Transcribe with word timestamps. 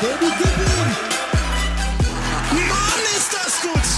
Baby, 0.00 0.30
gib 0.38 0.46
ihm! 0.46 0.90
Mann, 2.68 3.02
ist 3.16 3.32
das 3.34 3.60
gut! 3.62 3.88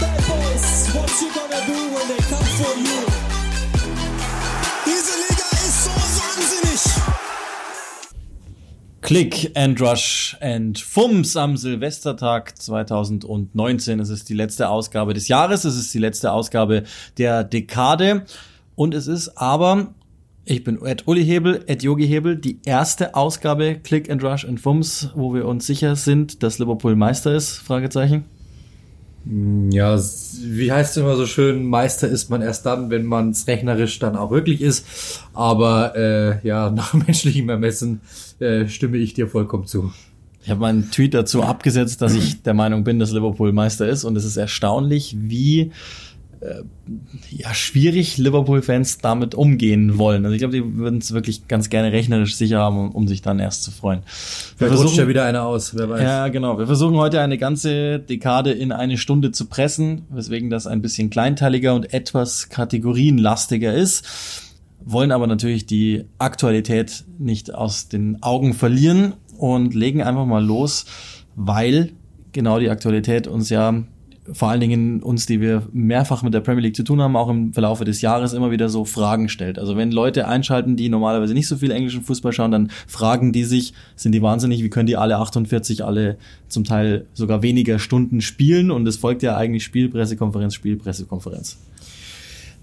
Bad 0.00 0.16
Boys, 0.26 0.88
what 0.94 1.10
you 1.20 1.28
gonna 1.34 1.60
do 1.66 1.78
when 1.94 2.08
they 2.08 2.22
come 2.30 2.48
for 2.56 2.74
you? 2.78 3.04
Diese 4.86 5.12
Liga 5.28 5.48
ist 5.52 5.84
so 5.84 5.90
wahnsinnig! 5.90 6.80
Click 9.02 9.52
and 9.54 9.78
Rush 9.82 10.34
and 10.40 10.78
Fums 10.78 11.36
am 11.36 11.58
Silvestertag 11.58 12.56
2019. 12.58 14.00
Es 14.00 14.08
ist 14.08 14.30
die 14.30 14.34
letzte 14.34 14.70
Ausgabe 14.70 15.12
des 15.12 15.28
Jahres, 15.28 15.64
es 15.64 15.76
ist 15.76 15.92
die 15.92 15.98
letzte 15.98 16.32
Ausgabe 16.32 16.84
der 17.18 17.44
Dekade 17.44 18.24
und 18.76 18.94
es 18.94 19.08
ist 19.08 19.36
aber, 19.36 19.92
ich 20.46 20.62
bin 20.62 20.80
Ed 20.84 21.06
Uli 21.06 21.24
Hebel, 21.24 21.64
Ed 21.66 21.82
Yogi 21.82 22.06
Hebel, 22.06 22.36
die 22.36 22.58
erste 22.64 23.14
Ausgabe 23.14 23.76
Click 23.82 24.10
and 24.10 24.22
Rush 24.22 24.44
and 24.44 24.60
Fums, 24.60 25.10
wo 25.14 25.34
wir 25.34 25.46
uns 25.46 25.66
sicher 25.66 25.96
sind, 25.96 26.42
dass 26.42 26.58
Liverpool 26.58 26.96
Meister 26.96 27.34
ist, 27.34 27.58
Fragezeichen. 27.58 28.24
Ja, 29.70 29.98
wie 29.98 30.70
heißt 30.70 30.90
es 30.90 30.96
immer 30.98 31.16
so 31.16 31.24
schön, 31.24 31.64
Meister 31.64 32.08
ist 32.08 32.28
man 32.28 32.42
erst 32.42 32.66
dann, 32.66 32.90
wenn 32.90 33.06
man 33.06 33.30
es 33.30 33.46
rechnerisch 33.46 33.98
dann 33.98 34.16
auch 34.16 34.30
wirklich 34.30 34.60
ist. 34.60 34.86
Aber 35.32 35.96
äh, 35.96 36.46
ja, 36.46 36.70
nach 36.74 36.92
menschlichem 36.92 37.48
Ermessen 37.48 38.00
äh, 38.38 38.66
stimme 38.68 38.98
ich 38.98 39.14
dir 39.14 39.28
vollkommen 39.28 39.66
zu. 39.66 39.92
Ich 40.42 40.50
habe 40.50 40.60
meinen 40.60 40.90
Tweet 40.90 41.14
dazu 41.14 41.42
abgesetzt, 41.42 42.02
dass 42.02 42.14
ich 42.14 42.42
der 42.42 42.52
Meinung 42.52 42.84
bin, 42.84 42.98
dass 42.98 43.12
Liverpool 43.12 43.52
Meister 43.52 43.88
ist. 43.88 44.04
Und 44.04 44.14
es 44.16 44.26
ist 44.26 44.36
erstaunlich, 44.36 45.16
wie 45.18 45.72
ja, 47.30 47.54
schwierig 47.54 48.18
Liverpool-Fans 48.18 48.98
damit 48.98 49.34
umgehen 49.34 49.98
wollen. 49.98 50.24
Also 50.24 50.34
ich 50.34 50.40
glaube, 50.40 50.54
die 50.54 50.76
würden 50.76 50.98
es 50.98 51.12
wirklich 51.12 51.48
ganz 51.48 51.70
gerne 51.70 51.92
rechnerisch 51.92 52.36
sicher 52.36 52.58
haben, 52.58 52.78
um, 52.78 52.90
um 52.90 53.08
sich 53.08 53.22
dann 53.22 53.38
erst 53.38 53.62
zu 53.62 53.70
freuen. 53.70 54.00
Wir 54.58 54.68
Vielleicht 54.68 54.82
rutscht 54.82 54.98
ja 54.98 55.08
wieder 55.08 55.24
einer 55.24 55.44
aus, 55.44 55.74
wer 55.74 55.88
weiß. 55.88 56.02
Ja, 56.02 56.28
genau. 56.28 56.58
Wir 56.58 56.66
versuchen 56.66 56.96
heute 56.96 57.20
eine 57.20 57.38
ganze 57.38 57.98
Dekade 57.98 58.52
in 58.52 58.72
eine 58.72 58.98
Stunde 58.98 59.32
zu 59.32 59.46
pressen, 59.46 60.02
weswegen 60.10 60.50
das 60.50 60.66
ein 60.66 60.82
bisschen 60.82 61.10
kleinteiliger 61.10 61.74
und 61.74 61.94
etwas 61.94 62.48
kategorienlastiger 62.50 63.72
ist. 63.72 64.42
Wollen 64.84 65.12
aber 65.12 65.26
natürlich 65.26 65.64
die 65.64 66.04
Aktualität 66.18 67.04
nicht 67.18 67.54
aus 67.54 67.88
den 67.88 68.22
Augen 68.22 68.52
verlieren 68.52 69.14
und 69.38 69.74
legen 69.74 70.02
einfach 70.02 70.26
mal 70.26 70.44
los, 70.44 70.84
weil 71.36 71.92
genau 72.32 72.58
die 72.58 72.68
Aktualität 72.68 73.26
uns 73.26 73.48
ja 73.48 73.84
vor 74.32 74.48
allen 74.48 74.60
Dingen 74.60 75.02
uns, 75.02 75.26
die 75.26 75.40
wir 75.40 75.62
mehrfach 75.72 76.22
mit 76.22 76.32
der 76.32 76.40
Premier 76.40 76.62
League 76.62 76.76
zu 76.76 76.82
tun 76.82 77.00
haben, 77.00 77.16
auch 77.16 77.28
im 77.28 77.52
Verlaufe 77.52 77.84
des 77.84 78.00
Jahres 78.00 78.32
immer 78.32 78.50
wieder 78.50 78.68
so 78.68 78.84
Fragen 78.84 79.28
stellt. 79.28 79.58
Also 79.58 79.76
wenn 79.76 79.92
Leute 79.92 80.26
einschalten, 80.26 80.76
die 80.76 80.88
normalerweise 80.88 81.34
nicht 81.34 81.46
so 81.46 81.56
viel 81.56 81.70
englischen 81.70 82.02
Fußball 82.02 82.32
schauen, 82.32 82.50
dann 82.50 82.70
fragen 82.86 83.32
die 83.32 83.44
sich, 83.44 83.74
sind 83.96 84.12
die 84.12 84.22
wahnsinnig, 84.22 84.62
wie 84.62 84.70
können 84.70 84.86
die 84.86 84.96
alle 84.96 85.18
48, 85.18 85.84
alle 85.84 86.16
zum 86.48 86.64
Teil 86.64 87.06
sogar 87.12 87.42
weniger 87.42 87.78
Stunden 87.78 88.20
spielen? 88.20 88.70
Und 88.70 88.86
es 88.86 88.96
folgt 88.96 89.22
ja 89.22 89.36
eigentlich 89.36 89.64
Spielpressekonferenz, 89.64 90.54
Spielpressekonferenz. 90.54 91.58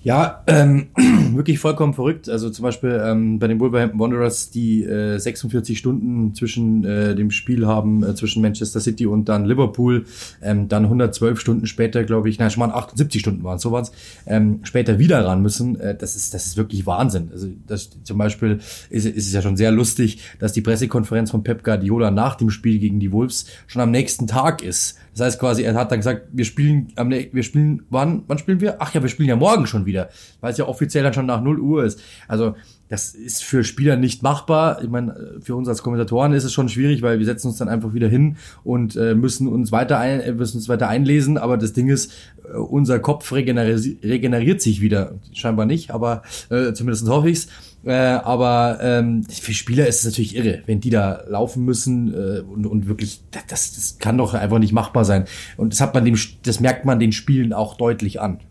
Ja, 0.03 0.43
ähm, 0.47 0.87
wirklich 1.35 1.59
vollkommen 1.59 1.93
verrückt. 1.93 2.27
Also 2.27 2.49
zum 2.49 2.63
Beispiel 2.63 2.99
ähm, 3.03 3.37
bei 3.37 3.47
den 3.47 3.59
Wolverhampton 3.59 3.99
Wanderers, 3.99 4.49
die 4.49 4.83
äh, 4.83 5.19
46 5.19 5.77
Stunden 5.77 6.33
zwischen 6.33 6.83
äh, 6.83 7.13
dem 7.13 7.29
Spiel 7.29 7.67
haben, 7.67 8.03
äh, 8.03 8.15
zwischen 8.15 8.41
Manchester 8.41 8.79
City 8.79 9.05
und 9.05 9.29
dann 9.29 9.45
Liverpool, 9.45 10.05
ähm, 10.41 10.67
dann 10.67 10.85
112 10.85 11.39
Stunden 11.39 11.67
später, 11.67 12.03
glaube 12.03 12.29
ich, 12.29 12.39
nein, 12.39 12.49
schon 12.49 12.61
mal 12.61 12.73
78 12.73 13.21
Stunden 13.21 13.43
waren 13.43 13.59
so 13.59 13.71
waren's, 13.71 13.91
ähm, 14.25 14.61
später 14.63 14.97
wieder 14.97 15.23
ran 15.23 15.43
müssen. 15.43 15.79
Äh, 15.79 15.95
das 15.95 16.15
ist 16.15 16.33
das 16.33 16.47
ist 16.47 16.57
wirklich 16.57 16.87
Wahnsinn. 16.87 17.29
Also 17.31 17.49
das 17.67 17.91
zum 18.03 18.17
Beispiel 18.17 18.59
ist, 18.89 19.05
ist 19.05 19.27
es 19.27 19.33
ja 19.33 19.43
schon 19.43 19.55
sehr 19.55 19.71
lustig, 19.71 20.21
dass 20.39 20.51
die 20.51 20.61
Pressekonferenz 20.61 21.29
von 21.29 21.43
Pep 21.43 21.63
Guardiola 21.63 22.09
nach 22.09 22.35
dem 22.35 22.49
Spiel 22.49 22.79
gegen 22.79 22.99
die 22.99 23.11
Wolves 23.11 23.45
schon 23.67 23.83
am 23.83 23.91
nächsten 23.91 24.25
Tag 24.25 24.63
ist. 24.63 24.97
Das 25.11 25.21
heißt 25.21 25.39
quasi, 25.39 25.63
er 25.63 25.73
hat 25.75 25.91
dann 25.91 25.99
gesagt, 25.99 26.27
wir 26.31 26.45
spielen 26.45 26.93
am 26.95 27.09
wir 27.09 27.43
spielen 27.43 27.85
wann 27.89 28.23
wann 28.27 28.37
spielen 28.37 28.61
wir? 28.61 28.77
Ach 28.79 28.93
ja, 28.93 29.01
wir 29.01 29.09
spielen 29.09 29.29
ja 29.29 29.35
morgen 29.35 29.67
schon 29.67 29.85
wieder, 29.85 30.09
weil 30.39 30.51
es 30.51 30.57
ja 30.57 30.65
offiziell 30.65 31.03
dann 31.03 31.13
schon 31.13 31.25
nach 31.25 31.41
0 31.41 31.59
Uhr 31.59 31.83
ist. 31.83 32.01
Also 32.27 32.55
das 32.91 33.13
ist 33.13 33.41
für 33.41 33.63
Spieler 33.63 33.95
nicht 33.95 34.21
machbar. 34.21 34.83
Ich 34.83 34.89
meine, 34.89 35.39
für 35.41 35.55
uns 35.55 35.69
als 35.69 35.81
Kommentatoren 35.81 36.33
ist 36.33 36.43
es 36.43 36.51
schon 36.51 36.67
schwierig, 36.67 37.01
weil 37.01 37.19
wir 37.19 37.25
setzen 37.25 37.47
uns 37.47 37.57
dann 37.57 37.69
einfach 37.69 37.93
wieder 37.93 38.09
hin 38.09 38.35
und 38.65 38.97
äh, 38.97 39.15
müssen 39.15 39.47
uns 39.47 39.71
weiter 39.71 39.97
ein, 39.97 40.19
äh, 40.19 40.33
müssen 40.33 40.57
uns 40.57 40.67
weiter 40.67 40.89
einlesen. 40.89 41.37
Aber 41.37 41.55
das 41.55 41.71
Ding 41.71 41.87
ist, 41.87 42.11
äh, 42.43 42.57
unser 42.57 42.99
Kopf 42.99 43.31
regeneri 43.31 43.97
regeneriert 44.03 44.61
sich 44.61 44.81
wieder. 44.81 45.13
Scheinbar 45.31 45.65
nicht, 45.65 45.91
aber 45.91 46.23
äh, 46.49 46.73
zumindest 46.73 47.07
hoffe 47.07 47.29
ich's. 47.29 47.47
Äh, 47.85 47.93
aber 47.93 48.79
ähm, 48.81 49.23
für 49.23 49.53
Spieler 49.53 49.87
ist 49.87 49.99
es 49.99 50.05
natürlich 50.05 50.35
irre, 50.35 50.61
wenn 50.65 50.81
die 50.81 50.89
da 50.89 51.23
laufen 51.29 51.63
müssen 51.63 52.13
äh, 52.13 52.41
und, 52.41 52.65
und 52.65 52.89
wirklich, 52.89 53.21
das, 53.47 53.73
das 53.73 53.99
kann 53.99 54.17
doch 54.17 54.33
einfach 54.33 54.59
nicht 54.59 54.73
machbar 54.73 55.05
sein. 55.05 55.23
Und 55.55 55.71
das 55.71 55.79
hat 55.79 55.93
man 55.93 56.03
dem, 56.03 56.17
das 56.43 56.59
merkt 56.59 56.83
man 56.83 56.99
den 56.99 57.13
Spielen 57.13 57.53
auch 57.53 57.77
deutlich 57.77 58.19
an. 58.19 58.41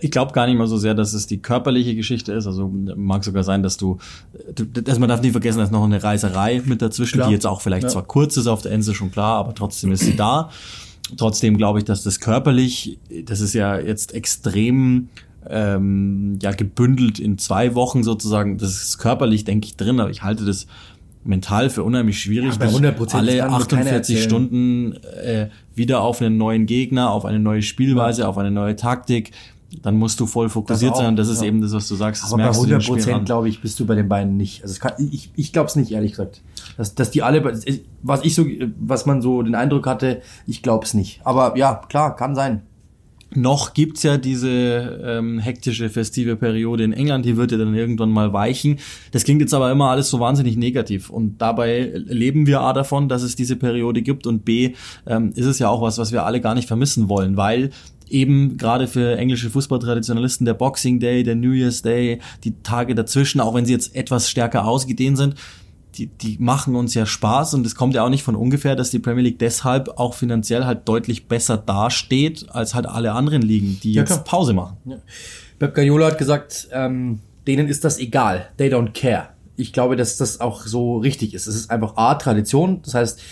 Ich 0.00 0.10
glaube 0.10 0.32
gar 0.32 0.46
nicht 0.46 0.56
mal 0.56 0.66
so 0.66 0.76
sehr, 0.76 0.94
dass 0.94 1.12
es 1.12 1.26
die 1.26 1.38
körperliche 1.38 1.94
Geschichte 1.94 2.32
ist. 2.32 2.46
Also 2.46 2.68
mag 2.68 3.24
sogar 3.24 3.42
sein, 3.44 3.62
dass 3.62 3.76
du, 3.76 3.98
dass 4.54 4.98
man 4.98 5.08
darf 5.08 5.22
nie 5.22 5.30
vergessen, 5.30 5.58
dass 5.58 5.70
noch 5.70 5.84
eine 5.84 6.02
Reiserei 6.02 6.62
mit 6.64 6.82
dazwischen, 6.82 7.18
klar. 7.18 7.28
die 7.28 7.34
jetzt 7.34 7.46
auch 7.46 7.60
vielleicht 7.60 7.84
ja. 7.84 7.88
zwar 7.88 8.04
kurz 8.04 8.36
ist 8.36 8.46
auf 8.46 8.62
der 8.62 8.72
Insel 8.72 8.94
schon 8.94 9.10
klar, 9.10 9.36
aber 9.38 9.54
trotzdem 9.54 9.92
ist 9.92 10.00
sie 10.00 10.16
da. 10.16 10.50
Trotzdem 11.16 11.56
glaube 11.56 11.78
ich, 11.78 11.84
dass 11.84 12.02
das 12.02 12.18
körperlich, 12.18 12.98
das 13.24 13.40
ist 13.40 13.54
ja 13.54 13.78
jetzt 13.78 14.12
extrem 14.12 15.08
ähm, 15.48 16.38
ja 16.42 16.50
gebündelt 16.50 17.20
in 17.20 17.38
zwei 17.38 17.74
Wochen 17.74 18.02
sozusagen. 18.02 18.58
Das 18.58 18.82
ist 18.82 18.98
körperlich, 18.98 19.44
denke 19.44 19.66
ich, 19.66 19.76
drin, 19.76 20.00
aber 20.00 20.10
ich 20.10 20.22
halte 20.22 20.44
das 20.44 20.66
mental 21.26 21.70
für 21.70 21.82
unheimlich 21.82 22.20
schwierig, 22.20 22.52
ja, 22.52 22.58
bei 22.58 22.66
100 22.66 23.14
alle 23.14 23.44
48 23.44 24.22
Stunden 24.22 24.94
äh, 24.94 25.48
wieder 25.74 26.00
auf 26.00 26.20
einen 26.20 26.36
neuen 26.36 26.66
Gegner, 26.66 27.10
auf 27.10 27.24
eine 27.24 27.40
neue 27.40 27.62
Spielweise, 27.62 28.22
ja. 28.22 28.28
auf 28.28 28.38
eine 28.38 28.50
neue 28.50 28.76
Taktik 28.76 29.32
dann 29.82 29.96
musst 29.96 30.20
du 30.20 30.26
voll 30.26 30.48
fokussiert 30.48 30.92
auch, 30.92 30.98
sein 30.98 31.08
und 31.08 31.16
das 31.16 31.28
ist 31.28 31.42
ja. 31.42 31.48
eben 31.48 31.60
das, 31.60 31.72
was 31.72 31.88
du 31.88 31.96
sagst. 31.96 32.22
Das 32.22 32.32
Aber 32.32 32.42
bei 32.42 32.50
100 32.50 32.86
Prozent, 32.86 33.26
glaube 33.26 33.48
ich, 33.48 33.60
bist 33.60 33.78
du 33.80 33.86
bei 33.86 33.94
den 33.94 34.08
beiden 34.08 34.36
nicht. 34.36 34.62
Also 34.62 34.78
kann, 34.78 34.92
ich, 34.98 35.30
ich 35.34 35.52
glaube 35.52 35.68
es 35.68 35.76
nicht, 35.76 35.92
ehrlich 35.92 36.12
gesagt. 36.12 36.40
Dass, 36.76 36.94
dass 36.94 37.10
die 37.10 37.22
alle, 37.22 37.44
was 38.02 38.24
ich 38.24 38.34
so, 38.34 38.46
was 38.78 39.06
man 39.06 39.22
so 39.22 39.42
den 39.42 39.54
Eindruck 39.54 39.86
hatte, 39.86 40.22
ich 40.46 40.62
glaube 40.62 40.84
es 40.84 40.94
nicht. 40.94 41.20
Aber 41.24 41.56
ja, 41.56 41.82
klar, 41.88 42.14
kann 42.16 42.34
sein. 42.34 42.62
Noch 43.34 43.74
gibt's 43.74 44.04
ja 44.04 44.18
diese 44.18 45.02
ähm, 45.04 45.40
hektische 45.40 45.90
festive 45.90 46.36
Periode 46.36 46.84
in 46.84 46.92
England, 46.92 47.24
die 47.24 47.36
wird 47.36 47.50
ja 47.50 47.58
dann 47.58 47.74
irgendwann 47.74 48.10
mal 48.10 48.32
weichen. 48.32 48.78
Das 49.10 49.24
klingt 49.24 49.40
jetzt 49.40 49.52
aber 49.52 49.70
immer 49.70 49.90
alles 49.90 50.08
so 50.08 50.20
wahnsinnig 50.20 50.56
negativ. 50.56 51.10
Und 51.10 51.38
dabei 51.38 51.92
leben 51.94 52.46
wir 52.46 52.60
A 52.60 52.72
davon, 52.72 53.08
dass 53.08 53.22
es 53.22 53.34
diese 53.34 53.56
Periode 53.56 54.00
gibt 54.02 54.26
und 54.28 54.44
B 54.44 54.74
ähm, 55.06 55.32
ist 55.34 55.46
es 55.46 55.58
ja 55.58 55.68
auch 55.68 55.82
was, 55.82 55.98
was 55.98 56.12
wir 56.12 56.24
alle 56.24 56.40
gar 56.40 56.54
nicht 56.54 56.68
vermissen 56.68 57.08
wollen, 57.08 57.36
weil 57.36 57.70
eben 58.08 58.56
gerade 58.56 58.86
für 58.86 59.16
englische 59.16 59.50
Fußballtraditionalisten 59.50 60.44
der 60.44 60.54
Boxing 60.54 61.00
Day, 61.00 61.22
der 61.22 61.34
New 61.34 61.52
Year's 61.52 61.82
Day, 61.82 62.20
die 62.44 62.54
Tage 62.62 62.94
dazwischen, 62.94 63.40
auch 63.40 63.54
wenn 63.54 63.66
sie 63.66 63.72
jetzt 63.72 63.94
etwas 63.94 64.30
stärker 64.30 64.66
ausgedehnt 64.66 65.16
sind, 65.16 65.34
die, 65.98 66.06
die 66.06 66.36
machen 66.38 66.76
uns 66.76 66.94
ja 66.94 67.06
Spaß 67.06 67.54
und 67.54 67.66
es 67.66 67.74
kommt 67.74 67.94
ja 67.94 68.04
auch 68.04 68.10
nicht 68.10 68.22
von 68.22 68.36
ungefähr, 68.36 68.76
dass 68.76 68.90
die 68.90 68.98
Premier 68.98 69.22
League 69.22 69.38
deshalb 69.38 69.88
auch 69.98 70.14
finanziell 70.14 70.64
halt 70.64 70.88
deutlich 70.88 71.26
besser 71.26 71.56
dasteht 71.56 72.46
als 72.50 72.74
halt 72.74 72.86
alle 72.86 73.12
anderen 73.12 73.42
Ligen, 73.42 73.80
die 73.82 73.92
jetzt 73.92 74.10
klar. 74.10 74.24
Pause 74.24 74.52
machen. 74.52 74.76
Ja. 74.84 74.96
Pep 75.58 75.74
Guardiola 75.74 76.06
hat 76.06 76.18
gesagt, 76.18 76.68
ähm, 76.72 77.20
denen 77.46 77.68
ist 77.68 77.84
das 77.84 77.98
egal, 77.98 78.48
they 78.58 78.68
don't 78.68 78.92
care. 78.92 79.28
Ich 79.58 79.72
glaube, 79.72 79.96
dass 79.96 80.18
das 80.18 80.40
auch 80.40 80.66
so 80.66 80.98
richtig 80.98 81.32
ist. 81.32 81.46
Es 81.46 81.56
ist 81.56 81.70
einfach 81.70 81.96
A, 81.96 82.16
Tradition, 82.16 82.82
das 82.82 82.92
heißt, 82.92 83.22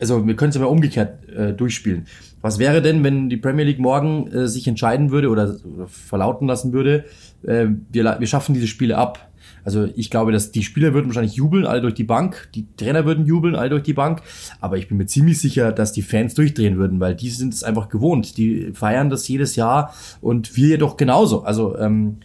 also 0.00 0.26
wir 0.26 0.36
können 0.36 0.50
es 0.50 0.56
ja 0.56 0.62
mal 0.62 0.68
umgekehrt 0.68 1.28
äh, 1.28 1.52
durchspielen. 1.52 2.06
Was 2.40 2.58
wäre 2.58 2.80
denn, 2.82 3.02
wenn 3.02 3.28
die 3.28 3.36
Premier 3.36 3.64
League 3.64 3.80
morgen 3.80 4.30
äh, 4.30 4.48
sich 4.48 4.66
entscheiden 4.68 5.10
würde 5.10 5.28
oder, 5.28 5.56
oder 5.64 5.88
verlauten 5.88 6.46
lassen 6.46 6.72
würde, 6.72 7.04
äh, 7.42 7.66
wir, 7.90 8.16
wir 8.18 8.26
schaffen 8.26 8.54
diese 8.54 8.68
Spiele 8.68 8.96
ab? 8.96 9.28
Also 9.64 9.88
ich 9.96 10.08
glaube, 10.10 10.32
dass 10.32 10.50
die 10.50 10.62
Spieler 10.62 10.94
würden 10.94 11.08
wahrscheinlich 11.08 11.34
jubeln, 11.34 11.66
alle 11.66 11.80
durch 11.80 11.94
die 11.94 12.04
Bank, 12.04 12.48
die 12.54 12.66
Trainer 12.76 13.04
würden 13.04 13.26
jubeln, 13.26 13.54
alle 13.54 13.70
durch 13.70 13.82
die 13.82 13.92
Bank, 13.92 14.22
aber 14.60 14.78
ich 14.78 14.88
bin 14.88 14.96
mir 14.96 15.06
ziemlich 15.06 15.40
sicher, 15.40 15.72
dass 15.72 15.92
die 15.92 16.00
Fans 16.00 16.34
durchdrehen 16.34 16.78
würden, 16.78 17.00
weil 17.00 17.14
die 17.14 17.28
sind 17.28 17.52
es 17.52 17.64
einfach 17.64 17.88
gewohnt, 17.88 18.38
die 18.38 18.72
feiern 18.72 19.10
das 19.10 19.28
jedes 19.28 19.56
Jahr 19.56 19.94
und 20.20 20.56
wir 20.56 20.68
jedoch 20.68 20.96
genauso. 20.96 21.42
Also 21.42 21.76
ähm, 21.76 22.18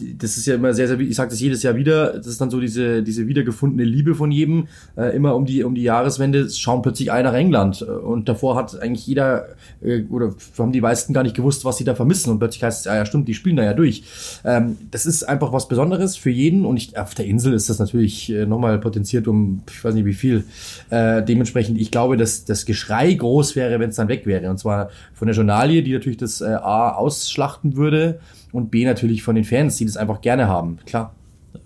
das 0.00 0.36
ist 0.36 0.46
ja 0.46 0.56
immer 0.56 0.74
sehr, 0.74 0.88
sehr, 0.88 0.98
ich 0.98 1.14
sage 1.14 1.30
das 1.30 1.40
jedes 1.40 1.62
Jahr 1.62 1.76
wieder, 1.76 2.14
das 2.14 2.26
ist 2.26 2.40
dann 2.40 2.50
so 2.50 2.60
diese, 2.60 3.02
diese 3.02 3.28
wiedergefundene 3.28 3.84
Liebe 3.84 4.14
von 4.14 4.30
jedem. 4.30 4.68
Äh, 4.96 5.14
immer 5.14 5.36
um 5.36 5.46
die, 5.46 5.62
um 5.62 5.74
die 5.74 5.82
Jahreswende 5.82 6.50
schauen 6.50 6.82
plötzlich 6.82 7.12
alle 7.12 7.24
nach 7.24 7.34
England. 7.34 7.82
Und 7.82 8.28
davor 8.28 8.56
hat 8.56 8.80
eigentlich 8.80 9.06
jeder, 9.06 9.48
äh, 9.82 10.02
oder 10.10 10.34
haben 10.58 10.72
die 10.72 10.80
meisten 10.80 11.12
gar 11.12 11.22
nicht 11.22 11.36
gewusst, 11.36 11.64
was 11.64 11.76
sie 11.76 11.84
da 11.84 11.94
vermissen. 11.94 12.30
Und 12.30 12.38
plötzlich 12.38 12.64
heißt 12.64 12.80
es, 12.80 12.84
ja, 12.86 12.96
ja 12.96 13.06
stimmt, 13.06 13.28
die 13.28 13.34
spielen 13.34 13.56
da 13.56 13.64
ja 13.64 13.72
durch. 13.72 14.02
Ähm, 14.44 14.76
das 14.90 15.06
ist 15.06 15.22
einfach 15.22 15.52
was 15.52 15.68
Besonderes 15.68 16.16
für 16.16 16.30
jeden. 16.30 16.64
Und 16.64 16.76
ich, 16.76 16.98
auf 16.98 17.14
der 17.14 17.26
Insel 17.26 17.52
ist 17.52 17.70
das 17.70 17.78
natürlich 17.78 18.30
äh, 18.30 18.46
nochmal 18.46 18.78
potenziert 18.78 19.28
um, 19.28 19.62
ich 19.70 19.84
weiß 19.84 19.94
nicht 19.94 20.06
wie 20.06 20.14
viel. 20.14 20.44
Äh, 20.90 21.22
dementsprechend, 21.22 21.78
ich 21.78 21.90
glaube, 21.90 22.16
dass 22.16 22.44
das 22.44 22.66
Geschrei 22.66 23.12
groß 23.12 23.54
wäre, 23.54 23.78
wenn 23.78 23.90
es 23.90 23.96
dann 23.96 24.08
weg 24.08 24.26
wäre. 24.26 24.50
Und 24.50 24.58
zwar 24.58 24.90
von 25.12 25.28
der 25.28 25.36
Journalie, 25.36 25.82
die 25.82 25.92
natürlich 25.92 26.18
das 26.18 26.40
äh, 26.40 26.46
A 26.46 26.90
ausschlachten 26.90 27.76
würde 27.76 28.18
und 28.54 28.70
B 28.70 28.84
natürlich 28.84 29.22
von 29.22 29.34
den 29.34 29.44
Fans, 29.44 29.76
die 29.76 29.84
das 29.84 29.96
einfach 29.96 30.20
gerne 30.20 30.46
haben, 30.46 30.78
klar. 30.86 31.12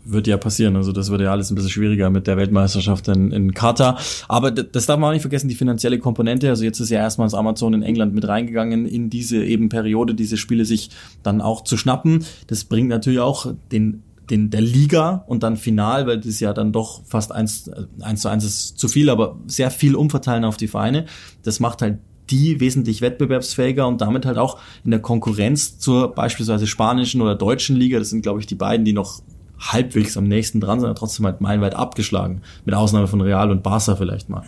wird 0.05 0.26
ja 0.26 0.38
passieren. 0.38 0.75
Also 0.75 0.90
das 0.90 1.11
wird 1.11 1.20
ja 1.20 1.31
alles 1.31 1.50
ein 1.50 1.55
bisschen 1.55 1.70
schwieriger 1.70 2.08
mit 2.08 2.26
der 2.26 2.38
Weltmeisterschaft 2.38 3.08
in, 3.08 3.31
in 3.31 3.52
Katar. 3.52 3.99
Aber 4.26 4.50
das 4.50 4.87
darf 4.87 4.99
man 4.99 5.11
auch 5.11 5.12
nicht 5.12 5.23
vergessen, 5.23 5.49
die 5.49 5.55
finanzielle 5.55 5.99
Komponente. 5.99 6.49
Also 6.49 6.64
jetzt 6.64 6.81
ist 6.81 6.88
ja 6.88 6.99
erstmals 6.99 7.35
Amazon 7.35 7.75
in 7.75 7.82
England 7.82 8.14
mit 8.14 8.26
reingegangen 8.26 8.87
in 8.87 9.11
diese 9.11 9.44
eben 9.44 9.69
Periode, 9.69 10.14
diese 10.14 10.38
Spiele 10.38 10.64
sich 10.64 10.90
dann 11.23 11.43
auch 11.43 11.62
zu 11.62 11.76
schnappen. 11.76 12.25
Das 12.46 12.64
bringt 12.64 12.88
natürlich 12.88 13.20
auch 13.20 13.52
den 13.70 14.02
den, 14.31 14.50
der 14.50 14.61
Liga 14.61 15.25
und 15.26 15.43
dann 15.43 15.56
final, 15.56 16.06
weil 16.06 16.20
das 16.20 16.38
ja 16.41 16.52
dann 16.52 16.70
doch 16.70 17.02
fast 17.06 17.32
eins, 17.32 17.70
eins 18.00 18.20
zu 18.20 18.29
eins 18.29 18.44
ist 18.44 18.79
zu 18.79 18.87
viel, 18.88 19.08
aber 19.08 19.38
sehr 19.46 19.70
viel 19.70 19.94
umverteilen 19.94 20.44
auf 20.44 20.58
die 20.58 20.69
Vereine. 20.69 21.06
Das 21.43 21.61
macht 21.61 21.82
halt 21.82 21.99
die 22.31 22.61
wesentlich 22.61 23.01
wettbewerbsfähiger 23.01 23.87
und 23.87 24.01
damit 24.01 24.27
halt 24.27 24.39
auch 24.39 24.59
in 24.85 24.91
der 24.91 25.01
Konkurrenz 25.01 25.79
zur 25.79 26.15
beispielsweise 26.15 26.67
spanischen 26.67 27.21
oder 27.21 27.35
deutschen 27.35 27.77
Liga. 27.77 27.99
Das 27.99 28.11
sind, 28.11 28.23
glaube 28.23 28.41
ich, 28.41 28.47
die 28.47 28.55
beiden, 28.55 28.85
die 28.85 28.93
noch 28.93 29.23
halbwegs 29.59 30.17
am 30.17 30.25
nächsten 30.25 30.61
dran 30.61 30.81
sind, 30.81 30.89
aber 30.89 30.99
trotzdem 30.99 31.27
halt 31.27 31.41
meilenweit 31.41 31.75
abgeschlagen. 31.75 32.43
Mit 32.65 32.75
Ausnahme 32.75 33.09
von 33.09 33.21
Real 33.21 33.51
und 33.51 33.63
Barca 33.63 33.97
vielleicht 33.97 34.29
mal. 34.29 34.45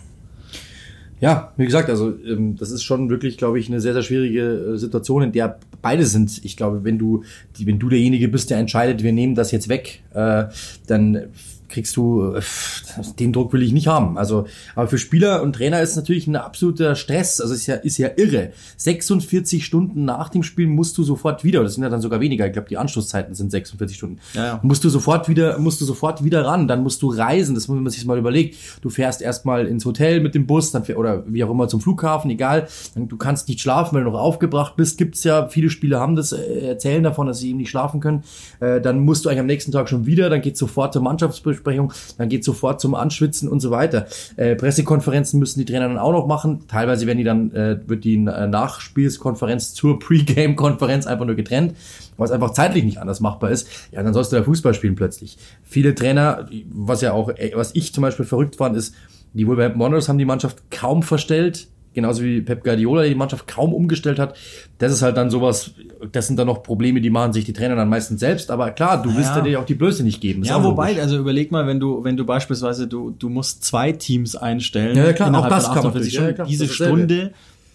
Ja, 1.21 1.53
wie 1.55 1.65
gesagt, 1.65 1.87
also 1.89 2.17
ähm, 2.25 2.55
das 2.57 2.71
ist 2.71 2.83
schon 2.83 3.11
wirklich, 3.11 3.37
glaube 3.37 3.59
ich, 3.59 3.67
eine 3.67 3.79
sehr, 3.79 3.93
sehr 3.93 4.01
schwierige 4.01 4.73
äh, 4.73 4.77
Situation, 4.77 5.21
in 5.21 5.31
der 5.31 5.59
beide 5.83 6.03
sind. 6.07 6.43
Ich 6.43 6.57
glaube, 6.57 6.83
wenn 6.83 6.97
du, 6.97 7.23
wenn 7.59 7.77
du 7.77 7.89
derjenige 7.89 8.27
bist, 8.27 8.49
der 8.49 8.57
entscheidet, 8.57 9.03
wir 9.03 9.13
nehmen 9.13 9.35
das 9.35 9.51
jetzt 9.51 9.69
weg, 9.69 10.01
äh, 10.15 10.45
dann 10.87 11.27
kriegst 11.71 11.97
du, 11.97 12.35
äh, 12.35 12.41
den 13.19 13.33
Druck 13.33 13.53
will 13.53 13.63
ich 13.63 13.73
nicht 13.73 13.87
haben. 13.87 14.17
Also, 14.17 14.45
aber 14.75 14.87
für 14.87 14.97
Spieler 14.97 15.41
und 15.41 15.53
Trainer 15.53 15.81
ist 15.81 15.91
es 15.91 15.95
natürlich 15.95 16.27
ein 16.27 16.35
absoluter 16.35 16.95
Stress. 16.95 17.41
Also 17.41 17.53
ist 17.53 17.65
ja, 17.65 17.75
ist 17.75 17.97
ja 17.97 18.09
irre. 18.15 18.51
46 18.77 19.65
Stunden 19.65 20.05
nach 20.05 20.29
dem 20.29 20.43
Spiel 20.43 20.67
musst 20.67 20.97
du 20.97 21.03
sofort 21.03 21.43
wieder, 21.43 21.63
das 21.63 21.75
sind 21.75 21.83
ja 21.83 21.89
dann 21.89 22.01
sogar 22.01 22.19
weniger, 22.19 22.45
ich 22.45 22.53
glaube, 22.53 22.69
die 22.69 22.77
Anschlusszeiten 22.77 23.33
sind 23.33 23.49
46 23.51 23.97
Stunden. 23.97 24.19
Ja, 24.33 24.45
ja. 24.45 24.59
Musst 24.61 24.83
du 24.83 24.89
sofort 24.89 25.29
wieder, 25.29 25.57
musst 25.57 25.81
du 25.81 25.85
sofort 25.85 26.23
wieder 26.23 26.45
ran, 26.45 26.67
dann 26.67 26.83
musst 26.83 27.01
du 27.01 27.09
reisen, 27.09 27.55
das 27.55 27.67
muss 27.67 27.79
man 27.79 27.89
sich 27.89 28.05
mal 28.05 28.17
überlegt. 28.17 28.57
Du 28.81 28.89
fährst 28.89 29.21
erstmal 29.21 29.65
ins 29.65 29.85
Hotel 29.85 30.19
mit 30.19 30.35
dem 30.35 30.45
Bus, 30.45 30.71
dann 30.71 30.83
oder 30.95 31.23
wie 31.27 31.43
auch 31.43 31.49
immer 31.49 31.67
zum 31.67 31.79
Flughafen, 31.81 32.29
egal. 32.29 32.67
Du 32.95 33.17
kannst 33.17 33.47
nicht 33.47 33.61
schlafen, 33.61 33.95
weil 33.95 34.03
du 34.03 34.11
noch 34.11 34.19
aufgebracht 34.19 34.75
bist. 34.75 34.97
Gibt's 34.97 35.23
ja, 35.23 35.47
viele 35.47 35.69
Spieler 35.69 35.99
haben 35.99 36.15
das, 36.15 36.31
äh, 36.31 36.67
erzählen 36.67 37.03
davon, 37.03 37.27
dass 37.27 37.39
sie 37.39 37.49
eben 37.49 37.59
nicht 37.59 37.69
schlafen 37.69 37.99
können. 37.99 38.23
Äh, 38.59 38.81
dann 38.81 38.99
musst 38.99 39.25
du 39.25 39.29
eigentlich 39.29 39.39
am 39.39 39.45
nächsten 39.45 39.71
Tag 39.71 39.89
schon 39.89 40.05
wieder, 40.05 40.29
dann 40.29 40.41
geht's 40.41 40.59
sofort 40.59 40.93
zur 40.93 41.01
Mannschaftsbesprechung 41.01 41.60
Nachbesprechung, 41.61 41.93
dann 42.17 42.29
geht 42.29 42.43
sofort 42.43 42.81
zum 42.81 42.95
Anschwitzen 42.95 43.47
und 43.47 43.59
so 43.59 43.71
weiter. 43.71 44.07
Äh, 44.35 44.55
Pressekonferenzen 44.55 45.39
müssen 45.39 45.59
die 45.59 45.65
Trainer 45.65 45.87
dann 45.87 45.97
auch 45.97 46.11
noch 46.11 46.27
machen. 46.27 46.67
Teilweise 46.67 47.05
werden 47.05 47.17
die 47.17 47.23
dann, 47.23 47.51
äh, 47.51 47.79
wird 47.85 48.03
die 48.03 48.15
äh, 48.15 48.47
Nachspielskonferenz 48.47 49.73
zur 49.73 49.99
Pre-Game-Konferenz 49.99 51.07
einfach 51.07 51.25
nur 51.25 51.35
getrennt, 51.35 51.75
was 52.17 52.31
einfach 52.31 52.51
zeitlich 52.51 52.83
nicht 52.83 52.97
anders 52.97 53.19
machbar 53.19 53.51
ist. 53.51 53.67
Ja, 53.91 54.03
dann 54.03 54.13
sollst 54.13 54.31
du 54.31 54.37
da 54.37 54.43
Fußball 54.43 54.73
spielen 54.73 54.95
plötzlich. 54.95 55.37
Viele 55.63 55.95
Trainer, 55.95 56.47
was 56.69 57.01
ja 57.01 57.13
auch, 57.13 57.29
äh, 57.29 57.51
was 57.55 57.75
ich 57.75 57.93
zum 57.93 58.01
Beispiel 58.01 58.25
verrückt 58.25 58.57
fand, 58.57 58.75
ist, 58.75 58.95
die 59.33 59.47
Wolverhampton 59.47 59.81
Wanderers 59.81 60.09
haben 60.09 60.17
die 60.17 60.25
Mannschaft 60.25 60.69
kaum 60.71 61.03
verstellt 61.03 61.67
genauso 61.93 62.23
wie 62.23 62.41
Pep 62.41 62.63
Guardiola 62.63 63.03
die 63.03 63.15
Mannschaft 63.15 63.47
kaum 63.47 63.73
umgestellt 63.73 64.19
hat. 64.19 64.35
Das 64.77 64.91
ist 64.91 65.01
halt 65.01 65.17
dann 65.17 65.29
sowas, 65.29 65.71
das 66.11 66.27
sind 66.27 66.37
dann 66.37 66.47
noch 66.47 66.63
Probleme, 66.63 67.01
die 67.01 67.09
machen 67.09 67.33
sich 67.33 67.45
die 67.45 67.53
Trainer 67.53 67.75
dann 67.75 67.89
meistens 67.89 68.19
selbst. 68.19 68.51
Aber 68.51 68.71
klar, 68.71 69.01
du 69.01 69.15
willst 69.15 69.35
ja 69.35 69.41
dir 69.41 69.59
auch 69.59 69.65
die 69.65 69.75
Blöße 69.75 70.03
nicht 70.03 70.21
geben. 70.21 70.43
Ja, 70.43 70.63
wobei, 70.63 70.89
logisch. 70.89 71.03
also 71.03 71.17
überleg 71.17 71.51
mal, 71.51 71.67
wenn 71.67 71.79
du, 71.79 72.03
wenn 72.03 72.17
du 72.17 72.25
beispielsweise, 72.25 72.87
du, 72.87 73.11
du 73.11 73.29
musst 73.29 73.63
zwei 73.63 73.91
Teams 73.91 74.35
einstellen. 74.35 74.95
Ja, 74.95 75.13
klar, 75.13 75.35
auch 75.35 75.49
das 75.49 75.71
kann 75.71 75.83
man 75.83 76.03
schon. 76.03 76.25
Ja, 76.25 76.33
klar, 76.33 76.47
diese 76.47 76.67
Stunde 76.67 77.31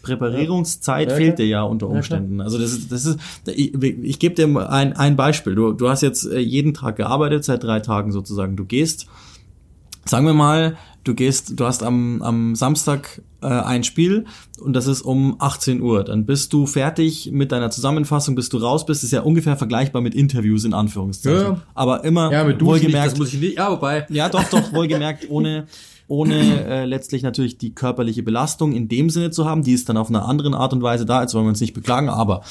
Präparierungszeit 0.06 1.10
ja. 1.10 1.16
fehlt 1.16 1.38
dir 1.38 1.46
ja 1.46 1.62
unter 1.62 1.88
Umständen. 1.88 2.38
Ja, 2.38 2.44
also 2.44 2.58
das 2.58 2.72
ist, 2.72 2.92
das 2.92 3.04
ist, 3.06 3.18
ich, 3.46 3.74
ich 3.74 4.18
gebe 4.18 4.34
dir 4.34 4.70
ein, 4.70 4.92
ein 4.92 5.16
Beispiel. 5.16 5.54
Du, 5.54 5.72
du 5.72 5.88
hast 5.88 6.02
jetzt 6.02 6.24
äh, 6.24 6.38
jeden 6.38 6.74
Tag 6.74 6.96
gearbeitet, 6.96 7.44
seit 7.44 7.64
drei 7.64 7.80
Tagen 7.80 8.12
sozusagen. 8.12 8.56
Du 8.56 8.64
gehst, 8.64 9.06
sagen 10.04 10.26
wir 10.26 10.34
mal, 10.34 10.76
du 11.06 11.14
gehst, 11.14 11.58
du 11.58 11.64
hast 11.64 11.82
am, 11.82 12.20
am 12.22 12.54
Samstag 12.54 13.22
äh, 13.42 13.46
ein 13.46 13.84
Spiel 13.84 14.24
und 14.60 14.72
das 14.72 14.86
ist 14.86 15.02
um 15.02 15.36
18 15.38 15.80
Uhr. 15.80 16.04
Dann 16.04 16.26
bist 16.26 16.52
du 16.52 16.66
fertig 16.66 17.30
mit 17.32 17.52
deiner 17.52 17.70
Zusammenfassung, 17.70 18.34
bis 18.34 18.48
du 18.48 18.58
raus 18.58 18.86
bist. 18.86 19.04
Ist 19.04 19.12
ja 19.12 19.22
ungefähr 19.22 19.56
vergleichbar 19.56 20.02
mit 20.02 20.14
Interviews 20.14 20.64
in 20.64 20.74
Anführungszeichen. 20.74 21.54
Ja. 21.54 21.62
Aber 21.74 22.04
immer 22.04 22.32
ja, 22.32 22.44
mit 22.44 22.62
wohlgemerkt. 22.62 23.04
Nicht, 23.04 23.12
das 23.12 23.18
muss 23.18 23.34
ich 23.34 23.40
nicht, 23.40 23.56
ja, 23.56 23.70
wobei. 23.70 24.06
Ja, 24.10 24.28
doch, 24.28 24.44
doch, 24.44 24.72
wohlgemerkt, 24.72 25.30
ohne 25.30 25.66
ohne 26.08 26.64
äh, 26.64 26.84
letztlich 26.84 27.24
natürlich 27.24 27.58
die 27.58 27.74
körperliche 27.74 28.22
Belastung 28.22 28.72
in 28.72 28.88
dem 28.88 29.10
Sinne 29.10 29.30
zu 29.30 29.44
haben. 29.44 29.62
Die 29.62 29.72
ist 29.72 29.88
dann 29.88 29.96
auf 29.96 30.08
einer 30.08 30.24
anderen 30.26 30.54
Art 30.54 30.72
und 30.72 30.82
Weise 30.82 31.04
da, 31.04 31.18
als 31.18 31.34
wollen 31.34 31.46
wir 31.46 31.50
uns 31.50 31.60
nicht 31.60 31.74
beklagen, 31.74 32.08
aber 32.08 32.42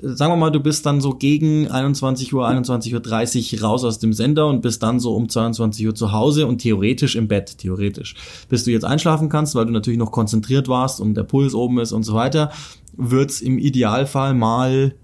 sagen 0.00 0.32
wir 0.32 0.36
mal, 0.36 0.50
du 0.50 0.60
bist 0.60 0.84
dann 0.86 1.00
so 1.00 1.10
gegen 1.10 1.70
21 1.70 2.32
Uhr, 2.34 2.48
21.30 2.48 3.54
Uhr 3.54 3.62
raus 3.62 3.84
aus 3.84 3.98
dem 3.98 4.12
Sender 4.12 4.48
und 4.48 4.62
bist 4.62 4.82
dann 4.82 5.00
so 5.00 5.14
um 5.14 5.28
22 5.28 5.86
Uhr 5.86 5.94
zu 5.94 6.12
Hause 6.12 6.46
und 6.46 6.58
theoretisch 6.58 7.16
im 7.16 7.28
Bett, 7.28 7.58
theoretisch. 7.58 8.14
Bis 8.48 8.64
du 8.64 8.70
jetzt 8.70 8.84
einschlafen 8.84 9.28
kannst, 9.28 9.54
weil 9.54 9.66
du 9.66 9.72
natürlich 9.72 9.98
noch 9.98 10.12
konzentriert 10.12 10.68
warst 10.68 11.00
und 11.00 11.14
der 11.14 11.24
Puls 11.24 11.54
oben 11.54 11.78
ist 11.78 11.92
und 11.92 12.02
so 12.02 12.14
weiter, 12.14 12.50
wird's 12.96 13.40
im 13.40 13.58
Idealfall 13.58 14.34
mal, 14.34 14.94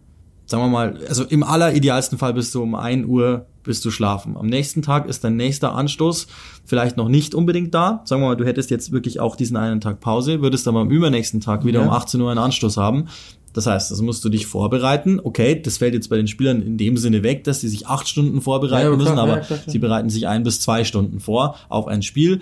sagen 0.46 0.64
wir 0.64 0.69
mal, 0.69 0.99
also 1.08 1.25
im 1.25 1.43
alleridealsten 1.43 2.19
Fall 2.19 2.34
bist 2.34 2.55
du 2.55 2.62
um 2.62 2.75
1 2.75 3.06
Uhr 3.06 3.46
bist 3.62 3.84
du 3.84 3.90
schlafen. 3.90 4.37
Am 4.37 4.46
nächsten 4.46 4.82
Tag 4.82 5.06
ist 5.06 5.23
dein 5.25 5.37
nächster 5.37 5.75
Anstoß 5.75 6.26
vielleicht 6.64 6.96
noch 6.96 7.08
nicht 7.08 7.34
unbedingt 7.34 7.75
da. 7.75 8.02
Sagen 8.05 8.23
wir 8.23 8.29
mal, 8.29 8.37
du 8.37 8.44
hättest 8.44 8.70
jetzt 8.70 8.93
wirklich 8.93 9.20
auch 9.20 9.37
diesen 9.37 9.56
einen 9.56 9.81
Tag 9.81 10.00
Pause, 10.00 10.43
würdest 10.43 10.67
aber 10.67 10.81
am 10.81 10.90
übernächsten 10.90 11.40
Tag 11.40 11.64
wieder 11.64 11.81
ja. 11.81 11.87
um 11.87 11.93
18 11.93 12.20
Uhr 12.20 12.31
einen 12.31 12.40
Anstoß 12.40 12.76
haben. 12.76 13.08
Das 13.52 13.66
heißt, 13.66 13.90
das 13.90 14.00
musst 14.00 14.25
du 14.25 14.28
dich 14.28 14.46
vorbereiten. 14.46 15.20
Okay, 15.22 15.60
das 15.60 15.78
fällt 15.78 15.94
jetzt 15.94 16.08
bei 16.08 16.16
den 16.16 16.26
Spielern 16.26 16.62
in 16.62 16.78
dem 16.78 16.96
Sinne 16.96 17.22
weg, 17.22 17.44
dass 17.44 17.60
sie 17.60 17.69
sich 17.69 17.87
acht 17.87 18.08
Stunden 18.08 18.40
vorbereiten 18.40 18.90
ja, 18.90 18.96
müssen, 18.96 19.19
aber 19.19 19.38
ja, 19.38 19.40
klar, 19.40 19.58
klar. 19.58 19.72
sie 19.72 19.78
bereiten 19.78 20.10
sich 20.10 20.26
ein 20.26 20.43
bis 20.43 20.60
zwei 20.60 20.84
Stunden 20.84 21.20
vor 21.20 21.56
auf 21.69 21.87
ein 21.87 22.02
Spiel, 22.02 22.40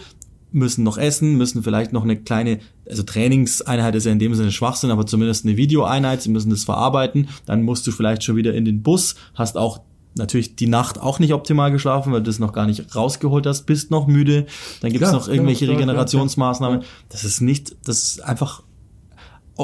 müssen 0.52 0.84
noch 0.84 0.98
essen, 0.98 1.36
müssen 1.36 1.62
vielleicht 1.62 1.92
noch 1.92 2.04
eine 2.04 2.16
kleine, 2.16 2.58
also 2.88 3.02
Trainingseinheit 3.02 3.94
ist 3.94 4.06
ja 4.06 4.12
in 4.12 4.18
dem 4.18 4.34
Sinne 4.34 4.52
Schwachsinn, 4.52 4.90
aber 4.90 5.06
zumindest 5.06 5.44
eine 5.44 5.56
Videoeinheit, 5.56 6.22
sie 6.22 6.30
müssen 6.30 6.50
das 6.50 6.64
verarbeiten. 6.64 7.28
Dann 7.46 7.62
musst 7.62 7.86
du 7.86 7.92
vielleicht 7.92 8.24
schon 8.24 8.36
wieder 8.36 8.54
in 8.54 8.64
den 8.64 8.82
Bus, 8.82 9.14
hast 9.34 9.56
auch 9.56 9.80
natürlich 10.16 10.56
die 10.56 10.66
Nacht 10.66 11.00
auch 11.00 11.18
nicht 11.20 11.32
optimal 11.32 11.70
geschlafen, 11.70 12.12
weil 12.12 12.20
du 12.20 12.26
das 12.26 12.40
noch 12.40 12.52
gar 12.52 12.66
nicht 12.66 12.94
rausgeholt 12.94 13.46
hast, 13.46 13.62
bist 13.62 13.90
noch 13.90 14.06
müde, 14.06 14.46
dann 14.80 14.90
gibt 14.90 15.04
es 15.04 15.12
noch 15.12 15.28
irgendwelche 15.28 15.66
klar, 15.66 15.76
Regenerationsmaßnahmen. 15.76 16.82
Das 17.08 17.24
ist 17.24 17.40
nicht, 17.40 17.76
das 17.84 18.02
ist 18.02 18.24
einfach 18.24 18.62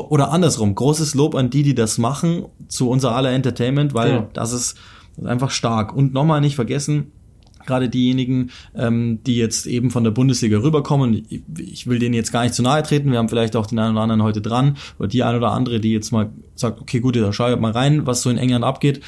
oder 0.04 0.32
andersrum, 0.32 0.75
großes 0.75 1.14
Lob 1.14 1.34
an 1.34 1.50
die, 1.50 1.62
die 1.62 1.75
das 1.75 1.98
machen, 1.98 2.46
zu 2.69 2.88
unser 2.88 3.14
aller 3.14 3.32
Entertainment, 3.32 3.94
weil 3.94 4.10
ja. 4.10 4.28
das, 4.32 4.52
ist, 4.52 4.76
einfach 5.25 5.50
stark. 5.50 5.94
Und 5.94 6.12
nochmal 6.12 6.40
nicht 6.40 6.56
vergessen, 6.56 7.12
gerade 7.64 7.88
diejenigen, 7.88 8.50
ähm, 8.75 9.20
die 9.26 9.37
jetzt 9.37 9.66
eben 9.66 9.90
von 9.90 10.04
der 10.04 10.12
Bundesliga 10.12 10.59
rüberkommen, 10.59 11.26
ich, 11.59 11.87
will 11.87 11.99
denen 11.99 12.14
jetzt 12.14 12.32
gar 12.32 12.42
nicht 12.42 12.54
zu 12.54 12.62
nahe 12.62 12.82
treten, 12.82 13.11
wir 13.11 13.18
haben 13.18 13.28
vielleicht 13.28 13.56
auch 13.56 13.66
den 13.66 13.78
einen 13.78 13.92
oder 13.92 14.02
anderen 14.02 14.23
heute 14.23 14.40
dran, 14.40 14.76
oder 14.99 15.09
die 15.09 15.23
eine 15.23 15.38
oder 15.38 15.52
andere, 15.52 15.80
die 15.80 15.92
jetzt 15.92 16.12
mal 16.12 16.30
sagt, 16.54 16.80
okay, 16.80 17.00
gut, 17.00 17.16
da 17.16 17.32
schau 17.32 17.52
ich 17.52 17.59
mal 17.59 17.73
rein, 17.73 18.06
was 18.06 18.23
so 18.23 18.30
in 18.30 18.38
England 18.38 18.64
abgeht. 18.64 19.00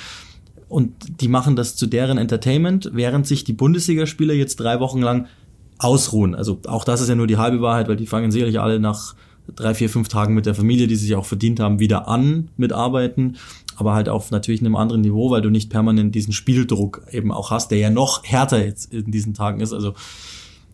Und 0.69 1.21
die 1.23 1.29
machen 1.29 1.57
das 1.57 1.77
zu 1.77 1.87
deren 1.87 2.19
Entertainment, 2.19 2.91
während 2.93 3.27
sich 3.27 3.45
die 3.45 3.55
Bundesligaspieler 3.55 4.35
jetzt 4.35 4.57
drei 4.57 4.81
Wochen 4.81 5.01
lang 5.01 5.27
ausruhen. 5.79 6.35
Also 6.35 6.59
auch 6.67 6.85
das 6.85 7.01
ist 7.01 7.09
ja 7.09 7.15
nur 7.15 7.27
die 7.27 7.39
halbe 7.39 7.63
Wahrheit, 7.63 7.89
weil 7.89 7.97
die 7.97 8.07
fangen 8.07 8.31
sicherlich 8.31 8.61
alle 8.61 8.79
nach 8.79 9.15
drei, 9.55 9.75
vier, 9.75 9.91
fünf 9.91 10.09
Tagen 10.09 10.35
mit 10.35 10.47
der 10.47 10.55
Familie, 10.55 10.87
die 10.87 10.97
sich 10.97 11.15
auch 11.15 11.25
verdient 11.25 11.61
haben, 11.61 11.81
wieder 11.81 12.09
an 12.09 12.49
mit 12.57 12.73
Arbeiten, 12.73 13.37
aber 13.77 13.95
halt 13.95 14.09
auf 14.09 14.31
natürlich 14.31 14.61
einem 14.61 14.77
anderen 14.77 15.03
Niveau, 15.03 15.31
weil 15.31 15.43
du 15.43 15.51
nicht 15.51 15.71
permanent 15.71 16.15
diesen 16.15 16.33
Spieldruck 16.33 17.03
eben 17.11 17.33
auch 17.33 17.51
hast, 17.51 17.71
der 17.71 17.79
ja 17.79 17.91
noch 17.91 18.25
härter 18.25 18.65
jetzt 18.65 18.93
in 18.93 19.11
diesen 19.11 19.35
Tagen 19.35 19.61
ist. 19.61 19.73
Also 19.73 19.95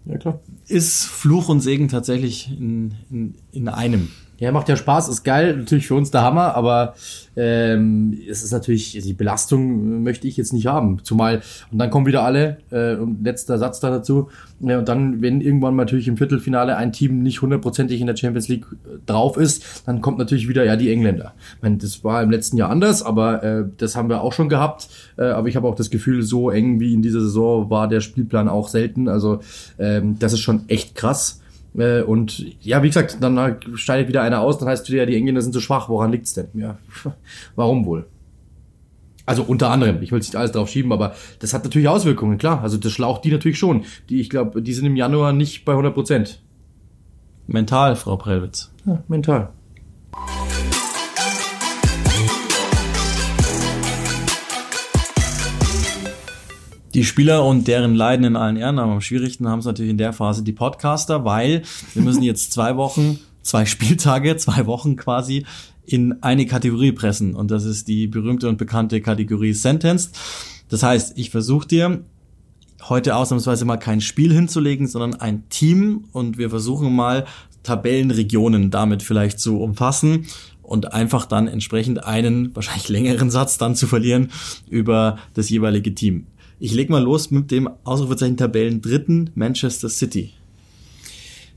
ja, 0.07 0.39
ist 0.69 1.05
Fluch 1.05 1.49
und 1.49 1.61
Segen 1.61 1.89
tatsächlich 1.89 2.51
in, 2.51 2.95
in, 3.11 3.35
in 3.53 3.69
einem. 3.69 4.09
Ja, 4.39 4.51
macht 4.51 4.69
ja 4.69 4.77
Spaß, 4.77 5.09
ist 5.09 5.23
geil, 5.23 5.57
natürlich 5.57 5.87
für 5.87 5.95
uns 5.95 6.11
der 6.11 6.23
Hammer, 6.23 6.57
aber 6.57 6.95
ähm, 7.37 8.19
es 8.29 8.43
ist 8.43 8.53
natürlich, 8.53 8.93
die 8.93 9.13
Belastung 9.13 10.03
möchte 10.03 10.27
ich 10.27 10.37
jetzt 10.37 10.53
nicht 10.53 10.67
haben. 10.67 10.99
Zumal, 11.05 11.43
und 11.71 11.79
dann 11.79 11.91
kommen 11.91 12.07
wieder 12.07 12.25
alle, 12.25 12.59
äh, 12.71 12.97
und 12.97 13.25
letzter 13.25 13.59
Satz 13.59 13.79
da 13.79 13.91
dazu, 13.91 14.29
ja, 14.61 14.79
und 14.79 14.89
dann, 14.89 15.23
wenn 15.23 15.41
irgendwann 15.41 15.77
natürlich 15.77 16.09
im 16.09 16.17
Viertelfinale 16.17 16.77
ein 16.77 16.93
Team 16.93 17.23
nicht 17.23 17.43
hundertprozentig 17.43 18.01
in 18.01 18.09
der 18.09 18.17
Champions 18.17 18.49
League 18.49 18.67
äh, 18.73 18.99
drauf 19.07 19.37
ist, 19.37 19.85
dann 19.87 20.01
kommt 20.01 20.19
natürlich 20.19 20.49
wieder 20.49 20.65
ja 20.65 20.75
die 20.75 20.91
Engländer. 20.91 21.35
Ich 21.57 21.63
meine, 21.63 21.77
das 21.77 22.03
war 22.03 22.23
im 22.23 22.31
letzten 22.31 22.57
Jahr 22.57 22.71
anders, 22.71 23.03
aber 23.03 23.43
äh, 23.43 23.65
das 23.77 23.95
haben 23.95 24.09
wir 24.09 24.21
auch 24.21 24.33
schon 24.33 24.49
gehabt. 24.49 24.89
Äh, 25.17 25.25
aber 25.25 25.49
ich 25.49 25.57
habe 25.57 25.69
auch 25.69 25.77
das 25.77 25.91
Gefühl, 25.91 26.23
so 26.23 26.51
eng 26.51 26.81
wie 26.81 26.93
in 26.93 27.03
dieser 27.03 27.21
Saison 27.21 27.71
war 27.71 27.87
der 27.89 28.01
Spielplan 28.01 28.49
auch 28.49 28.69
selten. 28.69 29.09
Also 29.09 29.41
ähm, 29.79 30.17
das 30.19 30.33
ist 30.33 30.41
schon 30.41 30.69
echt 30.69 30.95
krass. 30.95 31.41
Äh, 31.77 32.03
und 32.03 32.45
ja, 32.65 32.83
wie 32.83 32.89
gesagt, 32.89 33.19
dann 33.21 33.57
steigt 33.75 34.09
wieder 34.09 34.23
einer 34.23 34.41
aus, 34.41 34.59
dann 34.59 34.69
heißt 34.69 34.85
es 34.85 34.91
wieder, 34.91 35.03
ja, 35.03 35.07
die 35.07 35.17
Engländer 35.17 35.43
sind 35.43 35.53
so 35.53 35.61
schwach. 35.61 35.89
Woran 35.89 36.13
liegt's 36.13 36.35
denn? 36.35 36.49
Ja, 36.55 36.79
warum 37.57 37.85
wohl? 37.87 38.07
Also 39.27 39.43
unter 39.43 39.71
anderem, 39.71 40.03
ich 40.03 40.13
will 40.13 40.19
nicht 40.19 40.37
alles 40.37 40.53
drauf 40.53 40.69
schieben, 40.69 40.93
aber 40.93 41.15
das 41.39 41.55
hat 41.55 41.65
natürlich 41.65 41.89
Auswirkungen, 41.89 42.37
klar. 42.37 42.63
Also 42.63 42.77
das 42.77 42.93
schlaucht 42.93 43.25
die 43.25 43.31
natürlich 43.31 43.59
schon. 43.59 43.85
Die, 44.11 44.21
ich 44.21 44.29
glaube, 44.29 44.61
die 44.61 44.75
sind 44.75 44.85
im 44.85 44.97
Januar 44.97 45.33
nicht 45.33 45.65
bei 45.65 45.73
100 45.73 45.95
Prozent. 45.95 46.43
Mental, 47.47 47.97
Frau 47.97 48.17
Prellwitz. 48.17 48.71
Ja, 48.85 49.03
mental. 49.09 49.51
Die 56.95 57.03
Spieler 57.03 57.45
und 57.45 57.67
deren 57.67 57.97
Leiden 57.97 58.25
in 58.25 58.37
allen 58.37 58.57
Ehren, 58.57 58.79
aber 58.79 58.93
am 58.93 59.01
schwierigsten 59.01 59.49
haben 59.49 59.59
es 59.59 59.65
natürlich 59.65 59.91
in 59.91 59.99
der 59.99 60.13
Phase 60.13 60.45
die 60.45 60.53
Podcaster, 60.53 61.25
weil 61.25 61.63
wir 61.93 62.03
müssen 62.03 62.23
jetzt 62.23 62.53
zwei 62.53 62.77
Wochen, 62.77 63.19
zwei 63.43 63.67
Spieltage, 63.67 64.37
zwei 64.37 64.67
Wochen 64.67 64.95
quasi 64.95 65.45
in 65.85 66.23
eine 66.23 66.47
Kategorie 66.47 66.93
pressen. 66.93 67.35
Und 67.35 67.51
das 67.51 67.65
ist 67.65 67.89
die 67.89 68.07
berühmte 68.07 68.49
und 68.49 68.59
bekannte 68.59 69.01
Kategorie 69.01 69.55
Sentenced. 69.55 70.17
Das 70.69 70.85
heißt, 70.85 71.19
ich 71.19 71.31
versuche 71.31 71.67
dir 71.67 72.05
heute 72.89 73.17
ausnahmsweise 73.17 73.65
mal 73.65 73.77
kein 73.77 74.01
Spiel 74.01 74.33
hinzulegen, 74.33 74.87
sondern 74.87 75.21
ein 75.21 75.49
Team 75.49 76.05
und 76.13 76.39
wir 76.39 76.49
versuchen 76.49 76.95
mal 76.95 77.27
Tabellenregionen 77.65 78.71
damit 78.71 79.03
vielleicht 79.03 79.41
zu 79.41 79.61
umfassen 79.61 80.27
und 80.63 80.93
einfach 80.93 81.27
dann 81.27 81.49
entsprechend 81.49 82.05
einen 82.05 82.55
wahrscheinlich 82.55 82.89
längeren 82.89 83.31
Satz 83.31 83.59
dann 83.59 83.75
zu 83.75 83.89
verlieren 83.89 84.31
über 84.69 85.19
das 85.35 85.51
jeweilige 85.51 85.95
Team. 85.95 86.27
Ich 86.65 86.73
leg 86.73 86.89
mal 86.89 87.03
los 87.03 87.31
mit 87.31 87.51
dem 87.51 87.69
Ausrufezeichen 87.85 88.39
Tabellen 88.39 88.81
dritten 88.81 89.29
Manchester 89.35 89.91
City. 89.91 90.33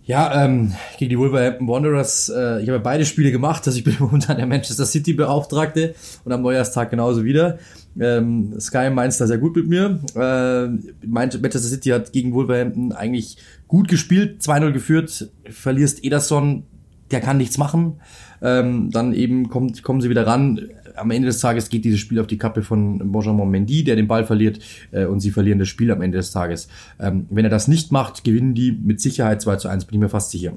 Ja, 0.06 0.44
ähm, 0.44 0.74
gegen 1.00 1.12
die 1.12 1.18
Wolverhampton 1.18 1.66
Wanderers, 1.66 2.28
äh, 2.28 2.62
ich 2.62 2.68
habe 2.68 2.82
beide 2.82 3.06
Spiele 3.06 3.32
gemacht, 3.32 3.66
also 3.66 3.78
ich 3.78 3.86
bin 3.86 3.96
momentan 4.00 4.36
der 4.36 4.46
Manchester 4.46 4.86
City 4.86 5.14
Beauftragte 5.14 5.96
und 6.26 6.34
am 6.34 6.42
Neujahrstag 6.42 6.90
genauso 6.92 7.24
wieder. 7.24 7.58
Ähm, 7.98 8.60
Sky 8.60 8.90
meint 8.90 9.18
da 9.18 9.28
sehr 9.28 9.38
gut 9.38 9.56
mit 9.56 9.70
mir. 9.70 9.98
Äh, 10.14 11.08
Manchester 11.08 11.60
City 11.60 11.92
hat 11.92 12.12
gegen 12.12 12.34
Wolverhampton 12.34 12.92
eigentlich 12.92 13.38
gut 13.70 13.88
gespielt, 13.88 14.42
2-0 14.42 14.74
geführt, 14.74 15.30
verlierst 15.50 16.04
Ederson, 16.04 16.64
der 17.12 17.22
kann 17.22 17.38
nichts 17.38 17.58
machen. 17.58 18.02
Ähm, 18.42 18.92
dann 18.92 19.14
eben 19.14 19.48
kommt, 19.48 19.84
kommen 19.84 20.02
sie 20.02 20.10
wieder 20.10 20.28
ran. 20.28 20.70
Am 20.98 21.12
Ende 21.12 21.27
des 21.27 21.39
Tages 21.39 21.70
geht 21.70 21.86
dieses 21.86 22.00
Spiel 22.00 22.20
auf 22.20 22.27
die 22.27 22.38
Kappe 22.38 22.63
von 22.63 23.12
Benjamin 23.12 23.50
Mendy, 23.50 23.84
der 23.84 23.96
den 23.96 24.08
Ball 24.08 24.25
verliert 24.25 24.60
äh, 24.92 25.06
und 25.06 25.20
sie 25.20 25.32
verlieren 25.32 25.60
das 25.60 25.68
Spiel 25.68 25.92
am 25.92 26.01
Ende 26.01 26.18
des 26.18 26.32
Tages. 26.32 26.68
Ähm, 27.00 27.25
wenn 27.30 27.46
er 27.46 27.51
das 27.51 27.68
nicht 27.68 27.92
macht, 27.92 28.24
gewinnen 28.24 28.54
die 28.54 28.72
mit 28.72 29.01
Sicherheit 29.01 29.42
2 29.42 29.56
zu 29.58 29.68
1, 29.70 29.86
bin 29.86 29.96
ich 29.96 30.01
mir 30.01 30.10
fast 30.10 30.32
sicher. 30.32 30.54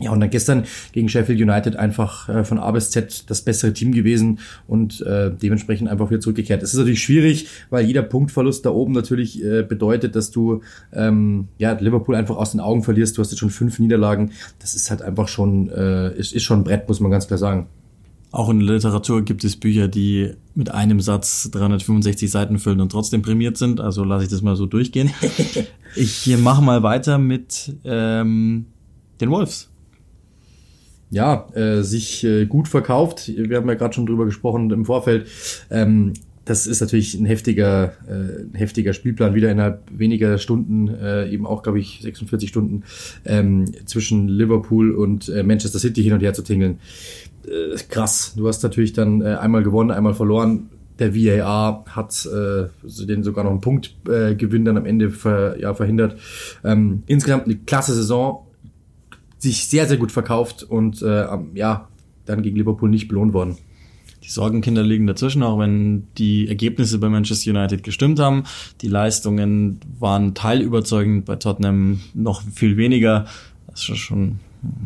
Ja, 0.00 0.12
und 0.12 0.20
dann 0.20 0.30
gestern 0.30 0.64
gegen 0.92 1.08
Sheffield 1.08 1.40
United 1.40 1.76
einfach 1.76 2.28
äh, 2.28 2.44
von 2.44 2.58
A 2.58 2.70
bis 2.70 2.90
Z 2.90 3.24
das 3.28 3.42
bessere 3.42 3.72
Team 3.72 3.92
gewesen 3.92 4.38
und 4.66 5.00
äh, 5.00 5.30
dementsprechend 5.30 5.88
einfach 5.88 6.10
wieder 6.10 6.20
zurückgekehrt. 6.20 6.62
Es 6.62 6.72
ist 6.72 6.78
natürlich 6.78 7.02
schwierig, 7.02 7.48
weil 7.70 7.84
jeder 7.84 8.02
Punktverlust 8.02 8.64
da 8.64 8.70
oben 8.70 8.92
natürlich 8.92 9.42
äh, 9.44 9.62
bedeutet, 9.62 10.14
dass 10.14 10.30
du 10.30 10.62
ähm, 10.92 11.48
ja 11.58 11.72
Liverpool 11.72 12.14
einfach 12.14 12.36
aus 12.36 12.52
den 12.52 12.60
Augen 12.60 12.84
verlierst. 12.84 13.18
Du 13.18 13.22
hast 13.22 13.30
jetzt 13.30 13.40
schon 13.40 13.50
fünf 13.50 13.78
Niederlagen. 13.78 14.30
Das 14.60 14.74
ist 14.74 14.90
halt 14.90 15.02
einfach 15.02 15.28
schon 15.28 15.68
äh, 15.70 16.16
ist, 16.16 16.32
ist 16.32 16.44
schon 16.44 16.60
ein 16.60 16.64
Brett, 16.64 16.88
muss 16.88 17.00
man 17.00 17.10
ganz 17.10 17.26
klar 17.26 17.38
sagen. 17.38 17.66
Auch 18.30 18.50
in 18.50 18.60
der 18.60 18.74
Literatur 18.74 19.22
gibt 19.24 19.42
es 19.44 19.56
Bücher, 19.56 19.88
die 19.88 20.32
mit 20.54 20.70
einem 20.70 21.00
Satz 21.00 21.50
365 21.50 22.30
Seiten 22.30 22.58
füllen 22.58 22.80
und 22.80 22.92
trotzdem 22.92 23.22
prämiert 23.22 23.56
sind. 23.56 23.80
Also 23.80 24.04
lasse 24.04 24.24
ich 24.24 24.30
das 24.30 24.42
mal 24.42 24.56
so 24.56 24.66
durchgehen. 24.66 25.10
ich 25.96 26.36
mache 26.38 26.62
mal 26.62 26.82
weiter 26.82 27.18
mit 27.18 27.74
ähm, 27.84 28.66
den 29.20 29.30
Wolves 29.30 29.70
ja, 31.10 31.46
äh, 31.54 31.82
sich 31.82 32.24
äh, 32.24 32.46
gut 32.46 32.68
verkauft. 32.68 33.28
Wir 33.34 33.56
haben 33.56 33.68
ja 33.68 33.74
gerade 33.74 33.94
schon 33.94 34.06
drüber 34.06 34.24
gesprochen 34.24 34.70
im 34.70 34.84
Vorfeld. 34.84 35.26
Ähm, 35.70 36.12
das 36.44 36.66
ist 36.66 36.80
natürlich 36.80 37.14
ein 37.14 37.26
heftiger, 37.26 37.92
äh, 38.08 38.42
ein 38.42 38.54
heftiger 38.54 38.94
Spielplan, 38.94 39.34
wieder 39.34 39.50
innerhalb 39.50 39.82
weniger 39.90 40.38
Stunden, 40.38 40.88
äh, 40.88 41.28
eben 41.28 41.46
auch, 41.46 41.62
glaube 41.62 41.78
ich, 41.78 42.00
46 42.02 42.48
Stunden 42.48 42.84
ähm, 43.26 43.66
zwischen 43.84 44.28
Liverpool 44.28 44.92
und 44.92 45.28
äh, 45.28 45.42
Manchester 45.42 45.78
City 45.78 46.02
hin 46.02 46.14
und 46.14 46.22
her 46.22 46.32
zu 46.32 46.42
tingeln. 46.42 46.78
Äh, 47.48 47.76
krass. 47.88 48.34
Du 48.36 48.46
hast 48.48 48.62
natürlich 48.62 48.92
dann 48.92 49.22
äh, 49.22 49.36
einmal 49.36 49.62
gewonnen, 49.62 49.90
einmal 49.90 50.14
verloren. 50.14 50.70
Der 50.98 51.14
VAR 51.14 51.84
hat 51.88 52.26
äh, 52.26 52.68
den 53.06 53.22
sogar 53.22 53.44
noch 53.44 53.52
einen 53.52 53.60
Punktgewinn 53.60 54.62
äh, 54.62 54.64
dann 54.64 54.76
am 54.76 54.86
Ende 54.86 55.10
ver, 55.10 55.58
ja, 55.60 55.72
verhindert. 55.74 56.18
Ähm, 56.64 57.02
insgesamt 57.06 57.44
eine 57.44 57.56
klasse 57.56 57.94
Saison 57.94 58.46
sich 59.38 59.66
sehr, 59.66 59.86
sehr 59.86 59.96
gut 59.96 60.10
verkauft 60.10 60.64
und 60.64 61.00
äh, 61.02 61.26
ja, 61.54 61.88
dann 62.26 62.42
gegen 62.42 62.56
Liverpool 62.56 62.90
nicht 62.90 63.08
belohnt 63.08 63.32
worden. 63.32 63.56
Die 64.24 64.30
Sorgenkinder 64.30 64.82
liegen 64.82 65.06
dazwischen, 65.06 65.42
auch 65.42 65.58
wenn 65.58 66.08
die 66.18 66.48
Ergebnisse 66.48 66.98
bei 66.98 67.08
Manchester 67.08 67.50
United 67.50 67.82
gestimmt 67.82 68.18
haben. 68.18 68.44
Die 68.82 68.88
Leistungen 68.88 69.80
waren 69.98 70.34
teilüberzeugend, 70.34 71.24
bei 71.24 71.36
Tottenham 71.36 72.00
noch 72.14 72.42
viel 72.42 72.76
weniger. 72.76 73.26
Das 73.68 73.88
ist 73.88 73.96
schon, 73.98 74.40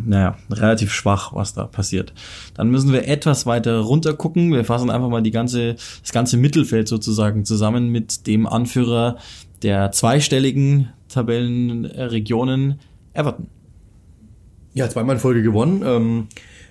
naja, 0.05 0.37
relativ 0.51 0.93
schwach, 0.93 1.35
was 1.35 1.55
da 1.55 1.65
passiert. 1.65 2.13
Dann 2.55 2.71
müssen 2.71 2.93
wir 2.93 3.09
etwas 3.09 3.47
weiter 3.47 3.79
runter 3.81 4.15
gucken. 4.15 4.53
Wir 4.53 4.65
fassen 4.65 4.91
einfach 4.91 5.09
mal 5.09 5.23
die 5.23 5.31
ganze, 5.31 5.75
das 6.03 6.13
ganze 6.13 6.37
Mittelfeld 6.37 6.89
sozusagen 6.89 7.45
zusammen 7.45 7.89
mit 7.91 8.27
dem 8.27 8.47
Anführer 8.47 9.17
der 9.63 9.93
zweistelligen 9.93 10.91
Tabellenregionen 11.09 12.81
Everton. 13.13 13.49
Ja, 14.75 14.89
zweimal 14.89 15.17
in 15.17 15.21
Folge 15.21 15.43
gewonnen. 15.43 15.83
Ähm, 15.85 16.29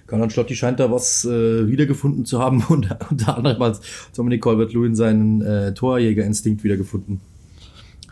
Karl 0.08 0.24
Ancelotti 0.24 0.56
scheint 0.56 0.80
da 0.80 0.92
was 0.92 1.24
äh, 1.24 1.68
wiedergefunden 1.68 2.26
zu 2.26 2.40
haben 2.40 2.64
und 2.70 2.90
unter 3.10 3.38
anderem 3.38 3.62
als 3.62 3.82
Dominic 4.16 4.42
Colbert-Lewin 4.42 4.96
seinen 4.96 5.42
äh, 5.42 5.74
Torjägerinstinkt 5.74 6.64
wiedergefunden. 6.64 7.22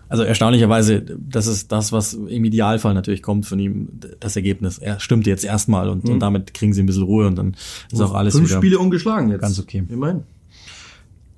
Also 0.10 0.24
erstaunlicherweise, 0.24 1.02
das 1.02 1.48
ist 1.48 1.72
das, 1.72 1.92
was 1.92 2.14
im 2.14 2.44
Idealfall 2.44 2.96
natürlich 2.96 3.22
kommt 3.22 3.46
von 3.46 3.60
ihm, 3.60 3.90
das 4.20 4.36
Ergebnis. 4.36 4.80
Er 4.80 5.00
stimmt 5.00 5.28
jetzt 5.28 5.46
erstmal 5.46 5.88
und, 5.88 6.04
mhm. 6.04 6.14
und 6.14 6.20
damit 6.20 6.54
kriegen 6.56 6.74
sie 6.74 6.82
ein 6.82 6.88
bisschen 6.88 7.04
Ruhe 7.04 7.28
und 7.28 7.36
dann 7.36 7.56
ist 7.92 8.02
auch 8.02 8.16
alles 8.16 8.36
Fünf 8.36 8.50
wieder 8.50 8.58
Spiele 8.58 8.80
ungeschlagen 8.80 9.30
jetzt. 9.30 9.42
Ganz 9.42 9.60
okay. 9.60 9.84
Immerhin. 9.88 10.24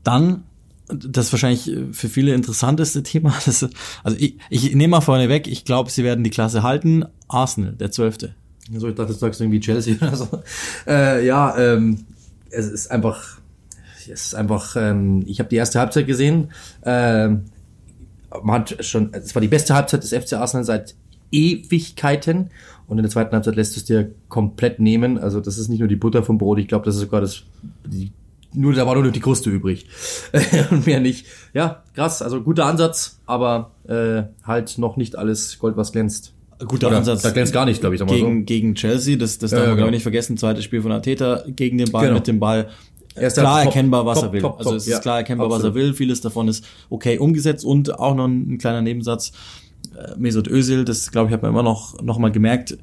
Dann 0.03 0.43
das 0.87 1.31
wahrscheinlich 1.31 1.71
für 1.91 2.09
viele 2.09 2.33
interessanteste 2.33 3.03
Thema. 3.03 3.33
Das, 3.45 3.67
also 4.03 4.17
ich, 4.17 4.37
ich 4.49 4.73
nehme 4.73 4.91
mal 4.91 5.01
vorne 5.01 5.29
weg, 5.29 5.47
ich 5.47 5.65
glaube, 5.65 5.89
sie 5.89 6.03
werden 6.03 6.23
die 6.23 6.29
Klasse 6.29 6.63
halten. 6.63 7.05
Arsenal, 7.27 7.73
der 7.73 7.91
Zwölfte. 7.91 8.35
Also 8.73 8.87
ich 8.87 8.95
dachte, 8.95 9.13
du 9.13 9.19
sagst 9.19 9.41
irgendwie 9.41 9.59
Chelsea 9.59 9.95
oder 9.95 10.15
so. 10.15 10.27
Äh, 10.87 11.25
ja, 11.25 11.57
ähm, 11.57 12.05
es 12.49 12.67
ist 12.67 12.91
einfach, 12.91 13.39
es 13.97 14.27
ist 14.27 14.35
einfach, 14.35 14.75
ähm, 14.77 15.23
ich 15.25 15.39
habe 15.39 15.49
die 15.49 15.55
erste 15.57 15.79
Halbzeit 15.79 16.07
gesehen. 16.07 16.51
Ähm, 16.83 17.45
man 18.43 18.61
hat 18.61 18.83
schon, 18.83 19.13
es 19.13 19.35
war 19.35 19.41
die 19.41 19.47
beste 19.47 19.73
Halbzeit 19.75 20.03
des 20.03 20.13
FC 20.13 20.33
Arsenal 20.33 20.63
seit 20.63 20.95
Ewigkeiten. 21.31 22.49
Und 22.87 22.97
in 22.97 23.03
der 23.03 23.11
zweiten 23.11 23.33
Halbzeit 23.33 23.55
lässt 23.55 23.75
du 23.75 23.79
es 23.79 23.85
dir 23.85 24.11
komplett 24.27 24.79
nehmen. 24.79 25.17
Also 25.17 25.39
das 25.39 25.57
ist 25.57 25.69
nicht 25.69 25.79
nur 25.79 25.87
die 25.87 25.95
Butter 25.95 26.23
vom 26.23 26.37
Brot, 26.37 26.59
ich 26.59 26.67
glaube, 26.67 26.85
das 26.85 26.95
ist 26.95 27.01
sogar 27.01 27.21
das, 27.21 27.43
die, 27.85 28.11
nur, 28.53 28.73
da 28.73 28.85
war 28.85 28.95
nur 28.95 29.05
noch 29.05 29.13
die 29.13 29.21
Kruste 29.21 29.49
übrig. 29.49 29.87
und 30.71 30.85
mehr 30.85 30.99
nicht. 30.99 31.25
Ja, 31.53 31.83
krass, 31.95 32.21
also 32.21 32.41
guter 32.41 32.65
Ansatz, 32.65 33.19
aber 33.25 33.71
äh, 33.87 34.23
halt 34.45 34.77
noch 34.77 34.97
nicht 34.97 35.15
alles 35.15 35.57
Gold, 35.57 35.77
was 35.77 35.93
glänzt. 35.93 36.33
Guter 36.67 36.87
Oder, 36.87 36.97
Ansatz. 36.97 37.23
Da 37.23 37.31
glänzt 37.31 37.53
gar 37.53 37.65
nicht, 37.65 37.79
glaube 37.79 37.95
ich. 37.95 38.05
Gegen, 38.05 38.39
so. 38.39 38.45
gegen 38.45 38.75
Chelsea, 38.75 39.17
das, 39.17 39.39
das 39.39 39.51
Ja, 39.51 39.57
darf 39.57 39.65
ja, 39.65 39.69
man, 39.69 39.77
glaube 39.77 39.77
genau. 39.77 39.87
ich, 39.87 39.93
nicht 39.93 40.03
vergessen. 40.03 40.37
Zweites 40.37 40.63
Spiel 40.63 40.81
von 40.81 40.91
Arteta 40.91 41.43
gegen 41.47 41.77
den 41.79 41.91
Ball, 41.91 42.03
Genau. 42.03 42.15
mit 42.15 42.27
dem 42.27 42.39
Ball. 42.39 42.69
Er 43.15 43.27
ist 43.27 43.37
klar 43.37 43.57
top, 43.57 43.65
erkennbar, 43.65 44.05
was 44.05 44.19
top, 44.19 44.25
er 44.25 44.33
will. 44.33 44.41
top, 44.41 44.59
also 44.59 44.75
es 44.75 44.87
ja. 44.87 44.97
ist 44.97 45.01
klar 45.01 45.17
erkennbar, 45.17 45.49
was 45.49 45.63
er 45.63 45.69
Absolut. 45.69 45.75
will. 45.75 45.93
Vieles 45.93 46.21
davon 46.21 46.47
ist 46.47 46.65
okay 46.89 47.17
umgesetzt 47.17 47.65
und 47.65 47.99
auch 47.99 48.15
noch 48.15 48.25
ein, 48.25 48.53
ein 48.53 48.57
kleiner 48.57 48.81
Nebensatz. 48.81 49.31
Äh, 49.95 50.17
Mesut 50.17 50.47
Özil, 50.47 50.85
das 50.85 51.11
glaube 51.11 51.27
ich, 51.27 51.33
hat 51.33 51.41
man 51.41 51.51
immer 51.51 51.63
noch, 51.63 52.01
noch 52.01 52.17
mal 52.17 52.31
gemerkt, 52.31 52.77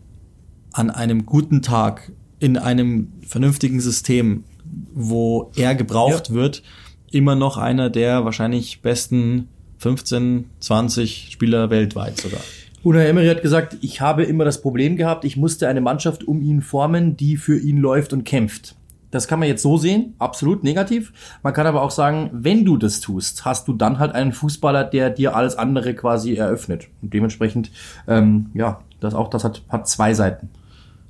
an 0.73 0.91
einem 0.91 1.27
guten 1.27 1.63
Tag, 1.63 2.13
in 2.41 2.57
einem 2.57 3.13
vernünftigen 3.27 3.81
System, 3.81 4.45
wo 4.93 5.51
er 5.57 5.75
gebraucht 5.75 6.33
wird, 6.33 6.63
immer 7.11 7.35
noch 7.35 7.57
einer 7.57 7.91
der 7.91 8.25
wahrscheinlich 8.25 8.83
besten 8.83 9.49
15, 9.79 10.51
20 10.61 11.29
Spieler 11.31 11.71
weltweit 11.71 12.21
sogar. 12.21 12.41
Unai 12.83 13.07
Emery 13.09 13.27
hat 13.27 13.43
gesagt, 13.43 13.77
ich 13.81 14.01
habe 14.01 14.23
immer 14.25 14.45
das 14.45 14.61
Problem 14.61 14.97
gehabt, 14.97 15.25
ich 15.25 15.37
musste 15.37 15.69
eine 15.69 15.81
Mannschaft 15.81 16.25
um 16.25 16.43
ihn 16.43 16.63
formen, 16.63 17.17
die 17.17 17.37
für 17.37 17.59
ihn 17.59 17.79
läuft 17.79 18.13
und 18.13 18.25
kämpft. 18.25 18.77
Das 19.11 19.27
kann 19.27 19.38
man 19.38 19.49
jetzt 19.49 19.62
so 19.62 19.79
sehen, 19.79 20.15
absolut 20.19 20.65
negativ. 20.65 21.12
Man 21.43 21.55
kann 21.55 21.67
aber 21.67 21.83
auch 21.83 21.91
sagen, 21.91 22.31
wenn 22.33 22.65
du 22.65 22.77
das 22.77 23.00
tust, 23.00 23.45
hast 23.45 23.67
du 23.67 23.73
dann 23.73 23.99
halt 23.99 24.15
einen 24.15 24.33
Fußballer, 24.33 24.85
der 24.85 25.11
dir 25.11 25.35
alles 25.35 25.57
andere 25.57 25.95
quasi 25.95 26.35
eröffnet. 26.35 26.88
Und 27.00 27.15
dementsprechend, 27.15 27.71
ähm, 28.07 28.50
ja, 28.55 28.81
das 29.00 29.15
auch 29.15 29.29
das 29.29 29.45
hat, 29.45 29.62
hat 29.69 29.88
zwei 29.88 30.12
Seiten. 30.12 30.50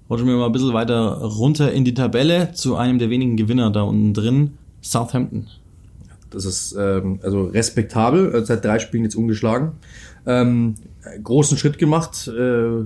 Rutschen 0.08 0.28
wir 0.28 0.36
mal 0.36 0.46
ein 0.46 0.52
bisschen 0.52 0.72
weiter 0.72 1.18
runter 1.18 1.72
in 1.72 1.84
die 1.84 1.94
Tabelle 1.94 2.52
zu 2.52 2.76
einem 2.76 2.98
der 2.98 3.10
wenigen 3.10 3.36
Gewinner 3.36 3.70
da 3.70 3.82
unten 3.82 4.14
drin, 4.14 4.56
Southampton. 4.80 5.48
Das 6.30 6.44
ist 6.44 6.76
ähm, 6.78 7.20
also 7.22 7.46
respektabel, 7.46 8.44
seit 8.44 8.64
drei 8.64 8.78
Spielen 8.78 9.04
jetzt 9.04 9.16
ungeschlagen. 9.16 9.72
Ähm, 10.26 10.74
großen 11.22 11.58
Schritt 11.58 11.78
gemacht. 11.78 12.28
Äh, 12.28 12.84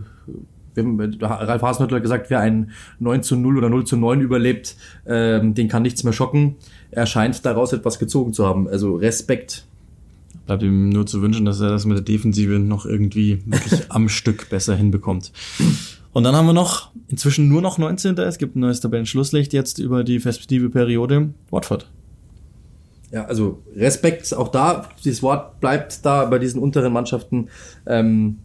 haben- 0.76 1.00
Ralf 1.21 1.62
Hasenhüttl 1.62 1.97
hat 1.97 2.02
gesagt, 2.02 2.31
wer 2.31 2.41
ein 2.41 2.71
9 2.99 3.23
zu 3.23 3.37
0 3.37 3.59
oder 3.59 3.69
0 3.69 3.85
zu 3.85 3.97
9 3.97 4.21
überlebt, 4.21 4.76
ähm, 5.07 5.55
den 5.55 5.69
kann 5.69 5.83
nichts 5.83 6.05
mehr 6.05 6.12
schocken. 6.12 6.57
Er 6.91 7.07
scheint 7.07 7.45
daraus 7.47 7.73
etwas 7.73 7.99
gezogen 7.99 8.33
zu 8.33 8.47
haben. 8.47 8.69
Also 8.69 8.97
Respekt. 8.97 9.64
Bleibt 10.47 10.62
ihm 10.64 10.88
nur 10.88 11.07
zu 11.07 11.23
wünschen, 11.23 11.45
dass 11.45 11.61
er 11.61 11.69
das 11.71 11.85
mit 11.85 11.97
der 11.97 12.05
Defensive 12.05 12.59
noch 12.59 12.85
irgendwie 12.87 13.43
wirklich 13.47 13.83
am 13.91 14.09
Stück 14.09 14.50
besser 14.50 14.75
hinbekommt. 14.75 15.33
Und 16.12 16.25
dann 16.25 16.35
haben 16.35 16.47
wir 16.47 16.52
noch 16.52 16.91
inzwischen 17.09 17.49
nur 17.49 17.62
noch 17.62 17.79
19. 17.79 18.19
Es 18.19 18.38
gibt 18.38 18.57
ein 18.57 18.61
neues 18.61 18.81
Tabellenschlusslicht 18.81 19.52
jetzt 19.52 19.79
über 19.79 20.05
die 20.05 20.21
festive 20.21 20.69
Periode. 20.69 21.31
Watford. 21.50 21.87
ja, 23.12 23.25
also 23.26 23.62
Respekt 23.76 24.35
auch 24.35 24.49
da, 24.49 24.88
dieses 25.05 25.23
Wort 25.23 25.61
bleibt 25.61 26.05
da 26.05 26.25
bei 26.26 26.38
diesen 26.38 26.61
unteren 26.61 26.93
Mannschaften. 26.93 27.49
Ähm, 27.87 28.38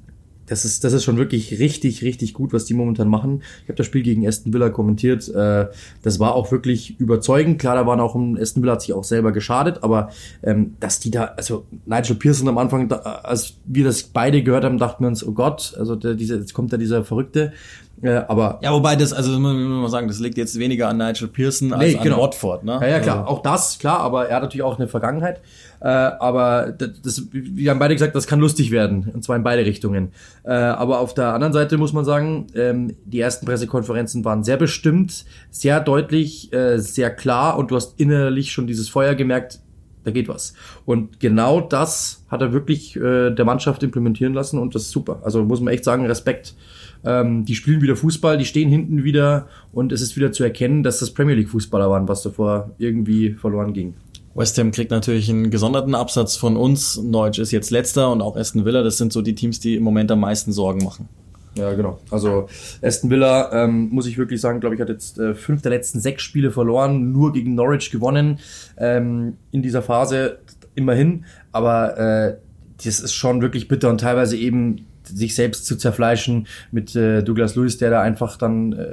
das 0.48 0.66
ist, 0.66 0.84
das 0.84 0.94
ist 0.94 1.04
schon 1.04 1.18
wirklich 1.18 1.60
richtig, 1.60 2.04
richtig 2.04 2.34
gut, 2.34 2.54
was 2.54 2.66
die 2.66 2.74
momentan 2.74 3.08
machen. 3.08 3.44
Ich 3.64 3.70
habe 3.70 3.76
das 3.76 3.86
Spiel 3.86 4.02
gegen 4.02 4.28
Aston 4.28 4.54
Villa 4.54 4.70
kommentiert. 4.70 5.28
Äh, 5.30 5.68
das 6.02 6.20
war 6.20 6.34
auch 6.34 6.52
wirklich 6.52 7.00
überzeugend. 7.00 7.60
Klar, 7.60 7.76
da 7.76 7.86
waren 7.86 8.00
auch 8.00 8.16
Aston 8.16 8.64
Villa 8.64 8.74
hat 8.74 8.82
sich 8.82 8.94
auch 8.94 9.04
selber 9.04 9.32
geschadet, 9.32 9.84
aber 9.84 10.10
ähm, 10.44 10.76
dass 10.80 11.00
die 11.00 11.12
da, 11.12 11.26
also 11.38 11.66
Nigel 11.86 12.16
Pearson 12.16 12.48
am 12.48 12.58
Anfang, 12.58 12.88
da, 12.88 12.98
als 12.98 13.56
wir 13.66 13.84
das 13.84 14.04
beide 14.04 14.42
gehört 14.42 14.64
haben, 14.64 14.78
dachten 14.78 15.04
wir 15.04 15.10
uns, 15.10 15.26
oh 15.26 15.34
Gott, 15.34 15.76
also 15.78 15.96
der, 15.96 16.16
dieser, 16.16 16.38
jetzt 16.38 16.54
kommt 16.54 16.72
da 16.72 16.78
dieser 16.78 17.04
Verrückte. 17.04 17.54
Äh, 18.02 18.10
aber 18.28 18.60
ja, 18.62 18.72
wobei 18.72 18.96
das, 18.96 19.12
also 19.12 19.32
muss 19.32 19.54
man 19.54 19.68
mal 19.68 19.90
sagen, 19.90 20.08
das 20.08 20.20
liegt 20.20 20.38
jetzt 20.38 20.60
weniger 20.60 20.88
an 20.88 20.98
Nigel 20.98 21.28
Pearson 21.28 21.74
als 21.74 21.94
Nee, 21.94 21.98
an 21.98 22.04
genau. 22.04 22.22
Watford, 22.22 22.64
ne? 22.64 22.78
Ja, 22.82 22.88
ja, 22.88 23.00
klar, 23.00 23.20
Also, 23.20 23.30
auch 23.30 23.42
das, 23.42 23.80
klar, 23.80 24.00
aber 24.02 24.30
er 24.30 24.36
hat 24.36 24.44
natürlich 24.44 24.64
auch 24.64 24.78
eine 24.78 24.88
Vergangenheit. 24.88 25.42
Äh, 25.80 25.88
aber 25.88 26.74
das, 26.78 26.90
das, 27.04 27.24
wir 27.32 27.72
haben 27.72 27.80
beide 27.80 27.96
gesagt, 27.96 28.16
das 28.16 28.28
kann 28.28 28.40
lustig 28.40 28.72
werden, 28.72 29.10
und 29.14 29.24
zwar 29.24 29.36
in 29.36 29.44
beide 29.44 29.66
Richtungen. 29.66 30.12
Äh, 30.44 30.52
aber 30.52 31.00
auf 31.00 31.14
der 31.14 31.34
anderen 31.34 31.54
Seite 31.54 31.78
muss 31.78 31.94
man 31.94 32.06
sagen, 32.06 32.48
ähm, 32.56 32.96
die 33.06 33.20
ersten 33.20 33.46
Pressekonferenzen 33.46 34.24
waren 34.26 34.44
sehr 34.44 34.58
bestimmt, 34.58 35.26
sehr 35.50 35.80
deutlich, 35.80 36.54
äh, 36.54 36.78
sehr 36.78 37.10
klar 37.10 37.58
und 37.58 37.72
du 37.72 37.76
hast 37.76 38.00
innerlich 38.00 38.52
schon 38.52 38.68
dieses 38.68 38.90
Feuer 38.90 39.16
gemerkt, 39.16 39.60
da 40.04 40.12
geht 40.12 40.30
was. 40.30 40.54
Und 40.86 41.20
genau 41.20 41.62
das 41.62 42.24
hat 42.30 42.42
er 42.42 42.54
wirklich 42.54 42.96
äh, 42.96 43.32
der 43.32 43.44
Mannschaft 43.46 43.84
implementieren 43.84 44.34
lassen 44.34 44.58
und 44.58 44.74
das 44.74 44.84
ist 44.84 44.92
super. 44.92 45.20
Also 45.24 45.44
muss 45.44 45.62
man 45.62 45.74
echt 45.74 45.84
sagen, 45.84 46.06
Respekt. 46.06 46.56
Ähm, 47.04 47.46
die 47.46 47.56
spielen 47.56 47.82
wieder 47.82 47.96
Fußball, 47.96 48.38
die 48.38 48.46
stehen 48.46 48.70
hinten 48.70 49.04
wieder 49.04 49.48
und 49.72 49.92
es 49.92 50.02
ist 50.02 50.16
wieder 50.16 50.32
zu 50.32 50.44
erkennen, 50.44 50.84
dass 50.84 51.00
das 51.00 51.12
Premier 51.12 51.36
League 51.36 51.50
Fußballer 51.50 51.90
waren, 51.90 52.08
was 52.08 52.24
davor 52.24 52.72
irgendwie 52.78 53.32
verloren 53.32 53.74
ging. 53.74 53.94
West 54.36 54.58
Ham 54.60 54.72
kriegt 54.72 54.92
natürlich 54.92 55.30
einen 55.32 55.50
gesonderten 55.50 55.96
Absatz 55.96 56.36
von 56.36 56.58
uns. 56.58 57.02
Norwich 57.02 57.40
ist 57.40 57.52
jetzt 57.52 57.72
letzter 57.72 58.12
und 58.12 58.22
auch 58.22 58.36
Aston 58.36 58.66
Villa. 58.66 58.84
Das 58.84 58.98
sind 58.98 59.12
so 59.12 59.24
die 59.24 59.34
Teams, 59.34 59.60
die 59.60 59.76
im 59.76 59.84
Moment 59.84 60.12
am 60.12 60.20
meisten 60.20 60.52
Sorgen 60.52 60.84
machen. 60.84 61.10
Ja, 61.56 61.74
genau. 61.74 62.00
Also 62.12 62.48
Aston 62.84 63.10
Villa, 63.10 63.52
ähm, 63.52 63.90
muss 63.90 64.06
ich 64.06 64.20
wirklich 64.20 64.40
sagen, 64.40 64.60
glaube 64.60 64.76
ich, 64.76 64.82
hat 64.82 64.90
jetzt 64.90 65.18
äh, 65.18 65.34
fünf 65.34 65.64
der 65.64 65.72
letzten 65.72 66.00
sechs 66.00 66.22
Spiele 66.22 66.52
verloren, 66.52 67.12
nur 67.12 67.34
gegen 67.34 67.56
Norwich 67.56 67.90
gewonnen 67.90 68.40
ähm, 68.78 69.38
in 69.52 69.64
dieser 69.64 69.82
Phase 69.82 70.38
immerhin. 70.76 71.26
Aber 71.52 71.98
äh, 71.98 72.38
das 72.84 73.00
ist 73.00 73.14
schon 73.14 73.42
wirklich 73.42 73.68
bitter 73.68 73.90
und 73.90 74.02
teilweise 74.02 74.38
eben 74.38 74.86
sich 75.08 75.36
selbst 75.36 75.66
zu 75.66 75.78
zerfleischen 75.78 76.48
mit 76.72 76.96
äh, 76.96 77.24
Douglas 77.24 77.56
Lewis, 77.56 77.78
der 77.78 77.90
da 77.90 78.02
einfach 78.02 78.38
dann, 78.38 78.74
äh, 78.74 78.86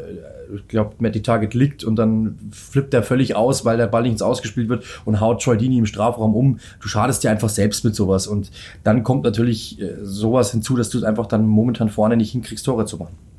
ich 0.55 0.69
glaube, 0.69 0.95
Matty 0.99 1.23
Target 1.23 1.55
liegt 1.55 1.85
und 1.85 1.97
dann 1.97 2.39
flippt 2.53 2.95
er 2.95 3.03
völlig 3.03 3.37
aus, 3.37 3.65
weil 3.65 3.77
der 3.77 3.87
Ball 3.87 4.03
nicht 4.03 4.13
ins 4.13 4.23
Ausgespielt 4.23 4.69
wird 4.69 4.85
und 5.05 5.21
haut 5.21 5.43
Troy 5.43 5.57
im 5.57 5.87
Strafraum 5.87 6.35
um. 6.35 6.59
Du 6.81 6.89
schadest 6.89 7.25
dir 7.25 7.31
einfach 7.31 7.49
selbst 7.49 7.85
mit 7.85 7.95
sowas 7.95 8.27
und 8.27 8.51
dann 8.83 9.03
kommt 9.03 9.25
natürlich 9.25 9.81
äh, 9.81 9.95
sowas 10.03 10.53
hinzu, 10.53 10.77
dass 10.77 10.91
du 10.91 10.99
es 10.99 11.05
einfach 11.05 11.27
dann 11.27 11.47
momentan 11.47 11.89
vorne 11.89 12.17
nicht 12.17 12.33
hinkriegst, 12.33 12.65
Tore 12.65 12.87
zu 12.87 12.97
machen. 12.97 13.34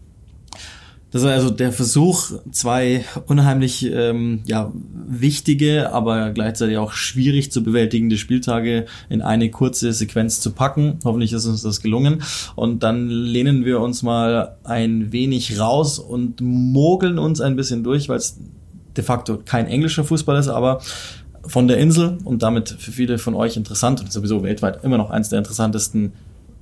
Das 1.16 1.24
ist 1.24 1.30
also 1.30 1.50
der 1.50 1.72
Versuch, 1.72 2.32
zwei 2.52 3.06
unheimlich 3.28 3.90
ähm, 3.90 4.42
ja, 4.48 4.74
wichtige, 5.08 5.94
aber 5.94 6.32
gleichzeitig 6.32 6.78
auch 6.78 6.92
schwierig 6.92 7.54
zu 7.54 7.64
bewältigende 7.64 8.18
Spieltage 8.18 8.86
in 9.08 9.22
eine 9.22 9.50
kurze 9.50 9.94
Sequenz 9.94 10.42
zu 10.42 10.52
packen. 10.52 11.00
Hoffentlich 11.06 11.32
ist 11.32 11.46
uns 11.46 11.62
das 11.62 11.80
gelungen. 11.80 12.22
Und 12.58 12.84
dann 12.84 13.08
lehnen 13.08 13.64
wir 13.64 13.80
uns 13.80 14.04
mal 14.04 14.58
ein 14.66 15.14
wenig 15.14 15.58
raus 15.58 16.00
und 16.00 16.42
mogeln 16.42 17.18
uns 17.18 17.40
ein 17.40 17.56
bisschen 17.56 17.86
durch, 17.86 18.10
weil 18.10 18.18
es 18.18 18.38
de 18.98 19.04
facto 19.06 19.38
kein 19.38 19.68
englischer 19.68 20.04
Fußball 20.04 20.38
ist, 20.38 20.50
aber 20.50 20.82
von 21.48 21.70
der 21.70 21.78
Insel 21.78 22.18
und 22.26 22.44
damit 22.44 22.76
für 22.78 22.92
viele 22.92 23.20
von 23.20 23.36
euch 23.36 23.56
interessant 23.56 24.02
und 24.02 24.12
sowieso 24.12 24.44
weltweit 24.44 24.84
immer 24.84 24.98
noch 24.98 25.12
eines 25.12 25.30
der 25.30 25.40
interessantesten, 25.40 26.12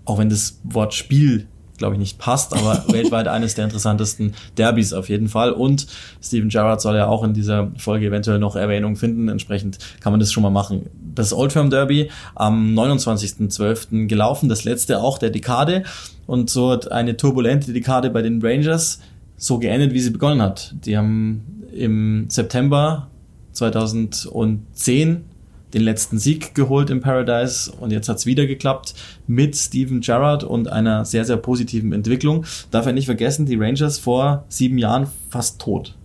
auch 0.06 0.20
wenn 0.20 0.30
das 0.30 0.60
Wort 0.64 0.94
Spiel 0.94 1.48
glaube 1.84 1.96
ich, 1.96 2.00
nicht 2.00 2.18
passt, 2.18 2.54
aber 2.54 2.86
weltweit 2.94 3.28
eines 3.28 3.56
der 3.56 3.66
interessantesten 3.66 4.36
Derbys 4.58 4.94
auf 4.94 5.10
jeden 5.10 5.28
Fall. 5.28 5.52
Und 5.52 5.86
Steven 6.22 6.48
Gerrard 6.48 6.80
soll 6.80 6.96
ja 6.96 7.08
auch 7.08 7.26
in 7.26 7.34
dieser 7.34 7.72
Folge 7.78 8.06
eventuell 8.06 8.40
noch 8.40 8.56
Erwähnung 8.56 8.96
finden. 8.96 9.28
Entsprechend 9.28 9.80
kann 10.00 10.14
man 10.14 10.22
das 10.22 10.32
schon 10.32 10.44
mal 10.44 10.50
machen. 10.50 10.90
Das 11.14 11.34
Old 11.34 11.52
Firm 11.52 11.70
Derby 11.70 12.10
am 12.36 12.74
29.12. 12.74 14.08
gelaufen, 14.08 14.48
das 14.48 14.64
letzte 14.64 15.02
auch 15.02 15.18
der 15.18 15.30
Dekade. 15.30 15.84
Und 16.26 16.50
so 16.50 16.72
hat 16.72 16.90
eine 16.90 17.18
turbulente 17.18 17.74
Dekade 17.74 18.10
bei 18.10 18.22
den 18.22 18.42
Rangers 18.42 19.02
so 19.36 19.60
geendet, 19.60 19.94
wie 19.94 20.00
sie 20.00 20.12
begonnen 20.12 20.42
hat. 20.42 20.74
Die 20.86 20.98
haben 20.98 21.66
im 21.74 22.30
September 22.30 23.10
2010 23.52 25.26
den 25.74 25.82
letzten 25.82 26.20
Sieg 26.20 26.56
geholt 26.56 26.90
im 26.90 27.02
Paradise 27.02 27.72
und 27.80 27.92
jetzt 27.92 28.10
hat's 28.10 28.26
wieder 28.26 28.46
geklappt 28.46 28.94
mit 29.28 29.56
Steven 29.56 30.02
Gerrard 30.02 30.44
und 30.44 30.68
einer 30.68 31.06
sehr, 31.06 31.26
sehr 31.26 31.38
positiven 31.38 31.94
Entwicklung. 31.94 32.46
Darf 32.72 32.86
er 32.86 32.94
nicht 32.94 33.06
vergessen, 33.06 33.46
die 33.46 33.56
Rangers 33.56 34.00
vor 34.00 34.46
sieben 34.50 34.78
Jahren 34.78 35.08
fast 35.30 35.60
tot. 35.60 35.96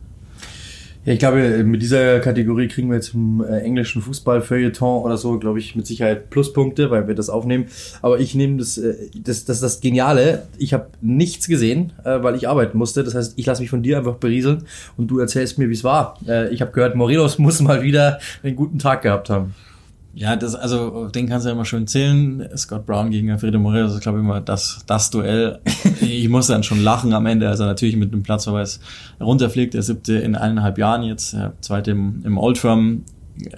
Ja, 1.08 1.14
ich 1.14 1.20
glaube, 1.20 1.64
mit 1.64 1.80
dieser 1.80 2.20
Kategorie 2.20 2.68
kriegen 2.68 2.90
wir 2.90 3.00
im 3.14 3.42
äh, 3.42 3.60
englischen 3.60 4.02
Fußball 4.02 4.42
Feuilleton 4.42 5.04
oder 5.04 5.16
so, 5.16 5.38
glaube 5.38 5.58
ich, 5.58 5.74
mit 5.74 5.86
Sicherheit 5.86 6.28
Pluspunkte, 6.28 6.90
weil 6.90 7.08
wir 7.08 7.14
das 7.14 7.30
aufnehmen. 7.30 7.64
Aber 8.02 8.20
ich 8.20 8.34
nehme 8.34 8.58
das, 8.58 8.76
äh, 8.76 9.08
das, 9.14 9.46
das, 9.46 9.60
das 9.60 9.80
Geniale. 9.80 10.48
Ich 10.58 10.74
habe 10.74 10.88
nichts 11.00 11.48
gesehen, 11.48 11.94
äh, 12.04 12.22
weil 12.22 12.34
ich 12.34 12.46
arbeiten 12.46 12.76
musste. 12.76 13.04
Das 13.04 13.14
heißt, 13.14 13.38
ich 13.38 13.46
lasse 13.46 13.62
mich 13.62 13.70
von 13.70 13.82
dir 13.82 13.96
einfach 13.96 14.16
berieseln 14.16 14.64
und 14.98 15.06
du 15.10 15.18
erzählst 15.18 15.56
mir, 15.56 15.70
wie 15.70 15.72
es 15.72 15.82
war. 15.82 16.18
Äh, 16.28 16.52
ich 16.52 16.60
habe 16.60 16.72
gehört, 16.72 16.94
Morelos 16.94 17.38
muss 17.38 17.62
mal 17.62 17.80
wieder 17.80 18.18
einen 18.42 18.54
guten 18.54 18.78
Tag 18.78 19.00
gehabt 19.00 19.30
haben. 19.30 19.54
Ja, 20.18 20.34
das, 20.34 20.56
also, 20.56 21.06
den 21.06 21.28
kannst 21.28 21.46
du 21.46 21.48
ja 21.50 21.54
immer 21.54 21.64
schön 21.64 21.86
zählen. 21.86 22.48
Scott 22.56 22.86
Brown 22.86 23.12
gegen 23.12 23.30
Alfredo 23.30 23.60
Morelos 23.60 23.94
ist, 23.94 24.00
glaube 24.00 24.18
ich, 24.18 24.24
immer 24.24 24.40
das, 24.40 24.80
das 24.88 25.10
Duell. 25.10 25.60
ich 26.00 26.28
muss 26.28 26.48
dann 26.48 26.64
schon 26.64 26.82
lachen 26.82 27.12
am 27.12 27.24
Ende, 27.26 27.48
als 27.48 27.60
er 27.60 27.66
natürlich 27.66 27.94
mit 27.94 28.12
einem 28.12 28.24
Platzverweis 28.24 28.80
runterfliegt. 29.20 29.74
Der 29.74 29.82
siebte 29.82 30.14
in 30.14 30.34
eineinhalb 30.34 30.76
Jahren 30.76 31.04
jetzt, 31.04 31.36
zweite 31.60 31.92
im, 31.92 32.22
im 32.24 32.36
Old 32.36 32.58
Firm. 32.58 33.04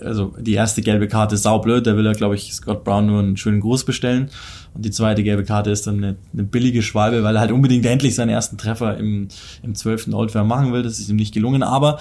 Also, 0.04 0.34
die 0.38 0.52
erste 0.52 0.82
gelbe 0.82 1.08
Karte 1.08 1.36
ist 1.36 1.44
saublöd. 1.44 1.86
Da 1.86 1.96
will 1.96 2.04
er, 2.04 2.12
glaube 2.12 2.34
ich, 2.34 2.52
Scott 2.52 2.84
Brown 2.84 3.06
nur 3.06 3.20
einen 3.20 3.38
schönen 3.38 3.60
Gruß 3.60 3.86
bestellen. 3.86 4.28
Und 4.74 4.84
die 4.84 4.90
zweite 4.90 5.22
gelbe 5.22 5.44
Karte 5.44 5.70
ist 5.70 5.86
dann 5.86 5.96
eine, 5.96 6.16
eine 6.34 6.42
billige 6.42 6.82
Schwalbe, 6.82 7.22
weil 7.22 7.36
er 7.36 7.40
halt 7.40 7.52
unbedingt 7.52 7.86
endlich 7.86 8.14
seinen 8.14 8.28
ersten 8.28 8.58
Treffer 8.58 8.98
im, 8.98 9.28
im 9.62 9.74
zwölften 9.74 10.12
Old 10.12 10.30
Firm 10.30 10.48
machen 10.48 10.74
will. 10.74 10.82
Das 10.82 10.98
ist 10.98 11.08
ihm 11.08 11.16
nicht 11.16 11.32
gelungen. 11.32 11.62
Aber, 11.62 12.00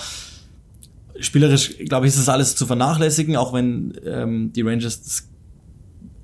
spielerisch, 1.20 1.78
glaube 1.80 2.06
ich, 2.06 2.14
ist 2.14 2.20
das 2.20 2.30
alles 2.30 2.56
zu 2.56 2.66
vernachlässigen, 2.66 3.36
auch 3.36 3.54
wenn 3.54 3.94
ähm, 4.06 4.52
die 4.54 4.62
Rangers 4.62 5.04
das 5.04 5.28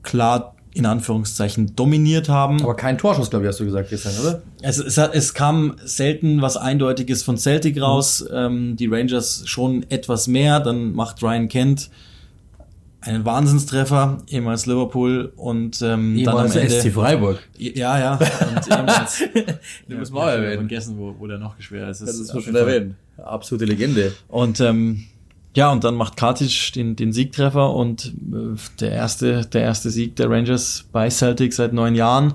klar 0.03 0.55
in 0.75 0.85
Anführungszeichen 0.85 1.73
dominiert 1.75 2.27
haben. 2.27 2.61
Aber 2.61 2.75
kein 2.75 2.97
Torschuss, 2.97 3.29
glaube 3.29 3.45
ich, 3.45 3.49
hast 3.49 3.61
du 3.61 3.65
gesagt 3.65 3.89
gestern, 3.89 4.11
oder? 4.21 4.41
Es, 4.61 4.77
es, 4.77 4.97
es 4.97 5.33
kam 5.33 5.77
selten 5.85 6.41
was 6.41 6.57
Eindeutiges 6.57 7.23
von 7.23 7.37
Celtic 7.37 7.81
raus. 7.81 8.25
Ähm, 8.29 8.75
die 8.75 8.87
Rangers 8.87 9.43
schon 9.45 9.85
etwas 9.89 10.27
mehr. 10.27 10.59
Dann 10.59 10.91
macht 10.93 11.23
Ryan 11.23 11.47
Kent 11.47 11.89
einen 13.05 13.23
Wahnsinnstreffer, 13.23 14.17
ehemals 14.27 14.65
Liverpool 14.65 15.31
und 15.35 15.81
ähm, 15.81 16.23
dann 16.23 16.37
am 16.37 16.51
Ende. 16.51 16.91
Freiburg. 16.91 17.39
Ja, 17.57 17.99
ja. 17.99 18.13
Und 18.55 18.71
ehemals, 18.71 19.19
Den 19.87 19.99
müssen 19.99 20.15
wir 20.15 20.21
auch 20.21 20.27
erwähnen. 20.27 20.67
vergessen, 20.67 20.97
wo, 20.97 21.15
wo 21.19 21.27
der 21.27 21.37
noch 21.37 21.55
gespielt 21.55 21.83
hat. 21.83 21.89
Es 21.91 21.99
Das 21.99 22.17
ist 22.17 22.31
auf 22.31 22.43
schon 22.43 22.55
erwähnt. 22.55 22.95
Absolute 23.17 23.65
Legende. 23.65 24.13
Und 24.27 24.59
ähm, 24.59 25.05
ja, 25.55 25.71
und 25.71 25.83
dann 25.83 25.95
macht 25.95 26.17
Kartic 26.17 26.73
den, 26.73 26.95
den 26.95 27.13
Siegtreffer 27.13 27.73
und 27.73 28.13
äh, 28.33 28.57
der 28.79 28.91
erste, 28.91 29.45
der 29.45 29.61
erste 29.61 29.89
Sieg 29.91 30.15
der 30.15 30.29
Rangers 30.29 30.85
bei 30.91 31.09
Celtic 31.09 31.53
seit 31.53 31.73
neun 31.73 31.95
Jahren. 31.95 32.33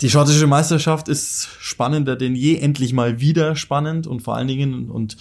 Die 0.00 0.10
schottische 0.10 0.46
Meisterschaft 0.46 1.08
ist 1.08 1.48
spannender 1.58 2.16
denn 2.16 2.34
je, 2.34 2.56
endlich 2.56 2.92
mal 2.92 3.20
wieder 3.20 3.56
spannend 3.56 4.06
und 4.06 4.20
vor 4.20 4.36
allen 4.36 4.48
Dingen 4.48 4.90
und 4.90 5.16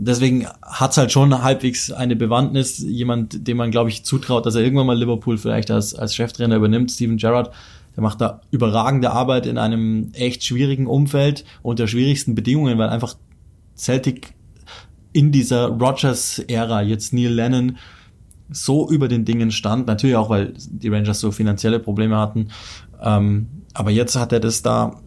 deswegen 0.00 0.46
hat's 0.62 0.96
halt 0.96 1.12
schon 1.12 1.42
halbwegs 1.42 1.92
eine 1.92 2.16
Bewandtnis. 2.16 2.78
Jemand, 2.78 3.46
dem 3.46 3.56
man, 3.58 3.70
glaube 3.70 3.90
ich, 3.90 4.04
zutraut, 4.04 4.46
dass 4.46 4.54
er 4.54 4.62
irgendwann 4.62 4.86
mal 4.86 4.98
Liverpool 4.98 5.38
vielleicht 5.38 5.70
als, 5.70 5.94
als 5.94 6.14
Cheftrainer 6.14 6.56
übernimmt, 6.56 6.90
Steven 6.90 7.16
Gerrard. 7.16 7.52
Der 7.96 8.02
macht 8.02 8.20
da 8.20 8.40
überragende 8.50 9.10
Arbeit 9.10 9.46
in 9.46 9.58
einem 9.58 10.10
echt 10.12 10.44
schwierigen 10.44 10.86
Umfeld, 10.86 11.44
unter 11.62 11.86
schwierigsten 11.86 12.34
Bedingungen, 12.34 12.78
weil 12.78 12.88
einfach 12.88 13.16
Celtic 13.76 14.34
in 15.12 15.32
dieser 15.32 15.66
Rogers-Ära 15.66 16.82
jetzt 16.82 17.12
Neil 17.12 17.32
Lennon 17.32 17.78
so 18.48 18.88
über 18.88 19.08
den 19.08 19.24
Dingen 19.24 19.50
stand. 19.50 19.86
Natürlich 19.86 20.16
auch, 20.16 20.30
weil 20.30 20.54
die 20.68 20.88
Rangers 20.88 21.20
so 21.20 21.30
finanzielle 21.30 21.78
Probleme 21.78 22.16
hatten. 22.16 22.48
Ähm, 23.02 23.48
aber 23.74 23.90
jetzt 23.90 24.16
hat 24.16 24.32
er 24.32 24.40
das 24.40 24.62
da 24.62 25.00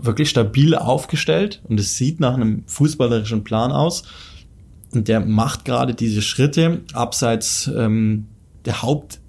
wirklich 0.00 0.30
stabil 0.30 0.74
aufgestellt 0.74 1.62
und 1.64 1.78
es 1.80 1.96
sieht 1.96 2.20
nach 2.20 2.34
einem 2.34 2.64
fußballerischen 2.66 3.44
Plan 3.44 3.72
aus. 3.72 4.04
Und 4.92 5.08
der 5.08 5.20
macht 5.20 5.64
gerade 5.64 5.94
diese 5.94 6.22
Schritte 6.22 6.82
abseits 6.92 7.70
ähm, 7.76 8.26
der 8.64 8.82
Haupt, 8.82 9.20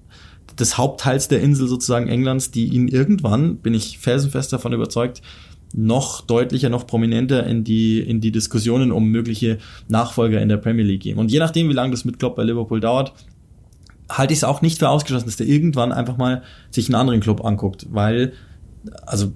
des 0.59 0.77
Hauptteils 0.77 1.27
der 1.27 1.41
Insel 1.41 1.67
sozusagen 1.67 2.07
Englands, 2.07 2.51
die 2.51 2.67
ihn 2.67 2.87
irgendwann, 2.87 3.57
bin 3.57 3.73
ich 3.73 3.99
felsenfest 3.99 4.51
davon 4.53 4.73
überzeugt, 4.73 5.21
noch 5.73 6.21
deutlicher, 6.21 6.69
noch 6.69 6.87
prominenter 6.87 7.45
in 7.45 7.63
die, 7.63 7.99
in 7.99 8.21
die 8.21 8.31
Diskussionen 8.31 8.91
um 8.91 9.09
mögliche 9.09 9.59
Nachfolger 9.87 10.41
in 10.41 10.49
der 10.49 10.57
Premier 10.57 10.85
League 10.85 11.01
gehen. 11.01 11.17
Und 11.17 11.31
je 11.31 11.39
nachdem, 11.39 11.69
wie 11.69 11.73
lange 11.73 11.91
das 11.91 12.05
mit 12.05 12.19
Klopp 12.19 12.35
bei 12.35 12.43
Liverpool 12.43 12.79
dauert, 12.79 13.13
halte 14.09 14.33
ich 14.33 14.39
es 14.39 14.43
auch 14.43 14.61
nicht 14.61 14.79
für 14.79 14.89
ausgeschlossen, 14.89 15.25
dass 15.25 15.35
der 15.35 15.47
irgendwann 15.47 15.91
einfach 15.91 16.17
mal 16.17 16.43
sich 16.71 16.87
einen 16.87 16.95
anderen 16.95 17.19
Club 17.19 17.43
anguckt, 17.43 17.87
weil 17.91 18.33
also 19.05 19.31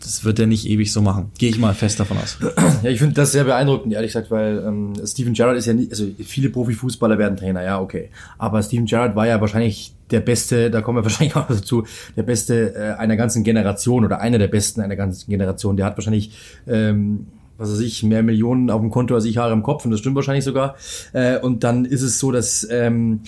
das 0.00 0.24
wird 0.24 0.38
er 0.38 0.46
nicht 0.46 0.68
ewig 0.68 0.92
so 0.92 1.00
machen. 1.00 1.30
Gehe 1.38 1.50
ich 1.50 1.58
mal 1.58 1.74
fest 1.74 2.00
davon 2.00 2.18
aus. 2.18 2.38
Ja, 2.82 2.90
ich 2.90 2.98
finde 2.98 3.14
das 3.14 3.32
sehr 3.32 3.44
beeindruckend, 3.44 3.94
ehrlich 3.94 4.12
gesagt, 4.12 4.30
weil 4.30 4.62
ähm, 4.66 4.92
Steven 5.06 5.32
Gerrard 5.32 5.56
ist 5.56 5.66
ja 5.66 5.72
nicht, 5.72 5.90
also 5.90 6.06
viele 6.22 6.50
Profifußballer 6.50 7.18
werden 7.18 7.36
Trainer, 7.36 7.62
ja, 7.62 7.80
okay. 7.80 8.10
Aber 8.36 8.62
Steven 8.62 8.84
Gerrard 8.84 9.16
war 9.16 9.26
ja 9.26 9.40
wahrscheinlich 9.40 9.94
der 10.10 10.20
Beste, 10.20 10.70
da 10.70 10.82
kommen 10.82 10.98
wir 10.98 11.04
wahrscheinlich 11.04 11.36
auch 11.36 11.46
dazu, 11.46 11.86
der 12.16 12.24
Beste 12.24 12.74
äh, 12.74 13.00
einer 13.00 13.16
ganzen 13.16 13.44
Generation 13.44 14.04
oder 14.04 14.20
einer 14.20 14.38
der 14.38 14.48
Besten 14.48 14.80
einer 14.80 14.96
ganzen 14.96 15.30
Generation. 15.30 15.76
Der 15.76 15.86
hat 15.86 15.96
wahrscheinlich 15.96 16.32
ähm, 16.66 17.26
was 17.58 17.70
weiß 17.70 17.80
ich, 17.80 18.02
mehr 18.02 18.22
Millionen 18.22 18.70
auf 18.70 18.80
dem 18.80 18.90
Konto 18.90 19.14
als 19.14 19.24
ich 19.24 19.38
Haare 19.38 19.52
im 19.52 19.62
Kopf 19.62 19.84
und 19.84 19.90
das 19.90 20.00
stimmt 20.00 20.16
wahrscheinlich 20.16 20.44
sogar. 20.44 20.76
Äh, 21.12 21.38
und 21.38 21.64
dann 21.64 21.84
ist 21.84 22.02
es 22.02 22.18
so, 22.18 22.32
dass 22.32 22.66
ähm, 22.70 23.20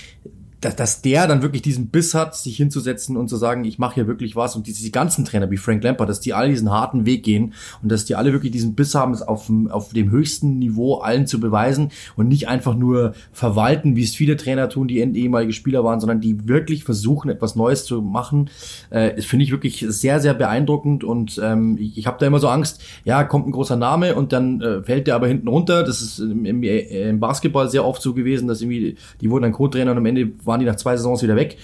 dass, 0.60 0.74
dass 0.76 1.02
der 1.02 1.26
dann 1.26 1.42
wirklich 1.42 1.62
diesen 1.62 1.88
Biss 1.88 2.14
hat, 2.14 2.34
sich 2.34 2.56
hinzusetzen 2.56 3.16
und 3.16 3.28
zu 3.28 3.36
sagen, 3.36 3.64
ich 3.64 3.78
mache 3.78 3.96
hier 3.96 4.06
wirklich 4.06 4.36
was 4.36 4.56
und 4.56 4.66
diese 4.66 4.82
die 4.82 4.90
ganzen 4.92 5.24
Trainer 5.24 5.50
wie 5.50 5.58
Frank 5.58 5.84
Lampard, 5.84 6.08
dass 6.08 6.20
die 6.20 6.32
alle 6.32 6.48
diesen 6.48 6.70
harten 6.70 7.04
Weg 7.04 7.22
gehen 7.24 7.52
und 7.82 7.92
dass 7.92 8.06
die 8.06 8.14
alle 8.14 8.32
wirklich 8.32 8.52
diesen 8.52 8.74
Biss 8.74 8.94
haben, 8.94 9.12
es 9.12 9.22
auf, 9.22 9.46
dem- 9.46 9.70
auf 9.70 9.92
dem 9.92 10.10
höchsten 10.10 10.58
Niveau 10.58 10.94
allen 10.96 11.26
zu 11.26 11.40
beweisen 11.40 11.90
und 12.16 12.28
nicht 12.28 12.48
einfach 12.48 12.74
nur 12.74 13.14
verwalten, 13.32 13.96
wie 13.96 14.02
es 14.02 14.14
viele 14.14 14.36
Trainer 14.36 14.68
tun, 14.68 14.88
die 14.88 14.98
ehemalige 14.98 15.52
Spieler 15.52 15.84
waren, 15.84 16.00
sondern 16.00 16.20
die 16.20 16.48
wirklich 16.48 16.84
versuchen, 16.84 17.28
etwas 17.30 17.54
Neues 17.54 17.84
zu 17.84 18.00
machen. 18.00 18.48
Äh, 18.90 19.20
finde 19.22 19.44
ich 19.44 19.50
wirklich 19.50 19.84
sehr, 19.88 20.20
sehr 20.20 20.32
beeindruckend 20.34 21.04
und 21.04 21.38
ähm, 21.42 21.76
ich, 21.78 21.98
ich 21.98 22.06
habe 22.06 22.16
da 22.18 22.26
immer 22.26 22.38
so 22.38 22.48
Angst, 22.48 22.82
ja, 23.04 23.24
kommt 23.24 23.46
ein 23.46 23.52
großer 23.52 23.76
Name 23.76 24.14
und 24.14 24.32
dann 24.32 24.60
äh, 24.62 24.82
fällt 24.82 25.06
der 25.06 25.16
aber 25.16 25.28
hinten 25.28 25.48
runter. 25.48 25.82
Das 25.84 26.00
ist 26.00 26.18
im, 26.18 26.44
im, 26.46 26.62
im 26.62 27.20
Basketball 27.20 27.68
sehr 27.68 27.84
oft 27.84 28.00
so 28.00 28.14
gewesen, 28.14 28.48
dass 28.48 28.62
irgendwie, 28.62 28.96
die 29.20 29.30
wurden 29.30 29.42
dann 29.42 29.52
Co-Trainer 29.52 29.90
und 29.90 29.98
am 29.98 30.06
Ende 30.06 30.30
waren 30.46 30.60
die 30.60 30.66
nach 30.66 30.76
zwei 30.76 30.96
Saisons 30.96 31.22
wieder 31.22 31.36
weg. 31.36 31.58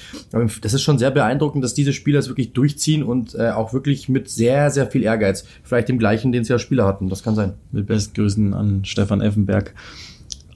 Das 0.61 0.75
ist 0.75 0.83
schon 0.83 0.99
sehr 0.99 1.11
beeindruckend, 1.11 1.62
dass 1.64 1.75
diese 1.75 1.92
Spieler 1.92 2.18
es 2.18 2.29
wirklich 2.29 2.53
durchziehen 2.53 3.03
und 3.03 3.35
äh, 3.35 3.51
auch 3.51 3.73
wirklich 3.73 4.09
mit 4.09 4.29
sehr, 4.29 4.71
sehr 4.71 4.87
viel 4.87 5.03
Ehrgeiz. 5.03 5.45
Vielleicht 5.62 5.88
dem 5.88 5.99
gleichen, 5.99 6.33
den 6.33 6.45
sie 6.45 6.53
als 6.53 6.62
Spieler 6.62 6.87
hatten. 6.87 7.09
Das 7.09 7.23
kann 7.23 7.35
sein. 7.35 7.55
Mit 7.71 7.87
besten 7.87 8.14
Grüßen 8.14 8.55
an 8.55 8.85
Stefan 8.85 9.21
Effenberg. 9.21 9.75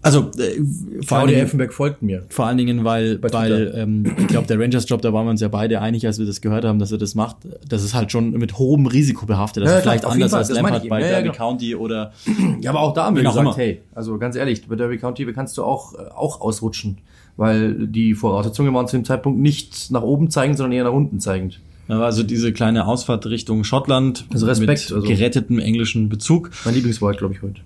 Also 0.07 0.31
äh, 0.39 0.61
vor, 1.05 1.19
Claudia 1.19 1.39
Effenberg 1.39 1.73
folgt 1.75 2.01
mir. 2.03 2.25
vor 2.29 2.47
allen 2.47 2.57
Dingen, 2.57 2.85
weil, 2.85 3.21
weil 3.23 3.73
ähm, 3.77 4.05
ich 4.19 4.27
glaube, 4.29 4.47
der 4.47 4.59
Rangers-Job, 4.59 5.03
da 5.03 5.13
waren 5.13 5.27
wir 5.27 5.31
uns 5.31 5.41
ja 5.41 5.49
beide 5.49 5.81
einig, 5.81 6.07
als 6.07 6.19
wir 6.19 6.27
das 6.27 6.41
gehört 6.41 6.65
haben, 6.65 6.79
dass 6.79 6.93
er 6.93 6.99
das 6.99 7.15
macht. 7.15 7.37
Das 7.69 7.83
ist 7.83 7.95
halt 7.95 8.13
schon 8.13 8.31
mit 8.33 8.59
hohem 8.59 8.87
Risiko 8.87 9.27
behaftet. 9.27 9.65
Das 9.65 9.71
Ja, 9.73 9.77
ist 9.79 9.83
klar, 9.83 9.93
vielleicht 9.95 10.05
jeden 10.05 10.13
anders 10.23 10.31
Fall, 10.31 10.41
als 10.41 10.51
Lampard 10.51 10.89
bei. 10.89 11.01
Ja, 11.01 11.07
Derby 11.09 11.23
genau. 11.29 11.35
County 11.37 11.75
oder 11.75 12.13
Ja, 12.61 12.71
aber 12.71 12.81
auch 12.81 12.93
da 12.95 13.05
haben 13.07 13.17
wir 13.17 13.23
gesagt, 13.23 13.39
immer. 13.41 13.57
hey, 13.57 13.81
also 13.95 14.17
ganz 14.19 14.37
ehrlich, 14.37 14.67
bei 14.67 14.77
Derby 14.77 14.99
County 14.99 15.27
kannst 15.33 15.59
du 15.59 15.65
auch, 15.65 15.95
äh, 15.95 15.99
auch 16.15 16.41
ausrutschen, 16.41 16.99
weil 17.37 17.87
die 17.87 18.15
Voraussetzungen 18.15 18.73
waren 18.75 18.87
zu 18.87 18.97
dem 18.97 19.05
Zeitpunkt 19.05 19.41
nicht 19.41 19.91
nach 19.91 20.03
oben 20.03 20.31
zeigend, 20.31 20.57
sondern 20.57 20.73
eher 20.73 20.85
nach 20.85 20.93
unten 20.93 21.21
zeigend. 21.21 21.61
Also 21.89 22.23
diese 22.25 22.53
kleine 22.53 22.87
Ausfahrt 22.87 23.27
Richtung 23.27 23.63
Schottland 23.63 24.27
Also 24.33 24.47
Respekt, 24.47 24.91
mit 24.91 24.93
also- 24.93 25.07
gerettetem 25.07 25.59
englischen 25.61 26.09
Bezug. 26.09 26.51
Mein 26.65 26.75
Lieblingswort, 26.75 27.19
glaube 27.19 27.35
ich, 27.35 27.43
heute. 27.43 27.61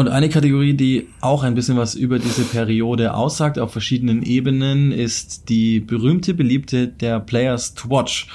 Und 0.00 0.08
eine 0.08 0.30
Kategorie, 0.30 0.72
die 0.72 1.08
auch 1.20 1.42
ein 1.42 1.54
bisschen 1.54 1.76
was 1.76 1.94
über 1.94 2.18
diese 2.18 2.44
Periode 2.44 3.12
aussagt, 3.12 3.58
auf 3.58 3.70
verschiedenen 3.70 4.22
Ebenen, 4.22 4.92
ist 4.92 5.50
die 5.50 5.78
berühmte, 5.78 6.32
beliebte 6.32 6.88
der 6.88 7.20
Players 7.20 7.74
to 7.74 7.90
Watch. 7.90 8.26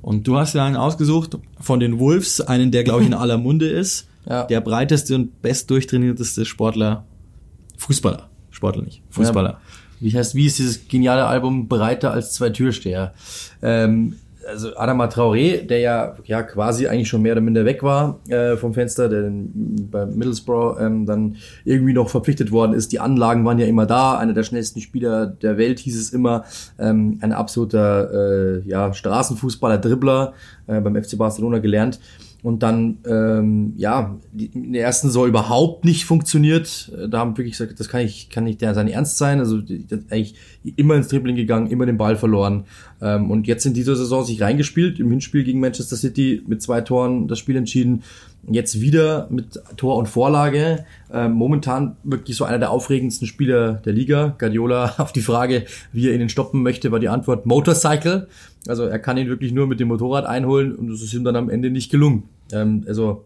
Und 0.00 0.26
du 0.26 0.38
hast 0.38 0.54
ja 0.54 0.64
einen 0.64 0.76
ausgesucht 0.76 1.36
von 1.60 1.78
den 1.78 1.98
Wolves, 1.98 2.40
einen, 2.40 2.70
der, 2.70 2.84
glaube 2.84 3.02
ich, 3.02 3.06
in 3.06 3.12
aller 3.22 3.36
Munde 3.36 3.68
ist. 3.68 4.08
Ja. 4.26 4.44
Der 4.44 4.62
breiteste 4.62 5.14
und 5.14 5.42
best 5.42 5.68
durchtrainierteste 5.68 6.46
Sportler, 6.46 7.04
Fußballer, 7.76 8.30
Sportler 8.50 8.84
nicht, 8.84 9.02
Fußballer. 9.10 9.60
Wie 10.00 10.16
heißt, 10.16 10.34
wie 10.34 10.46
ist 10.46 10.58
dieses 10.58 10.88
geniale 10.88 11.26
Album 11.26 11.68
Breiter 11.68 12.12
als 12.12 12.32
zwei 12.32 12.48
Türsteher? 12.48 13.12
Ähm, 13.60 14.14
also 14.46 14.76
Adama 14.76 15.06
Traoré, 15.06 15.66
der 15.66 15.78
ja, 15.78 16.16
ja 16.24 16.42
quasi 16.42 16.86
eigentlich 16.86 17.08
schon 17.08 17.22
mehr 17.22 17.32
oder 17.32 17.40
minder 17.40 17.64
weg 17.64 17.82
war 17.82 18.20
äh, 18.28 18.56
vom 18.56 18.74
Fenster, 18.74 19.08
der 19.08 19.30
bei 19.90 20.06
Middlesbrough 20.06 20.80
ähm, 20.80 21.06
dann 21.06 21.36
irgendwie 21.64 21.92
noch 21.92 22.08
verpflichtet 22.08 22.50
worden 22.52 22.72
ist. 22.72 22.92
Die 22.92 23.00
Anlagen 23.00 23.44
waren 23.44 23.58
ja 23.58 23.66
immer 23.66 23.86
da, 23.86 24.18
einer 24.18 24.32
der 24.32 24.42
schnellsten 24.42 24.80
Spieler 24.80 25.26
der 25.26 25.58
Welt 25.58 25.78
hieß 25.78 25.98
es 25.98 26.10
immer, 26.10 26.44
ähm, 26.78 27.18
ein 27.20 27.32
absoluter 27.32 28.58
äh, 28.58 28.68
ja, 28.68 28.92
Straßenfußballer, 28.92 29.78
Dribbler, 29.78 30.34
äh, 30.66 30.80
beim 30.80 31.02
FC 31.02 31.16
Barcelona 31.18 31.58
gelernt. 31.58 32.00
Und 32.42 32.62
dann, 32.62 32.98
ähm, 33.06 33.74
ja, 33.76 34.16
in 34.34 34.72
der 34.72 34.82
ersten 34.82 35.08
Saison 35.08 35.28
überhaupt 35.28 35.84
nicht 35.84 36.06
funktioniert. 36.06 36.90
Äh, 36.96 37.08
Da 37.08 37.18
haben 37.18 37.36
wirklich 37.36 37.58
gesagt, 37.58 37.78
das 37.78 37.88
kann 37.88 38.00
ich, 38.00 38.30
kann 38.30 38.44
nicht 38.44 38.62
der 38.62 38.74
sein 38.74 38.88
Ernst 38.88 39.18
sein. 39.18 39.40
Also 39.40 39.58
eigentlich 40.08 40.36
immer 40.76 40.94
ins 40.94 41.08
Dribbling 41.08 41.36
gegangen, 41.36 41.68
immer 41.68 41.86
den 41.86 41.96
Ball 41.96 42.16
verloren. 42.16 42.64
Ähm, 43.00 43.30
und 43.30 43.46
jetzt 43.46 43.64
in 43.64 43.74
dieser 43.74 43.96
Saison 43.96 44.24
sich 44.24 44.42
reingespielt, 44.42 45.00
im 45.00 45.10
Hinspiel 45.10 45.44
gegen 45.44 45.60
Manchester 45.60 45.96
City 45.96 46.42
mit 46.46 46.60
zwei 46.62 46.80
Toren 46.82 47.28
das 47.28 47.38
Spiel 47.38 47.56
entschieden. 47.56 48.02
Jetzt 48.50 48.80
wieder 48.80 49.26
mit 49.30 49.60
Tor 49.76 49.96
und 49.96 50.08
Vorlage. 50.08 50.84
Ähm, 51.12 51.32
momentan 51.32 51.96
wirklich 52.04 52.36
so 52.36 52.44
einer 52.44 52.58
der 52.58 52.70
aufregendsten 52.70 53.26
Spieler 53.26 53.74
der 53.84 53.92
Liga. 53.92 54.34
Guardiola 54.38 54.94
auf 54.98 55.12
die 55.12 55.22
Frage, 55.22 55.64
wie 55.92 56.08
er 56.08 56.14
ihn 56.14 56.28
stoppen 56.28 56.62
möchte, 56.62 56.92
war 56.92 57.00
die 57.00 57.08
Antwort 57.08 57.46
Motorcycle. 57.46 58.28
Also 58.66 58.84
er 58.84 58.98
kann 58.98 59.16
ihn 59.16 59.28
wirklich 59.28 59.52
nur 59.52 59.66
mit 59.66 59.80
dem 59.80 59.88
Motorrad 59.88 60.26
einholen 60.26 60.74
und 60.74 60.88
das 60.88 61.00
ist 61.00 61.14
ihm 61.14 61.24
dann 61.24 61.36
am 61.36 61.48
Ende 61.48 61.70
nicht 61.70 61.90
gelungen. 61.90 62.24
Ähm, 62.52 62.84
also 62.86 63.24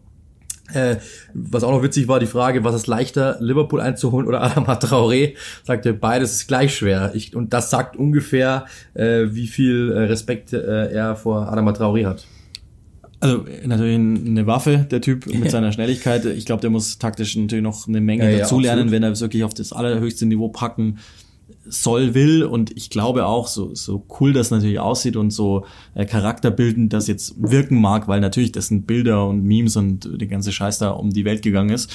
äh, 0.73 0.97
was 1.33 1.63
auch 1.63 1.71
noch 1.71 1.83
witzig 1.83 2.07
war, 2.07 2.19
die 2.19 2.25
Frage, 2.25 2.63
was 2.63 2.75
ist 2.75 2.87
leichter, 2.87 3.37
Liverpool 3.39 3.81
einzuholen 3.81 4.27
oder 4.27 4.41
Adama 4.41 4.73
Traoré? 4.73 5.35
Sagte, 5.63 5.93
beides 5.93 6.33
ist 6.33 6.47
gleich 6.47 6.75
schwer. 6.75 7.11
Ich, 7.13 7.35
und 7.35 7.53
das 7.53 7.69
sagt 7.69 7.95
ungefähr, 7.95 8.65
äh, 8.93 9.25
wie 9.29 9.47
viel 9.47 9.91
äh, 9.91 9.99
Respekt 10.05 10.53
äh, 10.53 10.91
er 10.91 11.15
vor 11.15 11.51
Adama 11.51 11.71
Traoré 11.71 12.05
hat. 12.05 12.25
Also 13.21 13.45
natürlich 13.65 13.95
eine 13.95 14.45
Waffe, 14.45 14.85
der 14.89 15.01
Typ 15.01 15.25
mit 15.27 15.49
seiner 15.49 15.71
Schnelligkeit. 15.71 16.25
Ich 16.25 16.45
glaube, 16.45 16.61
der 16.61 16.69
muss 16.69 16.99
taktisch 16.99 17.35
natürlich 17.35 17.63
noch 17.63 17.87
eine 17.87 18.01
Menge 18.01 18.25
Ja, 18.25 18.29
ja, 18.29 18.37
dazulernen, 18.39 18.81
absolut. 18.81 18.91
wenn 18.91 19.03
er 19.03 19.11
es 19.11 19.21
wirklich 19.21 19.43
auf 19.43 19.53
das 19.53 19.71
allerhöchste 19.73 20.25
Niveau 20.25 20.49
packen 20.49 20.99
soll, 21.67 22.13
will. 22.13 22.43
Und 22.43 22.75
ich 22.75 22.89
glaube 22.89 23.25
auch, 23.25 23.47
so, 23.47 23.73
so 23.75 24.05
cool 24.19 24.33
das 24.33 24.51
natürlich 24.51 24.79
aussieht 24.79 25.15
und 25.15 25.31
so 25.31 25.65
äh, 25.93 26.05
charakterbildend 26.05 26.93
das 26.93 27.07
jetzt 27.07 27.35
wirken 27.37 27.79
mag, 27.79 28.07
weil 28.07 28.19
natürlich 28.19 28.51
das 28.51 28.67
sind 28.67 28.87
Bilder 28.87 29.27
und 29.27 29.43
Memes 29.43 29.75
und 29.75 30.09
der 30.19 30.27
ganze 30.27 30.51
Scheiß 30.51 30.79
da 30.79 30.91
um 30.91 31.11
die 31.11 31.25
Welt 31.25 31.41
gegangen 31.41 31.69
ist. 31.69 31.91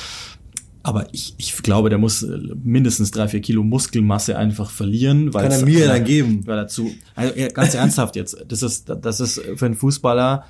Aber 0.82 1.08
ich, 1.12 1.34
ich 1.36 1.56
glaube, 1.58 1.90
der 1.90 1.98
muss 1.98 2.22
äh, 2.22 2.38
mindestens 2.62 3.10
drei, 3.10 3.28
vier 3.28 3.40
Kilo 3.40 3.62
Muskelmasse 3.62 4.38
einfach 4.38 4.70
verlieren. 4.70 5.34
Weil 5.34 5.48
Kann 5.48 5.60
er 5.60 5.64
mir 5.64 5.86
dann 5.86 6.04
geben. 6.04 6.46
Weil 6.46 6.58
er 6.58 6.68
zu, 6.68 6.90
also 7.14 7.34
ganz 7.52 7.74
ernsthaft 7.74 8.16
jetzt, 8.16 8.44
das 8.48 8.62
ist, 8.62 8.88
das 8.88 9.20
ist 9.20 9.40
für 9.56 9.66
einen 9.66 9.74
Fußballer 9.74 10.44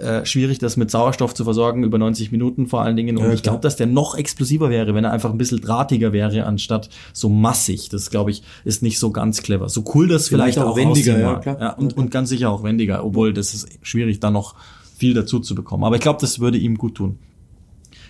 äh, 0.00 0.24
schwierig, 0.26 0.58
das 0.58 0.76
mit 0.76 0.90
Sauerstoff 0.90 1.34
zu 1.34 1.44
versorgen 1.44 1.84
über 1.84 1.98
90 1.98 2.32
Minuten 2.32 2.66
vor 2.66 2.82
allen 2.82 2.96
Dingen. 2.96 3.16
Und 3.16 3.24
Ja, 3.24 3.32
ich 3.32 3.42
glaube, 3.42 3.60
dass 3.60 3.76
der 3.76 3.86
noch 3.86 4.16
explosiver 4.16 4.70
wäre, 4.70 4.94
wenn 4.94 5.04
er 5.04 5.12
einfach 5.12 5.30
ein 5.30 5.38
bisschen 5.38 5.60
drahtiger 5.60 6.12
wäre, 6.12 6.44
anstatt 6.44 6.88
so 7.12 7.28
massig. 7.28 7.88
Das, 7.88 8.10
glaube 8.10 8.30
ich, 8.30 8.42
ist 8.64 8.82
nicht 8.82 8.98
so 8.98 9.10
ganz 9.10 9.42
clever. 9.42 9.68
So 9.68 9.84
cool 9.94 10.08
das 10.08 10.28
vielleicht, 10.28 10.54
Vielleicht 10.54 10.68
auch 10.68 10.76
wendiger, 10.76 11.18
ja, 11.18 11.34
klar. 11.36 11.60
Ja, 11.60 11.72
und, 11.72 11.96
und 11.96 12.10
ganz 12.10 12.28
sicher 12.28 12.50
auch 12.50 12.62
wendiger, 12.62 13.04
obwohl 13.04 13.32
das 13.32 13.54
ist 13.54 13.68
schwierig, 13.82 14.20
da 14.20 14.30
noch 14.30 14.54
viel 14.96 15.14
dazu 15.14 15.40
zu 15.40 15.54
bekommen. 15.54 15.84
Aber 15.84 15.96
ich 15.96 16.02
glaube, 16.02 16.20
das 16.20 16.40
würde 16.40 16.58
ihm 16.58 16.78
gut 16.78 16.94
tun. 16.94 17.18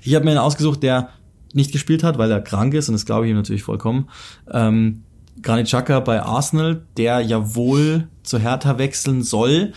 Ich 0.03 0.15
habe 0.15 0.25
mir 0.25 0.33
einen 0.33 0.41
ausgesucht, 0.41 0.83
der 0.83 1.11
nicht 1.55 1.73
gespielt 1.73 2.03
hat, 2.03 2.19
weil 2.19 2.31
er 2.31 2.41
krank 2.41 2.75
ist 2.75 2.89
und 2.89 2.95
das 2.95 3.07
glaube 3.07 3.27
ich 3.27 3.31
ihm 3.31 3.37
natürlich 3.37 3.63
vollkommen. 3.63 4.09
Ähm, 4.51 5.03
Granit 5.43 5.67
Xhaka 5.67 6.01
bei 6.01 6.23
Arsenal, 6.23 6.83
der 6.97 7.21
ja 7.21 7.55
wohl 7.55 8.09
zu 8.23 8.39
Hertha 8.39 8.79
wechseln 8.79 9.23
soll. 9.23 9.73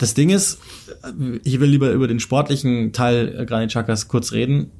Das 0.00 0.14
Ding 0.14 0.30
ist, 0.30 0.58
ich 1.44 1.60
will 1.60 1.68
lieber 1.68 1.90
über 1.90 2.08
den 2.08 2.20
sportlichen 2.20 2.94
Teil 2.94 3.36
äh, 3.38 3.44
Granit 3.44 3.68
Xhakas 3.68 4.08
kurz 4.08 4.32
reden. 4.32 4.70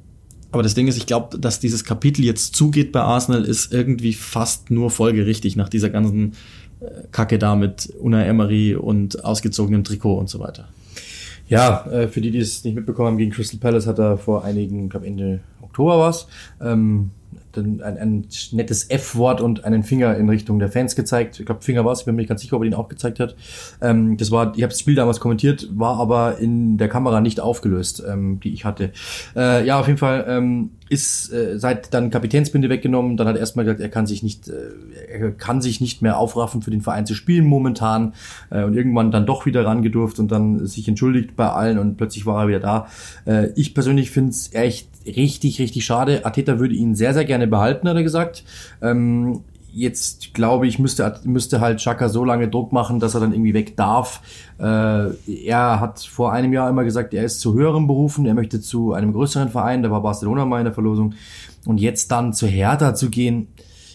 Aber 0.51 0.63
das 0.63 0.73
Ding 0.73 0.87
ist, 0.87 0.97
ich 0.97 1.05
glaube, 1.05 1.37
dass 1.37 1.59
dieses 1.59 1.85
Kapitel 1.85 2.25
jetzt 2.25 2.55
zugeht 2.55 2.91
bei 2.91 3.01
Arsenal, 3.01 3.45
ist 3.45 3.71
irgendwie 3.71 4.13
fast 4.13 4.71
nur 4.71 4.89
folgerichtig 4.89 5.55
nach 5.55 5.69
dieser 5.69 5.91
ganzen 5.91 6.33
äh, 6.79 6.85
Kacke 7.11 7.37
da 7.37 7.55
mit 7.55 7.93
Unai 7.99 8.23
Emery 8.23 8.73
und 8.73 9.23
ausgezogenem 9.23 9.83
Trikot 9.83 10.17
und 10.17 10.27
so 10.27 10.39
weiter. 10.39 10.69
Ja, 11.47 11.85
äh, 11.91 12.07
für 12.07 12.19
die, 12.19 12.31
die 12.31 12.39
es 12.39 12.63
nicht 12.63 12.73
mitbekommen 12.73 13.09
haben, 13.09 13.17
gegen 13.19 13.29
Crystal 13.29 13.59
Palace 13.59 13.85
hat 13.85 13.99
er 13.99 14.17
vor 14.17 14.43
einigen, 14.43 14.85
ich 14.85 14.89
glaube 14.89 15.05
Ende 15.05 15.41
Oktober 15.61 15.99
war's, 15.99 16.27
ähm, 16.59 17.11
dann 17.11 17.20
ein, 17.57 17.81
ein 17.81 18.27
nettes 18.51 18.89
F-Wort 18.89 19.41
und 19.41 19.63
einen 19.65 19.83
Finger 19.83 20.15
in 20.17 20.29
Richtung 20.29 20.59
der 20.59 20.69
Fans 20.69 20.95
gezeigt. 20.95 21.39
Ich 21.39 21.45
glaube, 21.45 21.61
Finger 21.61 21.85
war's, 21.85 21.99
ich 21.99 22.05
bin 22.05 22.15
mir 22.15 22.21
nicht 22.21 22.29
ganz 22.29 22.41
sicher, 22.41 22.55
ob 22.55 22.63
er 22.63 22.67
ihn 22.67 22.73
auch 22.73 22.89
gezeigt 22.89 23.19
hat. 23.19 23.35
Ähm, 23.81 24.17
das 24.17 24.31
war, 24.31 24.53
ich 24.55 24.63
habe 24.63 24.71
das 24.71 24.79
Spiel 24.79 24.95
damals 24.95 25.19
kommentiert, 25.19 25.67
war 25.73 25.99
aber 25.99 26.37
in 26.39 26.77
der 26.77 26.89
Kamera 26.89 27.21
nicht 27.21 27.39
aufgelöst, 27.39 28.03
ähm, 28.07 28.39
die 28.39 28.53
ich 28.53 28.65
hatte. 28.65 28.91
Äh, 29.35 29.65
ja, 29.65 29.79
auf 29.79 29.87
jeden 29.87 29.99
Fall. 29.99 30.25
Ähm, 30.27 30.71
ist 30.91 31.31
äh, 31.31 31.57
seit 31.57 31.93
dann 31.93 32.09
Kapitänsbinde 32.09 32.67
weggenommen, 32.67 33.15
dann 33.15 33.25
hat 33.25 33.35
er 33.35 33.39
erstmal 33.39 33.63
gesagt, 33.63 33.79
er 33.79 33.87
kann 33.87 34.05
sich 34.05 34.23
nicht, 34.23 34.49
äh, 34.49 34.71
er 35.09 35.31
kann 35.31 35.61
sich 35.61 35.79
nicht 35.79 36.01
mehr 36.01 36.17
aufraffen 36.17 36.61
für 36.61 36.69
den 36.69 36.81
Verein 36.81 37.05
zu 37.05 37.15
spielen 37.15 37.45
momentan 37.45 38.13
äh, 38.49 38.65
und 38.65 38.73
irgendwann 38.73 39.09
dann 39.09 39.25
doch 39.25 39.45
wieder 39.45 39.65
rangedurft 39.65 40.19
und 40.19 40.33
dann 40.33 40.67
sich 40.67 40.89
entschuldigt 40.89 41.37
bei 41.37 41.49
allen 41.49 41.79
und 41.79 41.95
plötzlich 41.95 42.25
war 42.25 42.43
er 42.43 42.47
wieder 42.49 42.59
da. 42.59 42.87
Äh, 43.25 43.51
ich 43.55 43.73
persönlich 43.73 44.11
finde 44.11 44.31
es 44.31 44.53
echt 44.53 44.89
richtig, 45.05 45.59
richtig 45.59 45.85
schade. 45.85 46.25
Ateta 46.25 46.59
würde 46.59 46.75
ihn 46.75 46.95
sehr, 46.95 47.13
sehr 47.13 47.25
gerne 47.25 47.47
behalten, 47.47 47.87
hat 47.87 47.95
er 47.95 48.03
gesagt. 48.03 48.43
Ähm, 48.81 49.41
jetzt 49.73 50.33
glaube 50.33 50.67
ich, 50.67 50.79
müsste, 50.79 51.19
müsste 51.23 51.61
halt 51.61 51.79
Chaka 51.79 52.09
so 52.09 52.25
lange 52.25 52.47
Druck 52.47 52.71
machen, 52.71 52.99
dass 52.99 53.13
er 53.13 53.21
dann 53.21 53.33
irgendwie 53.33 53.53
weg 53.53 53.77
darf. 53.77 54.21
Äh, 54.59 54.63
er 55.45 55.79
hat 55.79 55.99
vor 55.99 56.33
einem 56.33 56.53
Jahr 56.53 56.69
immer 56.69 56.83
gesagt, 56.83 57.13
er 57.13 57.23
ist 57.23 57.39
zu 57.39 57.53
höheren 57.53 57.87
Berufen, 57.87 58.25
er 58.25 58.33
möchte 58.33 58.61
zu 58.61 58.93
einem 58.93 59.13
größeren 59.13 59.49
Verein, 59.49 59.83
da 59.83 59.91
war 59.91 60.01
Barcelona 60.01 60.45
mal 60.45 60.59
in 60.59 60.65
der 60.65 60.73
Verlosung. 60.73 61.13
Und 61.65 61.79
jetzt 61.79 62.11
dann 62.11 62.33
zu 62.33 62.47
Hertha 62.47 62.95
zu 62.95 63.09
gehen, 63.09 63.47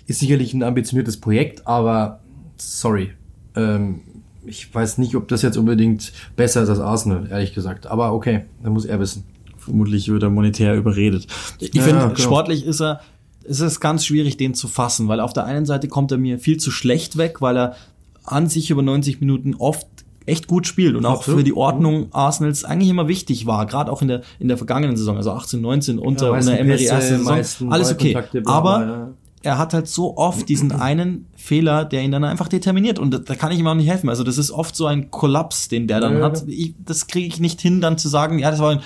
ist 0.07 0.21
sicherlich 0.21 0.55
ein 0.55 0.63
ambitioniertes 0.63 1.21
Projekt, 1.21 1.67
aber 1.67 2.21
sorry. 2.57 3.13
Ähm, 3.55 4.01
ich 4.45 4.73
weiß 4.73 4.99
nicht, 4.99 5.17
ob 5.17 5.27
das 5.29 5.43
jetzt 5.43 5.57
unbedingt 5.57 6.13
besser 6.37 6.63
ist 6.63 6.69
als 6.69 6.79
Arsenal, 6.79 7.27
ehrlich 7.31 7.53
gesagt. 7.53 7.89
Aber 7.89 8.15
okay, 8.15 8.43
dann 8.63 8.73
muss 8.73 8.85
er 8.85 9.01
wissen. 9.01 9.25
Vermutlich 9.67 10.09
wird 10.09 10.23
er 10.23 10.31
monetär 10.31 10.75
überredet. 10.75 11.27
Ich 11.61 11.75
Ja, 11.75 11.83
finde, 11.83 12.01
genau. 12.03 12.17
sportlich 12.17 12.65
ist 12.65 12.81
er, 12.81 13.01
es 13.49 13.61
ist 13.61 13.81
ganz 13.81 14.05
schwierig, 14.07 14.37
den 14.39 14.55
zu 14.55 14.67
fassen, 14.69 15.07
weil 15.09 15.21
auf 15.21 15.33
der 15.35 15.45
einen 15.45 15.67
Seite 15.67 15.87
kommt 15.89 16.11
er 16.13 16.19
mir 16.19 16.39
viel 16.39 16.57
zu 16.57 16.71
schlecht 16.71 17.17
weg, 17.19 17.41
weil 17.43 17.57
er 17.59 17.77
an 18.25 18.49
sich 18.49 18.71
über 18.71 18.83
90 18.83 19.21
Minuten 19.21 19.55
oft 19.55 19.87
echt 20.25 20.49
gut 20.49 20.67
spielt 20.67 20.97
und 20.97 21.07
auch 21.07 21.23
für 21.23 21.45
die 21.45 21.53
Ordnung 21.55 22.09
Arsenals 22.13 22.65
eigentlich 22.65 22.89
immer 22.91 23.07
wichtig 23.07 23.47
war, 23.47 23.65
gerade 23.67 23.93
auch 23.93 24.03
in 24.03 24.09
der 24.09 24.23
in 24.41 24.49
der 24.49 24.57
vergangenen 24.57 24.97
Saison, 24.97 25.17
also 25.17 25.31
18, 25.31 25.61
19 25.61 25.99
unter, 26.01 26.33
meisten 26.33 26.51
unter 26.51 26.61
Emery 26.61 26.79
Pässe, 26.79 26.95
erste 26.95 27.19
Saison, 27.19 27.73
alles 27.73 27.93
okay. 27.93 28.17
Aber 28.45 28.81
ja. 28.81 29.09
er 29.43 29.59
hat 29.59 29.73
halt 29.73 29.87
so 29.87 30.17
oft 30.17 30.49
diesen 30.49 30.73
einen 30.81 31.27
Fehler, 31.37 31.85
der 31.85 32.03
ihn 32.03 32.11
dann 32.11 32.25
einfach 32.25 32.49
determiniert 32.49 32.99
und 32.99 33.13
da- 33.15 33.19
da 33.19 33.37
kann 33.37 33.53
ich 33.53 33.61
ihm 33.61 33.69
auch 33.69 33.75
nicht 33.77 33.89
helfen. 33.89 34.09
Also 34.09 34.25
das 34.25 34.37
ist 34.37 34.51
oft 34.51 34.75
so 34.75 34.87
ein 34.87 35.13
Kollaps, 35.13 35.69
den 35.69 35.87
der 35.87 36.01
dann 36.01 36.15
Ja, 36.15 36.19
ja. 36.19 36.25
hat. 36.25 36.43
Ich, 36.49 36.75
das 36.85 37.07
kriege 37.07 37.29
ich 37.29 37.39
nicht 37.39 37.61
hin, 37.61 37.81
dann 37.81 37.97
zu 37.97 38.09
sagen, 38.09 38.41
ja, 38.41 38.51
das 38.51 38.59
war, 38.59 38.71
ein, 38.73 38.81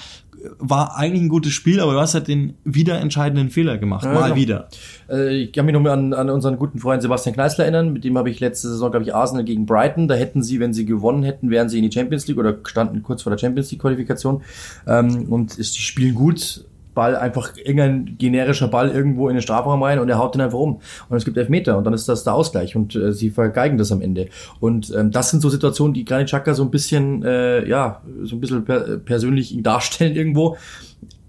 war 0.58 0.96
eigentlich 0.96 1.22
ein 1.22 1.28
gutes 1.28 1.52
Spiel, 1.52 1.80
aber 1.80 1.92
du 1.92 2.00
hast 2.00 2.14
halt 2.14 2.28
den 2.28 2.54
wieder 2.64 3.00
entscheidenden 3.00 3.50
Fehler 3.50 3.78
gemacht, 3.78 4.04
Ja, 4.04 4.12
mal 4.12 4.22
genau. 4.24 4.36
wieder. 4.36 4.68
Äh, 5.08 5.36
ich 5.44 5.52
kann 5.52 5.66
mich 5.66 5.74
noch 5.74 5.84
an, 5.84 6.12
an 6.12 6.30
unseren 6.30 6.56
guten 6.56 6.78
Freund 6.78 7.02
Sebastian 7.02 7.34
Kneißler 7.34 7.64
erinnern. 7.64 7.92
Mit 7.92 8.04
dem 8.04 8.16
habe 8.16 8.30
ich 8.30 8.40
letzte 8.40 8.68
Saison, 8.68 8.90
glaube 8.90 9.04
ich, 9.04 9.14
Arsenal 9.14 9.44
gegen 9.44 9.66
Brighton. 9.66 10.08
Da 10.08 10.14
hätten 10.14 10.42
sie, 10.42 10.60
wenn 10.60 10.72
sie 10.72 10.84
gewonnen 10.86 11.22
hätten, 11.22 11.50
wären 11.50 11.68
sie 11.68 11.78
in 11.78 11.88
die 11.88 11.92
Champions 11.92 12.26
League 12.26 12.38
oder 12.38 12.58
standen 12.64 13.02
kurz 13.02 13.22
vor 13.22 13.30
der 13.30 13.38
Champions 13.38 13.70
League 13.70 13.80
Qualifikation. 13.80 14.42
Ähm, 14.86 15.26
und 15.30 15.58
ist, 15.58 15.76
die 15.76 15.82
spielen 15.82 16.14
gut. 16.14 16.64
Ball 16.94 17.16
einfach 17.16 17.56
irgendein 17.56 18.16
generischer 18.18 18.68
Ball 18.68 18.90
irgendwo 18.90 19.28
in 19.28 19.34
den 19.34 19.42
Strafraum 19.42 19.82
rein 19.82 19.98
und 19.98 20.08
er 20.08 20.18
haut 20.18 20.34
den 20.34 20.40
einfach 20.40 20.58
um. 20.58 20.80
Und 21.08 21.16
es 21.16 21.24
gibt 21.24 21.36
Elfmeter 21.36 21.76
und 21.78 21.84
dann 21.84 21.94
ist 21.94 22.08
das 22.08 22.24
der 22.24 22.34
Ausgleich 22.34 22.76
und 22.76 22.94
äh, 22.96 23.12
sie 23.12 23.30
vergeigen 23.30 23.78
das 23.78 23.92
am 23.92 24.00
Ende. 24.00 24.28
Und 24.60 24.92
ähm, 24.96 25.10
das 25.10 25.30
sind 25.30 25.40
so 25.40 25.48
Situationen, 25.48 25.94
die 25.94 26.04
Granit 26.04 26.26
Xhaka 26.28 26.54
so 26.54 26.62
ein 26.62 26.70
bisschen, 26.70 27.22
äh, 27.22 27.68
ja, 27.68 28.02
so 28.22 28.36
ein 28.36 28.40
bisschen 28.40 28.64
per 28.64 28.98
persönlich 28.98 29.52
ihn 29.52 29.62
darstellen 29.62 30.16
irgendwo. 30.16 30.56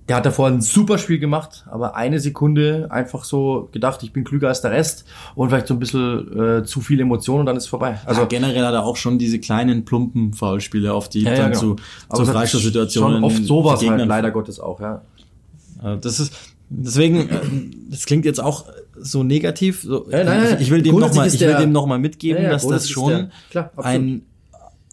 Der 0.10 0.17
hat 0.17 0.26
davor 0.26 0.47
ein 0.47 0.60
super 0.60 0.97
Spiel 0.97 1.19
gemacht, 1.19 1.63
aber 1.71 1.95
eine 1.95 2.19
Sekunde 2.19 2.88
einfach 2.89 3.24
so 3.24 3.69
gedacht, 3.71 4.04
ich 4.04 4.12
bin 4.12 4.26
klüger 4.26 4.50
als 4.50 4.60
der 4.60 4.71
Rest 4.71 5.06
und 5.36 5.50
vielleicht 5.50 5.67
so 5.67 5.74
ein 5.74 5.80
bisschen 5.80 6.38
äh, 6.38 6.63
zu 6.63 6.82
viel 6.82 7.00
Emotion 7.00 7.39
und 7.39 7.45
dann 7.45 7.56
ist 7.56 7.67
vorbei. 7.67 8.00
Also 8.06 8.21
Also 8.21 8.28
generell 8.28 8.65
hat 8.65 8.74
er 8.74 8.84
auch 8.84 8.97
schon 8.97 9.19
diese 9.19 9.39
kleinen 9.39 9.86
plumpen 9.86 10.34
Foulspiele, 10.34 10.93
auf 10.93 11.08
die 11.08 11.21
ja, 11.21 11.32
ja, 11.32 11.38
dann 11.38 11.52
genau. 11.52 11.76
zu, 11.76 11.76
zu 12.13 12.26
Freistoßsituationen 12.26 13.21
schon 13.21 13.24
oft 13.24 13.45
sowas 13.45 13.88
halt, 13.88 14.06
leider 14.06 14.32
Gottes 14.32 14.60
auch, 14.60 14.82
ja. 14.82 15.02
Äh, 15.84 15.98
Das 15.98 16.20
ist 16.20 16.34
deswegen, 16.70 17.30
äh, 17.30 17.39
das 17.89 18.06
klingt 18.06 18.26
jetzt 18.26 18.39
auch 18.39 18.65
so 19.00 19.24
negativ. 19.24 19.82
So, 19.84 20.10
Ja, 20.10 20.24
nein, 20.24 20.44
nein, 20.44 20.56
ich, 20.56 20.62
ich 20.67 20.72
will 20.72 20.82
dem 20.82 20.91
grundsätzlich 20.91 21.15
noch 21.15 21.22
mal, 21.24 21.28
ist 21.28 21.34
ich 21.36 21.41
will 21.41 21.48
der- 21.50 21.60
dem 21.60 21.72
noch 21.72 21.86
mal 21.88 22.00
mitgeben, 22.00 22.44
Ja, 22.44 22.50
dass 22.52 22.67
das 22.67 22.89
schon 22.89 23.32
klar, 23.50 23.72
ein, 23.78 24.24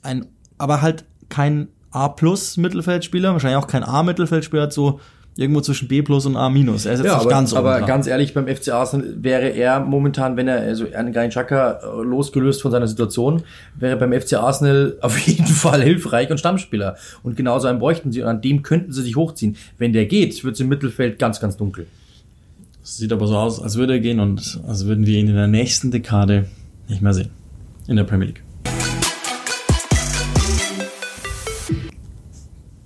ein, 0.03 0.27
aber 0.57 0.81
halt 0.83 1.05
kein 1.29 1.69
A 1.91 2.09
plus 2.09 2.57
Mittelfeldspieler, 2.57 3.33
wahrscheinlich 3.33 3.57
auch 3.63 3.67
kein 3.67 3.83
A 3.85 4.03
Mittelfeldspieler, 4.03 4.71
so 4.71 5.01
irgendwo 5.39 5.61
zwischen 5.61 5.87
B 5.87 6.03
plus 6.03 6.27
und 6.27 6.37
A 6.37 6.51
minus. 6.51 6.85
Er 6.85 6.95
ist 6.95 6.99
jetzt 6.99 7.07
Ja, 7.07 7.15
nicht 7.15 7.23
aber, 7.23 7.31
ganz 7.31 7.55
aber 7.55 7.81
ganz 7.83 8.09
ehrlich, 8.09 8.35
beim 8.35 8.49
FC 8.49 8.71
Arsenal 8.71 9.15
wäre 9.23 9.51
er 9.51 9.79
momentan, 9.79 10.37
wenn 10.37 10.49
er, 10.49 10.63
also 10.63 10.85
Granit 10.87 11.31
Xhaka 11.31 11.79
äh, 11.81 12.03
losgelöst 12.03 12.61
von 12.61 12.73
seiner 12.73 12.89
Situation, 12.89 13.45
wäre 13.77 13.97
beim 13.97 14.13
FC 14.13 14.35
Arsenal 14.35 14.97
auf 15.01 15.17
jeden 15.17 15.47
Fall 15.47 15.81
hilfreich 15.81 16.31
und 16.31 16.39
Stammspieler. 16.39 16.97
Und 17.23 17.37
genauso 17.37 17.69
einen 17.69 17.79
bräuchten 17.79 18.11
sie 18.11 18.21
und 18.21 18.29
an 18.29 18.41
dem 18.41 18.63
könnten 18.63 18.93
sie 18.93 19.03
sich 19.03 19.15
hochziehen. 19.15 19.57
Wenn 19.79 19.93
der 19.93 20.07
geht, 20.07 20.43
wird 20.43 20.55
es 20.55 20.61
im 20.61 20.69
Mittelfeld 20.69 21.21
ganz, 21.21 21.39
ganz 21.39 21.57
dunkel. 21.57 21.87
Sieht 22.83 23.13
aber 23.13 23.29
so 23.29 23.37
aus, 23.37 23.63
als 23.63 23.77
würde 23.77 23.93
er 23.93 24.01
gehen 24.01 24.19
und 24.19 24.61
als 24.67 24.87
würden 24.87 25.07
wir 25.07 25.19
ihn 25.19 25.29
in 25.29 25.37
der 25.37 25.47
nächsten 25.47 25.93
Dekade 25.93 26.47
nicht 26.89 27.01
mehr 27.01 27.15
sehen. 27.15 27.31
In 27.87 27.95
der 27.95 28.05
Premier 28.05 28.27
League. 28.27 28.43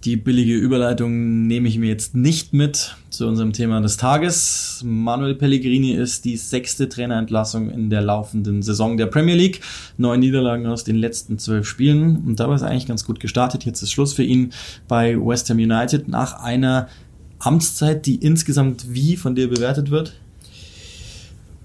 Die 0.04 0.16
billige 0.16 0.56
Überleitung 0.56 1.46
nehme 1.46 1.68
ich 1.68 1.78
mir 1.78 1.88
jetzt 1.88 2.16
nicht 2.16 2.52
mit 2.52 2.96
zu 3.10 3.28
unserem 3.28 3.52
Thema 3.52 3.80
des 3.80 3.98
Tages. 3.98 4.82
Manuel 4.84 5.36
Pellegrini 5.36 5.92
ist 5.92 6.24
die 6.24 6.36
sechste 6.36 6.88
Trainerentlassung 6.88 7.70
in 7.70 7.88
der 7.88 8.00
laufenden 8.00 8.62
Saison 8.62 8.96
der 8.96 9.06
Premier 9.06 9.36
League. 9.36 9.60
Neun 9.98 10.18
Niederlagen 10.18 10.66
aus 10.66 10.82
den 10.82 10.96
letzten 10.96 11.38
zwölf 11.38 11.68
Spielen. 11.68 12.16
Und 12.26 12.40
dabei 12.40 12.56
ist 12.56 12.62
er 12.62 12.70
eigentlich 12.70 12.88
ganz 12.88 13.04
gut 13.04 13.20
gestartet. 13.20 13.64
Jetzt 13.64 13.80
ist 13.80 13.92
Schluss 13.92 14.12
für 14.12 14.24
ihn 14.24 14.52
bei 14.88 15.16
West 15.16 15.48
Ham 15.50 15.58
United 15.58 16.08
nach 16.08 16.42
einer 16.42 16.88
Amtszeit, 17.38 18.04
die 18.04 18.16
insgesamt 18.16 18.92
wie 18.92 19.16
von 19.16 19.36
dir 19.36 19.48
bewertet 19.48 19.92
wird? 19.92 20.14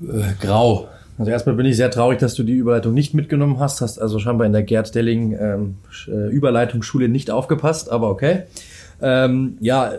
Äh, 0.01 0.33
grau. 0.39 0.89
Also 1.17 1.31
erstmal 1.31 1.55
bin 1.55 1.65
ich 1.65 1.75
sehr 1.75 1.89
traurig, 1.89 2.19
dass 2.19 2.35
du 2.35 2.43
die 2.43 2.53
Überleitung 2.53 2.93
nicht 2.93 3.13
mitgenommen 3.13 3.59
hast. 3.59 3.81
Hast 3.81 3.99
also 3.99 4.19
scheinbar 4.19 4.45
in 4.45 4.53
der 4.53 4.63
Gerd 4.63 4.93
Delling 4.93 5.35
ähm, 5.39 5.75
äh, 6.07 6.29
Überleitungsschule 6.29 7.09
nicht 7.09 7.31
aufgepasst, 7.31 7.89
aber 7.89 8.09
okay. 8.09 8.43
Ähm, 9.01 9.57
ja, 9.59 9.93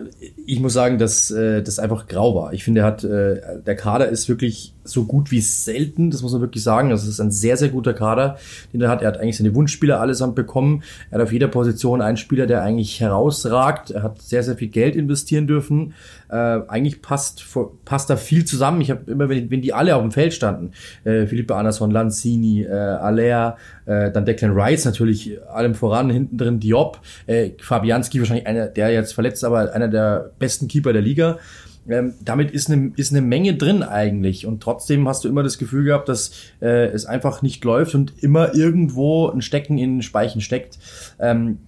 ich 0.47 0.61
muss 0.61 0.73
sagen, 0.73 0.99
dass 0.99 1.31
äh, 1.31 1.63
das 1.63 1.79
einfach 1.79 2.09
grau 2.09 2.35
war. 2.35 2.53
Ich 2.53 2.65
finde, 2.65 2.81
er 2.81 2.87
hat 2.87 3.05
äh, 3.05 3.61
der 3.65 3.77
Kader 3.77 4.09
ist 4.09 4.29
wirklich 4.29 4.75
so 4.91 5.05
gut 5.05 5.31
wie 5.31 5.41
selten. 5.41 6.11
Das 6.11 6.23
muss 6.23 6.33
man 6.33 6.41
wirklich 6.41 6.63
sagen. 6.63 6.91
Das 6.91 7.07
ist 7.07 7.21
ein 7.21 7.31
sehr 7.31 7.57
sehr 7.57 7.69
guter 7.69 7.95
Kader, 7.95 8.39
den 8.73 8.81
er 8.81 8.89
hat. 8.89 9.03
Er 9.03 9.09
hat 9.09 9.19
eigentlich 9.19 9.37
seine 9.37 9.55
Wunschspieler 9.55 10.01
allesamt 10.01 10.35
bekommen. 10.35 10.83
Er 11.11 11.19
hat 11.19 11.27
auf 11.27 11.33
jeder 11.33 11.49
Position 11.49 12.01
einen 12.01 12.17
Spieler, 12.17 12.47
der 12.47 12.63
eigentlich 12.63 13.01
herausragt. 13.01 13.91
Er 13.91 14.03
hat 14.03 14.23
sehr 14.23 14.43
sehr 14.43 14.57
viel 14.57 14.69
Geld 14.69 14.97
investieren 14.97 15.47
dürfen. 15.47 15.95
Äh, 16.29 16.35
eigentlich 16.35 17.03
passt 17.03 17.45
passt 17.85 18.11
da 18.11 18.17
viel 18.17 18.45
zusammen. 18.45 18.81
Ich 18.81 18.91
habe 18.91 19.11
immer, 19.11 19.29
wenn, 19.29 19.51
wenn 19.51 19.63
die 19.63 19.73
alle 19.73 19.97
auf 19.97 20.03
dem 20.03 20.13
Feld 20.13 20.35
standen, 20.35 20.73
äh, 21.05 21.27
Philippe 21.27 21.55
Andersson, 21.55 21.91
Lanzini, 21.91 22.63
äh, 22.63 22.73
Aller, 22.73 23.57
äh, 23.87 24.11
dann 24.11 24.25
Declan 24.25 24.53
Rice 24.53 24.85
natürlich 24.85 25.39
allem 25.49 25.75
voran, 25.75 26.11
hinten 26.11 26.37
drin 26.37 26.61
Diop, 26.61 27.01
äh, 27.27 27.51
Fabianski 27.61 28.19
wahrscheinlich 28.19 28.47
einer, 28.47 28.67
der 28.67 28.91
jetzt 28.91 29.15
verletzt, 29.15 29.45
aber 29.45 29.73
einer 29.73 29.89
der 29.89 30.31
besten 30.39 30.69
Keeper 30.69 30.93
der 30.93 31.03
Liga. 31.03 31.39
Ähm, 31.89 32.15
damit 32.25 32.51
ist 32.51 32.71
eine, 32.71 32.93
ist 32.97 33.13
eine 33.13 33.23
Menge 33.23 33.55
drin 33.55 33.83
eigentlich 33.83 34.47
und 34.47 34.63
trotzdem 34.63 35.09
hast 35.09 35.25
du 35.25 35.29
immer 35.29 35.43
das 35.43 35.59
Gefühl 35.59 35.85
gehabt, 35.85 36.09
dass 36.09 36.33
äh, 36.61 36.87
es 36.87 37.07
einfach 37.07 37.43
nicht 37.43 37.65
läuft 37.65 37.95
und 37.95 38.13
immer 38.23 38.55
irgendwo 38.55 39.29
ein 39.29 39.43
Stecken 39.43 39.79
in 39.79 39.97
den 39.97 40.03
Speichen 40.03 40.41
steckt. 40.41 40.79
Ähm, 41.19 41.59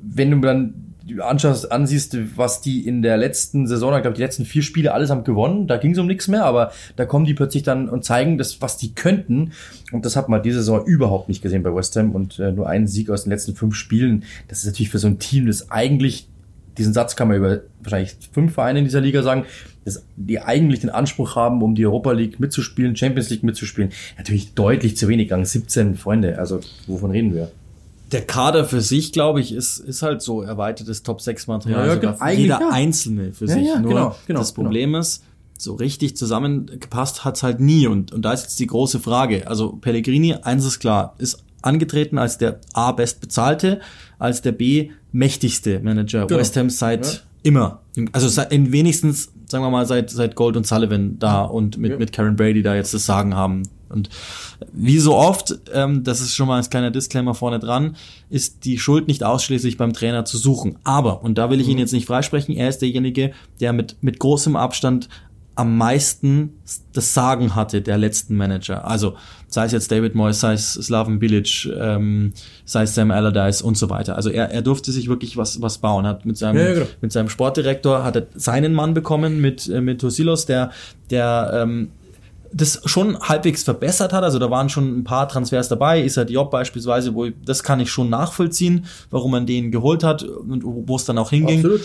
wenn 0.00 0.30
du 0.30 0.40
dann 0.40 0.88
anschaust, 1.20 1.72
ansiehst, 1.72 2.16
was 2.36 2.60
die 2.60 2.86
in 2.86 3.02
der 3.02 3.16
letzten 3.16 3.66
Saison, 3.66 3.94
ich 3.96 4.02
glaube, 4.02 4.16
die 4.16 4.22
letzten 4.22 4.44
vier 4.44 4.62
Spiele 4.62 4.92
allesamt 4.92 5.24
gewonnen, 5.24 5.66
da 5.66 5.76
ging 5.76 5.92
es 5.92 5.98
um 5.98 6.06
nichts 6.06 6.28
mehr, 6.28 6.44
aber 6.44 6.72
da 6.96 7.06
kommen 7.06 7.24
die 7.24 7.34
plötzlich 7.34 7.62
dann 7.62 7.88
und 7.88 8.04
zeigen 8.04 8.38
das, 8.38 8.60
was 8.60 8.76
die 8.76 8.94
könnten. 8.94 9.52
Und 9.92 10.04
das 10.04 10.16
hat 10.16 10.28
man 10.28 10.42
diese 10.42 10.58
Saison 10.58 10.84
überhaupt 10.84 11.28
nicht 11.28 11.42
gesehen 11.42 11.62
bei 11.62 11.74
West 11.74 11.96
Ham 11.96 12.12
und 12.12 12.38
äh, 12.38 12.52
nur 12.52 12.68
einen 12.68 12.86
Sieg 12.86 13.10
aus 13.10 13.24
den 13.24 13.30
letzten 13.30 13.54
fünf 13.54 13.74
Spielen. 13.74 14.24
Das 14.48 14.58
ist 14.58 14.66
natürlich 14.66 14.90
für 14.90 14.98
so 14.98 15.08
ein 15.08 15.18
Team, 15.18 15.46
das 15.46 15.70
eigentlich, 15.70 16.28
diesen 16.78 16.92
Satz 16.92 17.16
kann 17.16 17.28
man 17.28 17.36
über 17.36 17.60
wahrscheinlich 17.82 18.16
fünf 18.32 18.54
Vereine 18.54 18.78
in 18.78 18.84
dieser 18.84 19.00
Liga 19.00 19.22
sagen, 19.22 19.44
das, 19.84 20.04
die 20.16 20.40
eigentlich 20.40 20.80
den 20.80 20.90
Anspruch 20.90 21.36
haben, 21.36 21.62
um 21.62 21.74
die 21.74 21.86
Europa 21.86 22.12
League 22.12 22.40
mitzuspielen, 22.40 22.96
Champions 22.96 23.30
League 23.30 23.42
mitzuspielen, 23.42 23.92
natürlich 24.16 24.54
deutlich 24.54 24.96
zu 24.96 25.08
wenig, 25.08 25.28
Gang 25.28 25.46
17 25.46 25.96
Freunde, 25.96 26.38
also 26.38 26.60
wovon 26.86 27.10
reden 27.10 27.34
wir? 27.34 27.50
Der 28.12 28.22
Kader 28.22 28.64
für 28.64 28.80
sich, 28.80 29.12
glaube 29.12 29.40
ich, 29.40 29.52
ist, 29.52 29.78
ist 29.78 30.00
halt 30.02 30.22
so 30.22 30.40
erweitertes 30.40 31.02
Top-6-Material. 31.02 31.86
Ja, 31.86 31.94
ja, 31.94 32.00
genau. 32.00 32.26
Jeder 32.30 32.60
ja. 32.60 32.70
Einzelne 32.70 33.32
für 33.34 33.46
sich. 33.46 33.66
Nur 33.80 33.88
genau, 33.88 34.16
genau, 34.26 34.38
das 34.40 34.52
Problem 34.52 34.94
ist, 34.94 35.24
so 35.58 35.74
richtig 35.74 36.16
zusammengepasst 36.16 37.24
hat's 37.26 37.42
halt 37.42 37.60
nie. 37.60 37.86
Und, 37.86 38.12
und 38.12 38.22
da 38.22 38.32
ist 38.32 38.44
jetzt 38.44 38.60
die 38.60 38.66
große 38.66 39.00
Frage. 39.00 39.46
Also 39.46 39.72
Pellegrini, 39.72 40.34
eins 40.34 40.64
ist 40.64 40.78
klar, 40.78 41.16
ist 41.18 41.42
angetreten 41.60 42.18
als 42.18 42.38
der 42.38 42.60
A 42.72 42.92
bestbezahlte, 42.92 43.80
als 44.18 44.42
der 44.42 44.52
B 44.52 44.90
mächtigste 45.12 45.80
Manager 45.80 46.26
Genau. 46.26 46.40
West 46.40 46.56
Ham 46.56 46.70
seit 46.70 47.06
Ja. 47.06 47.12
immer. 47.42 47.80
Also 48.12 48.28
seit, 48.28 48.52
in 48.52 48.72
wenigstens, 48.72 49.32
sagen 49.46 49.64
wir 49.64 49.70
mal, 49.70 49.86
seit, 49.86 50.10
seit 50.10 50.34
Gold 50.34 50.56
und 50.56 50.66
Sullivan 50.66 51.18
da 51.18 51.42
und 51.42 51.78
mit, 51.78 51.92
Ja. 51.92 51.98
mit 51.98 52.12
Karen 52.12 52.36
Brady 52.36 52.62
da 52.62 52.74
jetzt 52.74 52.94
das 52.94 53.06
Sagen 53.06 53.34
haben. 53.34 53.62
Und 53.88 54.10
wie 54.72 54.98
so 54.98 55.14
oft, 55.16 55.58
ähm, 55.72 56.04
das 56.04 56.20
ist 56.20 56.34
schon 56.34 56.46
mal 56.46 56.60
ein 56.62 56.68
kleiner 56.68 56.90
Disclaimer 56.90 57.34
vorne 57.34 57.58
dran, 57.58 57.96
ist 58.28 58.64
die 58.66 58.78
Schuld 58.78 59.08
nicht 59.08 59.24
ausschließlich 59.24 59.78
beim 59.78 59.94
Trainer 59.94 60.26
zu 60.26 60.36
suchen. 60.36 60.76
Aber, 60.84 61.22
und 61.24 61.38
da 61.38 61.48
will 61.48 61.58
ich 61.60 61.68
ihn 61.68 61.78
jetzt 61.78 61.92
nicht 61.92 62.06
freisprechen, 62.06 62.54
er 62.54 62.68
ist 62.68 62.82
derjenige, 62.82 63.32
der 63.60 63.72
mit, 63.72 63.96
mit 64.02 64.18
großem 64.18 64.56
Abstand 64.56 65.08
am 65.58 65.76
meisten 65.76 66.60
das 66.92 67.14
Sagen 67.14 67.56
hatte 67.56 67.82
der 67.82 67.98
letzten 67.98 68.36
Manager. 68.36 68.86
Also 68.86 69.16
sei 69.48 69.64
es 69.64 69.72
jetzt 69.72 69.90
David 69.90 70.14
Moyes, 70.14 70.38
sei 70.38 70.52
es 70.52 70.74
Slaven 70.74 71.18
Bilic, 71.18 71.68
ähm, 71.76 72.32
sei 72.64 72.84
es 72.84 72.94
Sam 72.94 73.10
Allardyce 73.10 73.62
und 73.62 73.76
so 73.76 73.90
weiter. 73.90 74.14
Also 74.14 74.30
er, 74.30 74.52
er 74.52 74.62
durfte 74.62 74.92
sich 74.92 75.08
wirklich 75.08 75.36
was 75.36 75.60
was 75.60 75.78
bauen. 75.78 76.06
Hat 76.06 76.24
mit 76.24 76.38
seinem 76.38 76.58
Ja, 76.58 76.74
genau. 76.74 76.86
mit 77.00 77.10
seinem 77.10 77.28
Sportdirektor 77.28 78.04
hat 78.04 78.14
er 78.14 78.26
seinen 78.36 78.72
Mann 78.72 78.94
bekommen 78.94 79.40
mit 79.40 79.68
äh, 79.68 79.80
mit 79.80 80.00
Tosilos, 80.00 80.46
der 80.46 80.70
der 81.10 81.50
ähm, 81.52 81.90
das 82.52 82.80
schon 82.84 83.18
halbwegs 83.18 83.64
verbessert 83.64 84.12
hat. 84.12 84.22
Also 84.22 84.38
da 84.38 84.50
waren 84.50 84.68
schon 84.68 85.00
ein 85.00 85.04
paar 85.04 85.28
Transfers 85.28 85.68
dabei. 85.68 86.04
Issa 86.04 86.24
Diop 86.24 86.52
beispielsweise, 86.52 87.16
wo 87.16 87.26
das 87.44 87.64
kann 87.64 87.80
ich 87.80 87.90
schon 87.90 88.10
nachvollziehen, 88.10 88.86
warum 89.10 89.32
man 89.32 89.44
den 89.44 89.72
geholt 89.72 90.04
hat 90.04 90.22
und 90.22 90.62
wo 90.64 90.94
es 90.94 91.04
dann 91.04 91.18
auch 91.18 91.30
hinging. 91.30 91.58
Absolut. 91.58 91.80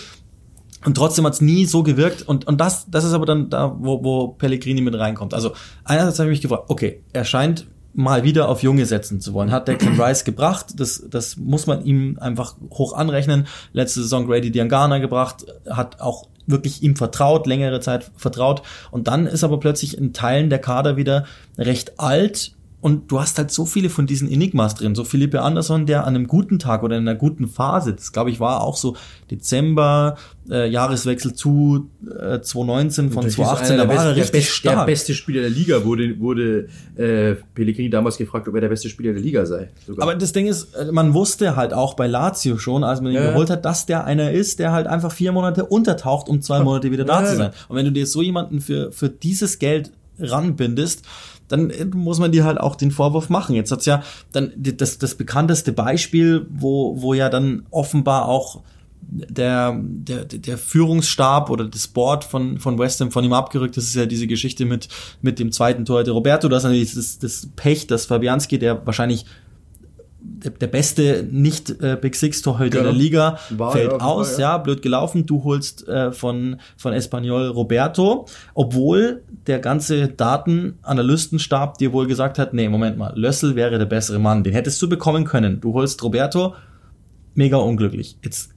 Und 0.85 0.95
trotzdem 0.95 1.25
hat 1.25 1.33
es 1.33 1.41
nie 1.41 1.65
so 1.65 1.83
gewirkt. 1.83 2.23
Und, 2.23 2.45
und 2.47 2.59
das, 2.59 2.89
das 2.89 3.03
ist 3.03 3.13
aber 3.13 3.25
dann 3.25 3.49
da, 3.49 3.75
wo, 3.79 4.03
wo 4.03 4.27
Pellegrini 4.29 4.81
mit 4.81 4.97
reinkommt. 4.97 5.33
Also 5.33 5.53
einerseits 5.83 6.19
habe 6.19 6.29
ich 6.29 6.35
mich 6.35 6.41
gefragt, 6.41 6.65
okay, 6.67 7.03
er 7.13 7.25
scheint 7.25 7.67
mal 7.93 8.23
wieder 8.23 8.49
auf 8.49 8.63
Junge 8.63 8.85
setzen 8.85 9.21
zu 9.21 9.33
wollen. 9.33 9.51
Hat 9.51 9.67
Declan 9.67 9.99
Rice 10.01 10.23
gebracht, 10.23 10.79
das, 10.79 11.03
das 11.09 11.37
muss 11.37 11.67
man 11.67 11.85
ihm 11.85 12.17
einfach 12.19 12.55
hoch 12.71 12.93
anrechnen. 12.93 13.47
Letzte 13.71 14.01
Saison 14.01 14.25
Grady 14.27 14.51
Diangana 14.51 14.97
gebracht, 14.97 15.45
hat 15.69 16.01
auch 16.01 16.27
wirklich 16.47 16.83
ihm 16.83 16.95
vertraut, 16.95 17.47
längere 17.47 17.79
Zeit 17.79 18.11
vertraut. 18.17 18.63
Und 18.91 19.07
dann 19.07 19.27
ist 19.27 19.43
aber 19.43 19.59
plötzlich 19.59 19.97
in 19.97 20.11
Teilen 20.11 20.49
der 20.49 20.59
Kader 20.59 20.97
wieder 20.97 21.25
recht 21.57 21.99
alt 21.99 22.55
und 22.83 23.09
du 23.11 23.19
hast 23.19 23.37
halt 23.37 23.49
so 23.49 23.65
viele 23.65 23.89
von 23.89 24.05
diesen 24.05 24.29
Enigmas 24.29 24.75
drin. 24.75 24.93
So 24.93 25.03
Philippe 25.05 25.41
Andersson, 25.41 25.85
der 25.85 26.05
an 26.05 26.15
einem 26.15 26.27
guten 26.27 26.59
Tag 26.59 26.83
oder 26.83 26.97
in 26.97 27.07
einer 27.07 27.17
guten 27.17 27.47
Phase, 27.47 27.93
das 27.93 28.11
glaube 28.11 28.29
ich 28.29 28.39
war 28.39 28.61
auch 28.61 28.75
so 28.77 28.95
Dezember, 29.31 30.15
äh, 30.49 30.69
Jahreswechsel 30.69 31.33
zu 31.33 31.89
äh, 32.05 32.39
2019 32.41 33.11
von 33.11 33.23
Das 33.23 33.31
ist 33.31 33.35
2018, 33.37 33.73
einer 33.79 33.83
da 33.87 33.89
war 33.95 34.05
er 34.05 34.13
der 34.13 34.23
richtig 34.23 34.41
Der 34.45 34.51
stark. 34.51 34.85
beste 34.85 35.13
Spieler 35.13 35.41
der 35.41 35.49
Liga 35.49 35.85
wurde, 35.85 36.19
wurde 36.19 36.67
äh, 36.97 37.35
Pellegrini 37.55 37.89
damals 37.89 38.17
gefragt, 38.17 38.47
ob 38.47 38.55
er 38.55 38.61
der 38.61 38.69
beste 38.69 38.89
Spieler 38.89 39.13
der 39.13 39.21
Liga 39.21 39.45
sei. 39.45 39.69
Sogar. 39.87 40.03
Aber 40.03 40.15
das 40.15 40.33
Ding 40.33 40.47
ist, 40.47 40.73
äh, 40.75 40.91
man 40.91 41.13
wusste 41.13 41.55
halt 41.55 41.73
auch 41.73 41.93
bei 41.95 42.07
Lazio 42.07 42.57
schon, 42.57 42.83
als 42.83 42.99
man 43.01 43.11
ihn 43.13 43.17
Ja. 43.17 43.29
geholt 43.31 43.49
hat, 43.49 43.63
dass 43.65 43.85
der 43.85 44.03
einer 44.05 44.31
ist, 44.31 44.59
der 44.59 44.71
halt 44.73 44.87
einfach 44.87 45.11
vier 45.11 45.31
Monate 45.31 45.65
untertaucht, 45.65 46.27
um 46.27 46.41
zwei 46.41 46.59
Monate 46.61 46.91
wieder 46.91 47.05
da 47.05 47.21
Ja, 47.21 47.27
zu 47.29 47.35
sein. 47.37 47.51
Und 47.69 47.77
wenn 47.77 47.85
du 47.85 47.91
dir 47.91 48.05
so 48.05 48.21
jemanden 48.21 48.59
für, 48.59 48.91
für 48.91 49.07
dieses 49.09 49.57
Geld 49.59 49.91
ranbindest, 50.19 51.03
dann 51.53 51.69
äh, 51.69 51.85
muss 51.85 52.19
man 52.19 52.31
dir 52.31 52.43
halt 52.43 52.59
auch 52.59 52.75
den 52.75 52.91
Vorwurf 52.91 53.29
machen. 53.29 53.55
Jetzt 53.55 53.71
hat's 53.71 53.85
ja 53.85 54.03
dann 54.31 54.51
das, 54.57 54.97
das 54.97 55.15
bekannteste 55.15 55.71
Beispiel, 55.71 56.47
wo, 56.49 57.01
wo 57.01 57.13
ja 57.13 57.29
dann 57.29 57.65
offenbar 57.69 58.27
auch 58.27 58.61
der, 59.01 59.77
der, 59.79 60.25
der 60.25 60.57
Führungsstab 60.57 61.49
oder 61.49 61.65
das 61.65 61.87
Board 61.87 62.23
von, 62.23 62.57
von 62.57 62.79
West 62.79 63.01
Ham 63.01 63.11
von 63.11 63.23
ihm 63.23 63.33
abgerückt. 63.33 63.77
Das 63.77 63.83
ist 63.83 63.95
ja 63.95 64.07
diese 64.07 64.25
Geschichte 64.25 64.65
mit, 64.65 64.87
mit 65.21 65.37
dem 65.37 65.51
zweiten 65.51 65.85
Tor 65.85 66.03
der 66.03 66.13
Roberto. 66.13 66.49
Das 66.49 66.63
ist 66.63 66.69
natürlich 66.69 66.95
das, 66.95 67.19
das 67.19 67.49
Pech, 67.55 67.85
dass 67.85 68.07
Fabianski, 68.07 68.57
der 68.57 68.85
wahrscheinlich 68.85 69.25
der, 70.23 70.51
der 70.51 70.67
beste 70.67 71.27
nicht 71.29 71.69
äh, 71.81 71.97
Big 71.99 72.15
Six 72.15 72.41
Torhüter 72.41 72.79
Genau. 72.79 72.91
der 72.91 72.93
Liga 72.93 73.37
War 73.49 73.71
fällt 73.71 73.91
jeden 73.91 74.01
aus, 74.01 74.31
Fall, 74.31 74.41
ja. 74.41 74.51
ja. 74.51 74.57
blöd 74.57 74.81
gelaufen. 74.81 75.25
Du 75.25 75.43
holst 75.43 75.87
äh, 75.87 76.11
von 76.11 76.57
von 76.77 76.93
Espanyol 76.93 77.47
Roberto, 77.47 78.25
obwohl 78.53 79.23
der 79.47 79.59
ganze 79.59 80.07
Datenanalystenstab 80.07 81.77
dir 81.77 81.91
wohl 81.93 82.07
gesagt 82.07 82.39
hat, 82.39 82.53
nee, 82.53 82.69
Moment 82.69 82.97
mal, 82.97 83.13
Lössel 83.15 83.55
wäre 83.55 83.77
der 83.77 83.85
bessere 83.85 84.19
Mann, 84.19 84.43
den 84.43 84.53
hättest 84.53 84.81
du 84.81 84.89
bekommen 84.89 85.25
können. 85.25 85.59
Du 85.59 85.73
holst 85.73 86.01
Roberto, 86.03 86.55
mega 87.35 87.57
unglücklich. 87.57 88.17
Jetzt 88.23 88.52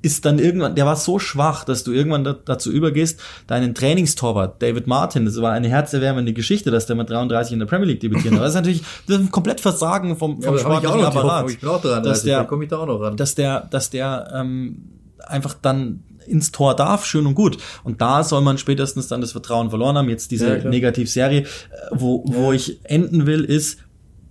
ist 0.00 0.24
dann 0.24 0.38
irgendwann, 0.38 0.74
der 0.74 0.86
war 0.86 0.96
so 0.96 1.18
schwach, 1.18 1.64
dass 1.64 1.82
du 1.84 1.92
irgendwann 1.92 2.24
da, 2.24 2.32
dazu 2.32 2.70
übergehst, 2.70 3.20
deinen 3.46 3.74
Trainingstorwart, 3.74 4.62
David 4.62 4.86
Martin, 4.86 5.24
das 5.24 5.40
war 5.42 5.52
eine 5.52 5.68
herzerwärmende 5.68 6.32
Geschichte, 6.32 6.70
dass 6.70 6.86
der 6.86 6.96
mit 6.96 7.10
33 7.10 7.54
in 7.54 7.58
der 7.58 7.66
Premier 7.66 7.86
League 7.88 8.00
debütiert 8.00 8.34
hat. 8.34 8.40
Das 8.40 8.50
ist 8.50 8.54
natürlich 8.54 8.82
das 9.06 9.16
ist 9.16 9.22
ein 9.22 9.30
komplett 9.30 9.60
Versagen 9.60 10.16
vom, 10.16 10.40
vom 10.40 10.54
auch 10.54 10.58
sportlichen 10.58 11.04
Apparat. 11.04 11.32
Hoffnung, 11.32 11.50
ich 11.50 11.60
bin 11.60 11.68
auch 11.68 11.80
dran, 11.82 12.02
dass 12.02 12.18
also 12.18 12.26
der, 12.26 12.44
komme 12.44 12.64
ich 12.64 12.70
da 12.70 12.78
auch 12.78 12.86
noch 12.86 13.00
ran. 13.00 13.16
dass 13.16 13.34
der, 13.34 13.66
dass 13.70 13.90
der 13.90 14.30
ähm, 14.34 14.82
einfach 15.26 15.54
dann 15.60 16.04
ins 16.26 16.52
Tor 16.52 16.76
darf, 16.76 17.04
schön 17.06 17.26
und 17.26 17.34
gut. 17.34 17.58
Und 17.84 18.00
da 18.00 18.22
soll 18.22 18.42
man 18.42 18.58
spätestens 18.58 19.08
dann 19.08 19.20
das 19.20 19.32
Vertrauen 19.32 19.70
verloren 19.70 19.96
haben. 19.96 20.08
Jetzt 20.08 20.30
diese 20.30 20.58
Ja. 20.58 20.68
Negativserie, 20.68 21.40
äh, 21.40 21.44
wo, 21.90 22.22
wo 22.26 22.52
ich 22.52 22.80
enden 22.84 23.26
will, 23.26 23.44
ist, 23.44 23.78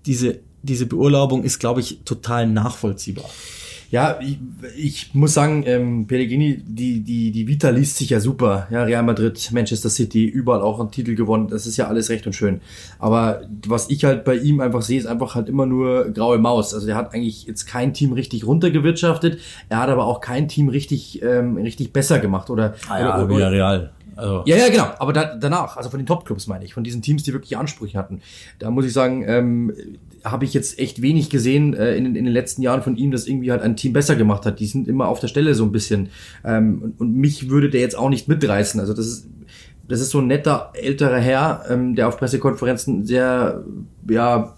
diese, 0.06 0.39
diese 0.62 0.86
Beurlaubung 0.86 1.43
ist, 1.43 1.60
glaube 1.60 1.82
ich, 1.82 2.01
total 2.06 2.47
nachvollziehbar. 2.47 3.25
Ja, 3.89 4.19
ich, 4.21 4.38
ich 4.78 5.15
muss 5.15 5.34
sagen, 5.34 5.63
ähm, 5.65 6.08
Pellegrini, 6.08 6.62
die, 6.65 7.02
die, 7.02 7.32
die 7.32 7.47
Vita 7.47 7.69
liest 7.69 7.97
sich 7.97 8.10
ja 8.10 8.19
super. 8.19 8.67
Ja, 8.69 8.84
Real 8.84 9.04
Madrid, 9.04 9.50
Manchester 9.54 9.89
City, 9.89 10.26
überall 10.26 10.62
auch 10.62 10.80
einen 10.80 10.91
Titel 10.91 11.15
gewonnen. 11.15 11.47
Das 11.47 11.65
ist 11.65 11.78
ja 11.78 11.88
alles 11.88 12.10
recht 12.10 12.26
und 12.28 12.34
schön. 12.34 12.62
Aber 13.00 13.41
was 13.65 13.89
ich 13.89 14.04
halt 14.04 14.26
bei 14.26 14.36
ihm 14.36 14.60
einfach 14.60 14.82
sehe, 14.82 15.00
ist 15.00 15.06
einfach 15.06 15.36
halt 15.36 15.47
immer 15.47 15.65
nur 15.65 16.12
graue 16.12 16.38
Maus. 16.38 16.73
Also 16.73 16.86
der 16.86 16.95
hat 16.95 17.13
eigentlich 17.13 17.45
jetzt 17.45 17.65
kein 17.65 17.93
Team 17.93 18.13
richtig 18.13 18.45
runtergewirtschaftet. 18.45 19.39
Er 19.69 19.80
hat 19.80 19.89
aber 19.89 20.06
auch 20.06 20.19
kein 20.19 20.47
Team 20.47 20.69
richtig, 20.69 21.21
ähm, 21.21 21.58
richtig 21.58 21.93
besser 21.93 22.19
gemacht. 22.19 22.50
Oder, 22.50 22.76
oder, 22.89 23.30
oder 23.30 23.52
Real. 23.52 23.91
Also, 24.17 24.43
ja, 24.47 24.58
ja, 24.58 24.69
genau. 24.69 24.88
Aber 24.97 25.13
da, 25.13 25.36
danach, 25.36 25.78
also 25.78 25.89
von 25.89 26.00
den 26.00 26.08
Top-Clubs 26.08 26.47
meine 26.47 26.65
ich, 26.65 26.73
von 26.73 26.84
diesen 26.84 27.02
Teams, 27.04 27.23
die 27.23 27.34
wirklich 27.34 27.56
Ansprüche 27.56 27.97
hatten. 27.97 28.21
Da 28.58 28.71
muss 28.71 28.86
ich 28.86 28.93
sagen, 28.93 29.23
ähm, 29.28 29.71
habe 30.31 30.45
ich 30.45 30.53
jetzt 30.53 30.79
echt 30.79 31.01
wenig 31.01 31.29
gesehen 31.29 31.73
äh, 31.73 31.95
in, 31.95 32.05
in 32.05 32.13
den 32.13 32.27
letzten 32.27 32.61
Jahren 32.61 32.81
von 32.81 32.97
ihm, 32.97 33.11
dass 33.11 33.27
irgendwie 33.27 33.51
halt 33.51 33.61
ein 33.61 33.75
Team 33.75 33.93
besser 33.93 34.15
gemacht 34.15 34.45
hat. 34.45 34.59
Die 34.59 34.65
sind 34.65 34.87
immer 34.87 35.07
auf 35.07 35.19
der 35.19 35.27
Stelle 35.27 35.55
so 35.55 35.63
ein 35.63 35.71
bisschen. 35.71 36.09
Ähm, 36.43 36.81
und, 36.81 36.99
und 36.99 37.15
mich 37.15 37.49
würde 37.49 37.69
der 37.69 37.81
jetzt 37.81 37.97
auch 37.97 38.09
nicht 38.09 38.27
mitreißen. 38.27 38.79
Also 38.79 38.93
das 38.93 39.07
ist, 39.07 39.27
das 39.87 40.01
ist 40.01 40.09
so 40.09 40.19
ein 40.19 40.27
netter 40.27 40.71
älterer 40.73 41.19
Herr, 41.19 41.65
ähm, 41.69 41.95
der 41.95 42.07
auf 42.07 42.17
Pressekonferenzen 42.17 43.05
sehr, 43.05 43.63
ja, 44.09 44.55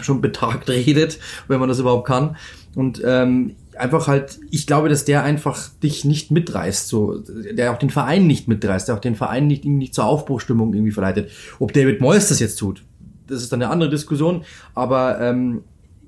schon 0.00 0.20
betagt 0.20 0.68
redet, 0.68 1.18
wenn 1.48 1.60
man 1.60 1.68
das 1.68 1.78
überhaupt 1.78 2.06
kann. 2.06 2.36
Und 2.74 3.02
ähm, 3.04 3.56
einfach 3.78 4.08
halt, 4.08 4.38
ich 4.50 4.66
glaube, 4.66 4.88
dass 4.88 5.04
der 5.04 5.24
einfach 5.24 5.68
dich 5.82 6.04
nicht 6.04 6.30
mitreißt, 6.30 6.88
so, 6.88 7.18
der 7.18 7.72
auch 7.72 7.78
den 7.78 7.90
Verein 7.90 8.26
nicht 8.26 8.48
mitreißt, 8.48 8.88
der 8.88 8.94
auch 8.94 9.00
den 9.00 9.14
Verein 9.14 9.46
nicht, 9.46 9.64
irgendwie 9.64 9.84
nicht 9.84 9.94
zur 9.94 10.04
Aufbruchstimmung 10.04 10.74
irgendwie 10.74 10.92
verleitet. 10.92 11.30
Ob 11.58 11.72
David 11.72 12.00
Moyes 12.00 12.28
das 12.28 12.40
jetzt 12.40 12.56
tut, 12.56 12.82
das 13.28 13.42
ist 13.42 13.52
dann 13.52 13.62
eine 13.62 13.70
andere 13.70 13.90
Diskussion, 13.90 14.44
aber 14.74 15.20
ähm, 15.20 15.62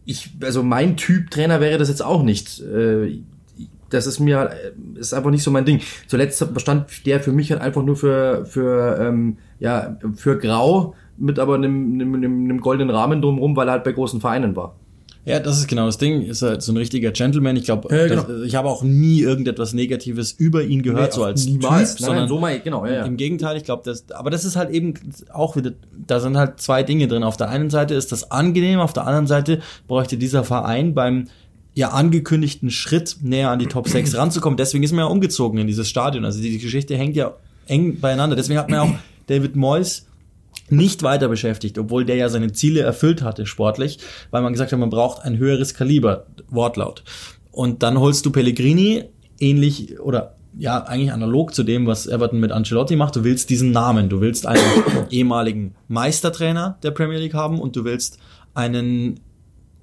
ich, 0.04 0.30
also 0.42 0.62
mein 0.62 0.96
Typ 0.96 1.30
Trainer 1.30 1.60
wäre 1.60 1.78
das 1.78 1.88
jetzt 1.88 2.04
auch 2.04 2.22
nicht. 2.22 2.60
Äh, 2.60 3.20
das 3.90 4.06
ist 4.06 4.20
mir, 4.20 4.50
äh, 4.50 4.98
ist 4.98 5.12
einfach 5.12 5.30
nicht 5.30 5.42
so 5.42 5.50
mein 5.50 5.64
Ding. 5.64 5.80
Zuletzt 6.06 6.44
stand 6.56 7.06
der 7.06 7.20
für 7.20 7.32
mich 7.32 7.50
halt 7.50 7.60
einfach 7.60 7.82
nur 7.82 7.96
für, 7.96 8.44
für, 8.46 8.98
ähm, 9.00 9.38
ja, 9.58 9.98
für 10.14 10.38
grau, 10.38 10.94
mit 11.18 11.38
aber 11.38 11.54
einem, 11.54 11.94
einem, 11.94 12.14
einem, 12.14 12.44
einem 12.44 12.60
goldenen 12.60 12.94
Rahmen 12.94 13.20
drumherum, 13.20 13.56
weil 13.56 13.68
er 13.68 13.72
halt 13.72 13.84
bei 13.84 13.92
großen 13.92 14.20
Vereinen 14.20 14.56
war. 14.56 14.76
Ja, 15.26 15.38
das 15.38 15.58
ist 15.58 15.68
genau 15.68 15.86
das 15.86 15.98
Ding. 15.98 16.22
Ist 16.22 16.42
halt 16.42 16.62
so 16.62 16.72
ein 16.72 16.76
richtiger 16.76 17.10
Gentleman. 17.10 17.56
Ich 17.56 17.64
glaube, 17.64 17.94
Ja, 17.94 18.06
genau. 18.08 18.42
ich 18.42 18.54
habe 18.54 18.68
auch 18.68 18.82
nie 18.82 19.20
irgendetwas 19.20 19.74
Negatives 19.74 20.32
über 20.32 20.64
ihn 20.64 20.82
gehört, 20.82 21.12
so 21.12 21.24
als 21.24 21.44
Niemals. 21.44 21.96
Typ, 21.96 22.00
Nein, 22.00 22.06
sondern 22.06 22.28
so 22.28 22.38
mal, 22.38 22.58
genau, 22.60 22.86
ja, 22.86 22.92
ja. 22.92 23.04
im 23.04 23.16
Gegenteil. 23.16 23.56
Ich 23.56 23.64
glaube, 23.64 23.82
das, 23.84 24.10
aber 24.12 24.30
das 24.30 24.44
ist 24.44 24.56
halt 24.56 24.70
eben 24.70 24.94
auch 25.32 25.56
wieder, 25.56 25.72
da 26.06 26.20
sind 26.20 26.36
halt 26.38 26.60
zwei 26.60 26.82
Dinge 26.82 27.06
drin. 27.06 27.22
Auf 27.22 27.36
der 27.36 27.50
einen 27.50 27.68
Seite 27.70 27.94
ist 27.94 28.12
das 28.12 28.30
angenehm, 28.30 28.80
auf 28.80 28.92
der 28.94 29.06
anderen 29.06 29.26
Seite 29.26 29.60
bräuchte 29.86 30.16
dieser 30.16 30.42
Verein 30.42 30.94
beim 30.94 31.26
ja 31.74 31.90
angekündigten 31.90 32.70
Schritt 32.70 33.18
näher 33.22 33.50
an 33.50 33.58
die 33.58 33.66
Top 33.66 33.88
6 33.88 34.14
ranzukommen. 34.16 34.56
Deswegen 34.56 34.82
ist 34.84 34.92
man 34.92 35.00
ja 35.00 35.06
umgezogen 35.06 35.58
in 35.58 35.66
dieses 35.66 35.88
Stadion. 35.88 36.24
Also 36.24 36.40
die 36.40 36.58
Geschichte 36.58 36.96
hängt 36.96 37.14
ja 37.14 37.34
eng 37.66 38.00
beieinander. 38.00 38.36
Deswegen 38.36 38.58
hat 38.58 38.70
man 38.70 38.76
ja 38.76 38.82
auch 38.82 38.98
David 39.26 39.54
Moyes 39.54 40.06
nicht 40.72 41.02
weiter 41.02 41.28
beschäftigt, 41.28 41.78
obwohl 41.78 42.04
der 42.04 42.16
ja 42.16 42.28
seine 42.28 42.52
Ziele 42.52 42.80
erfüllt 42.80 43.22
hatte 43.22 43.46
sportlich, 43.46 43.98
weil 44.30 44.42
man 44.42 44.52
gesagt 44.52 44.72
hat, 44.72 44.78
man 44.78 44.90
braucht 44.90 45.22
ein 45.24 45.38
höheres 45.38 45.74
Kaliber, 45.74 46.26
Wortlaut. 46.48 47.02
Und 47.52 47.82
dann 47.82 47.98
holst 47.98 48.24
du 48.26 48.30
Pellegrini, 48.30 49.04
ähnlich 49.38 49.98
oder 50.00 50.36
ja, 50.58 50.82
eigentlich 50.82 51.12
analog 51.12 51.54
zu 51.54 51.62
dem, 51.62 51.86
was 51.86 52.06
Everton 52.06 52.40
mit 52.40 52.50
Ancelotti 52.52 52.96
macht. 52.96 53.14
Du 53.16 53.22
willst 53.24 53.50
diesen 53.50 53.70
Namen, 53.70 54.08
du 54.08 54.20
willst 54.20 54.46
einen 54.46 54.60
ehemaligen 55.10 55.74
Meistertrainer 55.88 56.76
der 56.82 56.90
Premier 56.90 57.18
League 57.18 57.34
haben 57.34 57.60
und 57.60 57.76
du 57.76 57.84
willst 57.84 58.18
einen 58.54 59.20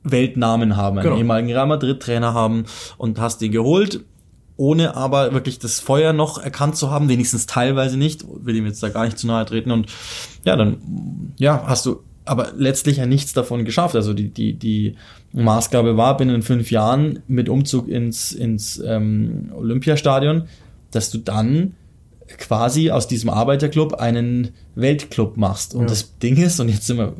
Weltnamen 0.04 0.76
haben, 0.76 0.98
einen 0.98 1.06
Genau. 1.08 1.18
ehemaligen 1.18 1.52
Real 1.52 1.68
Madrid-Trainer 1.68 2.34
haben 2.34 2.66
und 2.98 3.20
hast 3.20 3.42
den 3.42 3.52
geholt, 3.52 4.02
ohne 4.58 4.96
aber 4.96 5.34
wirklich 5.34 5.60
das 5.60 5.80
Feuer 5.80 6.14
noch 6.14 6.40
erkannt 6.40 6.76
zu 6.76 6.92
haben, 6.92 7.10
wenigstens 7.10 7.46
teilweise 7.46 7.98
nicht, 7.98 8.26
will 8.28 8.56
ihm 8.56 8.66
jetzt 8.66 8.82
da 8.84 8.90
gar 8.90 9.06
nicht 9.06 9.18
zu 9.18 9.28
nahe 9.28 9.46
treten 9.46 9.72
und 9.72 9.88
ja, 10.44 10.56
dann 10.56 10.78
ja, 11.38 11.64
hast 11.66 11.86
du 11.86 12.02
aber 12.26 12.52
letztlich 12.58 12.98
ja 12.98 13.06
nichts 13.06 13.34
davon 13.34 13.66
geschafft. 13.66 13.96
Also 13.96 14.14
die, 14.14 14.30
die, 14.30 14.54
die 14.54 14.96
Maßgabe 15.34 15.98
war 15.98 16.18
binnen 16.18 16.42
fünf 16.42 16.72
Jahren 16.72 17.20
mit 17.28 17.50
Umzug 17.50 17.88
ins, 17.88 18.32
ins 18.32 18.82
ähm, 18.86 19.52
Olympiastadion, 19.56 20.44
dass 20.92 21.10
du 21.10 21.20
dann 21.20 21.74
quasi 22.38 22.92
aus 22.92 23.08
diesem 23.08 23.30
Arbeiterclub 23.30 23.94
einen 23.94 24.50
Weltclub 24.76 25.38
machst. 25.38 25.74
Und 25.74 25.90
das 25.90 26.18
Ding 26.20 26.36
ist, 26.36 26.60
und 26.60 26.68
jetzt 26.68 26.88
sind 26.88 26.98
wir 26.98 27.14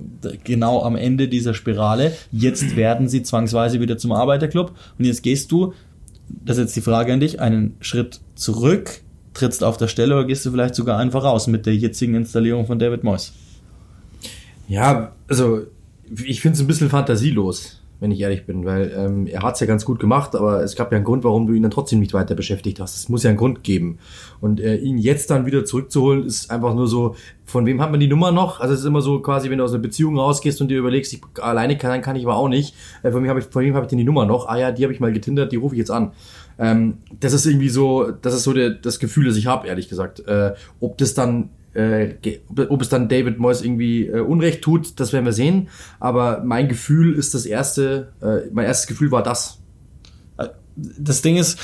genau 0.44 0.84
am 0.84 0.98
Ende 0.98 1.30
dieser 1.30 1.54
Spirale, 1.54 2.14
jetzt 2.32 2.76
werden 2.76 3.08
sie 3.08 3.24
zwangsweise 3.24 3.80
wieder 3.80 3.98
zum 3.98 4.12
Arbeiterclub 4.12 4.74
und 5.00 5.06
jetzt 5.06 5.24
gehst 5.24 5.52
du, 5.52 5.74
das 6.30 6.58
ist 6.58 6.64
jetzt 6.64 6.76
die 6.76 6.82
Frage 6.82 7.14
an 7.14 7.20
dich, 7.20 7.40
einen 7.40 7.76
Schritt 7.80 8.20
zurück, 8.36 9.02
trittst 9.34 9.64
auf 9.64 9.78
der 9.78 9.88
Stelle 9.88 10.16
oder 10.16 10.26
gehst 10.26 10.46
du 10.46 10.52
vielleicht 10.52 10.76
sogar 10.76 10.98
einfach 10.98 11.24
raus 11.24 11.48
mit 11.48 11.66
der 11.66 11.76
jetzigen 11.76 12.16
Installierung 12.16 12.66
von 12.66 12.80
David 12.80 13.04
Moyes? 13.04 13.34
Ja, 14.68 15.14
also 15.28 15.68
ich 16.26 16.42
finde 16.42 16.56
es 16.56 16.62
ein 16.62 16.68
bisschen 16.68 16.90
fantasielos, 16.90 17.82
wenn 18.00 18.12
ich 18.12 18.20
ehrlich 18.20 18.46
bin, 18.46 18.66
weil 18.66 18.94
ähm, 18.96 19.26
er 19.26 19.42
hat 19.42 19.56
es 19.56 19.60
ja 19.60 19.66
ganz 19.66 19.84
gut 19.84 20.00
gemacht, 20.00 20.36
aber 20.36 20.62
es 20.64 20.76
gab 20.76 20.92
ja 20.92 20.98
einen 20.98 21.06
Grund, 21.06 21.24
warum 21.24 21.48
du 21.48 21.54
ihn 21.54 21.64
dann 21.64 21.72
trotzdem 21.72 22.00
nicht 22.00 22.14
weiter 22.14 22.36
beschäftigt 22.36 22.80
hast. 22.80 22.96
Es 22.96 23.10
muss 23.10 23.24
ja 23.24 23.30
einen 23.30 23.38
Grund 23.38 23.64
geben. 23.64 23.98
Und 24.40 24.60
äh, 24.60 24.76
ihn 24.76 24.98
jetzt 24.98 25.32
dann 25.32 25.46
wieder 25.46 25.66
zurückzuholen, 25.66 26.26
ist 26.26 26.52
einfach 26.52 26.76
nur 26.76 26.88
so, 26.88 27.16
von 27.46 27.66
wem 27.66 27.82
hat 27.82 27.90
man 27.92 28.00
die 28.00 28.08
Nummer 28.08 28.32
noch? 28.32 28.60
Also 28.60 28.74
es 28.74 28.82
ist 28.82 28.86
immer 28.86 29.02
so 29.02 29.20
quasi, 29.20 29.50
wenn 29.50 29.58
du 29.58 29.64
aus 29.64 29.74
einer 29.74 29.82
Beziehung 29.82 30.18
rausgehst 30.20 30.62
und 30.62 30.68
dir 30.68 30.78
überlegst, 30.78 31.14
ich 31.14 31.22
alleine 31.42 31.78
kann, 31.78 32.02
kann 32.02 32.16
ich 32.16 32.24
aber 32.24 32.36
auch 32.36 32.50
nicht. 32.50 32.76
Äh, 33.02 33.12
von 33.12 33.24
wem 33.24 33.30
habe 33.30 33.40
ich, 33.40 33.46
von 33.46 33.64
wem 33.64 33.74
habe 33.74 33.86
ich 33.86 33.90
denn 33.90 33.98
die 33.98 34.04
Nummer 34.04 34.26
noch? 34.26 34.48
Ah 34.48 34.58
ja, 34.58 34.72
die 34.72 34.84
habe 34.84 34.94
ich 34.94 35.00
mal 35.00 35.12
getindert, 35.12 35.52
die 35.52 35.58
rufe 35.58 35.74
ich 35.74 35.80
jetzt 35.80 35.92
an. 35.92 36.12
Ähm, 36.60 36.98
das 37.20 37.34
ist 37.34 37.46
irgendwie 37.46 37.70
so, 37.70 38.12
das 38.22 38.34
ist 38.34 38.44
so 38.44 38.54
der, 38.54 38.72
das 38.72 39.00
Gefühl, 39.00 39.26
das 39.26 39.38
ich 39.38 39.48
habe, 39.48 39.68
ehrlich 39.68 39.90
gesagt. 39.90 40.20
Äh, 40.28 40.54
ob 40.80 40.98
das 40.98 41.14
dann 41.14 41.50
äh, 41.78 42.16
ob- 42.70 42.82
es 42.82 42.90
dann 42.90 43.08
David 43.08 43.38
Moyes 43.40 43.62
irgendwie 43.62 44.08
äh, 44.08 44.20
Unrecht 44.20 44.62
tut, 44.64 45.00
das 45.00 45.14
werden 45.14 45.26
wir 45.26 45.34
sehen. 45.34 45.70
Aber 46.00 46.42
mein 46.44 46.68
Gefühl 46.68 47.14
ist 47.16 47.34
das 47.34 47.46
erste, 47.46 48.14
äh, 48.22 48.50
mein 48.52 48.66
erstes 48.66 48.88
Gefühl 48.88 49.12
war 49.12 49.24
das. 49.24 49.60
das 50.76 51.22
Ding 51.22 51.38
ist, 51.38 51.60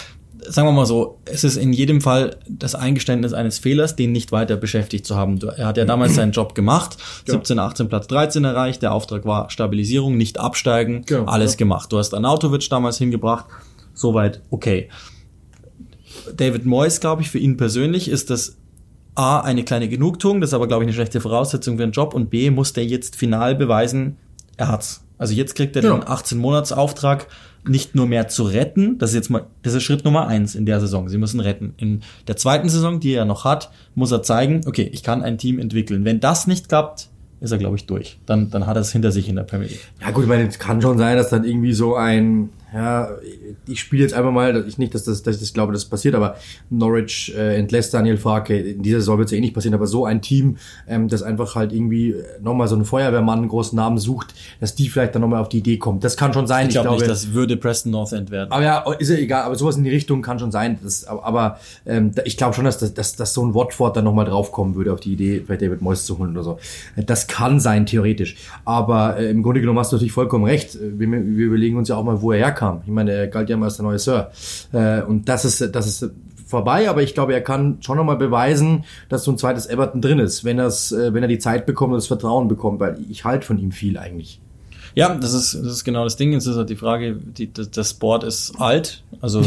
sagen 0.47 0.67
wir 0.67 0.71
mal 0.73 0.85
so, 0.85 1.19
es 1.25 1.43
ist 1.43 1.55
in 1.57 1.71
jedem 1.73 2.01
Fall 2.01 2.35
das 2.49 2.75
Eingeständnis 2.75 3.33
eines 3.33 3.59
Fehlers, 3.59 3.95
den 3.95 4.11
nicht 4.11 4.31
weiter 4.31 4.57
beschäftigt 4.57 5.05
zu 5.05 5.15
haben. 5.15 5.39
Er 5.57 5.67
hat 5.67 5.77
ja 5.77 5.85
damals 5.85 6.15
seinen 6.15 6.31
Job 6.33 6.53
gemacht, 6.53 6.97
17, 7.25 7.57
18, 7.59 7.87
Platz 7.89 8.07
13 8.07 8.43
erreicht, 8.43 8.81
der 8.81 8.93
Auftrag 8.93 9.25
war 9.25 9.49
Stabilisierung, 9.49 10.17
nicht 10.17 10.39
absteigen, 10.39 11.03
Genau, 11.05 11.25
alles 11.25 11.53
ja. 11.53 11.57
gemacht. 11.57 11.91
Du 11.91 11.97
hast 11.97 12.13
Arnautovic 12.13 12.69
damals 12.69 12.97
hingebracht, 12.97 13.45
soweit 13.93 14.41
okay. 14.49 14.89
David 16.35 16.65
Moyes, 16.65 16.99
glaube 16.99 17.21
ich, 17.21 17.29
für 17.31 17.39
ihn 17.39 17.57
persönlich 17.57 18.07
ist 18.09 18.29
das 18.29 18.57
A, 19.15 19.41
eine 19.41 19.63
kleine 19.63 19.87
Genugtuung, 19.89 20.41
das 20.41 20.49
ist 20.49 20.53
aber, 20.53 20.67
glaube 20.67 20.83
ich, 20.83 20.87
eine 20.87 20.93
schlechte 20.93 21.21
Voraussetzung 21.21 21.77
für 21.77 21.83
einen 21.83 21.91
Job 21.91 22.13
und 22.13 22.29
B, 22.29 22.49
muss 22.49 22.73
der 22.73 22.85
jetzt 22.85 23.15
final 23.15 23.55
beweisen, 23.55 24.17
er 24.57 24.69
hat's. 24.69 25.03
Also 25.17 25.33
jetzt 25.33 25.55
kriegt 25.55 25.75
er 25.75 25.83
den 25.83 25.91
18-Monats-Auftrag 25.91 27.27
nicht 27.65 27.95
nur 27.95 28.07
mehr 28.07 28.27
zu 28.27 28.43
retten, 28.43 28.97
das 28.97 29.11
ist 29.11 29.15
jetzt 29.15 29.29
mal, 29.29 29.45
das 29.61 29.73
ist 29.73 29.83
Schritt 29.83 30.03
Nummer 30.03 30.27
eins 30.27 30.55
in 30.55 30.65
der 30.65 30.79
Saison. 30.79 31.07
Sie 31.07 31.17
müssen 31.17 31.39
retten. 31.39 31.73
In 31.77 32.01
der 32.27 32.35
zweiten 32.35 32.67
Saison, 32.67 32.99
die 32.99 33.13
er 33.13 33.25
noch 33.25 33.45
hat, 33.45 33.71
muss 33.95 34.11
er 34.11 34.21
zeigen, 34.21 34.61
okay, 34.65 34.89
ich 34.91 35.03
kann 35.03 35.21
ein 35.21 35.37
Team 35.37 35.59
entwickeln. 35.59 36.03
Wenn 36.03 36.19
das 36.19 36.47
nicht 36.47 36.67
klappt, 36.67 37.09
ist 37.39 37.51
er, 37.51 37.57
glaube 37.57 37.75
ich, 37.75 37.85
durch. 37.85 38.19
Dann, 38.25 38.49
dann 38.49 38.67
hat 38.67 38.77
er 38.77 38.81
es 38.81 38.91
hinter 38.91 39.11
sich 39.11 39.29
in 39.29 39.35
der 39.35 39.43
Premier 39.43 39.67
League. 39.67 39.87
Ja 40.01 40.11
gut, 40.11 40.23
ich 40.23 40.29
meine, 40.29 40.47
es 40.47 40.59
kann 40.59 40.81
schon 40.81 40.97
sein, 40.97 41.17
dass 41.17 41.29
dann 41.29 41.43
irgendwie 41.43 41.73
so 41.73 41.95
ein, 41.95 42.49
ja, 42.73 43.09
ich 43.67 43.79
spiele 43.79 44.01
jetzt 44.03 44.13
einfach 44.13 44.31
mal, 44.31 44.65
ich 44.67 44.77
nicht, 44.77 44.95
dass, 44.95 45.03
das, 45.03 45.21
dass 45.23 45.35
ich 45.35 45.41
das 45.41 45.53
glaube, 45.53 45.73
dass 45.73 45.83
das 45.83 45.89
passiert, 45.89 46.15
aber 46.15 46.35
Norwich 46.69 47.33
äh, 47.37 47.57
entlässt 47.57 47.93
Daniel 47.93 48.17
Farke, 48.17 48.57
in 48.57 48.81
dieser 48.81 48.99
Saison 48.99 49.17
wird 49.17 49.27
es 49.27 49.31
ja 49.31 49.37
eh 49.37 49.41
nicht 49.41 49.53
passieren, 49.53 49.73
aber 49.75 49.87
so 49.87 50.05
ein 50.05 50.21
Team, 50.21 50.57
ähm, 50.87 51.07
das 51.07 51.21
einfach 51.23 51.55
halt 51.55 51.71
irgendwie 51.71 52.15
nochmal 52.41 52.67
so 52.67 52.75
einen 52.75 52.85
Feuerwehrmann, 52.85 53.39
einen 53.39 53.47
großen 53.47 53.75
Namen 53.75 53.97
sucht, 53.97 54.33
dass 54.59 54.75
die 54.75 54.89
vielleicht 54.89 55.13
dann 55.15 55.21
nochmal 55.21 55.41
auf 55.41 55.49
die 55.49 55.59
Idee 55.59 55.77
kommt. 55.77 56.03
Das 56.03 56.17
kann 56.17 56.33
schon 56.33 56.47
sein. 56.47 56.67
Ich 56.67 56.73
glaube 56.73 56.91
nicht, 56.91 57.07
das 57.07 57.33
würde 57.33 57.57
Preston 57.57 57.91
North 57.91 58.11
End 58.13 58.31
werden. 58.31 58.51
Aber 58.51 58.63
ja, 58.63 58.83
ist 58.99 59.09
ja 59.09 59.15
egal, 59.17 59.43
aber 59.43 59.55
sowas 59.55 59.77
in 59.77 59.83
die 59.83 59.89
Richtung 59.91 60.21
kann 60.21 60.39
schon 60.39 60.51
sein. 60.51 60.79
Das, 60.83 61.05
aber 61.05 61.59
ähm, 61.85 62.11
ich 62.25 62.37
glaube 62.37 62.53
schon, 62.55 62.65
dass, 62.65 62.77
das- 62.79 62.93
dass, 62.93 63.15
dass 63.15 63.33
so 63.33 63.45
ein 63.45 63.53
Watford 63.53 63.95
dann 63.97 64.03
nochmal 64.05 64.25
draufkommen 64.25 64.75
würde, 64.75 64.93
auf 64.93 64.99
die 64.99 65.13
Idee, 65.13 65.41
vielleicht 65.45 65.61
David 65.61 65.81
Moyes 65.81 66.05
zu 66.05 66.17
holen 66.17 66.31
oder 66.31 66.43
so. 66.43 66.59
Das 66.95 67.27
kann 67.27 67.59
sein, 67.59 67.85
theoretisch. 67.85 68.35
Aber 68.65 69.17
äh, 69.17 69.29
im 69.29 69.43
Grunde 69.43 69.61
genommen 69.61 69.79
hast 69.79 69.91
du 69.91 69.95
natürlich 69.95 70.11
vollkommen 70.13 70.45
recht. 70.45 70.75
Äh, 70.75 70.99
Wir, 70.99 71.09
wir 71.11 71.45
überlegen 71.47 71.77
uns 71.77 71.89
ja 71.89 71.95
auch 71.95 72.03
mal, 72.03 72.21
wo 72.21 72.31
er 72.31 72.51
herkam. 72.63 72.81
Ich 72.85 72.91
meine, 72.91 73.11
er 73.11 73.27
galt 73.27 73.49
ja 73.49 73.57
mal 73.57 73.65
als 73.65 73.77
der 73.77 73.85
neue 73.85 73.99
Sir. 73.99 74.31
Äh, 74.71 75.01
und 75.01 75.29
das 75.29 75.45
ist, 75.45 75.75
das 75.75 75.87
ist 75.87 76.11
vorbei, 76.45 76.89
aber 76.89 77.01
ich 77.01 77.13
glaube, 77.13 77.33
er 77.33 77.41
kann 77.41 77.77
schon 77.81 77.97
nochmal 77.97 78.17
beweisen, 78.17 78.83
dass 79.09 79.23
so 79.23 79.31
ein 79.31 79.37
zweites 79.37 79.65
Everton 79.67 80.01
drin 80.01 80.19
ist, 80.19 80.43
wenn, 80.43 80.59
äh, 80.59 80.69
wenn 81.13 81.23
er 81.23 81.27
die 81.27 81.39
Zeit 81.39 81.65
bekommt 81.65 81.93
und 81.93 81.97
das 81.97 82.07
Vertrauen 82.07 82.47
bekommt, 82.47 82.79
weil 82.79 82.97
ich 83.09 83.25
halte 83.25 83.45
von 83.45 83.57
ihm 83.57 83.71
viel 83.71 83.97
eigentlich. 83.97 84.39
Ja, 84.95 85.15
das 85.15 85.33
ist, 85.33 85.55
das 85.55 85.73
ist 85.73 85.83
genau 85.83 86.03
das 86.03 86.17
Ding. 86.17 86.33
Jetzt 86.33 86.45
ist 86.45 86.55
halt 86.55 86.69
die 86.69 86.75
Frage, 86.75 87.15
die, 87.15 87.51
das, 87.51 87.71
das 87.71 87.95
Board 87.95 88.23
ist 88.23 88.53
alt. 88.59 89.03
Also 89.21 89.41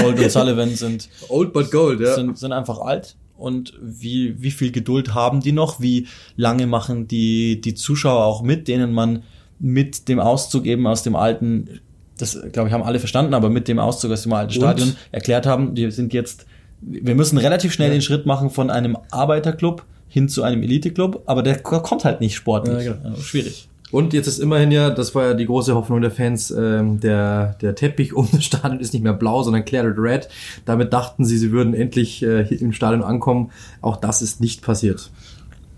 Gold 0.00 0.20
und 0.20 0.30
Sullivan 0.30 0.76
sind, 0.76 1.08
Old 1.28 1.52
but 1.52 1.72
gold, 1.72 2.06
sind, 2.06 2.38
sind 2.38 2.52
einfach 2.52 2.78
alt. 2.78 3.16
Und 3.36 3.72
wie, 3.82 4.40
wie 4.40 4.52
viel 4.52 4.70
Geduld 4.70 5.14
haben 5.14 5.40
die 5.40 5.50
noch? 5.50 5.80
Wie 5.80 6.06
lange 6.36 6.68
machen 6.68 7.08
die, 7.08 7.60
die 7.60 7.74
Zuschauer 7.74 8.24
auch 8.24 8.42
mit, 8.42 8.68
denen 8.68 8.92
man 8.92 9.24
mit 9.58 10.08
dem 10.08 10.20
Auszug 10.20 10.66
eben 10.66 10.86
aus 10.86 11.02
dem 11.02 11.16
alten, 11.16 11.80
das 12.22 12.38
glaube 12.52 12.68
ich 12.68 12.74
haben 12.74 12.82
alle 12.82 12.98
verstanden, 12.98 13.34
aber 13.34 13.50
mit 13.50 13.68
dem 13.68 13.78
Auszug 13.78 14.12
aus 14.12 14.22
dem 14.22 14.32
alten 14.32 14.52
Stadion 14.52 14.96
erklärt 15.10 15.46
haben, 15.46 15.76
wir 15.76 15.90
sind 15.90 16.14
jetzt, 16.14 16.46
wir 16.80 17.14
müssen 17.14 17.36
relativ 17.36 17.72
schnell 17.72 17.90
den 17.90 18.02
Schritt 18.02 18.26
machen 18.26 18.50
von 18.50 18.70
einem 18.70 18.96
Arbeiterclub 19.10 19.84
hin 20.08 20.28
zu 20.28 20.42
einem 20.42 20.62
Eliteclub, 20.62 21.22
aber 21.26 21.42
der 21.42 21.58
kommt 21.60 22.04
halt 22.04 22.20
nicht 22.20 22.34
sportlich. 22.34 22.84
Ja, 22.84 22.92
genau. 22.94 23.16
Ja, 23.16 23.22
schwierig. 23.22 23.68
Und 23.92 24.14
jetzt 24.14 24.26
ist 24.26 24.38
immerhin 24.38 24.70
ja, 24.70 24.88
das 24.88 25.14
war 25.14 25.26
ja 25.26 25.34
die 25.34 25.44
große 25.44 25.74
Hoffnung 25.74 26.00
der 26.00 26.10
Fans, 26.10 26.50
ähm, 26.50 26.98
der, 27.00 27.56
der 27.60 27.74
Teppich 27.74 28.12
um 28.16 28.26
das 28.32 28.44
Stadion 28.44 28.80
ist 28.80 28.94
nicht 28.94 29.02
mehr 29.02 29.12
blau, 29.12 29.42
sondern 29.42 29.64
Claret 29.64 29.98
Red. 29.98 30.28
Damit 30.64 30.92
dachten 30.92 31.24
sie, 31.26 31.36
sie 31.36 31.52
würden 31.52 31.74
endlich 31.74 32.22
äh, 32.22 32.42
im 32.54 32.72
Stadion 32.72 33.02
ankommen. 33.02 33.50
Auch 33.82 33.96
das 33.96 34.22
ist 34.22 34.40
nicht 34.40 34.62
passiert. 34.62 35.10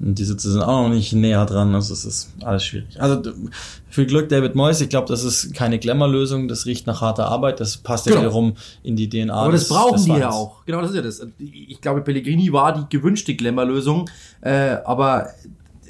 Und 0.01 0.19
die 0.19 0.25
Sitze 0.25 0.51
sind 0.53 0.61
auch 0.63 0.83
noch 0.89 0.95
nicht 0.95 1.13
näher 1.13 1.47
dran, 1.47 1.75
also 1.75 1.93
es 1.95 2.05
ist 2.05 2.33
alles 2.43 2.65
schwierig. 2.65 3.01
Also 3.01 3.23
viel 3.89 4.07
Glück 4.07 4.29
David 4.29 4.55
Moyes, 4.57 4.81
ich 4.81 4.89
glaube, 4.89 5.07
das 5.09 5.23
ist 5.25 5.55
keine 5.55 5.79
Glamour-Lösung, 5.79 6.49
das 6.49 6.67
riecht 6.67 6.87
nach 6.87 7.01
harter 7.01 7.27
Arbeit, 7.29 7.61
das 7.61 7.77
passt 7.77 8.07
ja 8.07 8.13
Genau. 8.13 8.23
wiederum 8.23 8.55
in 8.83 8.97
die 8.97 9.09
DNA. 9.09 9.33
Aber 9.33 9.53
das 9.53 9.63
des- 9.63 9.69
brauchen 9.69 9.95
des 9.95 10.05
die 10.05 10.11
ja 10.13 10.31
auch. 10.31 10.65
Genau, 10.67 10.81
das 10.81 10.91
ist 10.91 10.97
ja 10.97 11.03
das. 11.03 11.27
Ich 11.39 11.81
glaube, 11.81 12.01
Pellegrini 12.03 12.53
war 12.53 12.75
die 12.77 12.97
gewünschte 12.97 13.35
Glamour-Lösung, 13.35 14.11
äh, 14.41 14.77
aber 14.85 15.29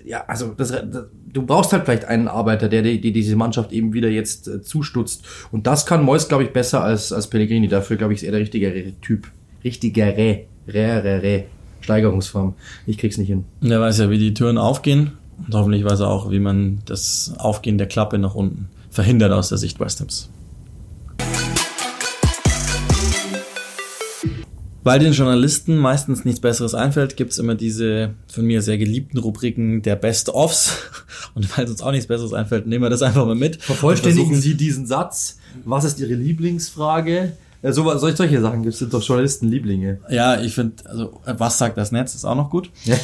ja, 0.05 0.23
also 0.27 0.49
das, 0.55 0.69
das, 0.69 1.05
du 1.33 1.43
brauchst 1.47 1.73
halt 1.73 1.87
vielleicht 1.87 2.05
einen 2.05 2.29
Arbeiter, 2.29 2.69
der 2.69 2.83
die, 2.83 3.01
die 3.01 3.11
diese 3.11 3.37
Mannschaft 3.37 3.73
eben 3.73 3.95
wieder 3.95 4.11
jetzt 4.11 4.47
äh, 4.49 4.61
zustutzt. 4.61 5.25
Und 5.51 5.67
das 5.67 5.87
kann 5.87 6.03
Moyes, 6.05 6.29
glaube 6.29 6.45
ich, 6.45 6.53
besser 6.53 6.83
als, 6.85 7.11
als 7.11 7.27
Pellegrini. 7.29 7.69
Dafür, 7.69 7.97
glaube 7.97 8.13
ich, 8.13 8.19
ist 8.21 8.25
er 8.27 8.33
der 8.33 8.41
richtigere 8.43 8.93
Typ. 9.01 9.29
Richtigere, 9.65 10.41
rärere 10.69 11.45
Steigerungsform. 11.85 12.55
Ich 12.87 12.97
krieg's 12.97 13.19
nicht 13.19 13.29
hin. 13.29 13.45
Und 13.61 13.71
er 13.71 13.81
weiß 13.81 13.99
ja, 13.99 14.11
wie 14.11 14.19
die 14.19 14.33
Türen 14.33 14.57
aufgehen 14.57 15.13
und 15.47 15.55
hoffentlich 15.55 15.85
weiß 15.85 16.01
er 16.01 16.09
auch, 16.09 16.31
wie 16.31 16.39
man 16.39 16.81
das 16.87 17.35
Aufgehen 17.39 17.77
der 17.77 17.87
Klappe 17.87 18.19
nach 18.19 18.35
unten 18.35 18.69
verhindert 18.91 19.33
aus 19.33 19.51
der 19.51 19.59
Sicht 19.59 19.81
West 19.81 20.01
Hams. 20.01 20.31
Weil 24.83 24.99
den 24.99 25.13
Journalisten 25.13 25.79
meistens 25.79 26.25
nichts 26.25 26.41
Besseres 26.41 26.75
einfällt, 26.75 27.17
gibt's 27.17 27.39
immer 27.39 27.55
diese 27.55 28.15
von 28.29 28.45
mir 28.45 28.61
sehr 28.61 28.77
geliebten 28.77 29.19
Rubriken 29.19 29.83
der 29.83 29.97
Best-Offs. 29.97 30.79
Und 31.35 31.57
weil 31.57 31.67
uns 31.67 31.83
auch 31.83 31.91
nichts 31.91 32.07
Besseres 32.07 32.33
einfällt, 32.33 32.67
nehmen 32.67 32.85
wir 32.85 32.91
das 32.91 33.03
einfach 33.03 33.27
mal 33.27 33.35
mit. 33.35 33.63
Vervollständigen 33.63 34.37
Sie 34.37 34.55
diesen 34.55 34.87
Satz. 34.87 35.39
Was 35.65 35.85
ist 35.85 36.01
Ihre 36.01 36.15
Lieblingsfrage? 36.15 37.33
Äh, 37.65 37.73
so, 37.73 37.97
solche, 37.97 38.41
Sachen 38.41 38.63
gibt's 38.63 38.79
sind 38.79 38.93
doch 38.93 39.03
Journalisten-Lieblinge. 39.03 40.01
Ja, 40.11 40.41
ich 40.41 40.55
finde, 40.55 40.75
also 40.85 41.21
was 41.25 41.59
sagt 41.59 41.79
das 41.79 41.93
Netz, 41.93 42.15
ist 42.15 42.27
auch 42.27 42.35
noch 42.35 42.51
gut. 42.51 42.71
Ja, 42.85 42.97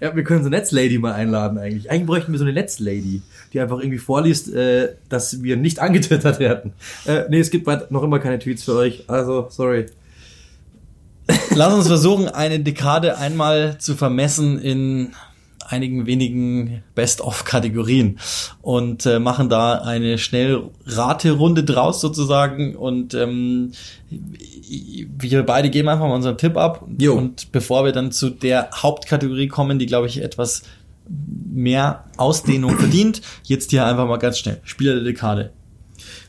wir 0.14 0.24
können 0.24 0.42
so 0.42 0.48
eine 0.48 0.56
Netzlady 0.56 0.98
mal 0.98 1.12
einladen 1.12 1.56
eigentlich. 1.56 1.88
Eigentlich 1.88 2.06
bräuchten 2.06 2.32
wir 2.32 2.38
so 2.38 2.44
eine 2.44 2.52
Netzlady, 2.52 3.22
die 3.52 3.60
einfach 3.60 3.78
irgendwie 3.78 3.98
vorliest, 3.98 4.52
äh, 4.52 4.94
dass 5.08 5.42
wir 5.42 5.56
nicht 5.56 5.78
angetwittert 5.78 6.40
werden. 6.40 6.72
Äh, 7.06 7.24
nee, 7.30 7.38
es 7.38 7.50
gibt 7.50 7.68
noch 7.90 8.02
immer 8.02 8.18
keine 8.18 8.40
Tweets 8.40 8.64
für 8.64 8.74
euch. 8.74 9.04
Also, 9.06 9.46
sorry. 9.50 9.86
Lass 11.54 11.74
uns 11.74 11.86
versuchen, 11.86 12.28
eine 12.28 12.58
Dekade 12.58 13.18
einmal 13.18 13.78
zu 13.78 13.94
vermessen 13.94 14.58
in 14.58 15.12
einigen 15.68 16.06
wenigen 16.06 16.82
Best-of-Kategorien 16.94 18.18
und 18.62 19.06
äh, 19.06 19.18
machen 19.18 19.48
da 19.48 19.74
eine 19.82 20.18
Schnellraterunde 20.18 21.64
draus 21.64 22.00
sozusagen 22.00 22.74
und 22.74 23.14
ähm, 23.14 23.72
wir 24.10 25.42
beide 25.44 25.70
geben 25.70 25.88
einfach 25.88 26.06
mal 26.06 26.14
unseren 26.14 26.38
Tipp 26.38 26.56
ab 26.56 26.86
Jo. 26.98 27.14
und 27.14 27.52
bevor 27.52 27.84
wir 27.84 27.92
dann 27.92 28.12
zu 28.12 28.30
der 28.30 28.70
Hauptkategorie 28.74 29.48
kommen, 29.48 29.78
die 29.78 29.86
glaube 29.86 30.06
ich 30.06 30.22
etwas 30.22 30.62
mehr 31.50 32.04
Ausdehnung 32.16 32.76
verdient, 32.78 33.22
jetzt 33.44 33.70
hier 33.70 33.86
einfach 33.86 34.06
mal 34.06 34.18
ganz 34.18 34.38
schnell 34.38 34.60
Spieler 34.64 34.94
der 34.94 35.04
Dekade. 35.04 35.52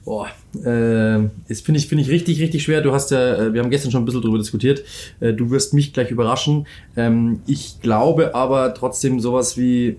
Boah, 0.09 0.27
äh, 0.55 1.29
das 1.47 1.61
finde 1.61 1.79
ich, 1.79 1.85
finde 1.85 2.03
ich 2.03 2.09
richtig, 2.09 2.41
richtig 2.41 2.63
schwer. 2.63 2.81
Du 2.81 2.93
hast 2.93 3.11
ja, 3.11 3.35
äh, 3.35 3.53
wir 3.53 3.61
haben 3.61 3.69
gestern 3.69 3.91
schon 3.91 4.01
ein 4.01 4.05
bisschen 4.05 4.23
drüber 4.23 4.39
diskutiert. 4.39 4.83
Äh, 5.19 5.33
du 5.33 5.51
wirst 5.51 5.75
mich 5.75 5.93
gleich 5.93 6.09
überraschen. 6.09 6.65
Ähm, 6.97 7.41
ich 7.45 7.79
glaube 7.79 8.33
aber 8.33 8.73
trotzdem 8.73 9.19
sowas 9.19 9.55
wie, 9.55 9.97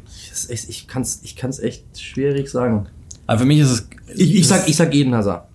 ich, 0.49 0.69
ich 0.69 0.89
kann 0.89 1.03
es 1.03 1.21
ich 1.23 1.37
kann's 1.37 1.61
echt 1.61 1.85
schwierig 1.97 2.51
sagen. 2.51 2.89
Aber 3.29 3.39
für 3.39 3.45
mich 3.45 3.61
ist 3.61 3.71
es 3.71 3.89
Ich, 4.17 4.35
ich 4.35 4.49
sag, 4.49 4.69
ich 4.69 4.75
sag 4.75 4.93
Eden 4.93 5.15
Hazard. 5.15 5.47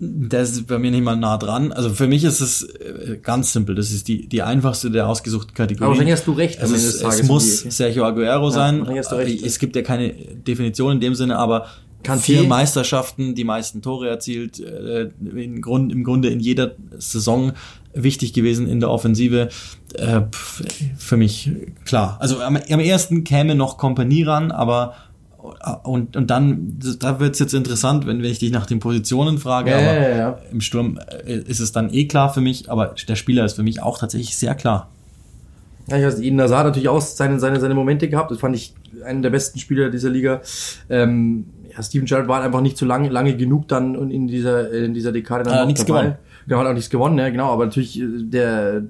Das 0.00 0.50
ist 0.50 0.66
bei 0.66 0.80
mir 0.80 0.90
nicht 0.90 1.04
mal 1.04 1.14
nah 1.14 1.36
dran. 1.36 1.70
Also 1.70 1.90
für 1.90 2.08
mich 2.08 2.24
ist 2.24 2.40
es 2.40 2.64
äh, 2.64 3.18
ganz 3.22 3.52
simpel. 3.52 3.76
Das 3.76 3.92
ist 3.92 4.08
die, 4.08 4.26
die 4.28 4.42
einfachste 4.42 4.90
der 4.90 5.06
ausgesuchten 5.06 5.54
Kategorien. 5.54 5.84
Aber 5.84 5.90
wahrscheinlich 5.92 6.16
hast 6.16 6.26
du 6.26 6.32
recht, 6.32 6.60
Also 6.60 6.74
es, 6.74 7.02
es 7.02 7.22
muss 7.22 7.60
Sergio 7.60 8.04
Aguero 8.04 8.50
sein. 8.50 8.84
du 8.84 8.90
recht. 8.90 9.46
Es 9.46 9.60
gibt 9.60 9.76
ja 9.76 9.82
keine 9.82 10.12
Definition 10.12 10.94
in 10.94 11.00
dem 11.00 11.14
Sinne, 11.14 11.38
aber 11.38 11.68
Kanté. 12.02 12.22
vier 12.22 12.44
Meisterschaften, 12.44 13.34
die 13.34 13.44
meisten 13.44 13.82
Tore 13.82 14.08
erzielt, 14.08 14.60
äh, 14.60 15.10
im, 15.20 15.60
Grund, 15.60 15.92
im 15.92 16.04
Grunde 16.04 16.28
in 16.28 16.40
jeder 16.40 16.72
Saison 16.98 17.52
wichtig 17.94 18.32
gewesen 18.32 18.68
in 18.68 18.80
der 18.80 18.90
Offensive. 18.90 19.48
Äh, 19.94 20.20
für 20.96 21.16
mich 21.16 21.50
klar. 21.84 22.16
Also 22.20 22.40
am, 22.40 22.56
am 22.56 22.80
ersten 22.80 23.24
käme 23.24 23.54
noch 23.54 23.78
Kompanie 23.78 24.22
ran, 24.22 24.50
aber 24.52 24.94
und, 25.84 26.16
und 26.16 26.30
dann, 26.30 26.78
da 26.98 27.20
wird's 27.20 27.38
jetzt 27.38 27.54
interessant, 27.54 28.06
wenn, 28.06 28.22
wenn 28.22 28.30
ich 28.30 28.40
dich 28.40 28.50
nach 28.50 28.66
den 28.66 28.80
Positionen 28.80 29.38
frage, 29.38 29.70
Ja, 29.70 29.78
aber 29.78 29.94
ja, 29.94 30.16
ja. 30.16 30.38
im 30.50 30.60
Sturm 30.60 30.98
äh, 31.26 31.38
ist 31.38 31.60
es 31.60 31.72
dann 31.72 31.92
eh 31.92 32.06
klar 32.06 32.32
für 32.32 32.40
mich, 32.40 32.70
aber 32.70 32.94
der 33.06 33.16
Spieler 33.16 33.44
ist 33.44 33.54
für 33.54 33.62
mich 33.62 33.80
auch 33.82 33.98
tatsächlich 33.98 34.36
sehr 34.36 34.54
klar. 34.54 34.90
Ja, 35.88 35.96
ich 35.96 36.04
weiß, 36.04 36.20
Eden 36.20 36.40
Hazard 36.40 36.58
hat 36.58 36.66
natürlich 36.66 36.88
auch 36.88 37.00
seine, 37.00 37.40
seine, 37.40 37.60
seine 37.60 37.74
Momente 37.74 38.08
gehabt. 38.08 38.30
Das 38.30 38.38
fand 38.38 38.54
ich 38.54 38.74
einen 39.04 39.22
der 39.22 39.30
besten 39.30 39.58
Spieler 39.58 39.88
dieser 39.88 40.10
Liga. 40.10 40.42
Ähm, 40.90 41.46
Steven 41.82 42.06
Gerrard 42.06 42.28
war 42.28 42.42
einfach 42.42 42.60
nicht 42.60 42.78
so 42.78 42.86
lange, 42.86 43.08
lange 43.08 43.36
genug 43.36 43.68
dann 43.68 43.96
und 43.96 44.10
in 44.10 44.26
dieser, 44.28 44.72
in 44.72 44.94
dieser 44.94 45.12
Dekade 45.12 45.44
dann 45.44 45.54
Hat 45.54 45.60
noch 45.60 45.66
nichts 45.66 45.84
gewonnen. 45.84 46.16
Genau, 46.46 46.60
hat 46.60 46.66
auch 46.66 46.72
nichts 46.72 46.90
gewonnen, 46.90 47.18
ja, 47.18 47.28
genau. 47.28 47.50
Aber 47.50 47.66
natürlich, 47.66 48.00
äh, 48.00 48.06
der, 48.06 48.82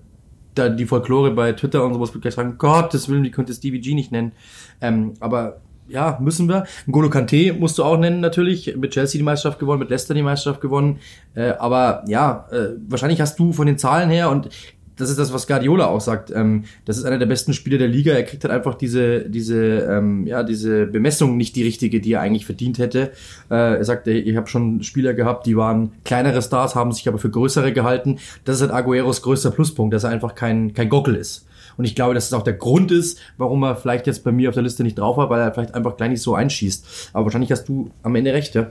da 0.55 0.69
die 0.69 0.87
Folklore 0.87 1.31
bei 1.33 1.53
Twitter 1.53 1.85
und 1.85 1.95
sowas 1.95 2.13
wird 2.15 2.23
gleich 2.23 2.35
sagen, 2.35 2.57
Gottes 2.59 3.09
Willen, 3.09 3.23
wie 3.23 3.31
könnte 3.31 3.53
Stevie 3.53 3.81
G 3.81 3.95
nicht 3.95 4.13
nennen. 4.13 4.33
Ähm, 4.81 5.15
aber 5.21 5.61
ja, 5.89 6.19
müssen 6.21 6.49
wir. 6.49 6.65
N'Golo 6.87 7.09
Kante 7.09 7.55
musst 7.55 7.79
du 7.79 7.85
auch 7.85 7.99
nennen 7.99 8.21
natürlich. 8.21 8.77
Mit 8.77 8.93
Chelsea 8.93 9.19
die 9.19 9.25
Meisterschaft 9.25 9.59
gewonnen, 9.59 9.81
mit 9.81 9.91
Leicester 9.91 10.15
die 10.15 10.23
Meisterschaft 10.23 10.61
gewonnen. 10.61 10.99
Äh, 11.35 11.55
aber 11.59 12.05
ja, 12.07 12.47
äh, 12.51 12.77
wahrscheinlich 12.89 13.21
hast 13.21 13.39
du 13.39 13.53
von 13.53 13.67
den 13.67 13.79
Zahlen 13.79 14.11
her 14.11 14.31
und 14.31 14.51
das 14.99 15.11
ist 15.11 15.19
das, 15.19 15.33
was 15.33 15.47
Guardiola 15.47 15.87
auch 15.87 16.01
sagt. 16.01 16.31
Ähm, 16.31 16.65
das 16.85 16.99
ist 16.99 17.05
einer 17.05 17.19
der 17.19 17.27
besten 17.27 17.55
Spieler 17.55 17.79
der 17.79 17.89
Liga. 17.89 18.13
Er 18.13 18.25
kriegt 18.25 18.45
halt 18.45 18.53
einfach 18.53 18.75
diese, 18.75 19.29
diese, 19.29 19.57
ähm, 19.57 20.27
ja, 20.27 20.43
diese 20.43 20.87
Bemessung 20.87 21.37
nicht 21.37 21.57
die 21.57 21.63
richtige, 21.63 22.01
die 22.01 22.13
er 22.13 22.21
eigentlich 22.21 22.45
verdient 22.45 22.79
hätte. 22.79 23.13
Äh, 23.51 23.79
er 23.79 23.85
sagt, 23.85 24.07
ich 24.09 24.37
habe 24.37 24.49
schon 24.49 24.83
Spieler 24.83 25.15
gehabt, 25.15 25.47
die 25.47 25.57
waren 25.57 25.93
kleinere 26.05 26.43
Stars, 26.43 26.75
haben 26.75 26.93
sich 26.93 27.09
aber 27.09 27.19
für 27.19 27.31
größere 27.31 27.73
gehalten. 27.73 28.19
Das 28.45 28.57
ist 28.57 28.63
halt 28.63 28.73
Agueros 28.73 29.23
größter 29.23 29.51
Pluspunkt, 29.53 29.95
dass 29.95 30.05
er 30.05 30.11
einfach 30.11 30.35
kein, 30.35 30.75
kein 30.75 30.89
Gockel 30.89 31.15
ist. 31.15 31.47
Und 31.77 31.85
ich 31.85 31.95
glaube, 31.95 32.13
dass 32.13 32.27
es 32.27 32.33
auch 32.33 32.43
der 32.43 32.55
Grund 32.55 32.91
ist, 32.91 33.21
warum 33.37 33.63
er 33.63 33.77
vielleicht 33.77 34.09
jetzt 34.09 34.25
bei 34.25 34.33
mir 34.33 34.49
auf 34.49 34.55
der 34.55 34.65
Liste 34.65 34.83
nicht 34.83 34.99
drauf 34.99 35.17
war, 35.17 35.31
weil 35.31 35.41
er 35.41 35.55
vielleicht 35.55 35.75
einfach 35.75 35.97
gleich 35.97 36.11
nicht 36.11 36.23
so 36.23 36.35
einschießt. 36.35 37.11
Aber 37.13 37.25
wahrscheinlich 37.27 37.53
hast 37.53 37.69
du 37.69 37.91
am 38.03 38.17
Ende 38.17 38.33
recht, 38.33 38.57
ja. 38.57 38.71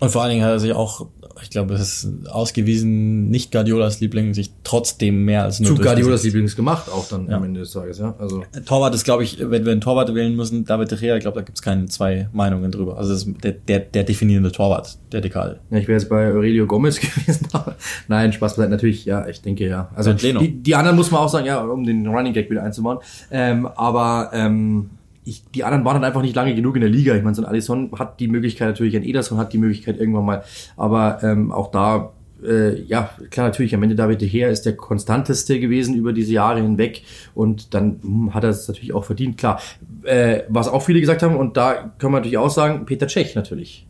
Und 0.00 0.10
vor 0.10 0.22
allen 0.22 0.32
Dingen 0.32 0.44
hat 0.44 0.52
er 0.52 0.60
sich 0.60 0.72
auch, 0.72 1.06
ich 1.42 1.50
glaube, 1.50 1.74
es 1.74 1.80
ist 2.04 2.28
ausgewiesen, 2.28 3.28
nicht 3.30 3.52
Guardiolas 3.52 4.00
Liebling, 4.00 4.34
sich 4.34 4.50
trotzdem 4.64 5.24
mehr 5.24 5.44
als 5.44 5.60
nur 5.60 5.76
Zu 5.76 5.82
Guardiolas. 5.82 6.22
Lieblings 6.24 6.56
gemacht, 6.56 6.90
auch 6.90 7.08
dann 7.08 7.28
Ja. 7.28 7.36
am 7.36 7.44
Ende 7.44 7.60
des 7.60 7.72
Tages, 7.72 7.98
ja. 7.98 8.14
Also. 8.18 8.42
Torwart 8.66 8.94
ist, 8.94 9.04
glaube 9.04 9.22
ich, 9.24 9.38
wenn 9.40 9.64
wir 9.64 9.72
einen 9.72 9.80
Torwart 9.80 10.14
wählen 10.14 10.34
müssen, 10.34 10.64
David 10.64 10.90
De 10.90 10.98
Gea, 10.98 11.16
ich 11.16 11.22
glaube, 11.22 11.36
da 11.38 11.42
gibt's 11.44 11.62
keine 11.62 11.86
zwei 11.86 12.28
Meinungen 12.32 12.70
drüber. 12.70 12.96
Also 12.98 13.12
das 13.12 13.24
ist 13.24 13.44
der, 13.44 13.52
der, 13.52 13.80
der 13.80 14.04
definierende 14.04 14.52
Torwart, 14.52 14.98
der 15.12 15.20
Dekade. 15.20 15.60
Ja, 15.70 15.78
ich 15.78 15.88
wäre 15.88 15.98
jetzt 15.98 16.08
bei 16.08 16.32
Aurelio 16.32 16.66
Gomez 16.66 17.00
gewesen. 17.00 17.46
aber 17.52 17.76
Nein, 18.08 18.32
Spaß 18.32 18.56
beiseite. 18.56 18.70
Natürlich, 18.70 19.04
ja, 19.04 19.26
ich 19.28 19.40
denke 19.42 19.66
ja. 19.68 19.90
Also 19.94 20.12
die, 20.12 20.62
die 20.62 20.74
anderen 20.74 20.96
muss 20.96 21.10
man 21.10 21.20
auch 21.20 21.28
sagen, 21.28 21.46
ja, 21.46 21.60
um 21.62 21.84
den 21.84 22.06
Running 22.06 22.32
Gag 22.32 22.50
wieder 22.50 22.62
einzubauen. 22.62 22.98
Ähm, 23.30 23.66
aber 23.66 24.30
ähm, 24.32 24.90
ich, 25.28 25.44
die 25.54 25.62
anderen 25.62 25.84
waren 25.84 25.94
halt 25.94 26.04
einfach 26.04 26.22
nicht 26.22 26.34
lange 26.34 26.54
genug 26.54 26.76
in 26.76 26.80
der 26.80 26.90
Liga. 26.90 27.14
Ich 27.14 27.22
meine, 27.22 27.34
so 27.34 27.42
ein 27.42 27.48
Alisson 27.48 27.90
hat 27.98 28.18
die 28.18 28.28
Möglichkeit 28.28 28.68
natürlich, 28.68 28.96
ein 28.96 29.02
Ederson 29.02 29.38
hat 29.38 29.52
die 29.52 29.58
Möglichkeit 29.58 29.98
irgendwann 30.00 30.24
mal. 30.24 30.42
Aber 30.76 31.22
ähm, 31.22 31.52
auch 31.52 31.70
da, 31.70 32.12
äh, 32.42 32.80
ja, 32.82 33.10
klar, 33.30 33.48
natürlich, 33.48 33.74
am 33.74 33.82
Ende 33.82 33.94
David 33.94 34.22
De 34.22 34.28
Gea 34.28 34.48
ist 34.48 34.62
der 34.62 34.76
konstanteste 34.76 35.60
gewesen 35.60 35.94
über 35.94 36.14
diese 36.14 36.32
Jahre 36.32 36.62
hinweg. 36.62 37.02
Und 37.34 37.74
dann 37.74 38.00
hm, 38.02 38.34
hat 38.34 38.44
er 38.44 38.50
es 38.50 38.66
natürlich 38.66 38.94
auch 38.94 39.04
verdient, 39.04 39.36
klar. 39.36 39.60
Äh, 40.04 40.44
was 40.48 40.68
auch 40.68 40.82
viele 40.82 41.00
gesagt 41.00 41.22
haben, 41.22 41.36
und 41.36 41.58
da 41.58 41.92
können 41.98 42.14
wir 42.14 42.18
natürlich 42.18 42.38
auch 42.38 42.50
sagen, 42.50 42.86
Peter 42.86 43.06
Cech 43.06 43.34
natürlich. 43.34 43.86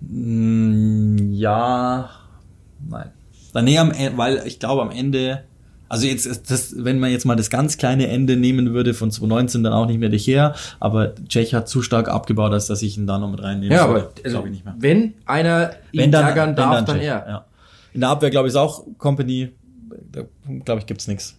Mm, 0.00 1.32
ja, 1.32 2.08
nein. 2.88 3.10
Dann 3.52 3.64
nee, 3.64 3.78
am 3.78 3.90
Ende, 3.90 4.16
weil 4.16 4.42
ich 4.46 4.58
glaube 4.58 4.80
am 4.80 4.90
Ende, 4.90 5.44
also 5.90 6.06
jetzt 6.06 6.50
das, 6.50 6.74
wenn 6.82 6.98
man 7.00 7.10
jetzt 7.10 7.26
mal 7.26 7.36
das 7.36 7.50
ganz 7.50 7.76
kleine 7.76 8.06
Ende 8.06 8.36
nehmen 8.36 8.72
würde 8.72 8.94
von 8.94 9.10
2019, 9.10 9.62
dann 9.64 9.72
auch 9.74 9.86
nicht 9.86 9.98
mehr 10.00 10.08
De 10.08 10.18
Gea, 10.18 10.54
aber 10.78 11.14
Tschech 11.28 11.52
hat 11.52 11.68
zu 11.68 11.82
stark 11.82 12.08
abgebaut, 12.08 12.52
als 12.52 12.66
dass 12.68 12.80
ich 12.80 12.96
ihn 12.96 13.06
da 13.06 13.18
noch 13.18 13.30
mit 13.30 13.42
reinnehmen 13.42 13.76
Ja, 13.76 13.84
aber 13.84 14.12
also, 14.24 14.30
glaube 14.30 14.48
ich 14.48 14.52
nicht 14.52 14.64
mehr. 14.64 14.76
wenn 14.78 15.14
einer 15.26 15.72
ihn 15.92 16.00
Wenn 16.00 16.12
dann, 16.12 16.24
ärgern 16.26 16.56
darf, 16.56 16.84
dann, 16.86 16.96
Tschech, 16.96 17.04
er. 17.06 17.26
Ja. 17.28 17.44
In 17.92 18.00
der 18.00 18.08
Abwehr 18.10 18.30
glaube 18.30 18.46
ich 18.48 18.52
ist 18.52 18.56
auch 18.56 18.84
Company, 18.98 19.50
da 20.12 20.22
glaube 20.64 20.80
ich 20.80 20.86
gibt's 20.86 21.08
nichts. 21.08 21.36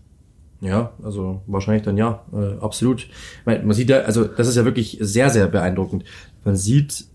Ja, 0.60 0.92
also 1.02 1.42
wahrscheinlich 1.48 1.84
dann 1.84 1.98
ja, 1.98 2.22
äh, 2.34 2.62
absolut. 2.64 3.08
Man, 3.46 3.66
man 3.66 3.74
sieht 3.76 3.90
ja, 3.90 4.02
also 4.02 4.26
das 4.26 4.48
ist 4.48 4.58
ja 4.58 4.66
wirklich 4.66 4.98
sehr, 5.02 5.30
sehr 5.32 5.48
beeindruckend. 5.48 6.04
Man 6.44 6.56
sieht, 6.56 7.06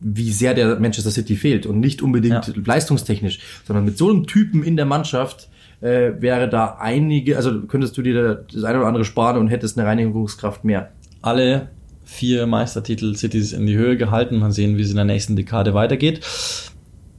wie 0.00 0.30
sehr 0.32 0.52
der 0.52 0.78
Manchester 0.80 1.10
City 1.10 1.34
fehlt 1.36 1.64
und 1.64 1.80
nicht 1.80 2.02
unbedingt 2.02 2.48
Ja. 2.48 2.54
leistungstechnisch, 2.66 3.38
sondern 3.66 3.86
mit 3.86 3.96
so 3.96 4.10
einem 4.10 4.26
Typen 4.26 4.62
in 4.62 4.76
der 4.76 4.84
Mannschaft 4.84 5.48
äh, 5.84 6.20
wäre 6.20 6.48
da 6.48 6.78
einige, 6.80 7.36
also 7.36 7.60
könntest 7.62 7.96
du 7.96 8.02
dir 8.02 8.14
da 8.14 8.34
das 8.52 8.64
eine 8.64 8.78
oder 8.78 8.88
andere 8.88 9.04
sparen 9.04 9.36
und 9.38 9.48
hättest 9.48 9.78
eine 9.78 9.86
Reinigungskraft 9.86 10.64
mehr. 10.64 10.90
alle 11.22 11.68
vier 12.06 12.46
Meistertitel 12.46 13.14
Cities 13.16 13.52
in 13.54 13.66
die 13.66 13.76
Höhe 13.76 13.96
gehalten. 13.96 14.38
Mal 14.38 14.52
sehen, 14.52 14.76
wie 14.76 14.82
es 14.82 14.90
in 14.90 14.96
der 14.96 15.06
nächsten 15.06 15.36
Dekade 15.36 15.72
weitergeht. 15.72 16.20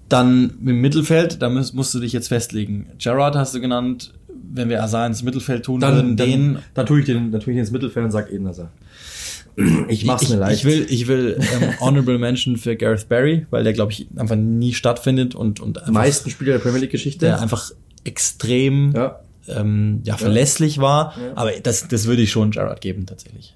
Dann 0.09 0.53
im 0.63 0.79
Mittelfeld, 0.79 1.41
da 1.41 1.49
musst, 1.49 1.73
musst 1.73 1.93
du 1.95 1.99
dich 1.99 2.13
jetzt 2.13 2.27
festlegen. 2.27 2.85
Gerard 2.99 3.35
hast 3.35 3.55
du 3.55 3.59
genannt, 3.59 4.13
wenn 4.53 4.69
wir 4.69 4.83
Azar 4.83 5.07
ins 5.07 5.23
Mittelfeld 5.23 5.65
tun 5.65 5.81
würden, 5.81 6.15
Dann, 6.15 6.27
den. 6.29 6.53
dann, 6.53 6.63
dann 6.75 6.85
tue 6.85 6.99
ich 6.99 7.05
den, 7.07 7.31
dann 7.31 7.41
tue 7.41 7.53
ich 7.53 7.57
den 7.57 7.61
ins 7.61 7.71
Mittelfeld 7.71 8.05
und 8.05 8.11
sag 8.11 8.31
Eden 8.31 8.47
Hazard. 8.47 8.69
Ich 9.87 10.05
mach's 10.05 10.29
mir 10.29 10.35
leicht. 10.35 10.59
ich 10.59 10.65
will, 10.65 10.85
ich 10.89 11.07
will 11.07 11.39
ähm, 11.39 11.79
Honorable 11.79 12.19
Mention 12.19 12.57
für 12.57 12.75
Gareth 12.75 13.07
Barry, 13.09 13.47
weil 13.49 13.63
der, 13.63 13.73
glaube 13.73 13.93
ich, 13.93 14.05
einfach 14.17 14.35
nie 14.35 14.73
stattfindet 14.73 15.33
und, 15.33 15.61
und 15.61 15.79
einfach, 15.79 15.93
meisten 15.93 16.29
Spieler 16.29 16.53
der 16.53 16.59
Premier 16.59 16.81
League 16.81 16.91
Geschichte. 16.91 17.25
der 17.25 17.41
einfach 17.41 17.71
extrem 18.05 18.93
ja. 18.95 19.19
ähm, 19.47 20.01
ja, 20.03 20.15
verlässlich 20.15 20.79
war. 20.79 21.13
Aber 21.35 21.51
das, 21.51 21.87
das 21.87 22.07
würde 22.07 22.21
ich 22.21 22.31
schon 22.31 22.51
Gerard 22.51 22.81
geben, 22.81 23.05
tatsächlich. 23.05 23.55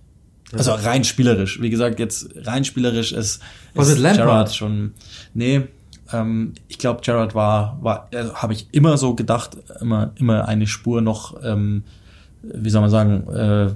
Also 0.52 0.72
rein 0.72 1.04
spielerisch. 1.04 1.62
Wie 1.62 1.70
gesagt, 1.70 2.00
jetzt 2.00 2.30
rein 2.36 2.66
spielerisch 2.66 3.12
ist, 3.12 3.42
Was 3.76 3.90
ist? 3.90 4.02
Gerard 4.02 4.54
schon. 4.54 4.94
Nee, 5.34 5.62
ähm, 6.12 6.54
ich 6.68 6.80
glaube, 6.80 7.02
Gerard 7.02 7.36
war, 7.36 7.78
war 7.82 8.10
also 8.14 8.34
habe 8.36 8.54
ich 8.54 8.68
immer 8.72 8.98
so 8.98 9.14
gedacht, 9.16 9.58
immer, 9.80 10.12
immer 10.16 10.48
eine 10.48 10.68
Spur 10.68 11.02
noch, 11.02 11.44
ähm, 11.44 11.84
wie 12.42 12.70
soll 12.70 12.82
man 12.82 12.90
sagen, 12.90 13.28
äh, 13.30 13.72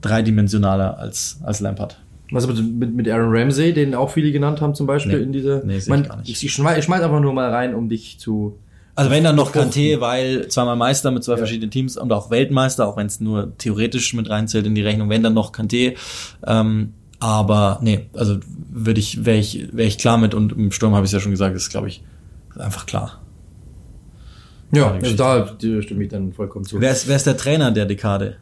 dreidimensionaler 0.00 0.98
als, 0.98 1.38
als 1.44 1.60
Lampard. 1.60 1.98
Was 2.32 2.44
aber 2.44 2.54
mit, 2.54 2.94
mit 2.94 3.08
Aaron 3.08 3.36
Ramsey, 3.36 3.72
den 3.72 3.94
auch 3.94 4.10
viele 4.10 4.32
genannt 4.32 4.60
haben 4.60 4.74
zum 4.74 4.86
Beispiel 4.86 5.18
Nee. 5.18 5.24
in 5.24 5.32
dieser. 5.32 5.64
Nee, 5.64 5.76
ich, 5.76 5.84
sehe 5.84 5.94
ich 5.94 6.00
mein, 6.00 6.08
gar 6.08 6.16
nicht. 6.16 6.28
ich, 6.28 6.44
ich 6.44 6.52
schmeiß 6.52 6.90
einfach 6.90 7.20
nur 7.20 7.32
mal 7.32 7.50
rein, 7.50 7.74
um 7.74 7.88
dich 7.88 8.18
zu. 8.18 8.58
Also 8.96 9.10
wenn 9.10 9.22
dann 9.24 9.36
noch. 9.36 9.52
Kanté, 9.52 10.00
weil 10.00 10.48
zweimal 10.48 10.74
Meister 10.76 11.10
mit 11.10 11.22
zwei 11.22 11.32
Ja. 11.34 11.38
verschiedenen 11.38 11.70
Teams 11.70 11.96
und 11.96 12.12
auch 12.12 12.30
Weltmeister, 12.30 12.86
auch 12.88 12.96
wenn 12.96 13.06
es 13.06 13.20
nur 13.20 13.56
theoretisch 13.58 14.14
mit 14.14 14.28
reinzählt 14.30 14.66
in 14.66 14.74
die 14.74 14.82
Rechnung, 14.82 15.08
wenn 15.10 15.22
dann 15.22 15.34
noch 15.34 15.52
Kanté. 15.52 15.96
Ähm, 16.44 16.94
aber 17.20 17.78
nee, 17.82 18.06
also 18.14 18.38
würde 18.70 18.98
ich, 19.00 19.24
wäre 19.24 19.38
ich, 19.38 19.68
wäre 19.72 19.86
ich 19.88 19.98
klar 19.98 20.18
mit 20.18 20.34
und 20.34 20.52
im 20.52 20.72
Sturm 20.72 20.94
habe 20.94 21.06
ich 21.06 21.12
ja 21.12 21.20
schon 21.20 21.30
gesagt, 21.30 21.54
ist 21.54 21.70
glaube 21.70 21.88
ich 21.88 22.02
einfach 22.58 22.86
klar. 22.86 23.22
Ja, 24.72 24.92
also 24.92 25.14
da 25.16 25.46
stimme 25.82 26.02
ich 26.04 26.08
dann 26.10 26.32
vollkommen 26.32 26.64
zu. 26.64 26.80
Wer 26.80 26.90
ist, 26.92 27.06
wer 27.06 27.16
ist 27.16 27.26
der 27.26 27.36
Trainer 27.36 27.70
der 27.70 27.86
Dekade? 27.86 28.36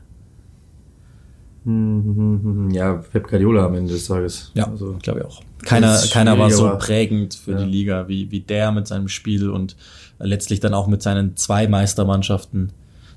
Hm, 1.64 2.02
hm, 2.04 2.16
hm, 2.16 2.42
hm, 2.44 2.70
Ja, 2.70 2.94
Pep 2.94 3.28
Guardiola 3.28 3.66
am 3.66 3.74
Ende 3.74 3.92
des 3.92 4.06
Tages. 4.06 4.50
Ja, 4.54 4.68
Also, 4.68 4.98
glaube 5.02 5.20
ich 5.20 5.26
auch. 5.26 5.42
Keiner, 5.64 5.98
keiner 6.12 6.38
war 6.38 6.50
so 6.50 6.76
prägend 6.78 7.34
für 7.34 7.52
Ja. 7.52 7.58
die 7.58 7.70
Liga 7.70 8.06
wie, 8.08 8.30
wie 8.30 8.40
der 8.40 8.70
mit 8.70 8.86
seinem 8.86 9.08
Spiel 9.08 9.48
und 9.48 9.76
letztlich 10.18 10.60
dann 10.60 10.74
auch 10.74 10.86
mit 10.86 11.02
seinen 11.02 11.36
zwei 11.36 11.68
Meistermannschaften. 11.68 12.70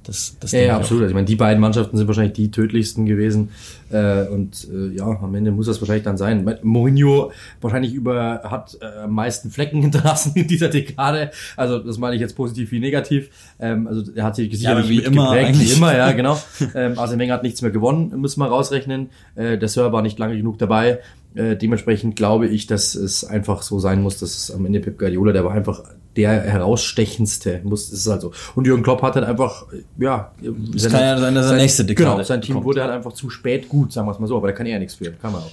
Das, 0.07 0.37
das 0.39 0.53
ja, 0.53 0.61
ja, 0.61 0.77
absolut. 0.77 1.03
Also, 1.03 1.11
ich 1.11 1.15
meine, 1.15 1.25
die 1.25 1.35
beiden 1.35 1.59
Mannschaften 1.59 1.97
sind 1.97 2.07
wahrscheinlich 2.07 2.33
die 2.33 2.49
tödlichsten 2.49 3.05
gewesen. 3.05 3.49
Äh, 3.89 4.25
und 4.27 4.65
äh, 4.73 4.95
ja, 4.95 5.05
am 5.05 5.35
Ende 5.35 5.51
muss 5.51 5.65
das 5.65 5.81
wahrscheinlich 5.81 6.05
dann 6.05 6.17
sein. 6.17 6.49
Mourinho 6.63 7.31
wahrscheinlich 7.59 7.93
über 7.93 8.41
hat 8.43 8.77
äh, 8.81 9.03
am 9.03 9.11
meisten 9.11 9.51
Flecken 9.51 9.81
hinterlassen 9.81 10.31
in 10.35 10.47
dieser 10.47 10.69
Dekade. 10.69 11.31
Also 11.57 11.79
das 11.79 11.97
meine 11.97 12.15
ich 12.15 12.21
jetzt 12.21 12.37
positiv 12.37 12.71
wie 12.71 12.79
negativ. 12.79 13.29
Ähm, 13.59 13.85
also 13.87 14.09
er 14.15 14.23
hat 14.23 14.37
sich 14.37 14.57
sicherlich 14.57 14.87
wie 14.87 14.99
immer 14.99 15.31
eigentlich. 15.31 15.73
Wie 15.73 15.77
immer, 15.77 15.95
ja, 15.95 16.11
genau. 16.13 16.39
ähm, 16.73 16.97
Arsene 16.97 17.21
Wenger 17.21 17.33
hat 17.33 17.43
nichts 17.43 17.61
mehr 17.61 17.71
gewonnen, 17.71 18.17
müssen 18.21 18.39
wir 18.39 18.47
rausrechnen. 18.47 19.09
Äh, 19.35 19.57
der 19.57 19.67
Sir 19.67 19.91
war 19.91 20.01
nicht 20.01 20.17
lange 20.19 20.37
genug 20.37 20.57
dabei. 20.57 20.99
Äh, 21.35 21.57
dementsprechend 21.57 22.15
glaube 22.15 22.47
ich, 22.47 22.65
dass 22.65 22.95
es 22.95 23.25
einfach 23.25 23.61
so 23.61 23.79
sein 23.79 24.01
muss, 24.01 24.19
dass 24.19 24.37
es 24.37 24.51
am 24.51 24.65
Ende 24.65 24.79
Pep 24.79 24.97
Guardiola, 24.97 25.33
der 25.33 25.43
war 25.43 25.51
einfach 25.51 25.83
der 26.17 26.41
herausstechendste, 26.41 27.61
muss, 27.63 27.89
ist 27.91 28.07
halt 28.07 28.21
so. 28.21 28.31
Und 28.55 28.65
Jürgen 28.67 28.83
Klopp 28.83 29.01
hat 29.01 29.15
halt 29.15 29.25
einfach, 29.25 29.65
ja, 29.97 30.31
Es 30.75 30.89
kann 30.89 31.01
ja 31.01 31.17
sein, 31.19 31.35
dass 31.35 31.51
er 31.51 31.57
nächste 31.57 31.85
Dekade 31.85 32.11
Genau, 32.11 32.23
sein 32.23 32.41
Team 32.41 32.55
bekommt. 32.55 32.65
wurde 32.65 32.81
halt 32.81 32.91
einfach 32.91 33.13
zu 33.13 33.29
spät 33.29 33.69
gut, 33.69 33.93
sagen 33.93 34.07
wir 34.07 34.11
es 34.11 34.19
mal 34.19 34.27
so, 34.27 34.37
aber 34.37 34.47
da 34.47 34.53
kann 34.53 34.65
er 34.65 34.79
nichts 34.79 34.95
für, 34.95 35.11
kann 35.11 35.31
man 35.31 35.41
auch. 35.41 35.51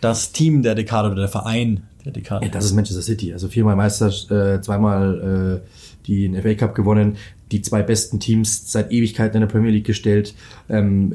das 0.00 0.32
Team 0.32 0.62
der 0.62 0.74
Dekade 0.74 1.08
oder 1.08 1.20
der 1.22 1.28
Verein 1.28 1.82
der 2.04 2.12
Dekade. 2.12 2.44
Ja, 2.46 2.52
das 2.52 2.66
ist 2.66 2.74
Manchester 2.74 3.02
City. 3.02 3.32
Also 3.32 3.48
viermal 3.48 3.76
Meister, 3.76 4.08
äh, 4.30 4.60
zweimal 4.60 5.62
äh, 5.64 5.68
die 6.06 6.28
den 6.28 6.40
FA 6.42 6.54
Cup 6.54 6.74
gewonnen, 6.74 7.16
die 7.50 7.62
zwei 7.62 7.82
besten 7.82 8.20
Teams 8.20 8.70
seit 8.70 8.92
Ewigkeiten 8.92 9.36
in 9.36 9.40
der 9.40 9.46
Premier 9.48 9.70
League 9.70 9.86
gestellt. 9.86 10.34
Ähm, 10.68 11.14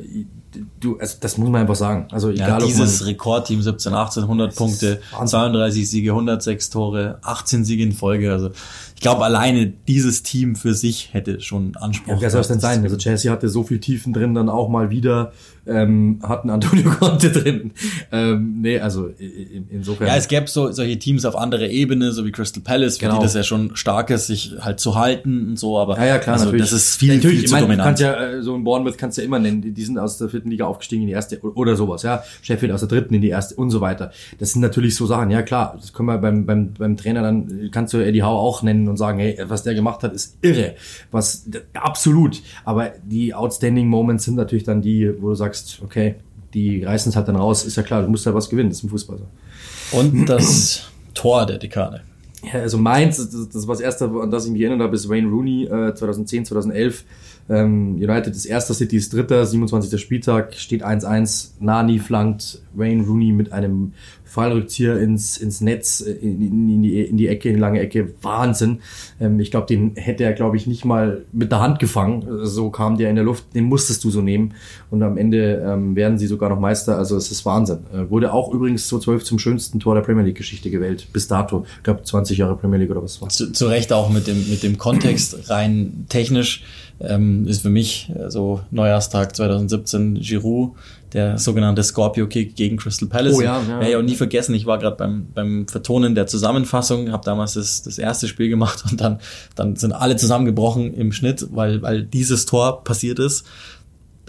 du, 0.80 0.98
also 1.00 1.18
das 1.20 1.38
muss 1.38 1.50
man 1.50 1.62
einfach 1.62 1.76
sagen. 1.76 2.08
Also 2.12 2.30
egal, 2.30 2.50
Ja, 2.50 2.58
dieses 2.60 3.06
Rekordteam 3.06 3.62
17, 3.62 3.94
18, 3.94 4.24
100 4.24 4.56
Punkte, 4.56 5.02
Wahnsinn. 5.12 5.28
32 5.28 5.90
Siege, 5.90 6.12
106 6.12 6.70
Tore, 6.70 7.20
18 7.22 7.66
Siege 7.66 7.84
in 7.84 7.92
Folge. 7.92 8.32
Also 8.32 8.52
ich 9.00 9.02
glaube, 9.02 9.24
alleine 9.24 9.72
dieses 9.88 10.24
Team 10.24 10.58
für 10.58 10.74
sich 10.74 11.14
hätte 11.14 11.40
schon 11.40 11.74
Anspruch. 11.78 12.16
Ja, 12.16 12.22
wer 12.22 12.30
soll 12.32 12.42
es 12.42 12.50
denn 12.50 12.60
sein? 12.60 12.84
Also 12.84 12.98
Chelsea 12.98 13.32
hatte 13.32 13.48
so 13.48 13.64
viel 13.64 13.80
Tiefen 13.80 14.12
drin, 14.12 14.36
dann 14.36 14.50
auch 14.50 14.68
mal 14.68 14.90
wieder 14.90 15.32
ähm, 15.66 16.20
hatten 16.24 16.50
Antonio 16.50 16.90
Conte 17.00 17.32
drin. 17.32 17.72
Ähm, 18.12 18.58
nee, 18.62 18.78
also 18.80 19.08
i- 19.08 19.24
i- 19.24 19.64
insofern. 19.70 20.08
Ja, 20.08 20.16
es 20.18 20.28
gäbe 20.28 20.48
so, 20.48 20.72
solche 20.74 20.98
Teams 21.00 21.24
auf 21.26 21.38
anderer 21.38 21.70
Ebene, 21.70 22.12
so 22.12 22.26
wie 22.26 22.32
Crystal 22.32 22.62
Palace, 22.62 22.98
für 22.98 23.06
Genau. 23.06 23.20
die 23.20 23.24
das 23.24 23.36
ja 23.36 23.44
schon 23.44 23.74
stark 23.78 24.10
ist, 24.10 24.28
sich 24.28 24.56
halt 24.60 24.80
zu 24.82 24.96
halten 24.96 25.50
und 25.50 25.60
so, 25.60 25.78
aber 25.78 25.98
ja, 25.98 26.06
ja, 26.06 26.18
klar, 26.18 26.34
also 26.34 26.46
natürlich. 26.48 26.66
das 26.70 26.74
ist 26.74 26.96
viel, 26.98 27.16
natürlich, 27.16 27.38
viel 27.38 27.44
ich 27.46 27.50
zu 27.50 27.54
meine, 27.56 27.68
du 27.68 27.72
dominant. 27.72 27.88
kannst 27.88 28.02
ja, 28.02 28.16
äh, 28.16 28.42
so 28.42 28.54
ein 28.56 28.64
Bournemouth 28.66 28.98
kannst 28.98 29.18
du 29.18 29.22
ja 29.22 29.28
immer 29.28 29.40
nennen, 29.40 29.62
die 29.62 29.72
die 29.72 29.84
sind 29.84 29.98
aus 29.98 30.18
der 30.18 30.28
vierten 30.28 30.50
Liga 30.50 30.66
aufgestiegen 30.66 31.04
in 31.04 31.08
die 31.08 31.14
erste 31.14 31.40
oder 31.42 31.76
sowas, 31.78 32.04
ja. 32.04 32.24
Sheffield 32.42 32.74
aus 32.74 32.80
der 32.82 32.90
dritten 32.90 33.14
in 33.14 33.22
die 33.22 33.30
erste 33.30 33.56
und 33.56 33.70
so 33.70 33.80
weiter. 33.80 34.12
Das 34.40 34.52
sind 34.52 34.62
natürlich 34.62 34.96
so 34.96 35.06
Sachen, 35.06 35.30
ja 35.32 35.42
klar, 35.44 35.78
das 35.80 35.94
können 35.94 36.08
wir 36.08 36.18
beim, 36.18 36.46
beim, 36.46 36.74
beim 36.74 36.98
Trainer 36.98 37.22
dann, 37.22 37.70
kannst 37.72 37.94
du 37.94 37.98
Eddie 38.00 38.24
Howe 38.24 38.40
auch 38.40 38.64
nennen 38.64 38.89
und 38.90 38.98
sagen, 38.98 39.20
hey, 39.20 39.38
was 39.48 39.64
der 39.64 39.76
gemacht 39.76 40.04
hat, 40.04 40.14
ist 40.14 40.38
irre. 40.42 40.76
Was, 41.12 41.48
absolut. 41.74 42.42
Aber 42.66 42.92
die 43.04 43.34
outstanding 43.34 43.88
Moments 43.88 44.26
sind 44.26 44.36
natürlich 44.36 44.64
dann 44.64 44.82
die, 44.82 45.12
wo 45.22 45.30
du 45.30 45.36
sagst, 45.36 45.82
okay, 45.84 46.16
die 46.54 46.84
reißen 46.84 47.12
es 47.12 47.16
halt 47.16 47.28
dann 47.28 47.36
raus, 47.36 47.66
ist 47.66 47.76
ja 47.76 47.84
klar, 47.84 48.02
du 48.02 48.10
musst 48.10 48.26
ja 48.26 48.34
was 48.34 48.50
gewinnen, 48.50 48.70
das 48.70 48.80
ist 48.80 48.84
im 48.84 48.90
Fußball 48.90 49.18
so. 49.18 49.98
Und 49.98 50.26
das 50.28 50.88
Tor 51.14 51.46
der 51.46 51.58
Dekade. 51.58 52.02
Ja, 52.44 52.62
also 52.62 52.78
Mainz, 52.78 53.18
das, 53.18 53.50
das 53.50 53.68
war 53.68 53.76
das 53.76 53.82
erste, 53.82 54.06
an 54.06 54.32
das 54.32 54.46
ich 54.46 54.52
mich 54.52 54.62
erinnert 54.62 54.82
habe, 54.82 54.96
ist 54.96 55.10
Wayne 55.10 55.28
Rooney 55.28 55.66
äh, 55.66 55.94
2010, 55.94 56.46
2011. 56.46 57.04
Ähm, 57.50 57.96
United 57.96 58.36
ist 58.36 58.46
erster, 58.46 58.74
City 58.74 58.98
ist 58.98 59.12
dritter, 59.12 59.46
27. 59.46 60.00
Spieltag, 60.00 60.54
steht 60.56 60.86
1-1. 60.86 61.52
Nani 61.60 62.00
flankt 62.00 62.62
Wayne 62.74 63.04
Rooney 63.04 63.32
mit 63.32 63.52
einem 63.52 63.94
Fallrückzieher 64.30 65.00
ins, 65.00 65.38
ins 65.38 65.60
Netz, 65.60 66.02
äh, 66.02 66.12
in, 66.12 66.70
in, 66.70 66.84
die, 66.84 67.02
in 67.02 67.18
die 67.18 67.28
Ecke, 67.28 67.50
in 67.50 67.56
die 67.56 67.62
lange 67.62 67.80
Ecke. 67.80 68.14
Wahnsinn. 68.22 68.80
Ähm, 69.20 69.40
ich 69.40 69.50
glaube, 69.50 69.66
den 69.66 69.96
hätte 69.96 70.24
er, 70.24 70.34
glaube 70.34 70.56
ich, 70.58 70.68
nicht 70.68 70.86
mal 70.86 71.26
mit 71.32 71.52
der 71.52 71.60
Hand 71.60 71.80
gefangen. 71.80 72.46
So 72.46 72.70
kam 72.70 72.98
der 72.98 73.10
in 73.10 73.16
der 73.16 73.26
Luft, 73.26 73.56
den 73.56 73.64
musstest 73.64 74.04
du 74.04 74.12
so 74.12 74.22
nehmen. 74.22 74.54
Und 74.92 75.02
am 75.02 75.18
Ende 75.18 75.64
ähm, 75.66 75.96
werden 75.96 76.20
sie 76.20 76.28
sogar 76.28 76.50
noch 76.50 76.60
Meister. 76.60 76.98
Also 76.98 77.18
es 77.18 77.32
ist 77.32 77.44
Wahnsinn. 77.46 77.80
Äh, 77.92 78.10
wurde 78.12 78.32
auch 78.32 78.54
übrigens 78.54 78.88
so 78.88 79.00
12 79.00 79.24
zum 79.24 79.40
schönsten 79.40 79.80
Tor 79.80 79.96
der 79.96 80.02
Premier 80.02 80.24
League-Geschichte 80.24 80.70
gewählt. 80.70 81.08
Bis 81.12 81.28
dato. 81.28 81.66
Ich 81.78 81.84
glaube, 81.84 82.04
20 82.04 82.38
Jahre 82.38 82.56
Premier 82.56 82.78
League 82.78 82.92
oder 82.92 83.02
was 83.02 83.20
war. 83.22 83.30
Zu, 83.30 83.52
zu 83.52 83.66
Recht 83.66 83.92
auch 83.92 84.12
mit 84.12 84.28
dem, 84.28 84.48
mit 84.50 84.62
dem 84.62 84.78
Kontext 84.78 85.50
rein 85.50 86.06
technisch 86.08 86.64
ähm, 87.00 87.48
ist 87.48 87.62
für 87.62 87.70
mich 87.70 88.12
so 88.28 88.62
Neujahrstag 88.72 89.36
2017 89.36 90.16
Giroud, 90.16 90.76
der 91.14 91.38
sogenannte 91.38 91.84
Scorpio 91.84 92.28
Kick 92.28 92.56
gegen 92.56 92.78
Crystal 92.78 93.08
Palace. 93.08 93.36
Oh 93.36 93.42
ja, 93.42 93.62
ja. 93.62 93.80
Werde 93.80 93.90
ich 93.90 93.96
auch 93.96 94.02
nie 94.02 94.16
vergessen, 94.16 94.54
ich 94.54 94.66
war 94.66 94.78
gerade 94.78 94.96
beim, 94.96 95.28
beim 95.34 95.68
Vertonen 95.68 96.16
der 96.16 96.28
Zusammenfassung, 96.28 97.12
habe 97.12 97.24
damals 97.26 97.54
das, 97.54 97.82
das 97.84 97.98
erste 97.98 98.28
Spiel 98.28 98.50
gemacht 98.50 98.84
und 98.90 99.02
dann, 99.02 99.20
dann 99.56 99.76
sind 99.76 99.94
alle 99.94 100.16
zusammengebrochen 100.16 100.94
im 100.94 101.12
Schnitt, 101.12 101.48
weil, 101.52 101.82
weil 101.82 102.04
dieses 102.04 102.46
Tor 102.46 102.84
passiert 102.84 103.20
ist. 103.20 103.46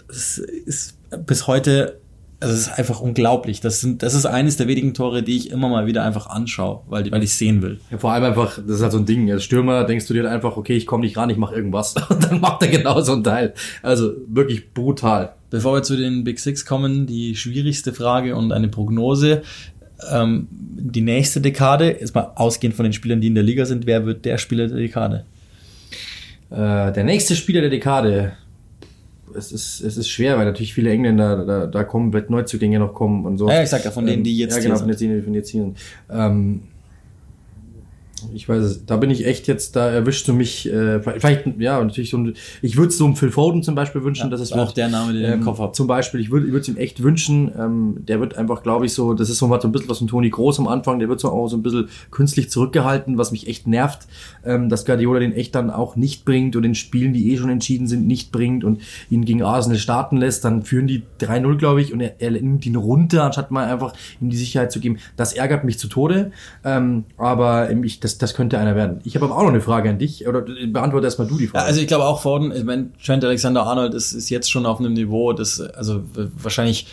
Das 0.07 0.37
ist 0.37 0.95
bis 1.25 1.47
heute 1.47 2.00
also 2.41 2.55
es 2.55 2.61
ist 2.61 2.79
einfach 2.79 2.99
unglaublich. 3.01 3.61
Das, 3.61 3.81
sind, 3.81 4.01
das 4.01 4.15
ist 4.15 4.25
eines 4.25 4.57
der 4.57 4.67
wenigen 4.67 4.95
Tore, 4.95 5.21
die 5.21 5.37
ich 5.37 5.51
immer 5.51 5.69
mal 5.69 5.85
wieder 5.85 6.03
einfach 6.03 6.25
anschaue, 6.27 6.81
weil, 6.87 7.09
weil 7.11 7.21
ich 7.21 7.35
sehen 7.35 7.61
will. 7.61 7.79
Ja, 7.91 7.99
vor 7.99 8.11
allem 8.11 8.23
einfach, 8.23 8.57
das 8.57 8.77
ist 8.77 8.81
halt 8.81 8.91
so 8.91 8.97
ein 8.97 9.05
Ding. 9.05 9.31
Als 9.31 9.43
Stürmer 9.43 9.83
denkst 9.83 10.07
du 10.07 10.13
dir 10.15 10.23
halt 10.23 10.33
einfach, 10.33 10.57
okay, 10.57 10.75
ich 10.75 10.87
komme 10.87 11.03
nicht 11.03 11.15
ran, 11.17 11.29
ich 11.29 11.37
mache 11.37 11.55
irgendwas. 11.55 11.95
Und 12.09 12.23
dann 12.23 12.41
macht 12.41 12.63
er 12.63 12.69
genau 12.69 12.99
so 13.01 13.13
ein 13.13 13.23
Teil. 13.23 13.53
Also 13.83 14.13
wirklich 14.27 14.73
brutal. 14.73 15.35
Bevor 15.51 15.75
wir 15.75 15.83
zu 15.83 15.95
den 15.95 16.23
Big 16.23 16.39
Six 16.39 16.65
kommen, 16.65 17.05
die 17.05 17.35
schwierigste 17.35 17.93
Frage 17.93 18.35
und 18.35 18.53
eine 18.53 18.69
Prognose. 18.69 19.43
Ähm, 20.09 20.47
die 20.49 21.01
nächste 21.01 21.41
Dekade, 21.41 21.97
jetzt 21.99 22.15
mal 22.15 22.31
ausgehend 22.35 22.75
von 22.75 22.83
den 22.83 22.93
Spielern, 22.93 23.21
die 23.21 23.27
in 23.27 23.35
der 23.35 23.43
Liga 23.43 23.65
sind, 23.65 23.85
wer 23.85 24.05
wird 24.05 24.25
der 24.25 24.37
Spieler 24.39 24.67
der 24.67 24.77
Dekade? 24.77 25.25
Äh, 26.49 26.91
der 26.91 27.03
nächste 27.03 27.35
Spieler 27.35 27.61
der 27.61 27.69
Dekade. 27.69 28.33
Es 29.35 29.51
ist, 29.51 29.81
es 29.81 29.97
ist 29.97 30.09
schwer, 30.09 30.37
weil 30.37 30.45
natürlich 30.45 30.73
viele 30.73 30.91
Engländer 30.91 31.45
da, 31.45 31.67
da 31.67 31.83
kommen, 31.83 32.13
wird 32.13 32.29
Neuzugänge 32.29 32.79
noch 32.79 32.93
kommen 32.93 33.25
und 33.25 33.37
so. 33.37 33.49
Ja, 33.49 33.63
ich 33.63 33.69
sag 33.69 33.83
ja, 33.83 33.91
von 33.91 34.05
denen, 34.05 34.23
die 34.23 34.37
jetzt 34.37 34.51
ja, 34.51 34.61
hier 34.61 34.69
genau, 34.69 34.75
sind. 34.75 34.89
von 34.89 34.97
denen, 34.97 35.25
die 35.25 35.37
jetzt 35.37 35.49
hier 35.49 35.63
sind. 35.63 35.77
Ähm, 36.09 36.61
ich 38.33 38.47
weiß 38.47 38.63
es, 38.63 38.85
da 38.85 38.97
bin 38.97 39.09
ich 39.09 39.25
echt 39.25 39.47
jetzt, 39.47 39.75
da 39.75 39.89
erwischst 39.89 40.27
du 40.27 40.33
mich, 40.33 40.71
äh, 40.71 41.01
vielleicht, 41.01 41.45
ja, 41.59 41.83
natürlich 41.83 42.09
so 42.09 42.17
ein, 42.17 42.33
ich 42.61 42.77
würde 42.77 42.89
es 42.89 42.97
so 42.97 43.05
einem 43.05 43.15
Phil 43.15 43.31
Foden 43.31 43.63
zum 43.63 43.75
Beispiel 43.75 44.03
wünschen, 44.03 44.25
Ja, 44.25 44.29
dass 44.29 44.41
es 44.41 44.53
auch 44.53 44.71
der 44.71 44.87
Name, 44.89 45.13
den 45.13 45.21
ich 45.21 45.27
im 45.27 45.33
Ähm, 45.33 45.41
Kopf 45.41 45.59
hab. 45.59 45.75
Zum 45.75 45.87
Beispiel, 45.87 46.19
ich 46.19 46.31
würde 46.31 46.55
es 46.57 46.67
ihm 46.67 46.77
echt 46.77 47.03
wünschen, 47.03 47.51
ähm, 47.57 47.97
der 48.07 48.19
wird 48.19 48.37
einfach, 48.37 48.63
glaube 48.63 48.85
ich, 48.85 48.93
so, 48.93 49.13
das 49.13 49.29
ist 49.29 49.37
so 49.37 49.47
mal 49.47 49.61
so 49.61 49.67
ein 49.67 49.71
bisschen 49.71 49.89
was 49.89 49.99
von 49.99 50.07
Toni 50.07 50.29
Groß 50.29 50.59
am 50.59 50.67
Anfang, 50.67 50.99
der 50.99 51.09
wird 51.09 51.19
so 51.19 51.29
auch 51.29 51.47
so 51.47 51.57
ein 51.57 51.63
bisschen 51.63 51.89
künstlich 52.11 52.49
zurückgehalten, 52.49 53.17
was 53.17 53.31
mich 53.31 53.47
echt 53.47 53.67
nervt, 53.67 54.07
ähm, 54.45 54.69
dass 54.69 54.85
Guardiola 54.85 55.19
den 55.19 55.33
echt 55.33 55.55
dann 55.55 55.69
auch 55.69 55.95
nicht 55.95 56.25
bringt 56.25 56.55
und 56.55 56.63
in 56.63 56.75
Spielen, 56.75 57.13
die 57.13 57.31
eh 57.31 57.37
schon 57.37 57.49
entschieden 57.49 57.87
sind, 57.87 58.07
nicht 58.07 58.31
bringt 58.31 58.63
und 58.63 58.81
ihn 59.09 59.25
gegen 59.25 59.43
Arsenal 59.43 59.77
starten 59.79 60.17
lässt, 60.17 60.45
dann 60.45 60.63
führen 60.63 60.87
die 60.87 61.03
3-0, 61.19 61.57
glaube 61.57 61.81
ich, 61.81 61.93
und 61.93 62.01
er, 62.01 62.15
er 62.19 62.31
nimmt 62.31 62.65
ihn 62.65 62.75
runter, 62.75 63.23
anstatt 63.23 63.51
mal 63.51 63.67
einfach 63.71 63.93
ihm 64.19 64.29
die 64.29 64.37
Sicherheit 64.37 64.71
zu 64.71 64.79
geben. 64.79 64.97
Das 65.15 65.33
ärgert 65.33 65.63
mich 65.63 65.79
zu 65.79 65.87
Tode, 65.87 66.31
ähm, 66.63 67.05
aber 67.17 67.69
ähm, 67.69 67.83
ich, 67.83 67.99
das, 67.99 68.10
das 68.17 68.33
könnte 68.33 68.57
einer 68.57 68.75
werden. 68.75 68.99
Ich 69.03 69.15
habe 69.15 69.25
aber 69.25 69.37
auch 69.37 69.41
noch 69.43 69.49
eine 69.49 69.61
Frage 69.61 69.89
an 69.89 69.99
dich, 69.99 70.27
oder 70.27 70.41
beantworte 70.67 71.05
erstmal 71.05 71.27
du 71.27 71.37
die 71.37 71.45
Ja, 71.45 71.51
Frage. 71.51 71.65
also 71.65 71.81
ich 71.81 71.87
glaube 71.87 72.05
auch 72.05 72.21
Foden, 72.21 72.51
ich 72.55 72.63
meine, 72.63 72.89
Trent 73.03 73.23
Alexander-Arnold 73.23 73.93
ist, 73.93 74.13
ist 74.13 74.29
jetzt 74.29 74.49
schon 74.51 74.65
auf 74.65 74.79
einem 74.79 74.93
Niveau, 74.93 75.33
das 75.33 75.59
also 75.59 76.01
wahrscheinlich 76.41 76.87